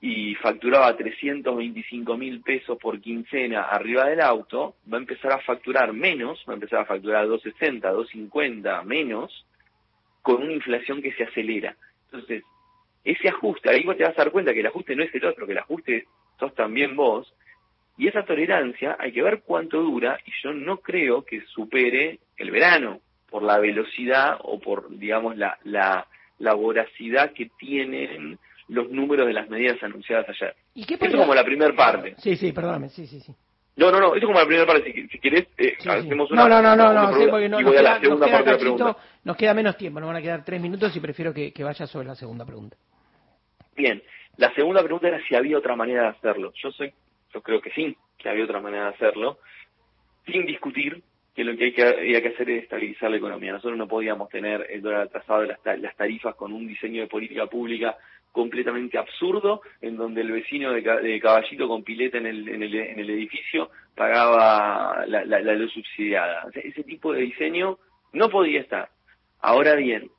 y 0.00 0.34
facturaba 0.36 0.96
325 0.96 2.16
mil 2.16 2.40
pesos 2.42 2.78
por 2.78 3.00
quincena 3.00 3.62
arriba 3.62 4.08
del 4.08 4.20
auto, 4.20 4.76
va 4.92 4.98
a 4.98 5.00
empezar 5.00 5.32
a 5.32 5.40
facturar 5.40 5.92
menos, 5.92 6.44
va 6.48 6.52
a 6.52 6.54
empezar 6.54 6.80
a 6.80 6.84
facturar 6.84 7.26
260, 7.26 7.90
250 7.90 8.82
menos, 8.82 9.46
con 10.22 10.42
una 10.42 10.52
inflación 10.52 11.02
que 11.02 11.12
se 11.12 11.24
acelera. 11.24 11.76
Entonces, 12.06 12.42
ese 13.12 13.28
ajuste, 13.28 13.70
ahí 13.70 13.84
vos 13.84 13.96
te 13.96 14.04
vas 14.04 14.18
a 14.18 14.24
dar 14.24 14.32
cuenta 14.32 14.52
que 14.52 14.60
el 14.60 14.66
ajuste 14.66 14.96
no 14.96 15.02
es 15.02 15.14
el 15.14 15.24
otro, 15.24 15.46
que 15.46 15.52
el 15.52 15.58
ajuste 15.58 16.04
sos 16.38 16.54
también 16.54 16.96
vos, 16.96 17.32
y 17.96 18.08
esa 18.08 18.24
tolerancia 18.24 18.96
hay 18.98 19.12
que 19.12 19.22
ver 19.22 19.42
cuánto 19.44 19.80
dura, 19.80 20.18
y 20.24 20.32
yo 20.42 20.52
no 20.52 20.78
creo 20.78 21.24
que 21.24 21.40
supere 21.46 22.18
el 22.36 22.50
verano, 22.50 23.00
por 23.30 23.42
la 23.42 23.58
velocidad 23.58 24.38
o 24.42 24.58
por, 24.58 24.96
digamos, 24.96 25.36
la, 25.36 25.58
la, 25.64 26.06
la 26.38 26.54
voracidad 26.54 27.32
que 27.32 27.50
tienen 27.58 28.38
los 28.68 28.90
números 28.90 29.26
de 29.26 29.32
las 29.32 29.48
medidas 29.48 29.82
anunciadas 29.82 30.28
ayer. 30.28 30.54
¿Y 30.74 30.84
qué 30.84 30.94
Esto 30.94 31.18
como 31.18 31.34
la 31.34 31.44
primera 31.44 31.74
parte. 31.74 32.14
Sí, 32.18 32.36
sí, 32.36 32.52
perdóname, 32.52 32.88
sí, 32.88 33.06
sí, 33.06 33.20
sí. 33.20 33.34
No, 33.76 33.90
no, 33.90 34.00
no, 34.00 34.06
esto 34.14 34.18
es 34.18 34.24
como 34.24 34.38
la 34.38 34.46
primera 34.46 34.66
parte. 34.66 34.92
Si, 34.92 35.06
si 35.08 35.18
querés, 35.18 35.48
eh, 35.58 35.76
hacemos 35.86 36.30
una. 36.30 36.48
No, 36.48 36.62
no, 36.62 36.62
no, 36.62 36.76
no, 36.76 37.10
no, 37.10 37.30
porque 37.30 37.48
no, 37.48 37.60
y 37.60 37.64
voy 37.64 37.76
a 37.76 37.82
la 37.82 38.00
segunda 38.00 38.26
parte 38.26 38.46
de 38.46 38.52
la 38.52 38.58
pregunta. 38.58 38.96
Nos 39.22 39.36
queda 39.36 39.52
menos 39.52 39.76
tiempo, 39.76 40.00
nos 40.00 40.06
van 40.06 40.16
a 40.16 40.22
quedar 40.22 40.44
tres 40.44 40.60
minutos 40.60 40.96
y 40.96 41.00
prefiero 41.00 41.34
que, 41.34 41.52
que 41.52 41.62
vaya 41.62 41.86
sobre 41.86 42.06
la 42.06 42.14
segunda 42.14 42.46
pregunta. 42.46 42.76
Bien, 43.76 44.02
la 44.38 44.52
segunda 44.54 44.82
pregunta 44.82 45.08
era 45.08 45.22
si 45.26 45.34
había 45.34 45.58
otra 45.58 45.76
manera 45.76 46.02
de 46.02 46.08
hacerlo. 46.08 46.52
Yo 46.62 46.70
soy, 46.72 46.92
yo 47.32 47.42
creo 47.42 47.60
que 47.60 47.70
sí, 47.70 47.96
que 48.18 48.28
había 48.28 48.44
otra 48.44 48.60
manera 48.60 48.84
de 48.84 48.94
hacerlo, 48.94 49.38
sin 50.24 50.46
discutir 50.46 51.02
que 51.34 51.44
lo 51.44 51.56
que, 51.56 51.64
hay 51.64 51.72
que 51.72 51.84
había 51.84 52.22
que 52.22 52.28
hacer 52.28 52.48
es 52.48 52.62
estabilizar 52.62 53.10
la 53.10 53.18
economía. 53.18 53.52
Nosotros 53.52 53.76
no 53.76 53.86
podíamos 53.86 54.30
tener 54.30 54.66
el 54.70 54.80
dólar 54.80 55.02
atrasado 55.02 55.42
de 55.42 55.48
las, 55.78 55.96
tarifas 55.96 56.34
con 56.34 56.52
un 56.52 56.66
diseño 56.66 57.02
de 57.02 57.08
política 57.08 57.46
pública 57.46 57.96
completamente 58.32 58.98
absurdo, 58.98 59.60
en 59.82 59.96
donde 59.96 60.22
el 60.22 60.32
vecino 60.32 60.72
de, 60.72 61.20
Caballito 61.20 61.68
con 61.68 61.82
pileta 61.82 62.18
en 62.18 62.26
el, 62.26 62.48
en 62.48 62.62
el, 62.62 62.74
en 62.74 62.98
el 62.98 63.10
edificio 63.10 63.70
pagaba 63.94 65.04
la, 65.06 65.24
la, 65.24 65.54
luz 65.54 65.72
subsidiada. 65.72 66.46
ese 66.54 66.82
tipo 66.84 67.12
de 67.12 67.22
diseño 67.22 67.78
no 68.12 68.30
podía 68.30 68.60
estar. 68.60 68.90
Ahora 69.40 69.74
bien, 69.74 70.10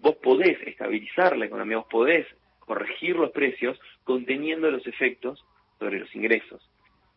vos 0.00 0.16
podés 0.16 0.58
estabilizar 0.66 1.36
la 1.36 1.46
economía, 1.46 1.78
vos 1.78 1.86
podés 1.90 2.26
corregir 2.72 3.16
los 3.16 3.30
precios 3.32 3.78
conteniendo 4.02 4.70
los 4.70 4.86
efectos 4.86 5.44
sobre 5.78 6.00
los 6.00 6.14
ingresos. 6.14 6.66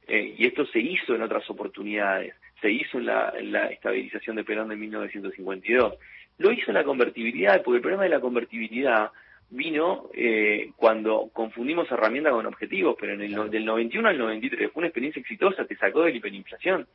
Eh, 0.06 0.36
y 0.38 0.46
esto 0.46 0.66
se 0.66 0.80
hizo 0.80 1.16
en 1.16 1.22
otras 1.22 1.50
oportunidades, 1.50 2.36
se 2.62 2.70
hizo 2.70 2.98
en 2.98 3.06
la, 3.06 3.34
la 3.42 3.68
estabilización 3.68 4.36
de 4.36 4.44
Perón 4.44 4.68
de 4.68 4.76
1952, 4.76 5.94
lo 6.40 6.52
hizo 6.52 6.66
en 6.68 6.74
la 6.74 6.84
convertibilidad, 6.84 7.64
porque 7.64 7.78
el 7.78 7.82
problema 7.82 8.04
de 8.04 8.10
la 8.10 8.20
convertibilidad 8.20 9.12
vino 9.50 10.10
eh, 10.14 10.72
cuando 10.76 11.30
confundimos 11.32 11.90
herramientas 11.90 12.34
con 12.34 12.46
objetivos, 12.46 12.98
pero 13.00 13.14
en 13.14 13.22
el 13.22 13.50
del 13.50 13.64
91 13.64 14.10
al 14.10 14.18
93 14.18 14.72
fue 14.74 14.82
una 14.82 14.88
experiencia 14.88 15.22
exitosa, 15.22 15.64
te 15.64 15.78
sacó 15.78 16.04
de 16.04 16.12
la 16.12 16.18
hiperinflación. 16.18 16.86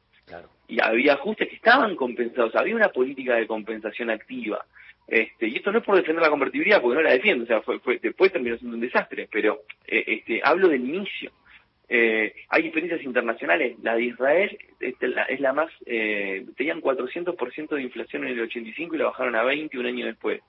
Y 0.69 0.81
había 0.81 1.15
ajustes 1.15 1.49
que 1.49 1.57
estaban 1.57 1.97
compensados, 1.97 2.55
había 2.55 2.77
una 2.77 2.91
política 2.91 3.37
de 3.37 3.47
compensación 3.47 4.11
activa. 4.11 4.65
Este, 5.11 5.49
y 5.49 5.57
esto 5.57 5.73
no 5.73 5.79
es 5.79 5.85
por 5.85 5.97
defender 5.97 6.23
la 6.23 6.31
convertibilidad, 6.31 6.81
porque 6.81 6.95
no 6.95 7.03
la 7.03 7.11
defiendo, 7.11 7.43
o 7.43 7.47
sea, 7.47 7.61
fue, 7.63 7.81
fue, 7.81 7.99
después 7.99 8.31
terminó 8.31 8.57
siendo 8.57 8.77
un 8.77 8.81
desastre, 8.81 9.29
pero 9.31 9.63
eh, 9.85 10.05
este, 10.07 10.41
hablo 10.45 10.69
del 10.69 10.89
inicio. 10.89 11.33
Eh, 11.89 12.33
hay 12.49 12.63
experiencias 12.63 13.03
internacionales, 13.03 13.77
la 13.83 13.97
de 13.97 14.05
Israel 14.05 14.57
este, 14.79 15.13
es 15.29 15.41
la 15.41 15.53
más, 15.53 15.69
eh, 15.85 16.47
tenían 16.57 16.81
400% 16.81 17.75
de 17.75 17.83
inflación 17.83 18.23
en 18.23 18.35
el 18.35 18.43
85 18.43 18.95
y 18.95 18.99
la 18.99 19.07
bajaron 19.07 19.35
a 19.35 19.43
20 19.43 19.77
un 19.79 19.87
año 19.87 20.07
después. 20.07 20.41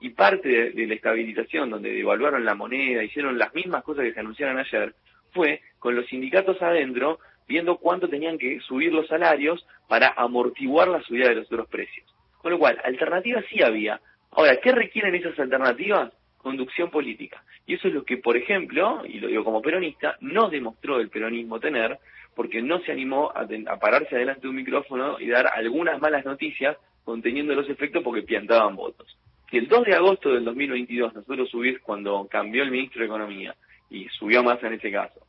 Y 0.00 0.10
parte 0.10 0.70
de, 0.70 0.86
la 0.86 0.94
estabilización, 0.94 1.70
donde 1.70 1.92
devaluaron 1.92 2.44
la 2.44 2.54
moneda, 2.54 3.02
hicieron 3.02 3.36
las 3.36 3.52
mismas 3.52 3.82
cosas 3.82 4.04
que 4.04 4.12
se 4.12 4.20
anunciaron 4.20 4.58
ayer, 4.58 4.94
fue 5.32 5.60
con 5.80 5.96
los 5.96 6.06
sindicatos 6.06 6.62
adentro 6.62 7.18
viendo 7.48 7.78
cuánto 7.78 8.08
tenían 8.08 8.38
que 8.38 8.60
subir 8.60 8.92
los 8.92 9.08
salarios 9.08 9.66
para 9.88 10.14
amortiguar 10.16 10.86
la 10.86 11.02
subida 11.02 11.30
de 11.30 11.34
los 11.34 11.46
otros 11.46 11.68
precios. 11.68 12.13
Con 12.44 12.52
lo 12.52 12.58
cual, 12.58 12.78
alternativas 12.84 13.42
sí 13.48 13.62
había. 13.62 13.98
Ahora, 14.32 14.58
¿qué 14.58 14.70
requieren 14.70 15.14
esas 15.14 15.38
alternativas? 15.38 16.12
Conducción 16.36 16.90
política. 16.90 17.42
Y 17.64 17.72
eso 17.72 17.88
es 17.88 17.94
lo 17.94 18.04
que, 18.04 18.18
por 18.18 18.36
ejemplo, 18.36 19.00
y 19.08 19.18
lo 19.18 19.28
digo 19.28 19.44
como 19.44 19.62
peronista, 19.62 20.18
no 20.20 20.50
demostró 20.50 21.00
el 21.00 21.08
peronismo 21.08 21.58
tener, 21.58 21.98
porque 22.36 22.60
no 22.60 22.80
se 22.80 22.92
animó 22.92 23.32
a, 23.34 23.46
pararse 23.78 24.16
adelante 24.16 24.42
de 24.42 24.48
un 24.48 24.56
micrófono 24.56 25.18
y 25.18 25.28
dar 25.28 25.46
algunas 25.46 25.98
malas 26.02 26.26
noticias 26.26 26.76
conteniendo 27.02 27.54
los 27.54 27.70
efectos 27.70 28.02
porque 28.04 28.20
piantaban 28.20 28.76
votos. 28.76 29.18
Si 29.50 29.56
el 29.56 29.66
2 29.66 29.84
de 29.84 29.94
agosto 29.94 30.34
del 30.34 30.44
2022 30.44 31.14
nosotros 31.14 31.48
subimos 31.48 31.80
cuando 31.80 32.28
cambió 32.30 32.62
el 32.62 32.70
ministro 32.70 33.00
de 33.00 33.06
Economía, 33.06 33.54
y 33.88 34.06
subió 34.18 34.42
más 34.42 34.62
en 34.62 34.74
ese 34.74 34.92
caso, 34.92 35.26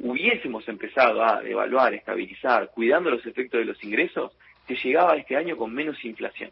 hubiésemos 0.00 0.68
empezado 0.68 1.24
a 1.24 1.40
evaluar, 1.48 1.94
estabilizar, 1.94 2.72
cuidando 2.74 3.08
los 3.08 3.24
efectos 3.24 3.60
de 3.60 3.64
los 3.64 3.82
ingresos, 3.82 4.36
se 4.66 4.74
llegaba 4.74 5.16
este 5.16 5.36
año 5.36 5.56
con 5.56 5.72
menos 5.72 6.02
inflación. 6.04 6.50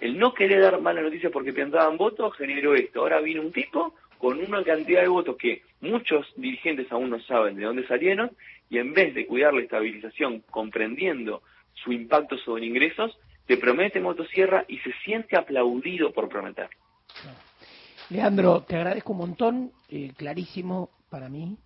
El 0.00 0.18
no 0.18 0.32
querer 0.32 0.62
dar 0.62 0.80
mala 0.80 1.02
noticia 1.02 1.30
porque 1.30 1.52
piantaban 1.52 1.96
votos 1.96 2.36
generó 2.36 2.74
esto. 2.74 3.00
Ahora 3.00 3.20
vino 3.20 3.42
un 3.42 3.52
tipo 3.52 3.94
con 4.18 4.38
una 4.38 4.62
cantidad 4.62 5.02
de 5.02 5.08
votos 5.08 5.36
que 5.36 5.62
muchos 5.80 6.26
dirigentes 6.36 6.90
aún 6.92 7.10
no 7.10 7.20
saben 7.20 7.56
de 7.56 7.64
dónde 7.64 7.86
salieron 7.86 8.30
y 8.68 8.78
en 8.78 8.92
vez 8.92 9.14
de 9.14 9.26
cuidar 9.26 9.54
la 9.54 9.62
estabilización 9.62 10.42
comprendiendo 10.50 11.42
su 11.74 11.92
impacto 11.92 12.36
sobre 12.38 12.66
ingresos, 12.66 13.18
te 13.46 13.56
promete 13.56 14.00
motosierra 14.00 14.64
y 14.68 14.78
se 14.78 14.92
siente 15.04 15.36
aplaudido 15.36 16.12
por 16.12 16.28
prometer. 16.28 16.68
Leandro, 18.10 18.62
te 18.62 18.76
agradezco 18.76 19.12
un 19.12 19.18
montón, 19.18 19.72
eh, 19.88 20.12
clarísimo 20.16 20.90
para 21.08 21.28
mí 21.28 21.56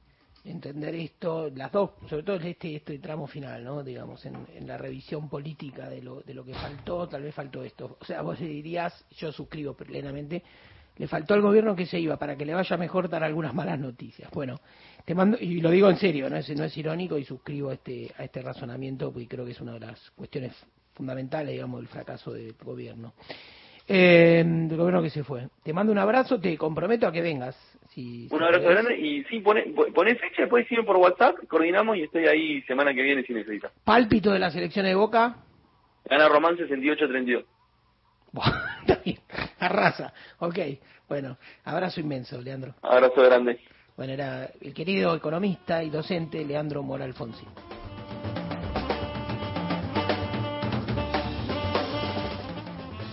entender 0.45 0.95
esto, 0.95 1.51
las 1.55 1.73
dos, 1.73 1.91
sobre 2.09 2.23
todo 2.23 2.37
este, 2.37 2.77
este 2.77 2.99
tramo 2.99 3.27
final, 3.27 3.65
¿no? 3.65 3.83
Digamos, 3.83 4.25
en, 4.27 4.47
en, 4.55 4.67
la 4.67 4.77
revisión 4.77 5.29
política 5.29 5.89
de 5.89 6.03
lo, 6.03 6.21
de 6.21 6.35
lo 6.35 6.45
que 6.45 6.55
faltó, 6.55 7.09
tal 7.09 7.23
vez 7.23 7.35
faltó 7.35 7.63
esto. 7.63 7.97
O 8.01 8.05
sea, 8.05 8.23
vos 8.23 8.39
dirías, 8.39 9.07
yo 9.17 9.33
suscribo 9.33 9.75
plenamente, 9.75 10.43
le 10.97 11.09
faltó 11.09 11.35
al 11.35 11.41
gobierno 11.41 11.75
que 11.75 11.87
se 11.87 11.99
iba 11.99 12.17
para 12.17 12.37
que 12.37 12.45
le 12.45 12.55
vaya 12.55 12.77
mejor 12.77 13.09
dar 13.09 13.25
algunas 13.25 13.55
malas 13.55 13.79
noticias. 13.79 14.31
Bueno, 14.33 14.61
te 15.05 15.15
mando, 15.15 15.37
y 15.41 15.61
lo 15.61 15.71
digo 15.71 15.89
en 15.91 15.97
serio, 15.97 16.29
no 16.31 16.37
es, 16.37 16.49
no 16.57 16.65
es 16.65 16.77
irónico 16.77 17.19
y 17.19 17.25
suscribo 17.25 17.71
a 17.71 17.75
este, 17.75 18.13
a 18.17 18.25
este 18.25 18.43
razonamiento 18.43 19.13
porque 19.13 19.29
creo 19.29 19.45
que 19.45 19.53
es 19.53 19.61
una 19.61 19.73
de 19.73 19.81
las 19.81 20.11
cuestiones 20.13 20.55
fundamentales, 20.93 21.53
digamos, 21.53 21.81
del 21.81 21.89
fracaso 21.89 22.33
del 22.33 22.55
gobierno. 22.63 23.15
Eh, 23.87 24.43
del 24.47 24.79
gobierno 24.79 25.03
que 25.03 25.11
se 25.11 25.25
fue. 25.25 25.49
Te 25.63 25.73
mando 25.73 25.93
un 25.93 25.99
abrazo, 25.99 26.41
te 26.41 26.57
comprometo 26.57 27.07
a 27.07 27.13
que 27.13 27.21
vengas. 27.21 27.57
Si, 27.95 28.29
un 28.31 28.43
abrazo 28.43 28.69
grande 28.69 28.99
y 28.99 29.23
sí, 29.25 29.39
pone, 29.39 29.73
pone 29.95 30.17
fecha, 30.17 30.43
después 30.43 30.67
siguen 30.67 30.85
por 30.85 30.97
WhatsApp, 30.97 31.37
coordinamos 31.49 31.97
y 31.97 32.03
estoy 32.03 32.27
ahí 32.27 32.61
semana 32.63 32.93
que 32.93 33.03
viene 33.03 33.23
si 33.23 33.33
necesitas. 33.33 33.71
Pálpito 33.85 34.33
de 34.33 34.41
la 34.41 34.51
selección 34.51 34.85
de 34.85 34.97
Boca. 34.97 35.37
Gana 36.05 36.29
Román 36.29 36.57
68-32. 36.57 37.45
Está 38.81 39.01
bien, 39.05 39.19
arrasa. 39.61 40.13
Ok, 40.41 40.59
bueno, 41.09 41.39
abrazo 41.65 42.01
inmenso, 42.01 42.41
Leandro. 42.41 42.75
Abrazo 42.83 43.23
grande. 43.23 43.61
Bueno, 43.97 44.13
era 44.13 44.51
el 44.61 44.75
querido 44.75 45.15
economista 45.15 45.83
y 45.85 45.91
docente 45.91 46.45
Leandro 46.45 46.83
Mora 46.83 47.05
Alfonsi. 47.05 47.47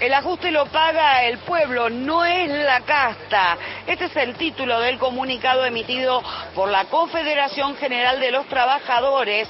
El 0.00 0.14
ajuste 0.14 0.50
lo 0.50 0.64
paga 0.64 1.24
el 1.24 1.36
pueblo, 1.40 1.90
no 1.90 2.24
es 2.24 2.48
la 2.48 2.80
casta. 2.80 3.58
Este 3.86 4.06
es 4.06 4.16
el 4.16 4.34
título 4.34 4.80
del 4.80 4.98
comunicado 4.98 5.62
emitido 5.66 6.22
por 6.54 6.70
la 6.70 6.86
Confederación 6.86 7.76
General 7.76 8.18
de 8.18 8.30
los 8.30 8.46
Trabajadores, 8.46 9.46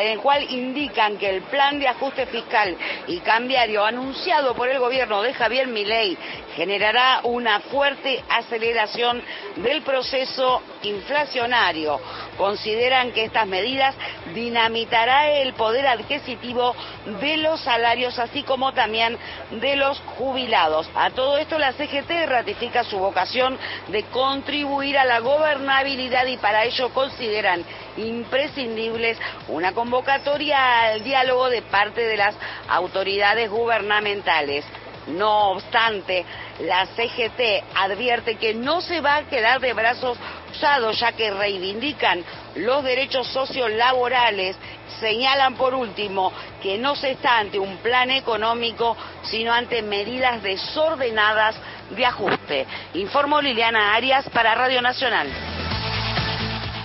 el 0.00 0.20
cual 0.20 0.44
indican 0.50 1.18
que 1.18 1.28
el 1.28 1.42
plan 1.42 1.80
de 1.80 1.88
ajuste 1.88 2.26
fiscal 2.26 2.76
y 3.08 3.18
cambiario 3.18 3.84
anunciado 3.84 4.54
por 4.54 4.68
el 4.68 4.78
gobierno 4.78 5.20
de 5.20 5.34
Javier 5.34 5.66
Milei 5.66 6.16
generará 6.54 7.20
una 7.24 7.58
fuerte 7.58 8.22
aceleración 8.28 9.20
del 9.56 9.82
proceso 9.82 10.62
inflacionario. 10.82 12.00
Consideran 12.38 13.10
que 13.10 13.24
estas 13.24 13.48
medidas 13.48 13.96
dinamitará 14.32 15.28
el 15.28 15.54
poder 15.54 15.88
adquisitivo 15.88 16.74
de 17.20 17.36
los 17.38 17.60
salarios, 17.60 18.16
así 18.18 18.44
como 18.44 18.72
también 18.72 19.18
de 19.50 19.74
los 19.74 19.98
jubilados. 20.16 20.88
A 20.94 21.10
todo 21.10 21.36
esto 21.36 21.58
la 21.58 21.72
CGT 21.72 22.26
ratifica 22.26 22.84
su 22.84 22.98
vocación 22.98 23.58
de 23.88 24.04
contribuir 24.04 24.96
a 24.96 25.04
la 25.04 25.18
gobernabilidad 25.18 26.26
y 26.26 26.36
para 26.36 26.64
ello 26.64 26.90
consideran 26.90 27.64
imprescindibles 27.96 29.18
una 29.48 29.72
convocatoria 29.72 30.82
al 30.84 31.02
diálogo 31.02 31.50
de 31.50 31.62
parte 31.62 32.02
de 32.02 32.16
las 32.16 32.36
autoridades 32.68 33.50
gubernamentales. 33.50 34.64
No 35.08 35.52
obstante, 35.52 36.24
la 36.60 36.86
CGT 36.86 37.64
advierte 37.74 38.36
que 38.36 38.54
no 38.54 38.80
se 38.80 39.00
va 39.00 39.16
a 39.16 39.22
quedar 39.24 39.58
de 39.58 39.72
brazos 39.72 40.18
cruzados 40.48 40.98
ya 40.98 41.12
que 41.12 41.30
reivindican 41.30 42.24
los 42.56 42.82
derechos 42.82 43.26
sociolaborales, 43.28 44.56
señalan 45.00 45.54
por 45.54 45.74
último 45.74 46.32
que 46.62 46.78
no 46.78 46.96
se 46.96 47.12
está 47.12 47.38
ante 47.38 47.58
un 47.58 47.76
plan 47.78 48.10
económico, 48.10 48.96
sino 49.22 49.52
ante 49.52 49.82
medidas 49.82 50.42
desordenadas 50.42 51.54
de 51.90 52.04
ajuste. 52.04 52.66
Informó 52.94 53.40
Liliana 53.40 53.94
Arias 53.94 54.28
para 54.30 54.54
Radio 54.54 54.82
Nacional. 54.82 55.28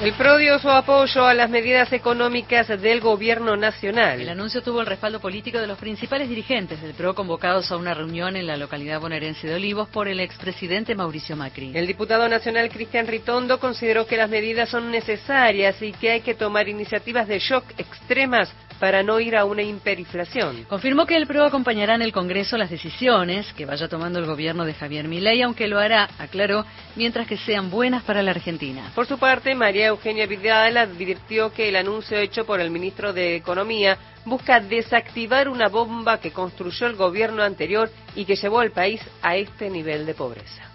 El 0.03 0.11
PRO 0.15 0.38
dio 0.38 0.59
su 0.59 0.69
apoyo 0.69 1.25
a 1.25 1.34
las 1.34 1.49
medidas 1.49 1.93
económicas 1.93 2.67
del 2.67 2.99
gobierno 2.99 3.55
nacional. 3.55 4.19
El 4.19 4.27
anuncio 4.27 4.61
tuvo 4.61 4.81
el 4.81 4.85
respaldo 4.85 5.21
político 5.21 5.59
de 5.59 5.65
los 5.65 5.77
principales 5.77 6.27
dirigentes 6.27 6.81
del 6.81 6.93
PRO 6.93 7.15
convocados 7.15 7.71
a 7.71 7.77
una 7.77 7.93
reunión 7.93 8.35
en 8.35 8.45
la 8.45 8.57
localidad 8.57 8.99
bonaerense 8.99 9.47
de 9.47 9.55
Olivos 9.55 9.88
por 9.88 10.09
el 10.09 10.19
expresidente 10.19 10.93
Mauricio 10.93 11.38
Macri. 11.38 11.71
El 11.73 11.88
diputado 11.88 12.27
nacional 12.27 12.69
Cristian 12.69 13.07
Ritondo 13.07 13.61
consideró 13.61 14.05
que 14.05 14.17
las 14.17 14.30
medidas 14.30 14.67
son 14.67 14.91
necesarias 14.91 15.81
y 15.81 15.93
que 15.93 16.11
hay 16.11 16.19
que 16.19 16.35
tomar 16.35 16.67
iniciativas 16.67 17.25
de 17.30 17.39
shock 17.39 17.63
extremas 17.77 18.53
para 18.84 19.01
no 19.01 19.18
ir 19.22 19.38
a 19.38 19.45
una 19.45 19.61
hiperinflación. 19.61 20.65
Confirmó 20.65 21.05
que 21.05 21.15
el 21.15 21.26
PRO 21.26 21.45
acompañará 21.45 21.95
en 21.95 22.01
el 22.01 22.11
Congreso 22.11 22.57
las 22.57 22.69
decisiones 22.69 23.53
que 23.53 23.65
vaya 23.65 23.88
tomando 23.88 24.19
el 24.19 24.26
gobierno 24.26 24.65
de 24.65 24.73
Javier 24.73 25.07
Milei, 25.07 25.41
aunque 25.41 25.69
lo 25.69 25.80
hará, 25.80 26.10
aclaró, 26.19 26.65
mientras 26.97 27.26
que 27.26 27.38
sean 27.38 27.72
buenas 27.72 28.03
para 28.03 28.22
la 28.22 28.31
Argentina. 28.31 28.91
Por 28.93 29.05
su 29.05 29.18
parte, 29.18 29.55
María 29.55 29.88
Eugenia 29.88 30.26
Vidal 30.26 30.76
advirtió 30.76 31.53
que 31.53 31.69
el 31.69 31.77
anuncio 31.77 32.18
hecho 32.18 32.45
por 32.45 32.60
el 32.60 32.72
ministro 32.72 33.14
de 33.14 33.38
Economía 33.38 33.97
busca 34.26 34.60
desactivar 34.60 35.47
una 35.47 35.69
bomba 35.69 36.19
que 36.19 36.31
construyó 36.31 36.88
el 36.88 36.97
gobierno 36.97 37.41
anterior 37.41 37.89
y 38.15 38.26
que 38.26 38.35
llevó 38.35 38.60
al 38.60 38.72
país 38.72 38.99
a 39.22 39.38
este 39.38 39.69
nivel 39.69 40.05
de 40.05 40.14
pobreza. 40.14 40.73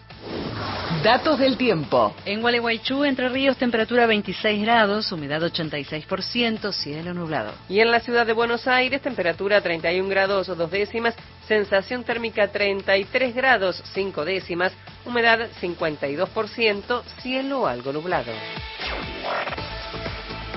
Datos 1.02 1.38
del 1.38 1.56
tiempo. 1.56 2.14
En 2.24 2.40
Gualeguaychú, 2.40 3.04
Entre 3.04 3.28
Ríos, 3.28 3.56
temperatura 3.56 4.06
26 4.06 4.62
grados, 4.62 5.12
humedad 5.12 5.40
86%, 5.40 6.72
cielo 6.72 7.14
nublado. 7.14 7.52
Y 7.68 7.80
en 7.80 7.92
la 7.92 8.00
ciudad 8.00 8.26
de 8.26 8.32
Buenos 8.32 8.66
Aires, 8.66 9.00
temperatura 9.00 9.60
31 9.60 10.08
grados 10.08 10.48
o 10.48 10.56
dos 10.56 10.70
décimas, 10.70 11.14
sensación 11.46 12.02
térmica 12.02 12.48
33 12.48 13.34
grados 13.34 13.80
5 13.94 14.24
décimas, 14.24 14.72
humedad 15.04 15.48
52%, 15.60 17.02
cielo 17.22 17.68
algo 17.68 17.92
nublado. 17.92 18.32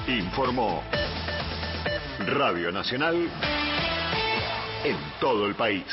Informó 0.08 0.82
Radio 2.26 2.72
Nacional 2.72 3.30
en 4.84 4.98
todo 5.20 5.46
el 5.46 5.54
país. 5.54 5.86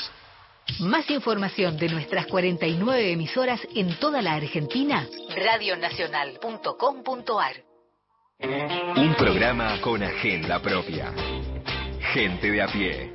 Más 0.81 1.09
información 1.11 1.77
de 1.77 1.89
nuestras 1.89 2.27
49 2.27 3.11
emisoras 3.11 3.61
en 3.74 3.99
toda 3.99 4.23
la 4.23 4.35
Argentina, 4.35 5.09
radionacional.com.ar. 5.35 7.57
Un 8.97 9.15
programa 9.16 9.81
con 9.81 10.05
agenda 10.05 10.62
propia. 10.62 11.12
Gente 12.12 12.53
de 12.53 12.62
a 12.62 12.69
pie. 12.69 13.12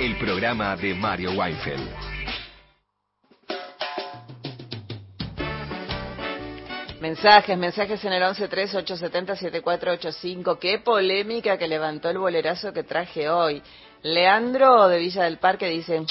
El 0.00 0.16
programa 0.16 0.76
de 0.76 0.94
Mario 0.94 1.32
Weinfeld. 1.32 1.90
Mensajes, 7.00 7.58
mensajes 7.58 8.04
en 8.04 8.12
el 8.12 8.22
1138707485. 8.22 10.58
Qué 10.58 10.78
polémica 10.78 11.58
que 11.58 11.66
levantó 11.66 12.10
el 12.10 12.18
bolerazo 12.18 12.72
que 12.72 12.82
traje 12.82 13.28
hoy. 13.28 13.62
Leandro 14.02 14.88
de 14.88 14.98
Villa 14.98 15.24
del 15.24 15.38
Parque 15.38 15.66
dice 15.68 16.04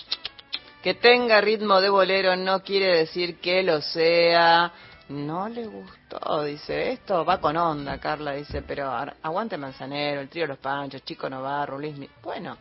que 0.83 0.93
tenga 0.93 1.41
ritmo 1.41 1.81
de 1.81 1.89
bolero 1.89 2.35
no 2.35 2.61
quiere 2.61 2.97
decir 2.97 3.39
que 3.39 3.63
lo 3.63 3.81
sea. 3.81 4.71
No 5.09 5.47
le 5.47 5.65
gustó, 5.65 6.43
dice. 6.43 6.91
Esto 6.91 7.23
va 7.23 7.39
con 7.39 7.55
onda, 7.55 7.97
Carla 7.97 8.33
dice, 8.33 8.61
pero 8.61 8.91
aguante 9.21 9.57
Manzanero, 9.57 10.21
el 10.21 10.29
trío 10.29 10.45
Los 10.45 10.57
Panchos, 10.57 11.03
Chico 11.03 11.29
Novarro, 11.29 11.79
Luis. 11.79 11.95
Bueno, 12.21 12.57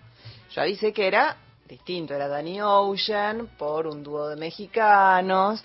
yo 0.50 0.62
avisé 0.62 0.92
que 0.92 1.08
era 1.08 1.36
distinto, 1.68 2.14
era 2.14 2.28
Danny 2.28 2.60
Ocean 2.60 3.48
por 3.58 3.88
un 3.88 4.02
dúo 4.04 4.28
de 4.28 4.36
mexicanos 4.36 5.64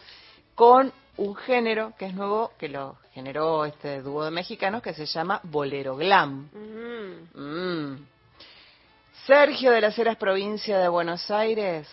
con 0.55 0.91
un 1.17 1.35
género 1.35 1.93
que 1.97 2.05
es 2.05 2.13
nuevo, 2.15 2.53
que 2.57 2.67
lo 2.67 2.97
generó 3.13 3.65
este 3.65 4.01
dúo 4.01 4.23
de 4.23 4.31
mexicanos 4.31 4.81
que 4.81 4.93
se 4.93 5.05
llama 5.05 5.39
Bolero 5.43 5.95
Glam. 5.95 6.49
Mm. 7.35 8.20
Sergio 9.25 9.71
de 9.71 9.81
las 9.81 9.97
Heras, 9.99 10.17
provincia 10.17 10.79
de 10.79 10.87
Buenos 10.87 11.29
Aires. 11.29 11.87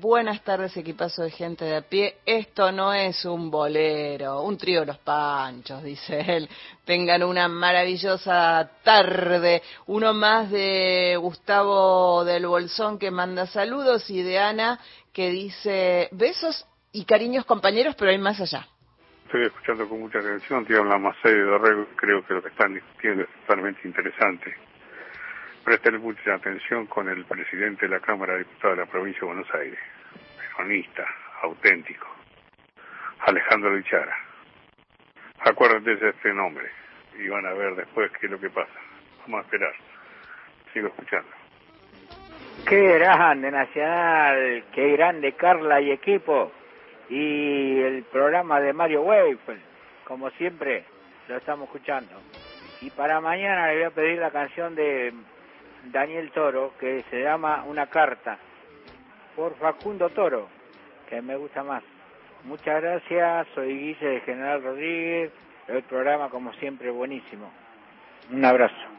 Buenas 0.00 0.42
tardes, 0.42 0.74
equipazo 0.78 1.22
de 1.22 1.30
gente 1.30 1.66
de 1.66 1.76
a 1.76 1.82
pie. 1.82 2.16
Esto 2.24 2.72
no 2.72 2.94
es 2.94 3.22
un 3.26 3.50
bolero, 3.50 4.40
un 4.42 4.56
trío 4.56 4.80
de 4.80 4.86
los 4.86 4.98
panchos, 4.98 5.82
dice 5.82 6.24
él. 6.26 6.48
Tengan 6.86 7.22
una 7.22 7.48
maravillosa 7.48 8.66
tarde. 8.82 9.62
Uno 9.88 10.14
más 10.14 10.50
de 10.50 11.18
Gustavo 11.20 12.24
del 12.24 12.46
Bolsón 12.46 12.98
que 12.98 13.10
manda 13.10 13.46
saludos 13.46 14.08
y 14.08 14.22
de 14.22 14.38
Ana 14.38 14.80
que 15.12 15.28
dice 15.28 16.08
besos 16.12 16.66
y 16.92 17.04
cariños 17.04 17.44
compañeros, 17.44 17.94
pero 17.94 18.10
hay 18.10 18.18
más 18.18 18.40
allá. 18.40 18.66
Estoy 19.26 19.44
escuchando 19.44 19.86
con 19.86 20.00
mucha 20.00 20.18
atención, 20.18 20.64
la 20.88 20.96
Macei 20.96 21.34
de 21.34 21.86
creo 21.96 22.26
que 22.26 22.32
lo 22.32 22.42
que 22.42 22.48
están 22.48 22.72
discutiendo 22.72 23.24
es 23.24 23.28
totalmente 23.42 23.86
interesante. 23.86 24.67
Presten 25.68 26.00
mucha 26.00 26.32
atención 26.32 26.86
con 26.86 27.10
el 27.10 27.26
presidente 27.26 27.86
de 27.86 27.94
la 27.94 28.00
Cámara 28.00 28.32
de 28.32 28.38
Diputados 28.38 28.78
de 28.78 28.84
la 28.86 28.90
provincia 28.90 29.20
de 29.20 29.26
Buenos 29.26 29.54
Aires, 29.54 29.78
peronista, 30.56 31.04
auténtico, 31.42 32.06
Alejandro 33.26 33.76
Lichara. 33.76 34.16
Acuérdense 35.40 35.96
de 35.96 36.08
este 36.08 36.32
nombre 36.32 36.70
y 37.18 37.28
van 37.28 37.44
a 37.44 37.52
ver 37.52 37.74
después 37.76 38.10
qué 38.12 38.24
es 38.24 38.32
lo 38.32 38.40
que 38.40 38.48
pasa. 38.48 38.72
Vamos 39.26 39.40
a 39.40 39.42
esperar. 39.42 39.74
Sigo 40.72 40.88
escuchando. 40.88 41.28
Qué 42.66 42.98
grande 42.98 43.50
Nacional, 43.50 44.64
qué 44.72 44.92
grande 44.92 45.32
Carla 45.32 45.82
y 45.82 45.90
equipo. 45.90 46.50
Y 47.10 47.78
el 47.80 48.04
programa 48.04 48.58
de 48.58 48.72
Mario 48.72 49.02
Weifel, 49.02 49.60
como 50.04 50.30
siempre, 50.30 50.84
lo 51.28 51.36
estamos 51.36 51.66
escuchando. 51.66 52.18
Y 52.80 52.88
para 52.88 53.20
mañana 53.20 53.66
le 53.66 53.74
voy 53.74 53.84
a 53.84 53.90
pedir 53.90 54.18
la 54.18 54.30
canción 54.30 54.74
de 54.74 55.12
Daniel 55.84 56.30
Toro, 56.32 56.74
que 56.78 57.04
se 57.10 57.22
llama 57.22 57.64
Una 57.64 57.86
carta, 57.86 58.38
por 59.36 59.56
Facundo 59.56 60.10
Toro, 60.10 60.48
que 61.08 61.22
me 61.22 61.36
gusta 61.36 61.62
más. 61.62 61.82
Muchas 62.44 62.82
gracias, 62.82 63.48
soy 63.54 63.76
Guille 63.76 64.06
de 64.06 64.20
General 64.20 64.62
Rodríguez, 64.62 65.32
el 65.68 65.82
programa 65.84 66.28
como 66.30 66.52
siempre 66.54 66.90
buenísimo. 66.90 67.50
Un 68.30 68.44
abrazo. 68.44 68.98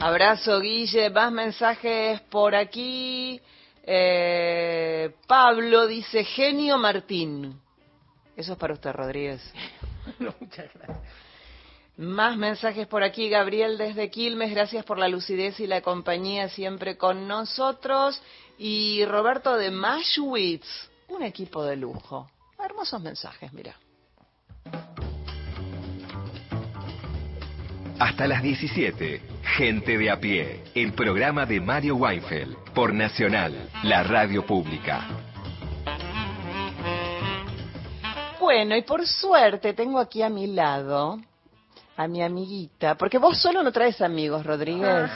Abrazo, 0.00 0.60
Guille. 0.60 1.10
Más 1.10 1.32
mensajes 1.32 2.20
por 2.22 2.54
aquí. 2.54 3.40
Eh, 3.82 5.14
Pablo 5.26 5.86
dice, 5.86 6.24
genio 6.24 6.78
Martín. 6.78 7.60
Eso 8.36 8.52
es 8.52 8.58
para 8.58 8.74
usted, 8.74 8.92
Rodríguez. 8.92 9.54
muchas 10.40 10.72
gracias. 10.74 11.00
Más 11.96 12.36
mensajes 12.36 12.86
por 12.86 13.02
aquí, 13.02 13.30
Gabriel 13.30 13.78
desde 13.78 14.10
Quilmes, 14.10 14.50
gracias 14.50 14.84
por 14.84 14.98
la 14.98 15.08
lucidez 15.08 15.58
y 15.60 15.66
la 15.66 15.80
compañía 15.80 16.50
siempre 16.50 16.98
con 16.98 17.26
nosotros. 17.26 18.20
Y 18.58 19.02
Roberto 19.06 19.56
de 19.56 19.70
Mashwitz, 19.70 20.66
un 21.08 21.22
equipo 21.22 21.64
de 21.64 21.76
lujo. 21.76 22.30
Hermosos 22.62 23.00
mensajes, 23.00 23.50
mira. 23.54 23.76
Hasta 27.98 28.26
las 28.26 28.42
17, 28.42 29.22
Gente 29.56 29.96
de 29.96 30.10
a 30.10 30.20
pie, 30.20 30.64
el 30.74 30.92
programa 30.92 31.46
de 31.46 31.60
Mario 31.60 31.96
Weinfeld, 31.96 32.56
por 32.74 32.92
Nacional, 32.92 33.70
la 33.84 34.02
radio 34.02 34.44
pública. 34.44 35.08
Bueno, 38.38 38.76
y 38.76 38.82
por 38.82 39.06
suerte 39.06 39.72
tengo 39.72 39.98
aquí 39.98 40.20
a 40.20 40.28
mi 40.28 40.48
lado 40.48 41.20
a 41.96 42.06
mi 42.06 42.22
amiguita, 42.22 42.94
porque 42.94 43.18
vos 43.18 43.38
solo 43.40 43.62
no 43.62 43.72
traes 43.72 44.00
amigos, 44.00 44.44
Rodríguez. 44.44 45.10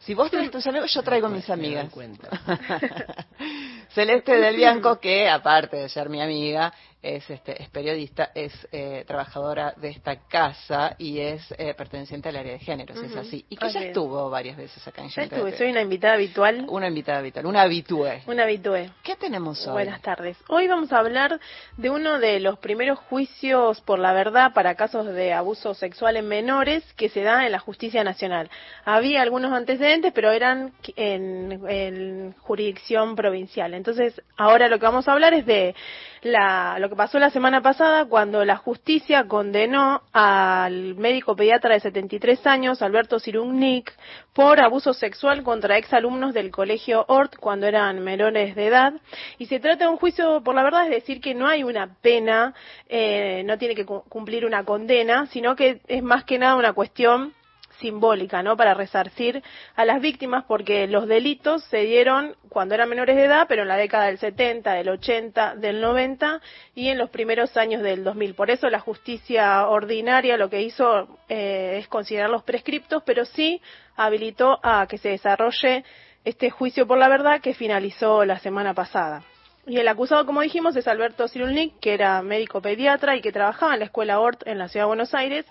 Si 0.00 0.14
vos 0.14 0.30
traes 0.30 0.50
tus 0.50 0.66
amigos, 0.66 0.92
yo 0.92 1.02
traigo 1.02 1.28
mis 1.28 1.48
amigas. 1.48 1.86
Celeste 3.94 4.36
del 4.36 4.56
Bianco, 4.56 4.98
que 4.98 5.28
aparte 5.28 5.76
de 5.76 5.88
ser 5.88 6.08
mi 6.08 6.20
amiga, 6.20 6.72
es, 7.02 7.28
este, 7.28 7.60
es 7.60 7.68
periodista, 7.68 8.30
es 8.32 8.52
eh, 8.70 9.04
trabajadora 9.06 9.74
de 9.76 9.88
esta 9.88 10.16
casa 10.28 10.94
y 10.98 11.18
es 11.18 11.42
eh, 11.58 11.74
perteneciente 11.74 12.28
al 12.28 12.36
área 12.36 12.52
de 12.52 12.60
géneros, 12.60 12.96
es 12.96 13.16
así. 13.16 13.44
Y 13.48 13.56
que 13.56 13.70
ya 13.70 13.80
estuvo 13.82 14.30
varias 14.30 14.56
veces 14.56 14.86
acá 14.86 15.02
en 15.02 15.08
Ya 15.08 15.24
estuve, 15.24 15.50
de 15.50 15.58
soy 15.58 15.70
una 15.70 15.82
invitada 15.82 16.14
habitual. 16.14 16.64
Una 16.68 16.86
invitada 16.86 17.18
habitual, 17.18 17.46
una 17.46 17.62
habitué. 17.62 18.22
Una 18.26 18.44
habitué. 18.44 18.90
¿Qué 19.02 19.16
tenemos 19.16 19.66
hoy? 19.66 19.72
Buenas 19.72 20.00
tardes. 20.00 20.38
Hoy 20.48 20.68
vamos 20.68 20.92
a 20.92 20.98
hablar 20.98 21.40
de 21.76 21.90
uno 21.90 22.20
de 22.20 22.38
los 22.38 22.58
primeros 22.60 23.00
juicios 23.00 23.80
por 23.80 23.98
la 23.98 24.12
verdad 24.12 24.52
para 24.54 24.76
casos 24.76 25.06
de 25.06 25.32
abuso 25.32 25.74
sexual 25.74 26.16
en 26.16 26.28
menores 26.28 26.84
que 26.94 27.08
se 27.08 27.22
da 27.22 27.44
en 27.46 27.52
la 27.52 27.58
justicia 27.58 28.04
nacional. 28.04 28.48
Había 28.84 29.22
algunos 29.22 29.52
antecedentes, 29.52 30.12
pero 30.12 30.30
eran 30.30 30.72
en, 30.94 31.68
en 31.68 32.32
jurisdicción 32.38 33.16
provincial. 33.16 33.74
Entonces, 33.74 34.22
ahora 34.36 34.68
lo 34.68 34.78
que 34.78 34.86
vamos 34.86 35.08
a 35.08 35.12
hablar 35.12 35.34
es 35.34 35.46
de 35.46 35.74
la, 36.22 36.78
lo 36.78 36.88
que 36.88 36.94
pasó 36.94 37.18
la 37.18 37.30
semana 37.30 37.60
pasada 37.62 38.04
cuando 38.04 38.44
la 38.44 38.56
justicia 38.56 39.26
condenó 39.26 40.02
al 40.12 40.94
médico 40.94 41.34
pediatra 41.34 41.74
de 41.74 41.80
73 41.80 42.46
años, 42.46 42.80
Alberto 42.80 43.18
Cirugnic, 43.18 43.92
por 44.32 44.60
abuso 44.60 44.94
sexual 44.94 45.42
contra 45.42 45.78
exalumnos 45.78 46.32
del 46.32 46.50
colegio 46.50 47.04
Ort 47.08 47.36
cuando 47.36 47.66
eran 47.66 48.04
menores 48.04 48.54
de 48.54 48.66
edad. 48.66 48.94
Y 49.38 49.46
se 49.46 49.58
trata 49.58 49.84
de 49.84 49.90
un 49.90 49.96
juicio, 49.96 50.42
por 50.44 50.54
la 50.54 50.62
verdad, 50.62 50.84
es 50.84 50.90
decir 50.90 51.20
que 51.20 51.34
no 51.34 51.48
hay 51.48 51.64
una 51.64 51.96
pena, 52.00 52.54
eh, 52.88 53.42
no 53.44 53.58
tiene 53.58 53.74
que 53.74 53.84
cumplir 53.84 54.46
una 54.46 54.64
condena, 54.64 55.26
sino 55.26 55.56
que 55.56 55.80
es 55.88 56.02
más 56.02 56.24
que 56.24 56.38
nada 56.38 56.54
una 56.54 56.72
cuestión 56.72 57.34
simbólica, 57.82 58.42
¿no? 58.42 58.56
Para 58.56 58.72
resarcir 58.72 59.42
a 59.76 59.84
las 59.84 60.00
víctimas 60.00 60.44
porque 60.48 60.86
los 60.86 61.06
delitos 61.06 61.62
se 61.64 61.78
dieron 61.78 62.34
cuando 62.48 62.74
eran 62.74 62.88
menores 62.88 63.16
de 63.16 63.24
edad, 63.24 63.46
pero 63.48 63.62
en 63.62 63.68
la 63.68 63.76
década 63.76 64.06
del 64.06 64.18
70, 64.18 64.72
del 64.72 64.88
80, 64.88 65.56
del 65.56 65.80
90 65.82 66.40
y 66.74 66.88
en 66.88 66.96
los 66.96 67.10
primeros 67.10 67.56
años 67.56 67.82
del 67.82 68.04
2000. 68.04 68.34
Por 68.34 68.50
eso 68.50 68.70
la 68.70 68.80
justicia 68.80 69.66
ordinaria 69.68 70.38
lo 70.38 70.48
que 70.48 70.62
hizo 70.62 71.18
eh, 71.28 71.76
es 71.78 71.88
considerar 71.88 72.30
los 72.30 72.44
prescriptos, 72.44 73.02
pero 73.04 73.24
sí 73.26 73.60
habilitó 73.96 74.58
a 74.62 74.86
que 74.86 74.96
se 74.96 75.10
desarrolle 75.10 75.84
este 76.24 76.50
juicio 76.50 76.86
por 76.86 76.98
la 76.98 77.08
verdad 77.08 77.40
que 77.40 77.52
finalizó 77.52 78.24
la 78.24 78.38
semana 78.38 78.72
pasada. 78.74 79.22
Y 79.66 79.78
el 79.78 79.86
acusado, 79.86 80.26
como 80.26 80.40
dijimos, 80.40 80.74
es 80.74 80.88
Alberto 80.88 81.28
Cirulnik, 81.28 81.78
que 81.78 81.94
era 81.94 82.20
médico 82.22 82.60
pediatra 82.60 83.16
y 83.16 83.20
que 83.20 83.30
trabajaba 83.30 83.74
en 83.74 83.80
la 83.80 83.84
escuela 83.86 84.18
ORT 84.18 84.46
en 84.46 84.58
la 84.58 84.68
ciudad 84.68 84.86
de 84.86 84.88
Buenos 84.88 85.14
Aires 85.14 85.46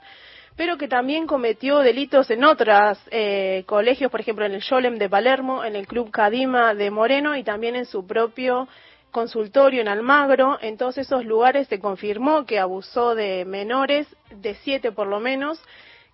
pero 0.62 0.78
que 0.78 0.88
también 0.88 1.26
cometió 1.26 1.80
delitos 1.80 2.30
en 2.30 2.44
otros 2.44 3.00
eh, 3.10 3.64
colegios, 3.66 4.12
por 4.12 4.22
ejemplo 4.22 4.46
en 4.46 4.52
el 4.52 4.62
Yolem 4.62 5.00
de 5.00 5.10
Palermo, 5.10 5.66
en 5.66 5.76
el 5.76 5.88
Club 5.88 6.12
Cadima 6.12 6.76
de 6.76 6.92
Moreno 6.92 7.36
y 7.36 7.44
también 7.44 7.76
en 7.76 7.88
su 7.88 8.06
propio 8.06 8.68
consultorio 9.10 9.82
en 9.82 9.88
Almagro. 9.88 10.60
En 10.62 10.78
todos 10.78 11.00
esos 11.00 11.26
lugares 11.26 11.68
se 11.68 11.80
confirmó 11.80 12.46
que 12.46 12.60
abusó 12.60 13.16
de 13.16 13.44
menores, 13.44 14.06
de 14.30 14.54
siete 14.54 14.92
por 14.92 15.08
lo 15.08 15.20
menos, 15.20 15.60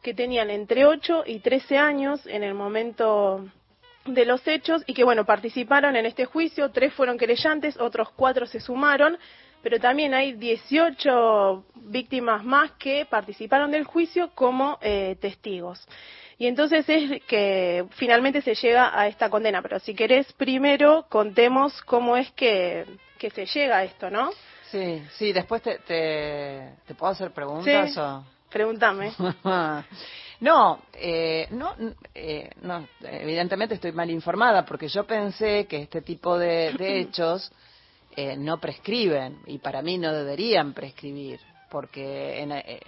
que 0.01 0.13
tenían 0.13 0.49
entre 0.49 0.85
8 0.85 1.23
y 1.25 1.39
13 1.39 1.77
años 1.77 2.25
en 2.25 2.45
el 2.45 2.53
momento 2.53 3.43
de 4.05 4.23
los 4.23 4.47
hechos 4.47 4.81
y 4.87 4.93
que, 4.93 5.03
bueno, 5.03 5.25
participaron 5.25 5.97
en 5.97 6.05
este 6.05 6.23
juicio. 6.23 6.71
Tres 6.71 6.93
fueron 6.93 7.17
querellantes, 7.17 7.75
otros 7.81 8.11
cuatro 8.15 8.45
se 8.45 8.61
sumaron 8.61 9.17
pero 9.61 9.79
también 9.79 10.13
hay 10.13 10.33
18 10.33 11.63
víctimas 11.75 12.43
más 12.43 12.71
que 12.73 13.05
participaron 13.05 13.71
del 13.71 13.83
juicio 13.83 14.31
como 14.33 14.77
eh, 14.81 15.17
testigos. 15.19 15.85
Y 16.37 16.45
entonces 16.45 16.87
es 16.87 17.23
que 17.23 17.85
finalmente 17.91 18.41
se 18.41 18.53
llega 18.53 18.97
a 18.97 19.07
esta 19.07 19.29
condena. 19.29 19.61
Pero 19.61 19.79
si 19.79 19.95
querés, 19.95 20.31
primero 20.33 21.07
contemos 21.09 21.81
cómo 21.81 22.15
es 22.15 22.31
que, 22.31 22.85
que 23.17 23.31
se 23.31 23.45
llega 23.45 23.77
a 23.77 23.83
esto, 23.83 24.09
¿no? 24.11 24.29
Sí, 24.69 25.01
sí, 25.17 25.33
después 25.33 25.61
te, 25.61 25.79
te, 25.79 26.95
puedo 26.95 27.11
hacer 27.11 27.31
preguntas 27.31 27.93
sí, 27.93 27.99
Pregúntame. 28.49 29.11
No, 30.39 30.83
eh, 30.93 31.47
no, 31.49 31.73
eh, 32.13 32.51
no, 32.61 32.87
evidentemente 33.01 33.73
estoy 33.73 33.91
mal 33.91 34.09
informada 34.11 34.63
porque 34.65 34.87
yo 34.87 35.03
pensé 35.07 35.65
que 35.65 35.81
este 35.81 36.03
tipo 36.03 36.37
de 36.37 36.75
hechos 36.79 37.51
eh, 38.17 38.35
no 38.35 38.59
prescriben 38.59 39.41
y 39.45 39.59
para 39.59 39.83
mí 39.83 39.99
no 39.99 40.11
deberían 40.11 40.73
prescribir 40.73 41.39
porque 41.69 42.41
eh, 42.41 42.79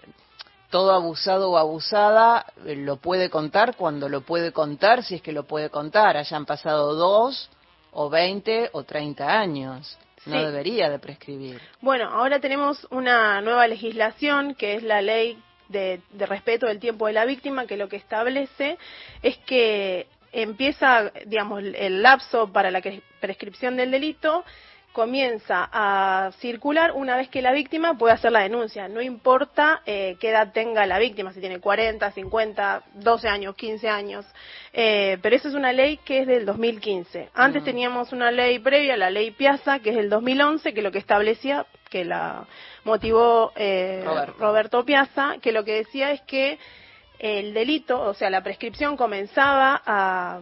todo 0.71 0.91
abusado 0.91 1.51
o 1.51 1.57
abusada 1.57 2.47
eh, 2.65 2.75
lo 2.75 2.95
puede 2.97 3.29
contar 3.29 3.75
cuando 3.75 4.09
lo 4.09 4.21
puede 4.21 4.51
contar, 4.51 5.03
si 5.03 5.13
es 5.15 5.21
que 5.21 5.31
lo 5.31 5.43
puede 5.43 5.69
contar, 5.69 6.17
hayan 6.17 6.47
pasado 6.47 6.95
dos 6.95 7.47
o 7.91 8.09
veinte 8.09 8.71
o 8.73 8.83
treinta 8.83 9.39
años. 9.39 9.99
No 10.25 10.43
debería 10.43 10.89
de 10.89 10.97
prescribir. 10.97 11.61
Bueno, 11.79 12.09
ahora 12.09 12.39
tenemos 12.39 12.87
una 12.89 13.39
nueva 13.41 13.67
legislación 13.67 14.55
que 14.55 14.73
es 14.73 14.83
la 14.83 15.03
ley 15.03 15.37
de, 15.67 16.01
de 16.11 16.25
respeto 16.25 16.65
del 16.65 16.79
tiempo 16.79 17.05
de 17.05 17.13
la 17.13 17.25
víctima, 17.25 17.67
que 17.67 17.77
lo 17.77 17.87
que 17.87 17.97
establece 17.97 18.79
es 19.21 19.37
que 19.45 20.07
empieza, 20.31 21.11
digamos, 21.27 21.63
el 21.63 22.01
lapso 22.01 22.51
para 22.51 22.71
la 22.71 22.81
prescripción 23.19 23.77
del 23.77 23.91
delito 23.91 24.43
comienza 24.91 25.69
a 25.71 26.31
circular 26.39 26.91
una 26.93 27.15
vez 27.15 27.29
que 27.29 27.41
la 27.41 27.51
víctima 27.51 27.97
puede 27.97 28.13
hacer 28.13 28.31
la 28.31 28.41
denuncia. 28.41 28.87
No 28.87 29.01
importa 29.01 29.81
eh, 29.85 30.17
qué 30.19 30.29
edad 30.29 30.51
tenga 30.51 30.85
la 30.85 30.99
víctima, 30.99 31.31
si 31.31 31.39
tiene 31.39 31.59
40, 31.59 32.11
50, 32.11 32.83
12 32.95 33.27
años, 33.27 33.55
15 33.55 33.89
años. 33.89 34.25
Eh, 34.73 35.17
pero 35.21 35.35
eso 35.35 35.47
es 35.47 35.53
una 35.53 35.71
ley 35.73 35.97
que 35.97 36.21
es 36.21 36.27
del 36.27 36.45
2015. 36.45 37.29
Antes 37.33 37.63
teníamos 37.63 38.11
una 38.11 38.31
ley 38.31 38.59
previa, 38.59 38.97
la 38.97 39.09
ley 39.09 39.31
Piazza, 39.31 39.79
que 39.79 39.91
es 39.91 39.95
del 39.95 40.09
2011, 40.09 40.73
que 40.73 40.81
lo 40.81 40.91
que 40.91 40.99
establecía, 40.99 41.65
que 41.89 42.03
la 42.03 42.45
motivó 42.83 43.51
eh, 43.55 44.01
Roberto. 44.05 44.35
Roberto 44.39 44.85
Piazza, 44.85 45.35
que 45.41 45.51
lo 45.51 45.63
que 45.63 45.75
decía 45.75 46.11
es 46.11 46.21
que 46.21 46.57
el 47.19 47.53
delito, 47.53 48.01
o 48.01 48.13
sea, 48.13 48.29
la 48.29 48.41
prescripción 48.41 48.95
comenzaba 48.95 49.81
a 49.85 50.39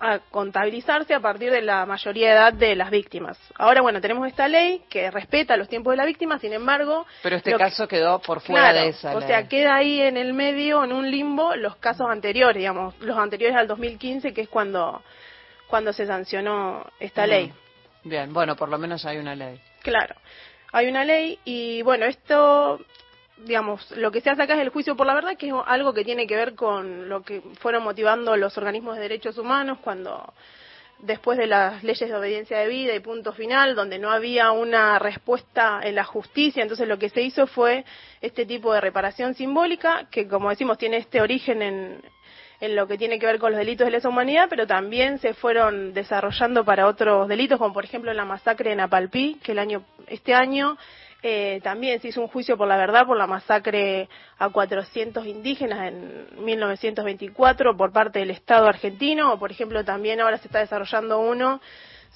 a 0.00 0.20
contabilizarse 0.30 1.12
a 1.14 1.20
partir 1.20 1.50
de 1.50 1.60
la 1.60 1.84
mayoría 1.84 2.28
de 2.28 2.34
edad 2.34 2.52
de 2.52 2.76
las 2.76 2.90
víctimas. 2.90 3.38
Ahora, 3.56 3.80
bueno, 3.80 4.00
tenemos 4.00 4.26
esta 4.28 4.46
ley 4.46 4.82
que 4.88 5.10
respeta 5.10 5.56
los 5.56 5.68
tiempos 5.68 5.92
de 5.92 5.96
la 5.96 6.04
víctima, 6.04 6.38
sin 6.38 6.52
embargo... 6.52 7.06
Pero 7.22 7.36
este 7.36 7.54
caso 7.54 7.88
quedó 7.88 8.20
por 8.20 8.40
fuera 8.40 8.72
de 8.72 8.88
esa 8.88 9.16
o 9.16 9.20
sea, 9.20 9.48
queda 9.48 9.74
ahí 9.74 10.00
en 10.00 10.16
el 10.16 10.34
medio, 10.34 10.84
en 10.84 10.92
un 10.92 11.10
limbo, 11.10 11.56
los 11.56 11.76
casos 11.76 12.08
anteriores, 12.08 12.58
digamos, 12.58 12.94
los 13.00 13.18
anteriores 13.18 13.56
al 13.56 13.66
2015, 13.66 14.32
que 14.32 14.42
es 14.42 14.48
cuando, 14.48 15.02
cuando 15.66 15.92
se 15.92 16.06
sancionó 16.06 16.86
esta 17.00 17.26
ley. 17.26 17.52
Bien, 18.04 18.32
bueno, 18.32 18.54
por 18.54 18.68
lo 18.68 18.78
menos 18.78 19.04
hay 19.04 19.18
una 19.18 19.34
ley. 19.34 19.60
Claro, 19.82 20.14
hay 20.72 20.86
una 20.86 21.04
ley 21.04 21.38
y, 21.44 21.82
bueno, 21.82 22.06
esto 22.06 22.78
digamos, 23.44 23.90
lo 23.92 24.10
que 24.10 24.20
se 24.20 24.30
hace 24.30 24.42
acá 24.42 24.54
es 24.54 24.60
el 24.60 24.70
juicio 24.70 24.96
por 24.96 25.06
la 25.06 25.14
verdad, 25.14 25.36
que 25.36 25.48
es 25.48 25.54
algo 25.66 25.92
que 25.94 26.04
tiene 26.04 26.26
que 26.26 26.36
ver 26.36 26.54
con 26.54 27.08
lo 27.08 27.22
que 27.22 27.42
fueron 27.60 27.82
motivando 27.82 28.36
los 28.36 28.56
organismos 28.58 28.96
de 28.96 29.02
derechos 29.02 29.38
humanos 29.38 29.78
cuando 29.82 30.32
después 31.00 31.38
de 31.38 31.46
las 31.46 31.84
leyes 31.84 32.08
de 32.08 32.16
obediencia 32.16 32.58
de 32.58 32.68
vida 32.68 32.94
y 32.94 33.00
punto 33.00 33.32
final, 33.32 33.74
donde 33.74 33.98
no 33.98 34.10
había 34.10 34.50
una 34.50 34.98
respuesta 34.98 35.80
en 35.82 35.94
la 35.94 36.04
justicia, 36.04 36.62
entonces 36.62 36.88
lo 36.88 36.98
que 36.98 37.08
se 37.08 37.22
hizo 37.22 37.46
fue 37.46 37.84
este 38.20 38.46
tipo 38.46 38.72
de 38.72 38.80
reparación 38.80 39.34
simbólica, 39.34 40.08
que 40.10 40.26
como 40.26 40.50
decimos 40.50 40.76
tiene 40.76 40.96
este 40.96 41.20
origen 41.20 41.62
en, 41.62 42.02
en 42.60 42.74
lo 42.74 42.88
que 42.88 42.98
tiene 42.98 43.18
que 43.18 43.26
ver 43.26 43.38
con 43.38 43.52
los 43.52 43.58
delitos 43.58 43.84
de 43.84 43.92
lesa 43.92 44.08
humanidad, 44.08 44.48
pero 44.50 44.66
también 44.66 45.18
se 45.18 45.34
fueron 45.34 45.94
desarrollando 45.94 46.64
para 46.64 46.88
otros 46.88 47.28
delitos, 47.28 47.58
como 47.58 47.72
por 47.72 47.84
ejemplo 47.84 48.12
la 48.12 48.24
masacre 48.24 48.72
en 48.72 48.80
Apalpí, 48.80 49.38
que 49.42 49.52
el 49.52 49.60
año, 49.60 49.84
este 50.08 50.34
año 50.34 50.76
eh, 51.22 51.60
también 51.64 52.00
se 52.00 52.08
hizo 52.08 52.20
un 52.20 52.28
juicio 52.28 52.56
por 52.56 52.68
la 52.68 52.76
verdad 52.76 53.04
por 53.04 53.16
la 53.16 53.26
masacre 53.26 54.08
a 54.38 54.50
400 54.50 55.26
indígenas 55.26 55.88
en 55.88 56.44
1924 56.44 57.76
por 57.76 57.92
parte 57.92 58.20
del 58.20 58.30
Estado 58.30 58.68
argentino, 58.68 59.32
o 59.32 59.38
por 59.38 59.50
ejemplo 59.50 59.84
también 59.84 60.20
ahora 60.20 60.38
se 60.38 60.46
está 60.46 60.60
desarrollando 60.60 61.18
uno 61.18 61.60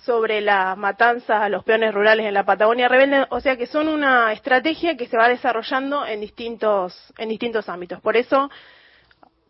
sobre 0.04 0.40
la 0.40 0.76
matanza 0.76 1.44
a 1.44 1.48
los 1.48 1.64
peones 1.64 1.92
rurales 1.92 2.26
en 2.26 2.34
la 2.34 2.44
Patagonia 2.44 2.88
rebelde, 2.88 3.26
o 3.30 3.40
sea 3.40 3.56
que 3.56 3.66
son 3.66 3.88
una 3.88 4.32
estrategia 4.32 4.96
que 4.96 5.06
se 5.06 5.16
va 5.16 5.28
desarrollando 5.28 6.06
en 6.06 6.20
distintos 6.20 7.12
en 7.18 7.28
distintos 7.28 7.68
ámbitos. 7.68 8.00
Por 8.00 8.16
eso 8.16 8.50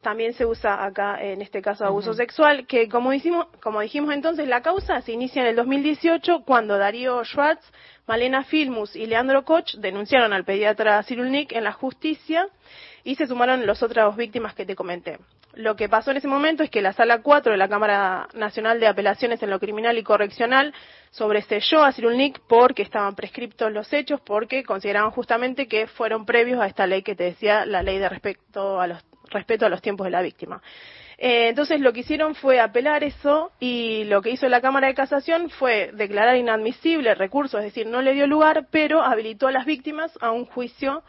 también 0.02 0.34
se 0.34 0.44
usa 0.44 0.84
acá 0.84 1.22
en 1.22 1.40
este 1.40 1.62
caso 1.62 1.84
abuso 1.84 2.12
sexual, 2.12 2.66
que 2.66 2.88
como 2.88 3.12
dijimos, 3.12 3.46
como 3.62 3.80
dijimos 3.80 4.12
entonces, 4.12 4.48
la 4.48 4.60
causa 4.60 5.00
se 5.00 5.12
inicia 5.12 5.42
en 5.42 5.48
el 5.48 5.56
2018 5.56 6.42
cuando 6.44 6.76
Darío 6.76 7.24
Schwartz 7.24 7.64
Malena 8.06 8.42
Filmus 8.42 8.96
y 8.96 9.06
Leandro 9.06 9.44
Koch 9.44 9.74
denunciaron 9.76 10.32
al 10.32 10.44
pediatra 10.44 11.02
Cirulnik 11.04 11.52
en 11.52 11.64
la 11.64 11.72
justicia 11.72 12.48
y 13.04 13.14
se 13.14 13.26
sumaron 13.26 13.64
las 13.64 13.82
otras 13.82 14.16
víctimas 14.16 14.54
que 14.54 14.66
te 14.66 14.74
comenté. 14.74 15.18
Lo 15.54 15.76
que 15.76 15.88
pasó 15.88 16.10
en 16.10 16.16
ese 16.16 16.28
momento 16.28 16.64
es 16.64 16.70
que 16.70 16.82
la 16.82 16.94
Sala 16.94 17.22
4 17.22 17.52
de 17.52 17.58
la 17.58 17.68
Cámara 17.68 18.26
Nacional 18.34 18.80
de 18.80 18.88
Apelaciones 18.88 19.42
en 19.42 19.50
lo 19.50 19.60
Criminal 19.60 19.96
y 19.98 20.02
Correccional 20.02 20.74
sobreselló 21.10 21.84
a 21.84 21.92
Cirulnik 21.92 22.40
porque 22.48 22.82
estaban 22.82 23.14
prescriptos 23.14 23.70
los 23.70 23.92
hechos, 23.92 24.20
porque 24.20 24.64
consideraban 24.64 25.10
justamente 25.12 25.68
que 25.68 25.86
fueron 25.86 26.24
previos 26.24 26.60
a 26.60 26.66
esta 26.66 26.86
ley 26.86 27.02
que 27.02 27.14
te 27.14 27.24
decía, 27.24 27.66
la 27.66 27.82
ley 27.82 27.98
de 27.98 28.08
respeto 28.08 28.80
a 28.80 28.86
los, 28.86 29.04
respeto 29.32 29.66
a 29.66 29.68
los 29.68 29.82
tiempos 29.82 30.04
de 30.04 30.10
la 30.10 30.22
víctima. 30.22 30.62
Eh, 31.18 31.48
entonces 31.48 31.80
lo 31.80 31.92
que 31.92 32.00
hicieron 32.00 32.34
fue 32.34 32.58
apelar 32.58 33.04
eso 33.04 33.52
y 33.60 34.04
lo 34.04 34.22
que 34.22 34.30
hizo 34.30 34.48
la 34.48 34.60
Cámara 34.60 34.88
de 34.88 34.94
Casación 34.94 35.50
fue 35.50 35.90
declarar 35.92 36.36
inadmisible 36.36 37.10
el 37.10 37.16
recurso, 37.16 37.58
es 37.58 37.64
decir, 37.64 37.86
no 37.86 38.02
le 38.02 38.12
dio 38.12 38.26
lugar, 38.26 38.66
pero 38.70 39.02
habilitó 39.02 39.46
a 39.46 39.52
las 39.52 39.64
víctimas 39.64 40.12
a 40.20 40.32
un 40.32 40.46
juicio 40.46 41.02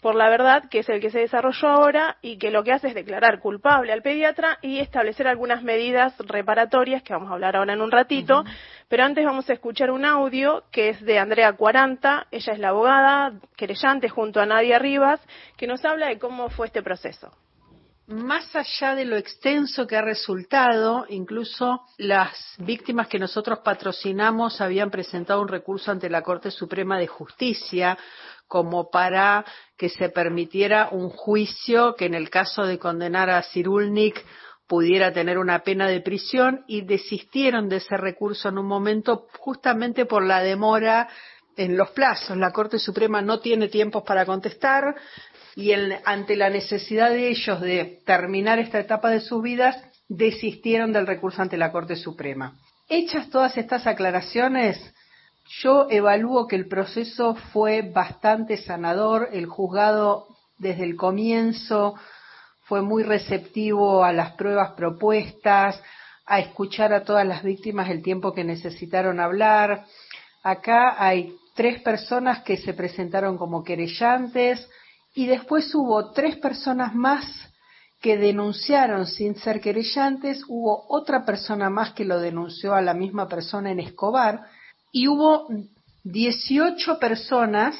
por 0.00 0.14
la 0.14 0.28
verdad, 0.28 0.68
que 0.70 0.78
es 0.78 0.88
el 0.88 1.00
que 1.00 1.10
se 1.10 1.18
desarrolló 1.18 1.68
ahora 1.68 2.16
y 2.22 2.38
que 2.38 2.50
lo 2.50 2.62
que 2.62 2.72
hace 2.72 2.88
es 2.88 2.94
declarar 2.94 3.40
culpable 3.40 3.92
al 3.92 4.02
pediatra 4.02 4.58
y 4.62 4.78
establecer 4.78 5.26
algunas 5.26 5.62
medidas 5.62 6.14
reparatorias 6.18 7.02
que 7.02 7.12
vamos 7.12 7.30
a 7.30 7.34
hablar 7.34 7.56
ahora 7.56 7.72
en 7.72 7.80
un 7.80 7.90
ratito. 7.90 8.44
Pero 8.88 9.04
antes 9.04 9.24
vamos 9.24 9.50
a 9.50 9.54
escuchar 9.54 9.90
un 9.90 10.04
audio 10.04 10.64
que 10.70 10.90
es 10.90 11.04
de 11.04 11.18
Andrea 11.18 11.52
Cuaranta, 11.54 12.26
ella 12.30 12.52
es 12.52 12.58
la 12.58 12.68
abogada 12.68 13.32
querellante 13.56 14.08
junto 14.08 14.40
a 14.40 14.46
Nadia 14.46 14.78
Rivas, 14.78 15.20
que 15.56 15.66
nos 15.66 15.84
habla 15.84 16.08
de 16.08 16.18
cómo 16.18 16.48
fue 16.48 16.68
este 16.68 16.82
proceso. 16.82 17.32
Más 18.08 18.56
allá 18.56 18.94
de 18.94 19.04
lo 19.04 19.16
extenso 19.16 19.86
que 19.86 19.96
ha 19.96 20.02
resultado, 20.02 21.04
incluso 21.10 21.82
las 21.98 22.54
víctimas 22.58 23.06
que 23.06 23.18
nosotros 23.18 23.58
patrocinamos 23.58 24.62
habían 24.62 24.90
presentado 24.90 25.42
un 25.42 25.48
recurso 25.48 25.90
ante 25.90 26.08
la 26.08 26.22
Corte 26.22 26.50
Suprema 26.50 26.98
de 26.98 27.06
Justicia 27.06 27.98
como 28.46 28.88
para 28.90 29.44
que 29.76 29.90
se 29.90 30.08
permitiera 30.08 30.88
un 30.90 31.10
juicio 31.10 31.94
que 31.96 32.06
en 32.06 32.14
el 32.14 32.30
caso 32.30 32.64
de 32.64 32.78
condenar 32.78 33.28
a 33.28 33.42
Cirulnik 33.42 34.24
pudiera 34.66 35.12
tener 35.12 35.36
una 35.36 35.62
pena 35.62 35.86
de 35.86 36.00
prisión 36.00 36.64
y 36.66 36.80
desistieron 36.80 37.68
de 37.68 37.76
ese 37.76 37.98
recurso 37.98 38.48
en 38.48 38.56
un 38.56 38.66
momento 38.66 39.26
justamente 39.38 40.06
por 40.06 40.24
la 40.24 40.40
demora 40.40 41.08
en 41.58 41.76
los 41.76 41.90
plazos. 41.90 42.38
La 42.38 42.52
Corte 42.52 42.78
Suprema 42.78 43.20
no 43.20 43.40
tiene 43.40 43.68
tiempos 43.68 44.02
para 44.04 44.24
contestar, 44.24 44.94
y 45.58 45.72
ante 46.04 46.36
la 46.36 46.50
necesidad 46.50 47.10
de 47.10 47.30
ellos 47.30 47.60
de 47.60 48.00
terminar 48.06 48.60
esta 48.60 48.78
etapa 48.78 49.10
de 49.10 49.18
sus 49.18 49.42
vidas, 49.42 49.76
desistieron 50.08 50.92
del 50.92 51.04
recurso 51.04 51.42
ante 51.42 51.56
la 51.56 51.72
Corte 51.72 51.96
Suprema. 51.96 52.56
Hechas 52.88 53.28
todas 53.28 53.58
estas 53.58 53.84
aclaraciones, 53.88 54.78
yo 55.60 55.88
evalúo 55.90 56.46
que 56.46 56.54
el 56.54 56.68
proceso 56.68 57.34
fue 57.52 57.82
bastante 57.82 58.56
sanador, 58.56 59.30
el 59.32 59.46
juzgado 59.46 60.28
desde 60.58 60.84
el 60.84 60.94
comienzo 60.94 61.96
fue 62.66 62.80
muy 62.82 63.02
receptivo 63.02 64.04
a 64.04 64.12
las 64.12 64.34
pruebas 64.34 64.74
propuestas, 64.76 65.82
a 66.24 66.38
escuchar 66.38 66.92
a 66.92 67.02
todas 67.02 67.26
las 67.26 67.42
víctimas 67.42 67.90
el 67.90 68.04
tiempo 68.04 68.32
que 68.32 68.44
necesitaron 68.44 69.18
hablar. 69.18 69.86
Acá 70.44 70.94
hay 71.02 71.34
tres 71.56 71.82
personas 71.82 72.44
que 72.44 72.58
se 72.58 72.74
presentaron 72.74 73.36
como 73.36 73.64
querellantes, 73.64 74.68
y 75.18 75.26
después 75.26 75.74
hubo 75.74 76.12
tres 76.12 76.36
personas 76.36 76.94
más 76.94 77.24
que 78.00 78.16
denunciaron 78.16 79.04
sin 79.08 79.34
ser 79.34 79.60
querellantes, 79.60 80.44
hubo 80.46 80.84
otra 80.88 81.24
persona 81.24 81.68
más 81.70 81.92
que 81.92 82.04
lo 82.04 82.20
denunció 82.20 82.72
a 82.72 82.82
la 82.82 82.94
misma 82.94 83.26
persona 83.26 83.72
en 83.72 83.80
Escobar 83.80 84.44
y 84.92 85.08
hubo 85.08 85.48
18 86.04 87.00
personas 87.00 87.74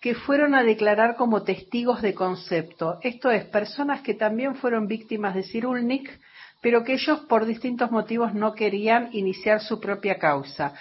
que 0.00 0.14
fueron 0.14 0.54
a 0.54 0.62
declarar 0.62 1.16
como 1.16 1.42
testigos 1.42 2.00
de 2.00 2.14
concepto. 2.14 2.98
Esto 3.02 3.30
es, 3.30 3.44
personas 3.44 4.00
que 4.00 4.14
también 4.14 4.54
fueron 4.54 4.86
víctimas 4.86 5.34
de 5.34 5.42
Cirulnik, 5.42 6.18
pero 6.62 6.82
que 6.82 6.94
ellos 6.94 7.20
por 7.28 7.44
distintos 7.44 7.90
motivos 7.90 8.32
no 8.32 8.54
querían 8.54 9.10
iniciar 9.12 9.60
su 9.60 9.80
propia 9.80 10.18
causa. 10.18 10.72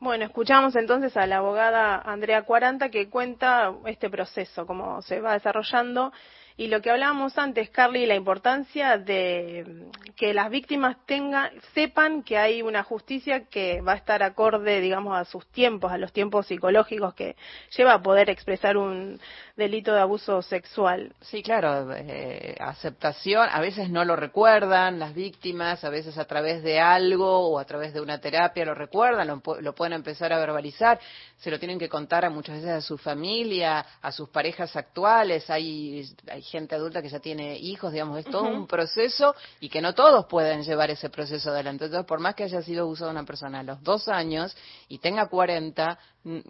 Bueno, 0.00 0.24
escuchamos 0.24 0.74
entonces 0.76 1.16
a 1.16 1.26
la 1.26 1.36
abogada 1.38 1.96
Andrea 1.96 2.42
Cuaranta 2.42 2.90
que 2.90 3.08
cuenta 3.08 3.72
este 3.86 4.10
proceso, 4.10 4.66
cómo 4.66 5.00
se 5.02 5.20
va 5.20 5.34
desarrollando. 5.34 6.12
Y 6.56 6.68
lo 6.68 6.80
que 6.80 6.90
hablábamos 6.90 7.36
antes, 7.36 7.68
Carly, 7.70 8.06
la 8.06 8.14
importancia 8.14 8.96
de 8.96 9.88
que 10.16 10.34
las 10.34 10.50
víctimas 10.50 10.96
tengan, 11.04 11.50
sepan 11.74 12.22
que 12.22 12.38
hay 12.38 12.62
una 12.62 12.84
justicia 12.84 13.46
que 13.46 13.80
va 13.80 13.92
a 13.92 13.96
estar 13.96 14.22
acorde, 14.22 14.80
digamos, 14.80 15.16
a 15.18 15.24
sus 15.24 15.46
tiempos, 15.48 15.90
a 15.90 15.98
los 15.98 16.12
tiempos 16.12 16.46
psicológicos 16.46 17.14
que 17.14 17.34
lleva 17.76 17.94
a 17.94 18.02
poder 18.02 18.30
expresar 18.30 18.76
un 18.76 19.18
delito 19.56 19.92
de 19.92 20.00
abuso 20.00 20.42
sexual. 20.42 21.14
Sí, 21.20 21.42
claro, 21.42 21.92
eh, 21.94 22.56
aceptación, 22.58 23.48
a 23.50 23.60
veces 23.60 23.88
no 23.88 24.04
lo 24.04 24.16
recuerdan 24.16 24.98
las 24.98 25.14
víctimas, 25.14 25.84
a 25.84 25.90
veces 25.90 26.18
a 26.18 26.24
través 26.24 26.62
de 26.64 26.80
algo 26.80 27.50
o 27.50 27.58
a 27.58 27.64
través 27.64 27.94
de 27.94 28.00
una 28.00 28.20
terapia 28.20 28.64
lo 28.64 28.74
recuerdan, 28.74 29.28
lo, 29.28 29.42
lo 29.60 29.74
pueden 29.74 29.92
empezar 29.92 30.32
a 30.32 30.38
verbalizar, 30.38 30.98
se 31.38 31.50
lo 31.50 31.58
tienen 31.58 31.78
que 31.78 31.88
contar 31.88 32.24
a 32.24 32.30
muchas 32.30 32.56
veces 32.56 32.70
a 32.70 32.80
su 32.80 32.98
familia, 32.98 33.86
a 34.02 34.10
sus 34.10 34.28
parejas 34.28 34.74
actuales, 34.74 35.48
hay, 35.50 36.04
hay 36.28 36.42
gente 36.42 36.74
adulta 36.74 37.00
que 37.00 37.08
ya 37.08 37.20
tiene 37.20 37.56
hijos, 37.56 37.92
digamos, 37.92 38.18
es 38.18 38.26
todo 38.26 38.44
un 38.44 38.66
proceso 38.66 39.36
y 39.60 39.68
que 39.68 39.80
no 39.80 39.94
todos 39.94 40.26
pueden 40.26 40.64
llevar 40.64 40.90
ese 40.90 41.10
proceso 41.10 41.50
adelante. 41.50 41.84
Entonces, 41.84 42.06
por 42.06 42.18
más 42.18 42.34
que 42.34 42.44
haya 42.44 42.62
sido 42.62 42.82
abusado 42.82 43.10
una 43.10 43.24
persona 43.24 43.60
a 43.60 43.62
los 43.62 43.82
dos 43.82 44.08
años 44.08 44.56
y 44.88 44.98
tenga 44.98 45.28
40, 45.28 45.98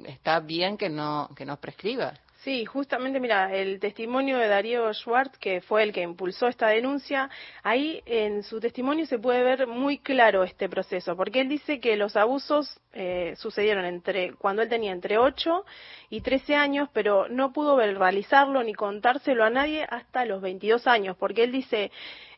está 0.07 0.41
bien 0.41 0.79
que 0.79 0.89
no, 0.89 1.29
que 1.37 1.45
no 1.45 1.61
prescriba. 1.61 2.15
Sí, 2.45 2.67
justamente, 2.67 3.21
mira, 3.21 3.55
el 3.57 3.81
testimonio 3.81 4.37
de 4.37 4.49
Darío 4.49 4.93
Schwartz, 4.93 5.39
que 5.39 5.63
fue 5.63 5.83
el 5.83 5.95
que 5.95 6.03
impulsó 6.03 6.47
esta 6.47 6.69
denuncia, 6.69 7.31
ahí 7.63 8.03
en 8.05 8.43
su 8.43 8.61
testimonio 8.61 9.07
se 9.07 9.19
puede 9.19 9.43
ver 9.43 9.67
muy 9.67 9.97
claro 9.97 10.45
este 10.45 10.69
proceso, 10.69 11.17
porque 11.17 11.41
él 11.41 11.49
dice 11.49 11.81
que 11.81 11.97
los 11.97 12.17
abusos 12.17 12.79
eh, 12.93 13.33
sucedieron 13.39 13.87
entre 13.87 14.35
cuando 14.35 14.61
él 14.61 14.69
tenía 14.69 14.93
entre 14.93 15.17
8 15.17 15.65
y 16.11 16.21
13 16.21 16.55
años, 16.55 16.91
pero 16.93 17.29
no 17.31 17.55
pudo 17.55 17.77
verbalizarlo 17.77 18.63
ni 18.63 18.75
contárselo 18.75 19.43
a 19.43 19.49
nadie 19.49 19.87
hasta 19.89 20.27
los 20.27 20.43
22 20.43 20.87
años, 20.87 21.17
porque 21.17 21.45
él 21.45 21.53
dice 21.53 21.91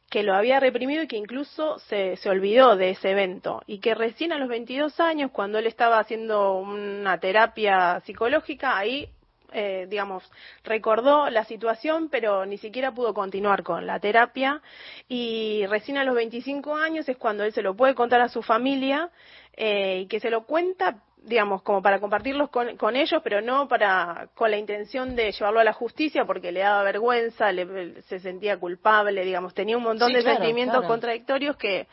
que 0.09 0.23
lo 0.23 0.37
había 0.37 0.61
reprimido 0.61 1.03
y 1.03 1.09
que 1.09 1.17
incluso 1.17 1.81
se, 1.81 2.17
se 2.19 2.31
olvidó 2.31 2.77
de 2.77 2.91
ese 2.91 3.11
evento 3.11 3.61
y 3.67 3.81
que 3.81 3.97
recién 3.97 4.33
a 4.33 4.39
los 4.39 4.49
22 4.49 5.01
años, 5.01 5.33
cuando 5.33 5.59
él 5.59 5.67
estaba 5.67 5.99
haciendo 5.99 6.59
una 6.59 7.19
terapia 7.19 8.01
psicológica, 8.07 8.79
ahí 8.79 9.11
eh, 9.53 9.87
digamos, 9.89 10.25
recordó 10.65 11.31
la 11.31 11.45
situación, 11.45 12.09
pero 12.09 12.47
ni 12.47 12.59
siquiera 12.59 12.93
pudo 12.93 13.15
continuar 13.15 13.63
con 13.63 13.87
la 13.87 14.01
terapia. 14.01 14.63
Y 15.09 15.65
recién 15.67 15.99
a 15.99 16.05
los 16.05 16.15
25 16.15 16.75
años 16.77 17.09
es 17.09 17.17
cuando 17.17 17.45
él 17.45 17.53
se 17.53 17.63
lo 17.63 17.75
puede 17.75 17.95
contar 17.95 18.21
a 18.21 18.29
su 18.29 18.43
familia 18.43 19.11
eh, 19.57 20.01
y 20.03 20.07
que 20.07 20.21
se 20.21 20.31
lo 20.31 20.45
cuenta, 20.45 21.03
digamos, 21.19 21.63
como 21.63 21.83
para 21.83 22.01
compartirlos 22.01 22.51
con, 22.51 22.97
ellos, 22.97 23.21
pero 23.23 23.41
no 23.41 23.69
para 23.69 24.29
con 24.35 24.51
la 24.51 24.59
intención 24.59 25.17
de 25.17 25.33
llevarlo 25.33 25.61
a 25.61 25.65
la 25.65 25.73
justicia 25.73 26.25
porque 26.25 26.53
le 26.53 26.61
daba 26.61 26.83
vergüenza, 26.83 27.51
se 28.09 28.21
sentía 28.21 28.59
culpable, 28.59 29.25
digamos, 29.25 29.55
tenía 29.55 29.77
un 29.77 29.85
montón 29.85 30.13
de 30.13 30.23
sentimientos 30.23 30.85
contradictorios 30.87 31.57
que 31.57 31.87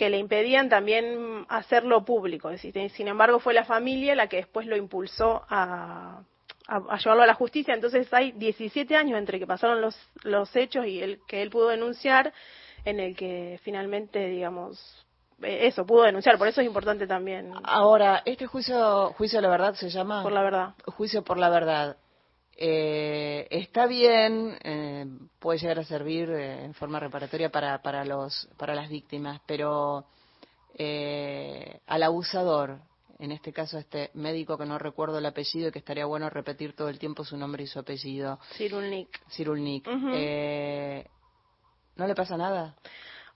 que 0.00 0.08
le 0.08 0.18
impedían 0.18 0.70
también 0.70 1.44
hacerlo 1.48 2.04
público. 2.06 2.50
Sin 2.56 3.08
embargo, 3.08 3.38
fue 3.38 3.52
la 3.52 3.64
familia 3.64 4.14
la 4.14 4.28
que 4.28 4.38
después 4.38 4.66
lo 4.66 4.76
impulsó 4.76 5.44
a, 5.48 6.22
a, 6.70 6.96
llevarlo 6.96 7.22
a 7.22 7.26
la 7.26 7.34
justicia. 7.34 7.74
Entonces 7.74 8.12
hay 8.12 8.32
17 8.32 8.96
años 8.96 9.18
entre 9.18 9.38
que 9.38 9.46
pasaron 9.46 9.80
los, 9.80 9.96
los 10.22 10.54
hechos 10.54 10.86
y 10.86 11.00
el 11.00 11.20
que 11.26 11.42
él 11.42 11.50
pudo 11.50 11.68
denunciar, 11.68 12.32
en 12.84 13.00
el 13.00 13.16
que 13.16 13.60
finalmente, 13.62 14.26
digamos, 14.28 15.04
eh, 15.42 15.66
eso, 15.66 15.84
pudo 15.84 16.04
denunciar. 16.04 16.38
Por 16.38 16.48
eso 16.48 16.60
es 16.60 16.66
importante 16.66 17.06
también. 17.06 17.52
Ahora, 17.64 18.22
este 18.24 18.46
juicio, 18.46 19.12
juicio 19.14 19.38
de 19.38 19.42
la 19.42 19.50
verdad 19.50 19.74
se 19.74 19.90
llama. 19.90 20.22
Por 20.22 20.32
la 20.32 20.42
verdad. 20.42 20.74
Juicio 20.86 21.22
por 21.22 21.38
la 21.38 21.50
verdad. 21.50 21.96
Eh, 22.62 23.46
está 23.50 23.86
bien, 23.86 24.58
eh, 24.62 25.06
puede 25.38 25.58
llegar 25.58 25.78
a 25.78 25.84
servir 25.84 26.28
eh, 26.28 26.62
en 26.62 26.74
forma 26.74 27.00
reparatoria 27.00 27.48
para, 27.48 27.80
para, 27.80 28.04
los, 28.04 28.50
para 28.58 28.74
las 28.74 28.90
víctimas, 28.90 29.40
pero 29.46 30.04
al 31.86 32.02
abusador, 32.02 32.78
en 33.20 33.32
este 33.32 33.52
caso 33.52 33.78
este 33.78 34.10
médico 34.14 34.56
que 34.56 34.64
no 34.64 34.78
recuerdo 34.78 35.18
el 35.18 35.26
apellido 35.26 35.68
y 35.68 35.72
que 35.72 35.78
estaría 35.78 36.06
bueno 36.06 36.30
repetir 36.30 36.74
todo 36.74 36.88
el 36.88 36.98
tiempo 36.98 37.24
su 37.24 37.36
nombre 37.36 37.62
y 37.64 37.66
su 37.66 37.78
apellido. 37.78 38.40
Cirulnik. 38.56 39.20
Cirulnik. 39.30 39.86
eh, 40.14 41.06
¿No 41.96 42.06
le 42.06 42.14
pasa 42.14 42.36
nada? 42.36 42.76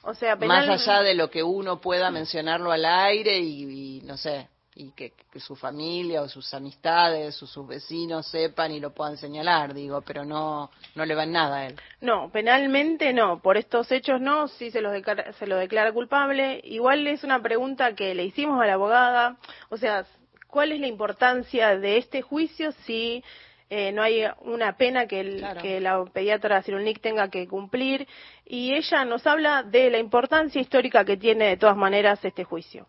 O 0.03 0.15
sea, 0.15 0.37
Más 0.37 0.69
allá 0.69 1.03
de 1.03 1.15
lo 1.15 1.31
que 1.31 1.43
uno 1.43 1.81
pueda 1.81 2.11
mencionarlo 2.11 2.73
al 2.73 2.85
aire 2.85 3.39
y 3.39 4.01
no 4.05 4.17
sé, 4.17 4.49
y 4.77 4.91
que, 4.91 5.13
su 5.37 5.55
familia 5.57 6.23
o 6.23 6.29
sus 6.29 6.53
amistades 6.55 7.41
o 7.43 7.47
sus 7.47 7.67
vecinos 7.67 8.27
sepan 8.27 8.73
y 8.73 8.81
lo 8.81 8.93
puedan 8.93 9.17
señalar, 9.17 9.75
digo, 9.75 10.01
pero 10.03 10.25
no 10.25 10.71
no 10.95 11.05
le 11.05 11.15
va 11.15 11.25
en 11.25 11.33
nada 11.33 11.57
a 11.57 11.67
él. 11.67 11.77
No, 12.01 12.31
penalmente 12.31 13.13
no, 13.13 13.41
por 13.41 13.57
estos 13.57 13.91
hechos 13.93 14.21
no, 14.21 14.49
sí 14.49 14.71
se, 14.71 14.81
los 14.81 14.93
declara, 14.93 15.33
se 15.35 15.47
lo 15.47 15.57
declara 15.57 15.93
culpable. 15.93 16.61
Igual 16.65 17.07
es 17.07 17.25
una 17.25 17.41
pregunta 17.41 17.95
que 17.95 18.15
le 18.15 18.25
hicimos 18.25 18.61
a 18.61 18.67
la 18.67 18.75
abogada, 18.75 19.37
o 19.71 19.77
sea, 19.77 20.07
¿cuál 20.49 20.73
es 20.73 20.81
la 20.81 20.87
importancia 20.87 21.79
de 21.79 21.99
este 21.99 22.23
juicio 22.23 22.73
si 22.85 23.23
eh, 23.71 23.93
no 23.93 24.03
hay 24.03 24.25
una 24.43 24.77
pena 24.77 25.07
que, 25.07 25.21
el, 25.21 25.45
que 25.63 25.81
la 25.81 26.05
pediatra 26.05 26.63
Cirulnik 26.63 27.01
tenga 27.01 27.29
que 27.29 27.47
cumplir? 27.47 28.09
Y 28.45 28.75
ella 28.75 29.05
nos 29.05 29.27
habla 29.27 29.63
de 29.63 29.91
la 29.91 29.99
importancia 29.99 30.61
histórica 30.61 31.05
que 31.05 31.17
tiene 31.17 31.47
de 31.47 31.57
todas 31.57 31.77
maneras 31.77 32.25
este 32.25 32.45
juicio. 32.45 32.89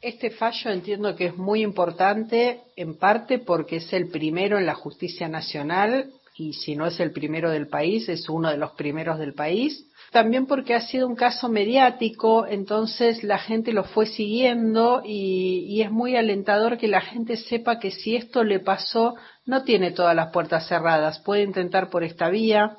Este 0.00 0.30
fallo 0.30 0.70
entiendo 0.70 1.16
que 1.16 1.26
es 1.26 1.36
muy 1.36 1.62
importante, 1.62 2.60
en 2.76 2.96
parte 2.98 3.38
porque 3.38 3.76
es 3.76 3.92
el 3.92 4.08
primero 4.08 4.56
en 4.56 4.66
la 4.66 4.74
justicia 4.74 5.28
nacional 5.28 6.12
y 6.36 6.52
si 6.52 6.76
no 6.76 6.86
es 6.86 7.00
el 7.00 7.10
primero 7.10 7.50
del 7.50 7.66
país, 7.66 8.08
es 8.08 8.28
uno 8.28 8.48
de 8.48 8.56
los 8.56 8.70
primeros 8.72 9.18
del 9.18 9.34
país. 9.34 9.86
También 10.12 10.46
porque 10.46 10.74
ha 10.74 10.80
sido 10.80 11.08
un 11.08 11.16
caso 11.16 11.48
mediático, 11.48 12.46
entonces 12.46 13.24
la 13.24 13.38
gente 13.38 13.72
lo 13.72 13.82
fue 13.82 14.06
siguiendo 14.06 15.02
y, 15.04 15.82
es 15.82 15.90
muy 15.90 16.16
alentador 16.16 16.78
que 16.78 16.86
la 16.86 17.00
gente 17.00 17.36
sepa 17.36 17.80
que 17.80 17.90
si 17.90 18.14
esto 18.14 18.44
le 18.44 18.60
pasó, 18.60 19.16
no 19.46 19.64
tiene 19.64 19.90
todas 19.90 20.14
las 20.14 20.30
puertas 20.30 20.68
cerradas, 20.68 21.18
puede 21.18 21.42
intentar 21.42 21.90
por 21.90 22.04
esta 22.04 22.30
vía, 22.30 22.76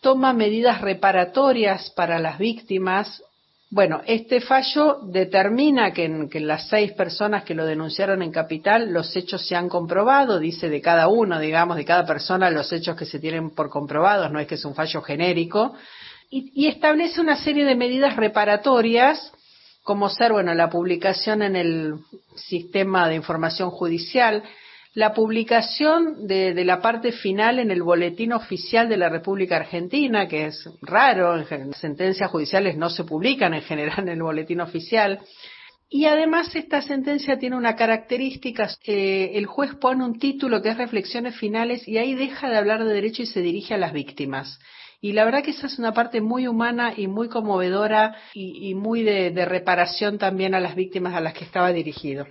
toma 0.00 0.32
medidas 0.32 0.80
reparatorias 0.80 1.90
para 1.90 2.18
las 2.18 2.38
víctimas, 2.38 3.22
Bueno, 3.74 4.02
este 4.06 4.40
fallo 4.40 5.00
determina 5.02 5.92
que 5.92 6.04
en, 6.04 6.28
que 6.30 6.38
las 6.38 6.68
seis 6.68 6.92
personas 6.92 7.42
que 7.42 7.56
lo 7.56 7.66
denunciaron 7.66 8.22
en 8.22 8.30
Capital 8.30 8.92
los 8.92 9.16
hechos 9.16 9.44
se 9.48 9.56
han 9.56 9.68
comprobado, 9.68 10.38
dice 10.38 10.68
de 10.68 10.80
cada 10.80 11.08
uno, 11.08 11.40
digamos, 11.40 11.76
de 11.76 11.84
cada 11.84 12.06
persona 12.06 12.50
los 12.50 12.72
hechos 12.72 12.94
que 12.94 13.04
se 13.04 13.18
tienen 13.18 13.50
por 13.50 13.70
comprobados, 13.70 14.30
no 14.30 14.38
es 14.38 14.46
que 14.46 14.54
es 14.54 14.64
un 14.64 14.76
fallo 14.76 15.02
genérico, 15.02 15.74
y, 16.30 16.52
y 16.54 16.68
establece 16.68 17.20
una 17.20 17.34
serie 17.34 17.64
de 17.64 17.74
medidas 17.74 18.14
reparatorias 18.14 19.32
como 19.82 20.08
ser, 20.08 20.30
bueno, 20.30 20.54
la 20.54 20.70
publicación 20.70 21.42
en 21.42 21.56
el 21.56 21.94
sistema 22.36 23.08
de 23.08 23.16
información 23.16 23.70
judicial, 23.70 24.44
la 24.94 25.12
publicación 25.12 26.26
de, 26.28 26.64
la 26.64 26.80
parte 26.80 27.10
final 27.10 27.58
en 27.58 27.72
el 27.72 27.82
boletín 27.82 28.32
oficial 28.32 28.88
de 28.88 28.96
la 28.96 29.08
República 29.08 29.56
Argentina, 29.56 30.28
que 30.28 30.46
es 30.46 30.68
raro, 30.82 31.36
en 31.36 31.74
sentencias 31.74 32.30
judiciales 32.30 32.76
no 32.76 32.88
se 32.90 33.02
publican 33.02 33.54
en 33.54 33.62
general 33.62 33.98
en 34.04 34.08
el 34.08 34.22
boletín 34.22 34.60
oficial. 34.60 35.20
Y 35.90 36.06
además 36.06 36.54
esta 36.54 36.80
sentencia 36.80 37.38
tiene 37.38 37.56
una 37.56 37.76
característica, 37.76 38.68
eh, 38.84 39.32
el 39.34 39.46
juez 39.46 39.74
pone 39.74 40.04
un 40.04 40.18
título 40.18 40.62
que 40.62 40.70
es 40.70 40.78
Reflexiones 40.78 41.36
Finales 41.36 41.86
y 41.86 41.98
ahí 41.98 42.14
deja 42.14 42.48
de 42.48 42.56
hablar 42.56 42.84
de 42.84 42.94
derecho 42.94 43.22
y 43.22 43.26
se 43.26 43.42
dirige 43.42 43.74
a 43.74 43.78
las 43.78 43.92
víctimas. 43.92 44.58
Y 45.00 45.12
la 45.12 45.24
verdad 45.24 45.42
que 45.42 45.50
esa 45.50 45.66
es 45.66 45.78
una 45.78 45.92
parte 45.92 46.20
muy 46.20 46.46
humana 46.46 46.94
y 46.96 47.08
muy 47.08 47.28
conmovedora 47.28 48.16
y, 48.32 48.74
muy 48.74 49.02
de 49.02 49.44
reparación 49.44 50.16
también 50.18 50.54
a 50.54 50.60
las 50.60 50.74
víctimas 50.74 51.14
a 51.14 51.20
las 51.20 51.34
que 51.34 51.44
estaba 51.44 51.72
dirigido. 51.72 52.26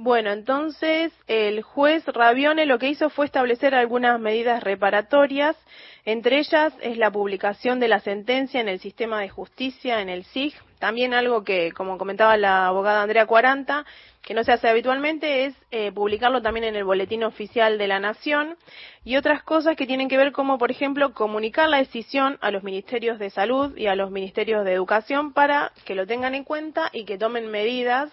Bueno, 0.00 0.30
entonces 0.30 1.12
el 1.26 1.60
juez 1.62 2.06
Rabione 2.06 2.66
lo 2.66 2.78
que 2.78 2.88
hizo 2.88 3.10
fue 3.10 3.26
establecer 3.26 3.74
algunas 3.74 4.20
medidas 4.20 4.62
reparatorias, 4.62 5.56
entre 6.04 6.38
ellas 6.38 6.72
es 6.80 6.98
la 6.98 7.10
publicación 7.10 7.80
de 7.80 7.88
la 7.88 7.98
sentencia 7.98 8.60
en 8.60 8.68
el 8.68 8.78
sistema 8.78 9.20
de 9.20 9.28
justicia, 9.28 10.00
en 10.00 10.08
el 10.08 10.22
SIG, 10.22 10.54
también 10.78 11.14
algo 11.14 11.42
que, 11.42 11.72
como 11.72 11.98
comentaba 11.98 12.36
la 12.36 12.68
abogada 12.68 13.02
Andrea 13.02 13.26
Cuaranta, 13.26 13.84
que 14.22 14.34
no 14.34 14.44
se 14.44 14.52
hace 14.52 14.68
habitualmente, 14.68 15.46
es 15.46 15.56
eh, 15.72 15.90
publicarlo 15.90 16.42
también 16.42 16.62
en 16.62 16.76
el 16.76 16.84
Boletín 16.84 17.24
Oficial 17.24 17.76
de 17.76 17.88
la 17.88 17.98
Nación. 17.98 18.56
Y 19.04 19.16
otras 19.16 19.42
cosas 19.42 19.74
que 19.74 19.86
tienen 19.86 20.08
que 20.08 20.16
ver 20.16 20.30
como, 20.30 20.58
por 20.58 20.70
ejemplo, 20.70 21.12
comunicar 21.12 21.68
la 21.68 21.78
decisión 21.78 22.38
a 22.40 22.52
los 22.52 22.62
ministerios 22.62 23.18
de 23.18 23.30
salud 23.30 23.76
y 23.76 23.88
a 23.88 23.96
los 23.96 24.12
ministerios 24.12 24.64
de 24.64 24.74
educación 24.74 25.32
para 25.32 25.72
que 25.84 25.96
lo 25.96 26.06
tengan 26.06 26.36
en 26.36 26.44
cuenta 26.44 26.88
y 26.92 27.04
que 27.04 27.18
tomen 27.18 27.50
medidas 27.50 28.12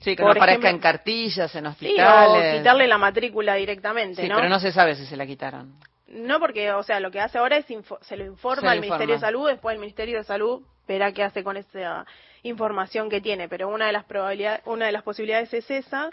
Sí, 0.00 0.14
que 0.14 0.22
no 0.22 0.30
aparezca 0.30 0.70
en 0.70 0.78
cartillas, 0.78 1.54
en 1.54 1.66
hospitales. 1.66 2.42
Sí, 2.42 2.56
o 2.56 2.58
quitarle 2.58 2.86
la 2.86 2.98
matrícula 2.98 3.54
directamente, 3.54 4.22
sí, 4.22 4.28
¿no? 4.28 4.36
pero 4.36 4.48
no 4.48 4.60
se 4.60 4.72
sabe 4.72 4.94
si 4.94 5.06
se 5.06 5.16
la 5.16 5.26
quitaron. 5.26 5.74
No, 6.08 6.40
porque, 6.40 6.72
o 6.72 6.82
sea, 6.82 7.00
lo 7.00 7.10
que 7.10 7.20
hace 7.20 7.38
ahora 7.38 7.58
es 7.58 7.66
se 7.66 8.16
lo 8.16 8.24
informa 8.24 8.72
al 8.72 8.80
Ministerio 8.80 9.14
de 9.14 9.20
Salud, 9.20 9.48
después 9.48 9.74
el 9.74 9.80
Ministerio 9.80 10.18
de 10.18 10.24
Salud 10.24 10.62
verá 10.86 11.12
qué 11.12 11.22
hace 11.22 11.44
con 11.44 11.56
esa 11.56 12.06
información 12.42 13.10
que 13.10 13.20
tiene, 13.20 13.48
pero 13.48 13.68
una 13.68 13.86
de 13.86 13.92
las 13.92 14.04
probabilidades, 14.04 14.62
una 14.64 14.86
de 14.86 14.92
las 14.92 15.02
posibilidades 15.02 15.52
es 15.52 15.70
esa. 15.70 16.10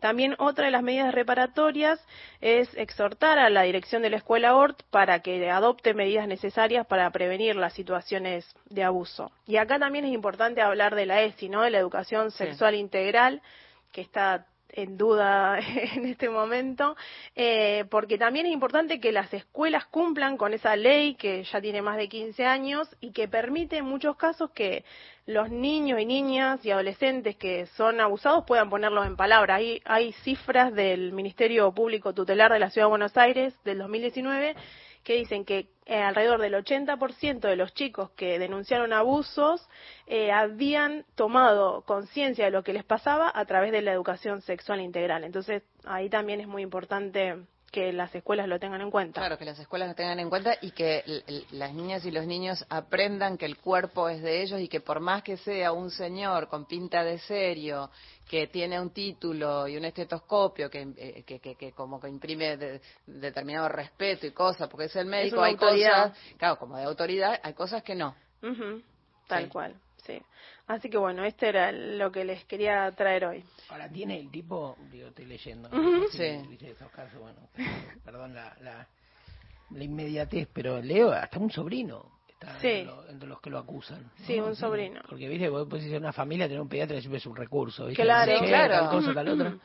También 0.00 0.36
otra 0.38 0.66
de 0.66 0.70
las 0.70 0.82
medidas 0.82 1.12
reparatorias 1.12 2.00
es 2.40 2.72
exhortar 2.76 3.38
a 3.38 3.50
la 3.50 3.62
dirección 3.62 4.02
de 4.02 4.10
la 4.10 4.18
escuela 4.18 4.54
ORT 4.54 4.82
para 4.90 5.20
que 5.20 5.50
adopte 5.50 5.92
medidas 5.92 6.28
necesarias 6.28 6.86
para 6.86 7.10
prevenir 7.10 7.56
las 7.56 7.72
situaciones 7.72 8.46
de 8.66 8.84
abuso. 8.84 9.32
Y 9.46 9.56
acá 9.56 9.78
también 9.78 10.04
es 10.04 10.12
importante 10.12 10.62
hablar 10.62 10.94
de 10.94 11.06
la 11.06 11.22
ESI, 11.22 11.48
¿no? 11.48 11.62
De 11.62 11.70
la 11.70 11.78
educación 11.78 12.30
sexual 12.30 12.74
sí. 12.74 12.80
integral, 12.80 13.42
que 13.90 14.00
está 14.00 14.46
en 14.70 14.96
duda 14.96 15.58
en 15.94 16.06
este 16.06 16.28
momento, 16.28 16.96
eh, 17.34 17.84
porque 17.90 18.18
también 18.18 18.46
es 18.46 18.52
importante 18.52 19.00
que 19.00 19.12
las 19.12 19.32
escuelas 19.32 19.86
cumplan 19.86 20.36
con 20.36 20.54
esa 20.54 20.76
ley 20.76 21.14
que 21.14 21.44
ya 21.44 21.60
tiene 21.60 21.82
más 21.82 21.96
de 21.96 22.08
15 22.08 22.44
años 22.44 22.88
y 23.00 23.12
que 23.12 23.28
permite 23.28 23.78
en 23.78 23.84
muchos 23.84 24.16
casos 24.16 24.50
que 24.50 24.84
los 25.26 25.50
niños 25.50 26.00
y 26.00 26.06
niñas 26.06 26.64
y 26.64 26.70
adolescentes 26.70 27.36
que 27.36 27.66
son 27.76 28.00
abusados 28.00 28.44
puedan 28.46 28.70
ponerlo 28.70 29.04
en 29.04 29.16
palabras. 29.16 29.58
Hay, 29.58 29.82
hay 29.84 30.12
cifras 30.24 30.72
del 30.74 31.12
Ministerio 31.12 31.70
Público 31.72 32.14
Tutelar 32.14 32.52
de 32.52 32.58
la 32.58 32.70
Ciudad 32.70 32.86
de 32.86 32.90
Buenos 32.90 33.16
Aires 33.16 33.54
del 33.64 33.78
2019 33.78 34.56
que 35.08 35.14
dicen 35.14 35.46
que 35.46 35.70
eh, 35.86 36.02
alrededor 36.02 36.38
del 36.38 36.52
80% 36.52 37.40
de 37.40 37.56
los 37.56 37.72
chicos 37.72 38.10
que 38.10 38.38
denunciaron 38.38 38.92
abusos 38.92 39.66
eh, 40.06 40.30
habían 40.30 41.06
tomado 41.14 41.80
conciencia 41.86 42.44
de 42.44 42.50
lo 42.50 42.62
que 42.62 42.74
les 42.74 42.84
pasaba 42.84 43.32
a 43.34 43.46
través 43.46 43.72
de 43.72 43.80
la 43.80 43.90
educación 43.90 44.42
sexual 44.42 44.82
integral. 44.82 45.24
Entonces, 45.24 45.62
ahí 45.86 46.10
también 46.10 46.42
es 46.42 46.46
muy 46.46 46.60
importante 46.60 47.38
que 47.70 47.92
las 47.92 48.14
escuelas 48.14 48.48
lo 48.48 48.58
tengan 48.58 48.80
en 48.80 48.90
cuenta. 48.90 49.20
Claro, 49.20 49.36
que 49.38 49.44
las 49.44 49.58
escuelas 49.58 49.88
lo 49.88 49.94
tengan 49.94 50.18
en 50.20 50.28
cuenta 50.30 50.54
y 50.62 50.70
que 50.70 51.22
las 51.52 51.74
niñas 51.74 52.04
y 52.06 52.10
los 52.10 52.26
niños 52.26 52.64
aprendan 52.70 53.36
que 53.36 53.44
el 53.46 53.58
cuerpo 53.58 54.08
es 54.08 54.22
de 54.22 54.42
ellos 54.42 54.60
y 54.60 54.68
que 54.68 54.80
por 54.80 55.00
más 55.00 55.22
que 55.22 55.36
sea 55.36 55.72
un 55.72 55.90
señor 55.90 56.48
con 56.48 56.64
pinta 56.66 57.04
de 57.04 57.18
serio, 57.18 57.90
que 58.28 58.46
tiene 58.46 58.80
un 58.80 58.90
título 58.90 59.68
y 59.68 59.76
un 59.76 59.84
estetoscopio 59.84 60.70
que, 60.70 60.88
eh, 60.96 61.22
que, 61.26 61.40
que, 61.40 61.54
que, 61.56 61.72
como 61.72 62.00
que 62.00 62.08
imprime 62.08 62.56
de, 62.56 62.80
determinado 63.06 63.68
respeto 63.68 64.26
y 64.26 64.32
cosas, 64.32 64.68
porque 64.68 64.86
es 64.86 64.96
el 64.96 65.06
médico, 65.06 65.36
es 65.36 65.42
hay 65.42 65.52
autoridad. 65.52 66.12
cosas, 66.12 66.18
claro, 66.38 66.58
como 66.58 66.76
de 66.76 66.84
autoridad, 66.84 67.40
hay 67.42 67.52
cosas 67.54 67.82
que 67.82 67.94
no. 67.94 68.14
Uh 68.42 68.46
-huh, 68.46 68.82
tal 69.26 69.44
Sí. 69.44 69.50
cual, 69.50 69.74
sí. 70.08 70.22
Así 70.66 70.90
que 70.90 70.98
bueno, 70.98 71.24
este 71.24 71.48
era 71.48 71.70
lo 71.70 72.10
que 72.10 72.24
les 72.24 72.44
quería 72.46 72.90
traer 72.92 73.24
hoy. 73.26 73.44
Ahora 73.68 73.88
tiene 73.88 74.18
el 74.18 74.30
tipo, 74.30 74.76
digo, 74.90 75.08
estoy 75.08 75.26
leyendo. 75.26 75.70
Sí. 76.10 76.24
Estos 76.62 76.90
casos, 76.90 77.20
bueno, 77.20 77.38
perdón 78.04 78.34
la, 78.34 78.56
la, 78.60 78.86
la 79.70 79.84
inmediatez, 79.84 80.48
pero 80.52 80.80
leo 80.82 81.12
hasta 81.12 81.38
un 81.38 81.50
sobrino 81.50 82.18
está 82.28 82.58
Sí. 82.60 82.68
entre, 82.68 82.84
lo- 82.84 83.08
entre 83.08 83.28
los 83.28 83.40
que 83.40 83.50
lo 83.50 83.58
acusan. 83.58 84.10
Sí, 84.26 84.38
¿no? 84.38 84.46
un 84.46 84.56
sobrino. 84.56 85.00
Porque, 85.08 85.28
viste, 85.28 85.48
vos 85.48 85.66
podés 85.68 85.84
ser 85.84 85.98
una 86.00 86.12
familia, 86.12 86.46
tener 86.46 86.60
un 86.60 86.68
pediatra 86.68 86.98
siempre 87.00 87.18
es 87.18 87.26
un 87.26 87.36
recurso, 87.36 87.86
¿viste? 87.86 88.02
Claro. 88.02 88.32
Che, 88.38 88.46
claro. 88.46 88.74
Tal 88.74 88.90
cosa, 88.90 89.14
tal 89.14 89.28
otra. 89.28 89.56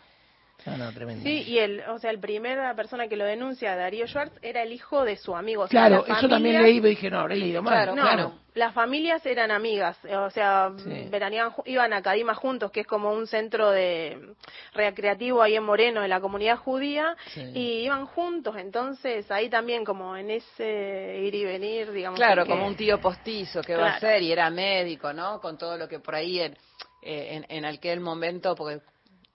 No, 0.66 0.78
no, 0.78 0.92
tremendo. 0.94 1.24
Sí, 1.24 1.44
y 1.48 1.60
el, 1.60 1.82
o 1.90 2.00
sea, 2.00 2.10
el 2.12 2.20
primera 2.20 2.74
persona 2.76 3.08
que 3.08 3.18
lo 3.18 3.26
denuncia, 3.26 3.76
Darío 3.76 4.08
Schwartz, 4.08 4.38
era 4.42 4.62
el 4.64 4.72
hijo 4.72 5.04
de 5.04 5.18
su 5.18 5.36
amigo. 5.36 5.64
O 5.64 5.68
sea, 5.68 5.88
Claro, 5.88 6.06
la 6.08 6.18
eso 6.18 6.30
también 6.30 6.62
leí, 6.64 6.76
pero 6.80 6.90
dije, 6.90 7.10
no, 7.10 7.20
habré 7.20 7.36
leído 7.36 7.62
mal. 7.62 7.94
no, 7.96 8.42
las 8.56 8.74
familias 8.74 9.26
eran 9.26 9.50
amigas, 9.52 9.98
eh, 10.06 10.16
o 10.16 10.30
sea, 10.30 10.72
Sí. 10.78 11.08
veraneaban 11.10 11.52
ju- 11.54 11.64
iban 11.66 11.92
a 11.92 12.02
Cadima 12.04 12.36
juntos, 12.36 12.72
que 12.72 12.82
es 12.82 12.88
como 12.88 13.12
un 13.12 13.26
centro 13.28 13.72
de 13.72 14.36
recreativo 14.74 15.42
ahí 15.42 15.56
en 15.56 15.64
Moreno, 15.64 16.02
de 16.02 16.08
la 16.08 16.22
comunidad 16.22 16.58
judía, 16.58 17.16
Sí. 17.34 17.42
y 17.54 17.84
iban 17.86 18.06
juntos, 18.06 18.56
entonces 18.58 19.30
ahí 19.32 19.50
también 19.50 19.84
como 19.84 20.16
en 20.16 20.30
ese 20.30 21.20
ir 21.24 21.34
y 21.36 21.46
venir, 21.46 21.92
digamos. 21.92 22.18
Claro, 22.20 22.44
que- 22.44 22.52
como 22.52 22.68
un 22.68 22.76
tío 22.76 23.00
postizo 23.02 23.62
que 23.62 23.76
va 23.76 23.96
a 23.96 23.98
Claro. 24.00 24.14
ser 24.16 24.22
y 24.22 24.32
era 24.32 24.50
médico, 24.50 25.14
¿no? 25.14 25.40
Con 25.42 25.58
todo 25.58 25.78
lo 25.78 25.88
que 25.88 26.00
por 26.00 26.16
ahí 26.16 26.40
en, 26.40 26.54
eh, 27.02 27.36
en, 27.36 27.46
en 27.50 27.66
aquel 27.66 28.00
momento, 28.00 28.56
porque 28.56 28.80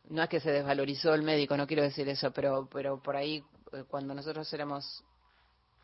no 0.09 0.23
es 0.23 0.29
que 0.29 0.41
se 0.41 0.51
desvalorizó 0.51 1.15
el 1.15 1.23
médico, 1.23 1.57
no 1.57 1.67
quiero 1.67 1.83
decir 1.83 2.09
eso, 2.09 2.31
pero, 2.33 2.69
pero 2.73 3.03
por 3.03 3.17
ahí 3.17 3.45
eh, 3.73 3.85
cuando 3.89 4.15
nosotros 4.15 4.51
éramos 4.53 5.05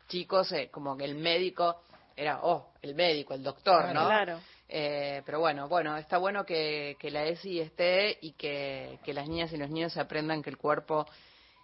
chicos, 0.07 0.51
eh, 0.51 0.69
como 0.71 0.97
que 0.97 1.05
el 1.05 1.15
médico 1.15 1.81
era, 2.15 2.39
oh, 2.43 2.71
el 2.81 2.95
médico, 2.95 3.33
el 3.33 3.43
doctor, 3.43 3.93
¿no? 3.93 4.05
Claro. 4.05 4.39
Eh, 4.67 5.21
pero 5.25 5.39
bueno, 5.39 5.67
bueno, 5.67 5.95
está 5.95 6.17
bueno 6.17 6.43
que, 6.43 6.97
que 6.99 7.11
la 7.11 7.25
ESI 7.25 7.59
esté 7.59 8.17
y 8.21 8.31
que, 8.31 8.99
que 9.03 9.13
las 9.13 9.27
niñas 9.27 9.53
y 9.53 9.57
los 9.57 9.69
niños 9.69 9.95
aprendan 9.97 10.41
que 10.41 10.49
el 10.49 10.57
cuerpo 10.57 11.05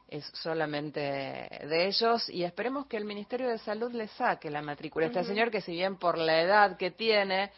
es 0.07 0.25
solamente 0.33 0.99
de 0.99 1.88
ellos 1.88 2.29
y 2.29 2.43
esperemos 2.43 2.85
que 2.85 2.97
el 2.97 3.05
Ministerio 3.05 3.47
de 3.47 3.57
Salud 3.57 3.91
le 3.93 4.07
saque 4.09 4.51
la 4.51 4.61
matrícula. 4.61 5.07
Este 5.07 5.23
señor 5.23 5.49
que 5.49 5.61
si 5.61 5.71
bien 5.71 5.97
por 5.97 6.17
la 6.17 6.41
edad 6.41 6.77
que 6.77 6.91
tiene, 6.91 7.51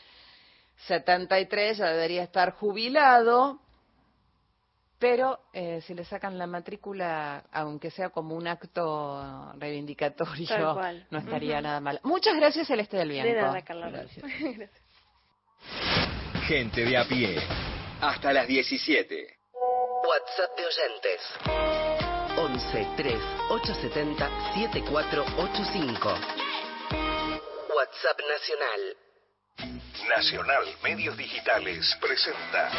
73, 0.88 1.78
ya 1.78 1.88
debería 1.88 2.24
estar 2.24 2.52
jubilado, 2.52 3.60
pero 5.04 5.38
eh, 5.52 5.82
si 5.86 5.94
le 5.94 6.06
sacan 6.06 6.38
la 6.38 6.48
matrícula, 6.48 7.44
aunque 7.52 7.92
sea 7.92 8.10
como 8.10 8.36
un 8.36 8.48
acto 8.48 9.52
reivindicatorio, 9.58 10.80
no 11.10 11.20
estaría 11.20 11.60
nada 11.60 11.82
mal. 11.82 12.00
Muchas 12.04 12.38
gracias, 12.38 12.68
Celeste 12.68 12.96
del 12.96 13.10
Bianco. 13.10 13.34
De 13.34 13.42
nada, 13.42 13.62
Carlota. 13.64 13.90
Gracias. 13.90 14.26
Gracias. 14.40 14.70
Gente 16.48 16.86
de 16.86 16.96
a 16.98 17.04
pie. 17.04 17.38
Hasta 18.00 18.32
las 18.32 18.48
17. 18.48 19.28
WhatsApp 20.08 20.58
de 20.58 20.66
oyentes. 20.68 21.20
11 22.38 22.88
3 22.96 23.16
870 23.50 24.30
7485. 24.54 26.10
WhatsApp 27.76 28.22
nacional. 28.30 28.96
Nacional 30.16 30.64
Medios 30.82 31.18
Digitales 31.18 31.94
presenta 32.00 32.72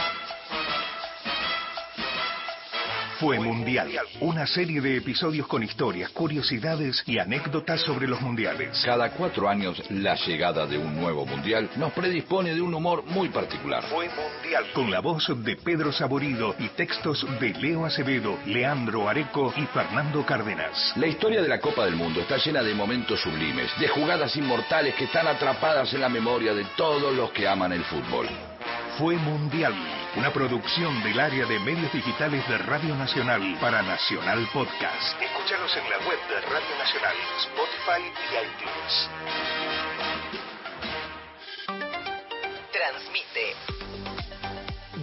Fue 3.21 3.39
Mundial, 3.39 3.91
una 4.21 4.45
serie 4.47 4.81
de 4.81 4.97
episodios 4.97 5.47
con 5.47 5.63
historias, 5.63 6.11
curiosidades 6.11 7.03
y 7.07 7.19
anécdotas 7.19 7.81
sobre 7.83 8.09
los 8.09 8.21
mundiales. 8.21 8.83
Cada 8.85 9.11
cuatro 9.11 9.49
años, 9.49 9.81
la 9.91 10.17
llegada 10.17 10.67
de 10.67 10.79
un 10.79 10.97
nuevo 10.97 11.25
mundial 11.25 11.71
nos 11.77 11.93
predispone 11.93 12.55
de 12.55 12.61
un 12.61 12.75
humor 12.75 13.05
muy 13.05 13.29
particular. 13.29 13.85
Fue 13.85 14.09
Mundial. 14.09 14.65
Con 14.75 14.91
la 14.91 15.01
voz 15.01 15.31
de 15.45 15.57
Pedro 15.57 15.93
Saborido 15.93 16.57
y 16.59 16.69
textos 16.71 17.25
de 17.41 17.55
Leo 17.55 17.85
Acevedo, 17.85 18.39
Leandro 18.47 19.09
Areco 19.09 19.53
y 19.57 19.67
Fernando 19.67 20.27
Cárdenas. 20.27 20.93
La 20.97 21.07
historia 21.07 21.41
de 21.41 21.49
la 21.49 21.61
Copa 21.61 21.85
del 21.85 21.95
Mundo 21.95 22.21
está 22.21 22.37
llena 22.39 22.63
de 22.63 22.75
momentos 22.75 23.21
sublimes, 23.21 23.71
de 23.79 23.89
jugadas 23.89 24.35
inmortales 24.37 24.95
que 24.97 25.05
están 25.05 25.29
atrapadas 25.29 25.93
en 25.95 26.01
la 26.01 26.09
memoria 26.09 26.53
de 26.53 26.65
todos 26.77 27.15
los 27.15 27.31
que 27.31 27.47
aman 27.47 27.73
el 27.73 27.85
fútbol. 27.85 28.29
Fue 28.99 29.17
Mundial, 29.17 29.75
una 30.17 30.33
producción 30.33 31.03
del 31.03 31.19
área 31.19 31.47
de 31.47 31.59
medios 31.59 31.93
digitales 31.93 32.49
de 32.49 32.59
Radio 32.59 32.95
Nacional 32.95 33.59
para 33.61 33.83
Nacional 33.83 34.49
Podcast. 34.53 35.21
Escúchanos 35.21 35.77
en 35.77 35.91
la 35.91 35.99
web 36.07 36.19
de 36.29 36.41
Radio 36.43 36.79
Nacional, 36.79 37.17
Spotify 37.39 38.03
y 38.31 38.35
iTunes. 38.47 39.11
Transmite 42.73 43.57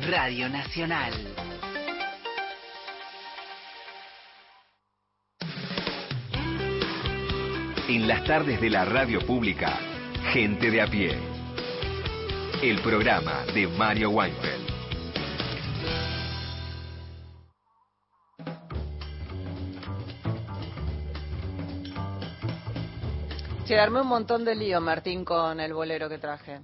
Radio 0.10 0.48
Nacional. 0.48 1.14
En 7.90 8.08
las 8.08 8.24
tardes 8.24 8.62
de 8.62 8.70
la 8.70 8.86
radio 8.86 9.20
pública, 9.26 9.78
gente 10.32 10.72
de 10.72 10.82
a 10.82 10.88
pie. 10.88 11.31
El 12.62 12.80
programa 12.84 13.44
de 13.56 13.66
Mario 13.66 14.12
Weinfeld. 14.12 14.68
Se 23.66 23.80
armé 23.80 24.02
un 24.02 24.08
montón 24.08 24.46
de 24.46 24.54
lío, 24.54 24.80
Martín, 24.80 25.26
con 25.26 25.60
el 25.60 25.74
bolero 25.74 26.08
que 26.08 26.20
traje. 26.20 26.60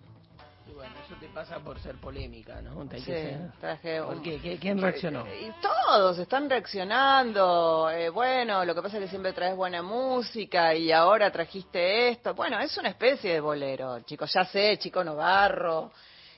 Y 0.69 0.73
bueno, 0.73 0.93
pasa 1.37 1.59
por 1.59 1.79
ser 1.79 1.97
polémica, 2.01 2.59
¿no? 2.63 2.81
Hay 2.91 2.99
Sí, 2.99 3.05
que 3.05 3.13
ser- 3.13 3.51
traje 3.59 4.01
¿Por 4.01 4.15
un- 4.15 4.23
qué? 4.23 4.39
¿Qué- 4.39 4.57
¿Quién 4.57 4.81
reaccionó? 4.81 5.23
Y 5.27 5.51
todos 5.61 6.17
están 6.17 6.49
reaccionando. 6.49 7.91
Eh, 7.91 8.09
bueno, 8.09 8.65
lo 8.65 8.73
que 8.73 8.81
pasa 8.81 8.97
es 8.97 9.03
que 9.03 9.09
siempre 9.09 9.33
traes 9.33 9.55
buena 9.55 9.83
música 9.83 10.73
y 10.73 10.91
ahora 10.91 11.29
trajiste 11.31 12.09
esto. 12.09 12.33
Bueno, 12.33 12.59
es 12.59 12.75
una 12.79 12.89
especie 12.89 13.33
de 13.33 13.39
bolero, 13.39 13.99
chicos. 13.99 14.33
Ya 14.33 14.45
sé, 14.45 14.77
Chico 14.79 15.03
Novarro, 15.03 15.91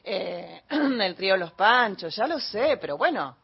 eh, 0.03 0.63
el 0.69 1.15
trío 1.15 1.37
Los 1.37 1.53
Panchos, 1.53 2.13
ya 2.13 2.27
lo 2.27 2.37
sé, 2.37 2.77
pero 2.81 2.97
bueno, 2.97 3.37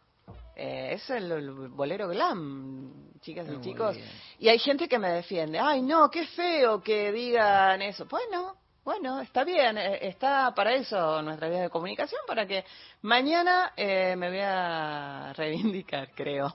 eh, 0.57 0.89
es 0.91 1.09
el, 1.09 1.31
el 1.31 1.51
bolero 1.69 2.09
glam, 2.09 3.13
chicas 3.21 3.47
y 3.47 3.51
Muy 3.51 3.61
chicos. 3.61 3.95
bien. 3.95 4.09
Y 4.39 4.49
hay 4.49 4.59
gente 4.59 4.89
que 4.89 4.99
me 4.99 5.09
defiende. 5.09 5.57
Ay, 5.57 5.81
no, 5.81 6.11
qué 6.11 6.25
feo 6.27 6.81
que 6.83 7.13
digan 7.13 7.81
eso. 7.81 8.05
Bueno. 8.07 8.57
Bueno, 8.85 9.19
está 9.19 9.43
bien, 9.43 9.79
eh, 9.79 9.97
está 10.07 10.53
para 10.53 10.71
eso 10.75 11.19
nuestra 11.23 11.49
vía 11.49 11.61
de 11.61 11.69
comunicación, 11.71 12.21
para 12.27 12.45
que 12.45 12.63
mañana 13.01 13.73
eh, 13.75 14.15
me 14.15 14.29
voy 14.29 14.41
a 14.43 15.33
reivindicar, 15.35 16.11
creo. 16.13 16.53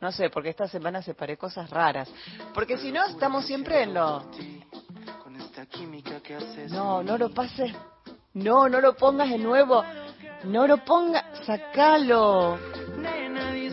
No 0.00 0.10
sé, 0.10 0.30
porque 0.30 0.48
esta 0.48 0.66
semana 0.66 1.02
separé 1.02 1.36
cosas 1.36 1.68
raras. 1.68 2.10
Porque 2.54 2.78
si 2.78 2.90
no, 2.90 3.04
estamos 3.04 3.44
siempre 3.44 3.82
en 3.82 3.92
lo... 3.92 4.24
No, 6.72 7.02
no 7.02 7.18
lo 7.18 7.34
pases. 7.34 7.70
No, 8.32 8.66
no 8.66 8.80
lo 8.80 8.96
pongas 8.96 9.28
de 9.28 9.38
nuevo. 9.38 9.84
No 10.44 10.66
lo 10.66 10.82
pongas. 10.86 11.24
Sacalo. 11.44 12.58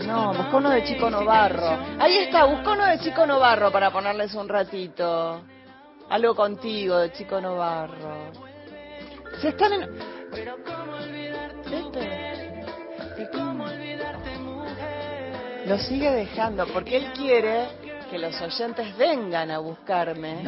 No, 0.05 0.33
busca 0.33 0.57
uno 0.57 0.69
de 0.71 0.83
Chico 0.83 1.09
Novarro. 1.09 1.79
Ahí 1.97 2.17
está, 2.17 2.43
busca 2.43 2.73
uno 2.73 2.85
de 2.87 2.99
Chico 2.99 3.25
Novarro 3.25 3.71
para 3.71 3.89
ponerles 3.89 4.33
un 4.33 4.49
ratito. 4.49 5.41
Algo 6.09 6.35
contigo 6.35 6.97
de 6.97 7.11
Chico 7.13 7.41
Novarro. 7.41 8.31
Se 9.41 9.49
están 9.49 9.73
en... 9.73 9.83
Este. 11.71 12.65
Lo 15.65 15.77
sigue 15.79 16.11
dejando 16.11 16.67
porque 16.67 16.97
él 16.97 17.11
quiere 17.13 17.67
que 18.09 18.19
los 18.19 18.39
oyentes 18.39 18.95
vengan 18.97 19.49
a 19.49 19.57
buscarme 19.57 20.43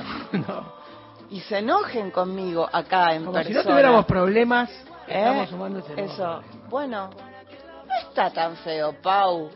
y 1.31 1.39
se 1.41 1.57
enojen 1.57 2.11
conmigo 2.11 2.69
acá 2.71 3.15
en 3.15 3.25
Como 3.25 3.37
si 3.39 3.45
persona. 3.45 3.63
no 3.63 3.69
tuviéramos 3.71 4.05
problemas, 4.05 4.69
¿Eh? 5.07 5.17
estamos 5.19 5.49
sumando 5.49 5.79
ese 5.79 6.01
Eso. 6.03 6.43
Bueno, 6.69 7.09
no 7.09 8.09
está 8.09 8.29
tan 8.31 8.55
feo, 8.57 8.93
Pau. 9.01 9.49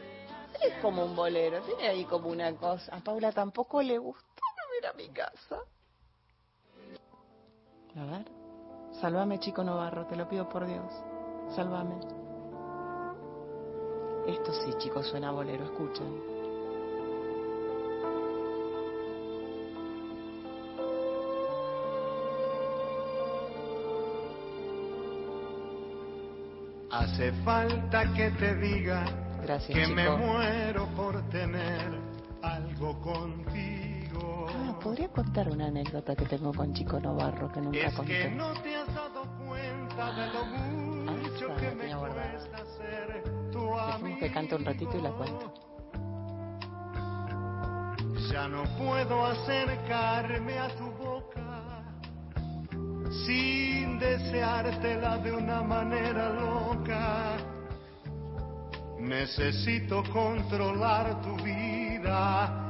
Es 0.64 0.74
como 0.82 1.06
un 1.06 1.16
bolero, 1.16 1.62
tiene 1.62 1.88
ahí 1.88 2.06
como 2.06 2.30
una 2.30 2.52
cosa. 2.56 2.96
A 2.96 3.00
Paula 3.00 3.32
tampoco 3.32 3.82
le 3.84 3.98
gustó 4.00 4.24
no 4.58 4.78
ir 4.80 4.88
a 4.88 4.94
mi 4.94 5.10
casa. 5.10 5.58
A 7.96 8.06
ver. 8.06 8.26
Sálvame, 9.00 9.40
chico 9.40 9.64
Novarro, 9.64 10.06
te 10.06 10.16
lo 10.16 10.28
pido 10.28 10.48
por 10.50 10.66
Dios. 10.66 10.92
Sálvame. 11.56 11.96
Esto 14.28 14.54
sí, 14.54 14.74
chicos, 14.78 15.08
suena 15.08 15.30
a 15.30 15.32
bolero, 15.32 15.66
escuchen. 15.66 16.32
Hace 26.92 27.32
falta 27.44 28.14
que 28.14 28.32
te 28.32 28.56
diga 28.56 29.06
Gracias, 29.42 29.76
que 29.78 29.86
chico. 29.86 29.96
me 29.96 30.10
muero 30.10 30.88
por 30.96 31.22
tener 31.30 31.90
algo 32.42 33.00
contigo. 33.02 33.91
Ah, 34.82 34.84
podría 34.84 35.08
contar 35.10 35.48
una 35.50 35.68
anécdota 35.68 36.16
que 36.16 36.26
tengo 36.26 36.52
con 36.54 36.74
Chico 36.74 37.00
Novarro 37.00 37.52
que 37.52 37.62
nunca 37.62 37.78
Es 37.80 37.94
conté. 37.94 38.24
que 38.24 38.30
no 38.32 38.52
te 38.62 38.76
has 38.76 38.88
dado 38.96 39.22
cuenta 39.46 40.12
de 40.14 40.28
lo 40.34 40.46
mucho 40.46 41.48
Ah, 41.52 41.56
que 41.60 41.72
me 41.76 41.96
cuesta 41.96 42.58
ser 42.78 43.24
tu 43.52 43.78
amigo. 43.78 44.20
que 44.20 44.32
cante 44.32 44.56
un 44.56 44.66
ratito 44.66 44.98
y 44.98 45.02
la 45.02 45.12
cuento. 45.12 45.54
Ya 48.32 48.48
no 48.48 48.64
puedo 48.78 49.26
acercarme 49.26 50.58
a 50.58 50.68
tu 50.76 50.86
boca 50.92 51.84
sin 53.26 54.00
deseártela 54.00 55.18
de 55.18 55.32
una 55.34 55.62
manera 55.62 56.30
loca. 56.30 57.38
Necesito 59.00 60.04
controlar 60.14 61.22
tu 61.22 61.36
vida, 61.44 62.61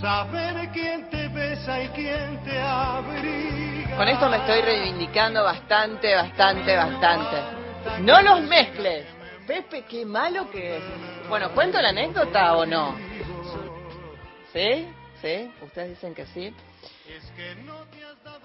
saber 0.00 0.70
quién 0.72 1.08
te 1.10 1.28
besa 1.28 1.82
y 1.82 1.88
quién 1.88 2.42
te 2.44 2.58
abriga. 2.58 3.96
Con 3.96 4.08
esto 4.08 4.28
me 4.28 4.38
estoy 4.38 4.60
reivindicando 4.62 5.42
bastante, 5.44 6.14
bastante, 6.14 6.76
bastante. 6.76 7.36
No 8.00 8.20
los 8.22 8.42
mezcles. 8.42 9.06
Pepe, 9.46 9.84
qué 9.88 10.06
malo 10.06 10.50
que 10.50 10.76
es. 10.76 10.82
Bueno, 11.28 11.50
¿cuento 11.52 11.80
la 11.80 11.90
anécdota 11.90 12.56
o 12.56 12.64
no? 12.64 12.94
¿Sí? 14.52 14.88
¿Sí? 15.20 15.52
Ustedes 15.62 15.90
dicen 15.90 16.14
que 16.14 16.26
sí. 16.26 16.54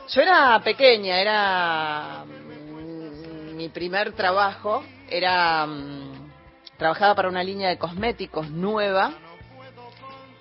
Yo 0.10 0.22
era 0.22 0.60
pequeña, 0.64 1.20
era 1.20 2.24
mm, 2.26 3.56
mi 3.56 3.70
primer 3.70 4.14
trabajo, 4.14 4.84
era 5.10 5.66
mm, 5.66 6.32
trabajaba 6.78 7.16
para 7.16 7.30
una 7.30 7.44
línea 7.44 7.70
de 7.70 7.78
cosméticos 7.78 8.50
nueva 8.50 9.14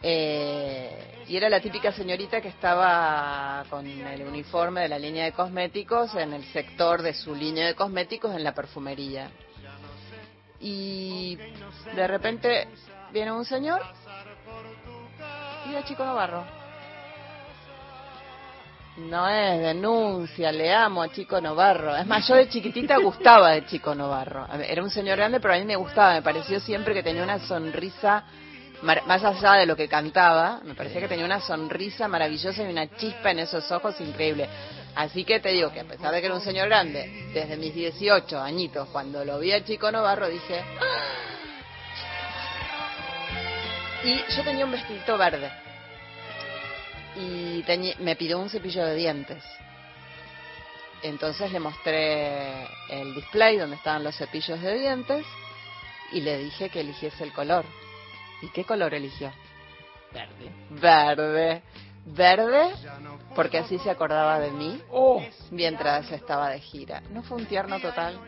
eh, 0.03 1.25
y 1.27 1.37
era 1.37 1.49
la 1.49 1.61
típica 1.61 1.93
señorita 1.93 2.41
que 2.41 2.49
estaba 2.49 3.65
con 3.69 3.87
el 3.87 4.23
uniforme 4.23 4.83
de 4.83 4.89
la 4.89 4.99
línea 4.99 5.25
de 5.25 5.33
cosméticos 5.33 6.15
en 6.15 6.33
el 6.33 6.45
sector 6.53 7.03
de 7.03 7.15
su 7.15 7.35
línea 7.35 7.67
de 7.67 7.75
cosméticos 7.75 8.35
en 8.35 8.45
la 8.45 8.55
perfumería. 8.55 9.31
Y 10.61 11.37
de 11.95 12.07
repente 12.07 12.69
viene 13.13 13.33
un 13.33 13.45
señor 13.45 13.83
y 15.67 15.71
era 15.71 15.85
Chico 15.85 16.05
Navarro. 16.05 16.45
No 18.97 19.29
es 19.29 19.61
denuncia, 19.61 20.51
le 20.51 20.73
amo 20.73 21.03
a 21.03 21.13
Chico 21.13 21.39
Novarro. 21.39 21.95
Es 21.95 22.07
más, 22.07 22.27
yo 22.27 22.35
de 22.35 22.49
chiquitita 22.49 22.97
gustaba 23.03 23.51
de 23.51 23.67
Chico 23.67 23.95
Novarro. 23.95 24.47
Era 24.55 24.83
un 24.83 24.89
señor 24.89 25.19
grande, 25.19 25.39
pero 25.39 25.53
a 25.53 25.59
mí 25.59 25.67
me 25.67 25.77
gustaba. 25.77 26.15
Me 26.15 26.23
pareció 26.23 26.61
siempre 26.61 26.95
que 26.95 27.03
tenía 27.03 27.23
una 27.23 27.39
sonrisa, 27.41 28.25
más 28.83 29.25
allá 29.25 29.55
de 29.55 29.67
lo 29.67 29.77
que 29.77 29.89
cantaba, 29.89 30.61
me 30.65 30.75
parecía 30.75 31.01
que 31.01 31.09
tenía 31.09 31.25
una 31.25 31.41
sonrisa 31.41 32.09
maravillosa 32.09 32.63
y 32.63 32.67
una 32.67 32.95
chispa 32.97 33.31
en 33.31 33.41
esos 33.41 33.71
ojos 33.73 34.01
increíble. 34.01 34.49
Así 34.95 35.25
que 35.25 35.41
te 35.41 35.51
digo 35.51 35.73
que 35.73 35.81
a 35.81 35.85
pesar 35.85 36.13
de 36.13 36.21
que 36.21 36.27
era 36.27 36.35
un 36.35 36.41
señor 36.41 36.69
grande, 36.69 37.31
desde 37.33 37.57
mis 37.57 37.75
18 37.75 38.41
añitos, 38.41 38.89
cuando 38.89 39.25
lo 39.25 39.39
vi 39.39 39.53
a 39.53 39.65
Chico 39.65 39.91
Novarro, 39.91 40.29
dije... 40.29 40.65
"Ah". 40.81 41.27
Y 44.05 44.25
yo 44.37 44.45
tenía 44.45 44.65
un 44.65 44.73
vestidito 44.73 45.19
verde 45.19 45.51
y 47.17 47.65
me 48.01 48.17
pidió 48.17 48.39
un 48.39 48.51
cepillo 48.51 48.85
de 48.85 48.95
dientes. 48.95 49.43
Entonces 51.03 51.51
le 51.53 51.61
mostré 51.61 52.67
el 52.91 53.15
display 53.15 53.57
donde 53.57 53.77
estaban 53.77 54.05
los 54.05 54.17
cepillos 54.17 54.61
de 54.61 54.79
dientes 54.79 55.25
y 56.13 56.21
le 56.21 56.39
dije 56.39 56.69
que 56.69 56.81
eligiese 56.81 57.25
el 57.25 57.33
color. 57.33 57.65
¿Y 58.43 58.49
qué 58.49 58.65
color 58.65 58.95
eligió? 58.95 59.33
Verde. 60.13 60.53
Verde. 60.71 61.63
Verde, 62.09 62.71
porque 63.35 63.59
así 63.59 63.79
se 63.81 63.91
acordaba 63.91 64.39
de 64.39 64.53
mí 64.53 64.81
oh. 64.93 65.21
mientras 65.51 66.09
estaba 66.13 66.51
de 66.51 66.61
gira. 66.61 67.03
¿No 67.11 67.25
fue 67.25 67.37
un 67.37 67.47
tierno 67.47 67.81
total? 67.81 68.21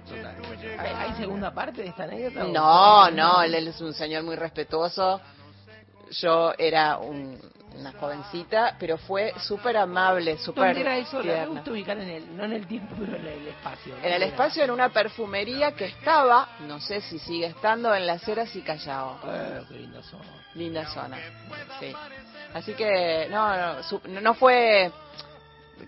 ¿Hay, 0.80 1.14
segunda 1.14 1.54
parte 1.54 1.82
de 1.82 1.88
esta 1.88 2.02
anécdota? 2.02 2.42
No, 2.42 3.08
no, 3.12 3.40
él 3.40 3.68
es 3.68 3.80
un 3.80 3.94
señor 3.94 4.24
muy 4.24 4.34
respetuoso. 4.34 5.20
Yo 6.10 6.54
era 6.58 6.98
un, 6.98 7.38
una 7.80 7.92
jovencita, 7.92 8.76
pero 8.78 8.98
fue 8.98 9.32
súper 9.40 9.76
amable, 9.76 10.38
súper 10.38 10.74
¿Dónde 10.74 10.80
era 10.80 10.96
eso? 10.96 11.22
Me 11.22 11.46
gusta 11.46 11.70
ubicar 11.70 11.98
en 11.98 12.08
el, 12.08 12.36
no 12.36 12.44
en 12.44 12.52
el 12.52 12.66
tiempo, 12.66 12.94
pero 12.98 13.16
en 13.16 13.26
el 13.26 13.48
espacio. 13.48 13.94
En 14.02 14.12
el 14.12 14.22
espacio, 14.22 14.64
en 14.64 14.70
una 14.70 14.88
perfumería 14.90 15.72
que 15.72 15.86
estaba, 15.86 16.48
no 16.66 16.80
sé 16.80 17.00
si 17.00 17.18
sigue 17.18 17.46
estando, 17.46 17.94
en 17.94 18.06
Las 18.06 18.26
Heras 18.26 18.54
y 18.56 18.62
Callao. 18.62 19.18
Eh, 19.26 19.62
qué 19.68 19.74
linda 19.74 20.02
zona. 20.02 20.24
Linda 20.54 20.86
zona, 20.92 21.18
sí. 21.80 21.94
Así 22.54 22.74
que, 22.74 23.28
no, 23.30 23.54
no, 23.54 24.20
no 24.20 24.34
fue 24.34 24.90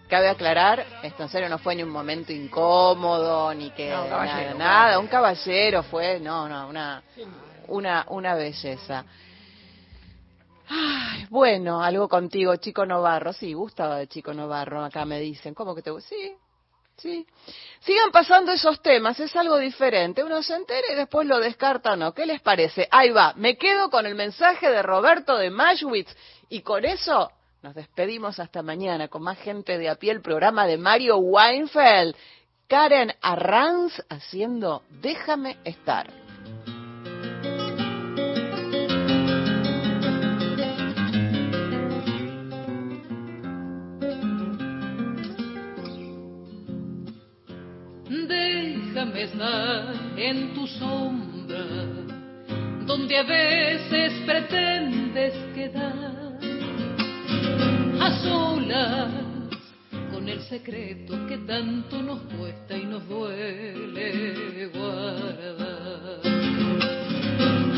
cabe 0.09 0.29
aclarar, 0.29 0.85
esto 1.03 1.25
en 1.25 1.29
serio 1.29 1.49
no 1.49 1.59
fue 1.59 1.75
ni 1.75 1.83
un 1.83 1.91
momento 1.91 2.33
incómodo, 2.33 3.53
ni 3.55 3.71
que 3.71 3.91
nada, 3.91 4.55
nada, 4.55 4.99
un 4.99 5.09
caballero 5.09 5.83
fue, 5.83 6.21
no, 6.21 6.49
no, 6.49 6.69
una, 6.69 7.03
una, 7.69 8.07
una 8.09 8.35
belleza. 8.35 9.05
Ay, 10.73 11.27
bueno, 11.31 11.83
algo 11.83 12.09
contigo, 12.09 12.55
Chico 12.57 12.87
Novarro. 12.87 13.33
Sí, 13.33 13.53
gustaba 13.55 13.99
de 13.99 14.07
Chico 14.07 14.33
Novarro, 14.33 14.85
acá 14.85 15.05
me 15.05 15.19
dicen. 15.19 15.53
¿Cómo 15.53 15.75
que 15.75 15.83
te 15.83 15.91
Sí, 16.01 16.37
sí. 16.97 17.27
Sigan 17.81 18.13
pasando 18.13 18.53
esos 18.53 18.81
temas, 18.81 19.19
es 19.19 19.35
algo 19.35 19.59
diferente. 19.59 20.23
Uno 20.23 20.45
se 20.45 20.55
entera 20.55 20.87
y 20.93 20.95
después 20.95 21.27
lo 21.27 21.41
descarta 21.41 21.95
o 21.95 21.97
no. 21.97 22.15
¿Qué 22.15 22.25
les 22.25 22.41
parece? 22.41 22.87
Ahí 22.93 23.11
va, 23.11 23.35
me 23.35 23.57
quedo 23.57 23.91
con 23.91 24.07
el 24.07 24.15
mensaje 24.15 24.71
de 24.71 24.81
Roberto 24.83 25.37
de 25.37 25.51
Mashwitz 25.51 26.15
y 26.49 26.63
con 26.63 26.85
eso 26.85 27.33
nos 27.63 27.75
despedimos 27.75 28.39
hasta 28.39 28.63
mañana 28.63 29.09
con 29.09 29.23
más 29.23 29.39
gente 29.39 29.77
de 29.77 29.89
a 29.89 29.97
pie, 29.97 30.13
el 30.13 30.23
programa 30.23 30.67
de 30.67 30.79
Mario 30.79 31.17
Weinfeld. 31.19 32.15
Karen 32.69 33.13
Arranz 33.21 34.01
haciendo 34.09 34.85
Déjame 35.03 35.57
estar. 35.65 36.20
Estar 49.23 49.95
en 50.17 50.55
tu 50.55 50.67
sombra, 50.67 51.65
donde 52.87 53.19
a 53.19 53.23
veces 53.23 54.13
pretendes 54.25 55.35
quedar 55.55 56.39
a 58.01 58.23
solas 58.23 59.13
con 60.13 60.29
el 60.29 60.41
secreto 60.43 61.27
que 61.27 61.39
tanto 61.39 62.03
nos 62.03 62.21
cuesta 62.21 62.77
y 62.77 62.85
nos 62.85 63.07
duele 63.09 64.71
guardar. 64.75 66.21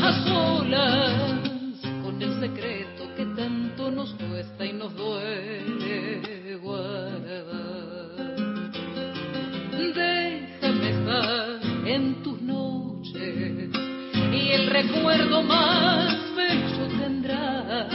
A 0.01 0.25
solas 0.25 1.79
con 2.03 2.21
el 2.21 2.39
secreto 2.39 3.15
que 3.17 3.25
tanto 3.35 3.91
nos 3.91 4.13
cuesta 4.13 4.65
y 4.65 4.73
nos 4.73 4.95
duele 4.95 6.32
en 11.85 12.23
tus 12.23 12.41
noches 12.41 13.69
y 14.33 14.51
el 14.51 14.67
recuerdo 14.67 15.43
más 15.43 16.17
bello 16.35 16.87
tendrás. 16.99 17.93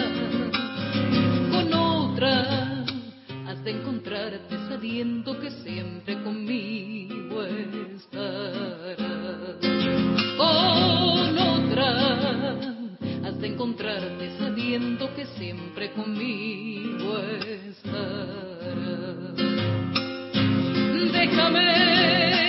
Con 1.50 1.74
otra 1.74 2.84
has 3.46 3.64
de 3.64 3.70
encontrarte 3.72 4.56
sabiendo 4.68 5.38
que 5.40 5.50
siempre 5.50 6.22
conmigo 6.22 7.42
estarás. 7.42 8.96
Con 10.36 11.38
otra 11.38 11.88
has 13.24 13.40
de 13.40 13.46
encontrarte 13.46 14.38
sabiendo 14.38 15.14
que 15.14 15.26
siempre 15.38 15.90
conmigo 15.92 17.18
estarás. 17.18 18.18
Déjame, 21.12 22.47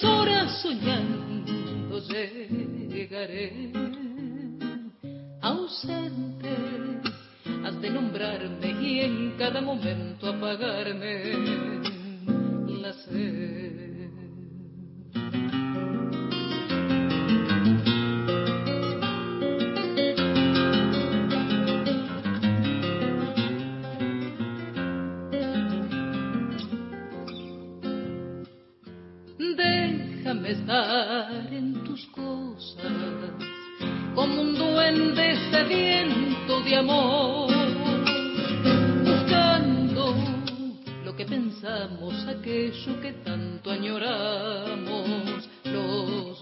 tus 0.00 0.10
horas 0.10 0.62
soñando 0.62 2.00
llegaré. 2.08 3.72
Ausente, 5.40 6.50
has 7.64 7.80
de 7.80 7.90
nombrarme 7.90 8.70
y 8.80 9.00
en 9.00 9.36
cada 9.38 9.60
momento 9.60 10.28
apagarme 10.28 11.22
la 12.82 12.92
sed. 12.92 13.78
En 30.30 31.84
tus 31.84 32.04
cosas, 32.08 32.84
como 34.14 34.42
un 34.42 34.58
duende 34.58 35.36
sediento 35.50 36.60
de 36.64 36.76
amor, 36.76 37.50
buscando 39.04 40.14
lo 41.02 41.16
que 41.16 41.24
pensamos, 41.24 42.14
aquello 42.26 43.00
que 43.00 43.12
tanto 43.24 43.70
añoramos 43.70 45.48
los 45.64 46.37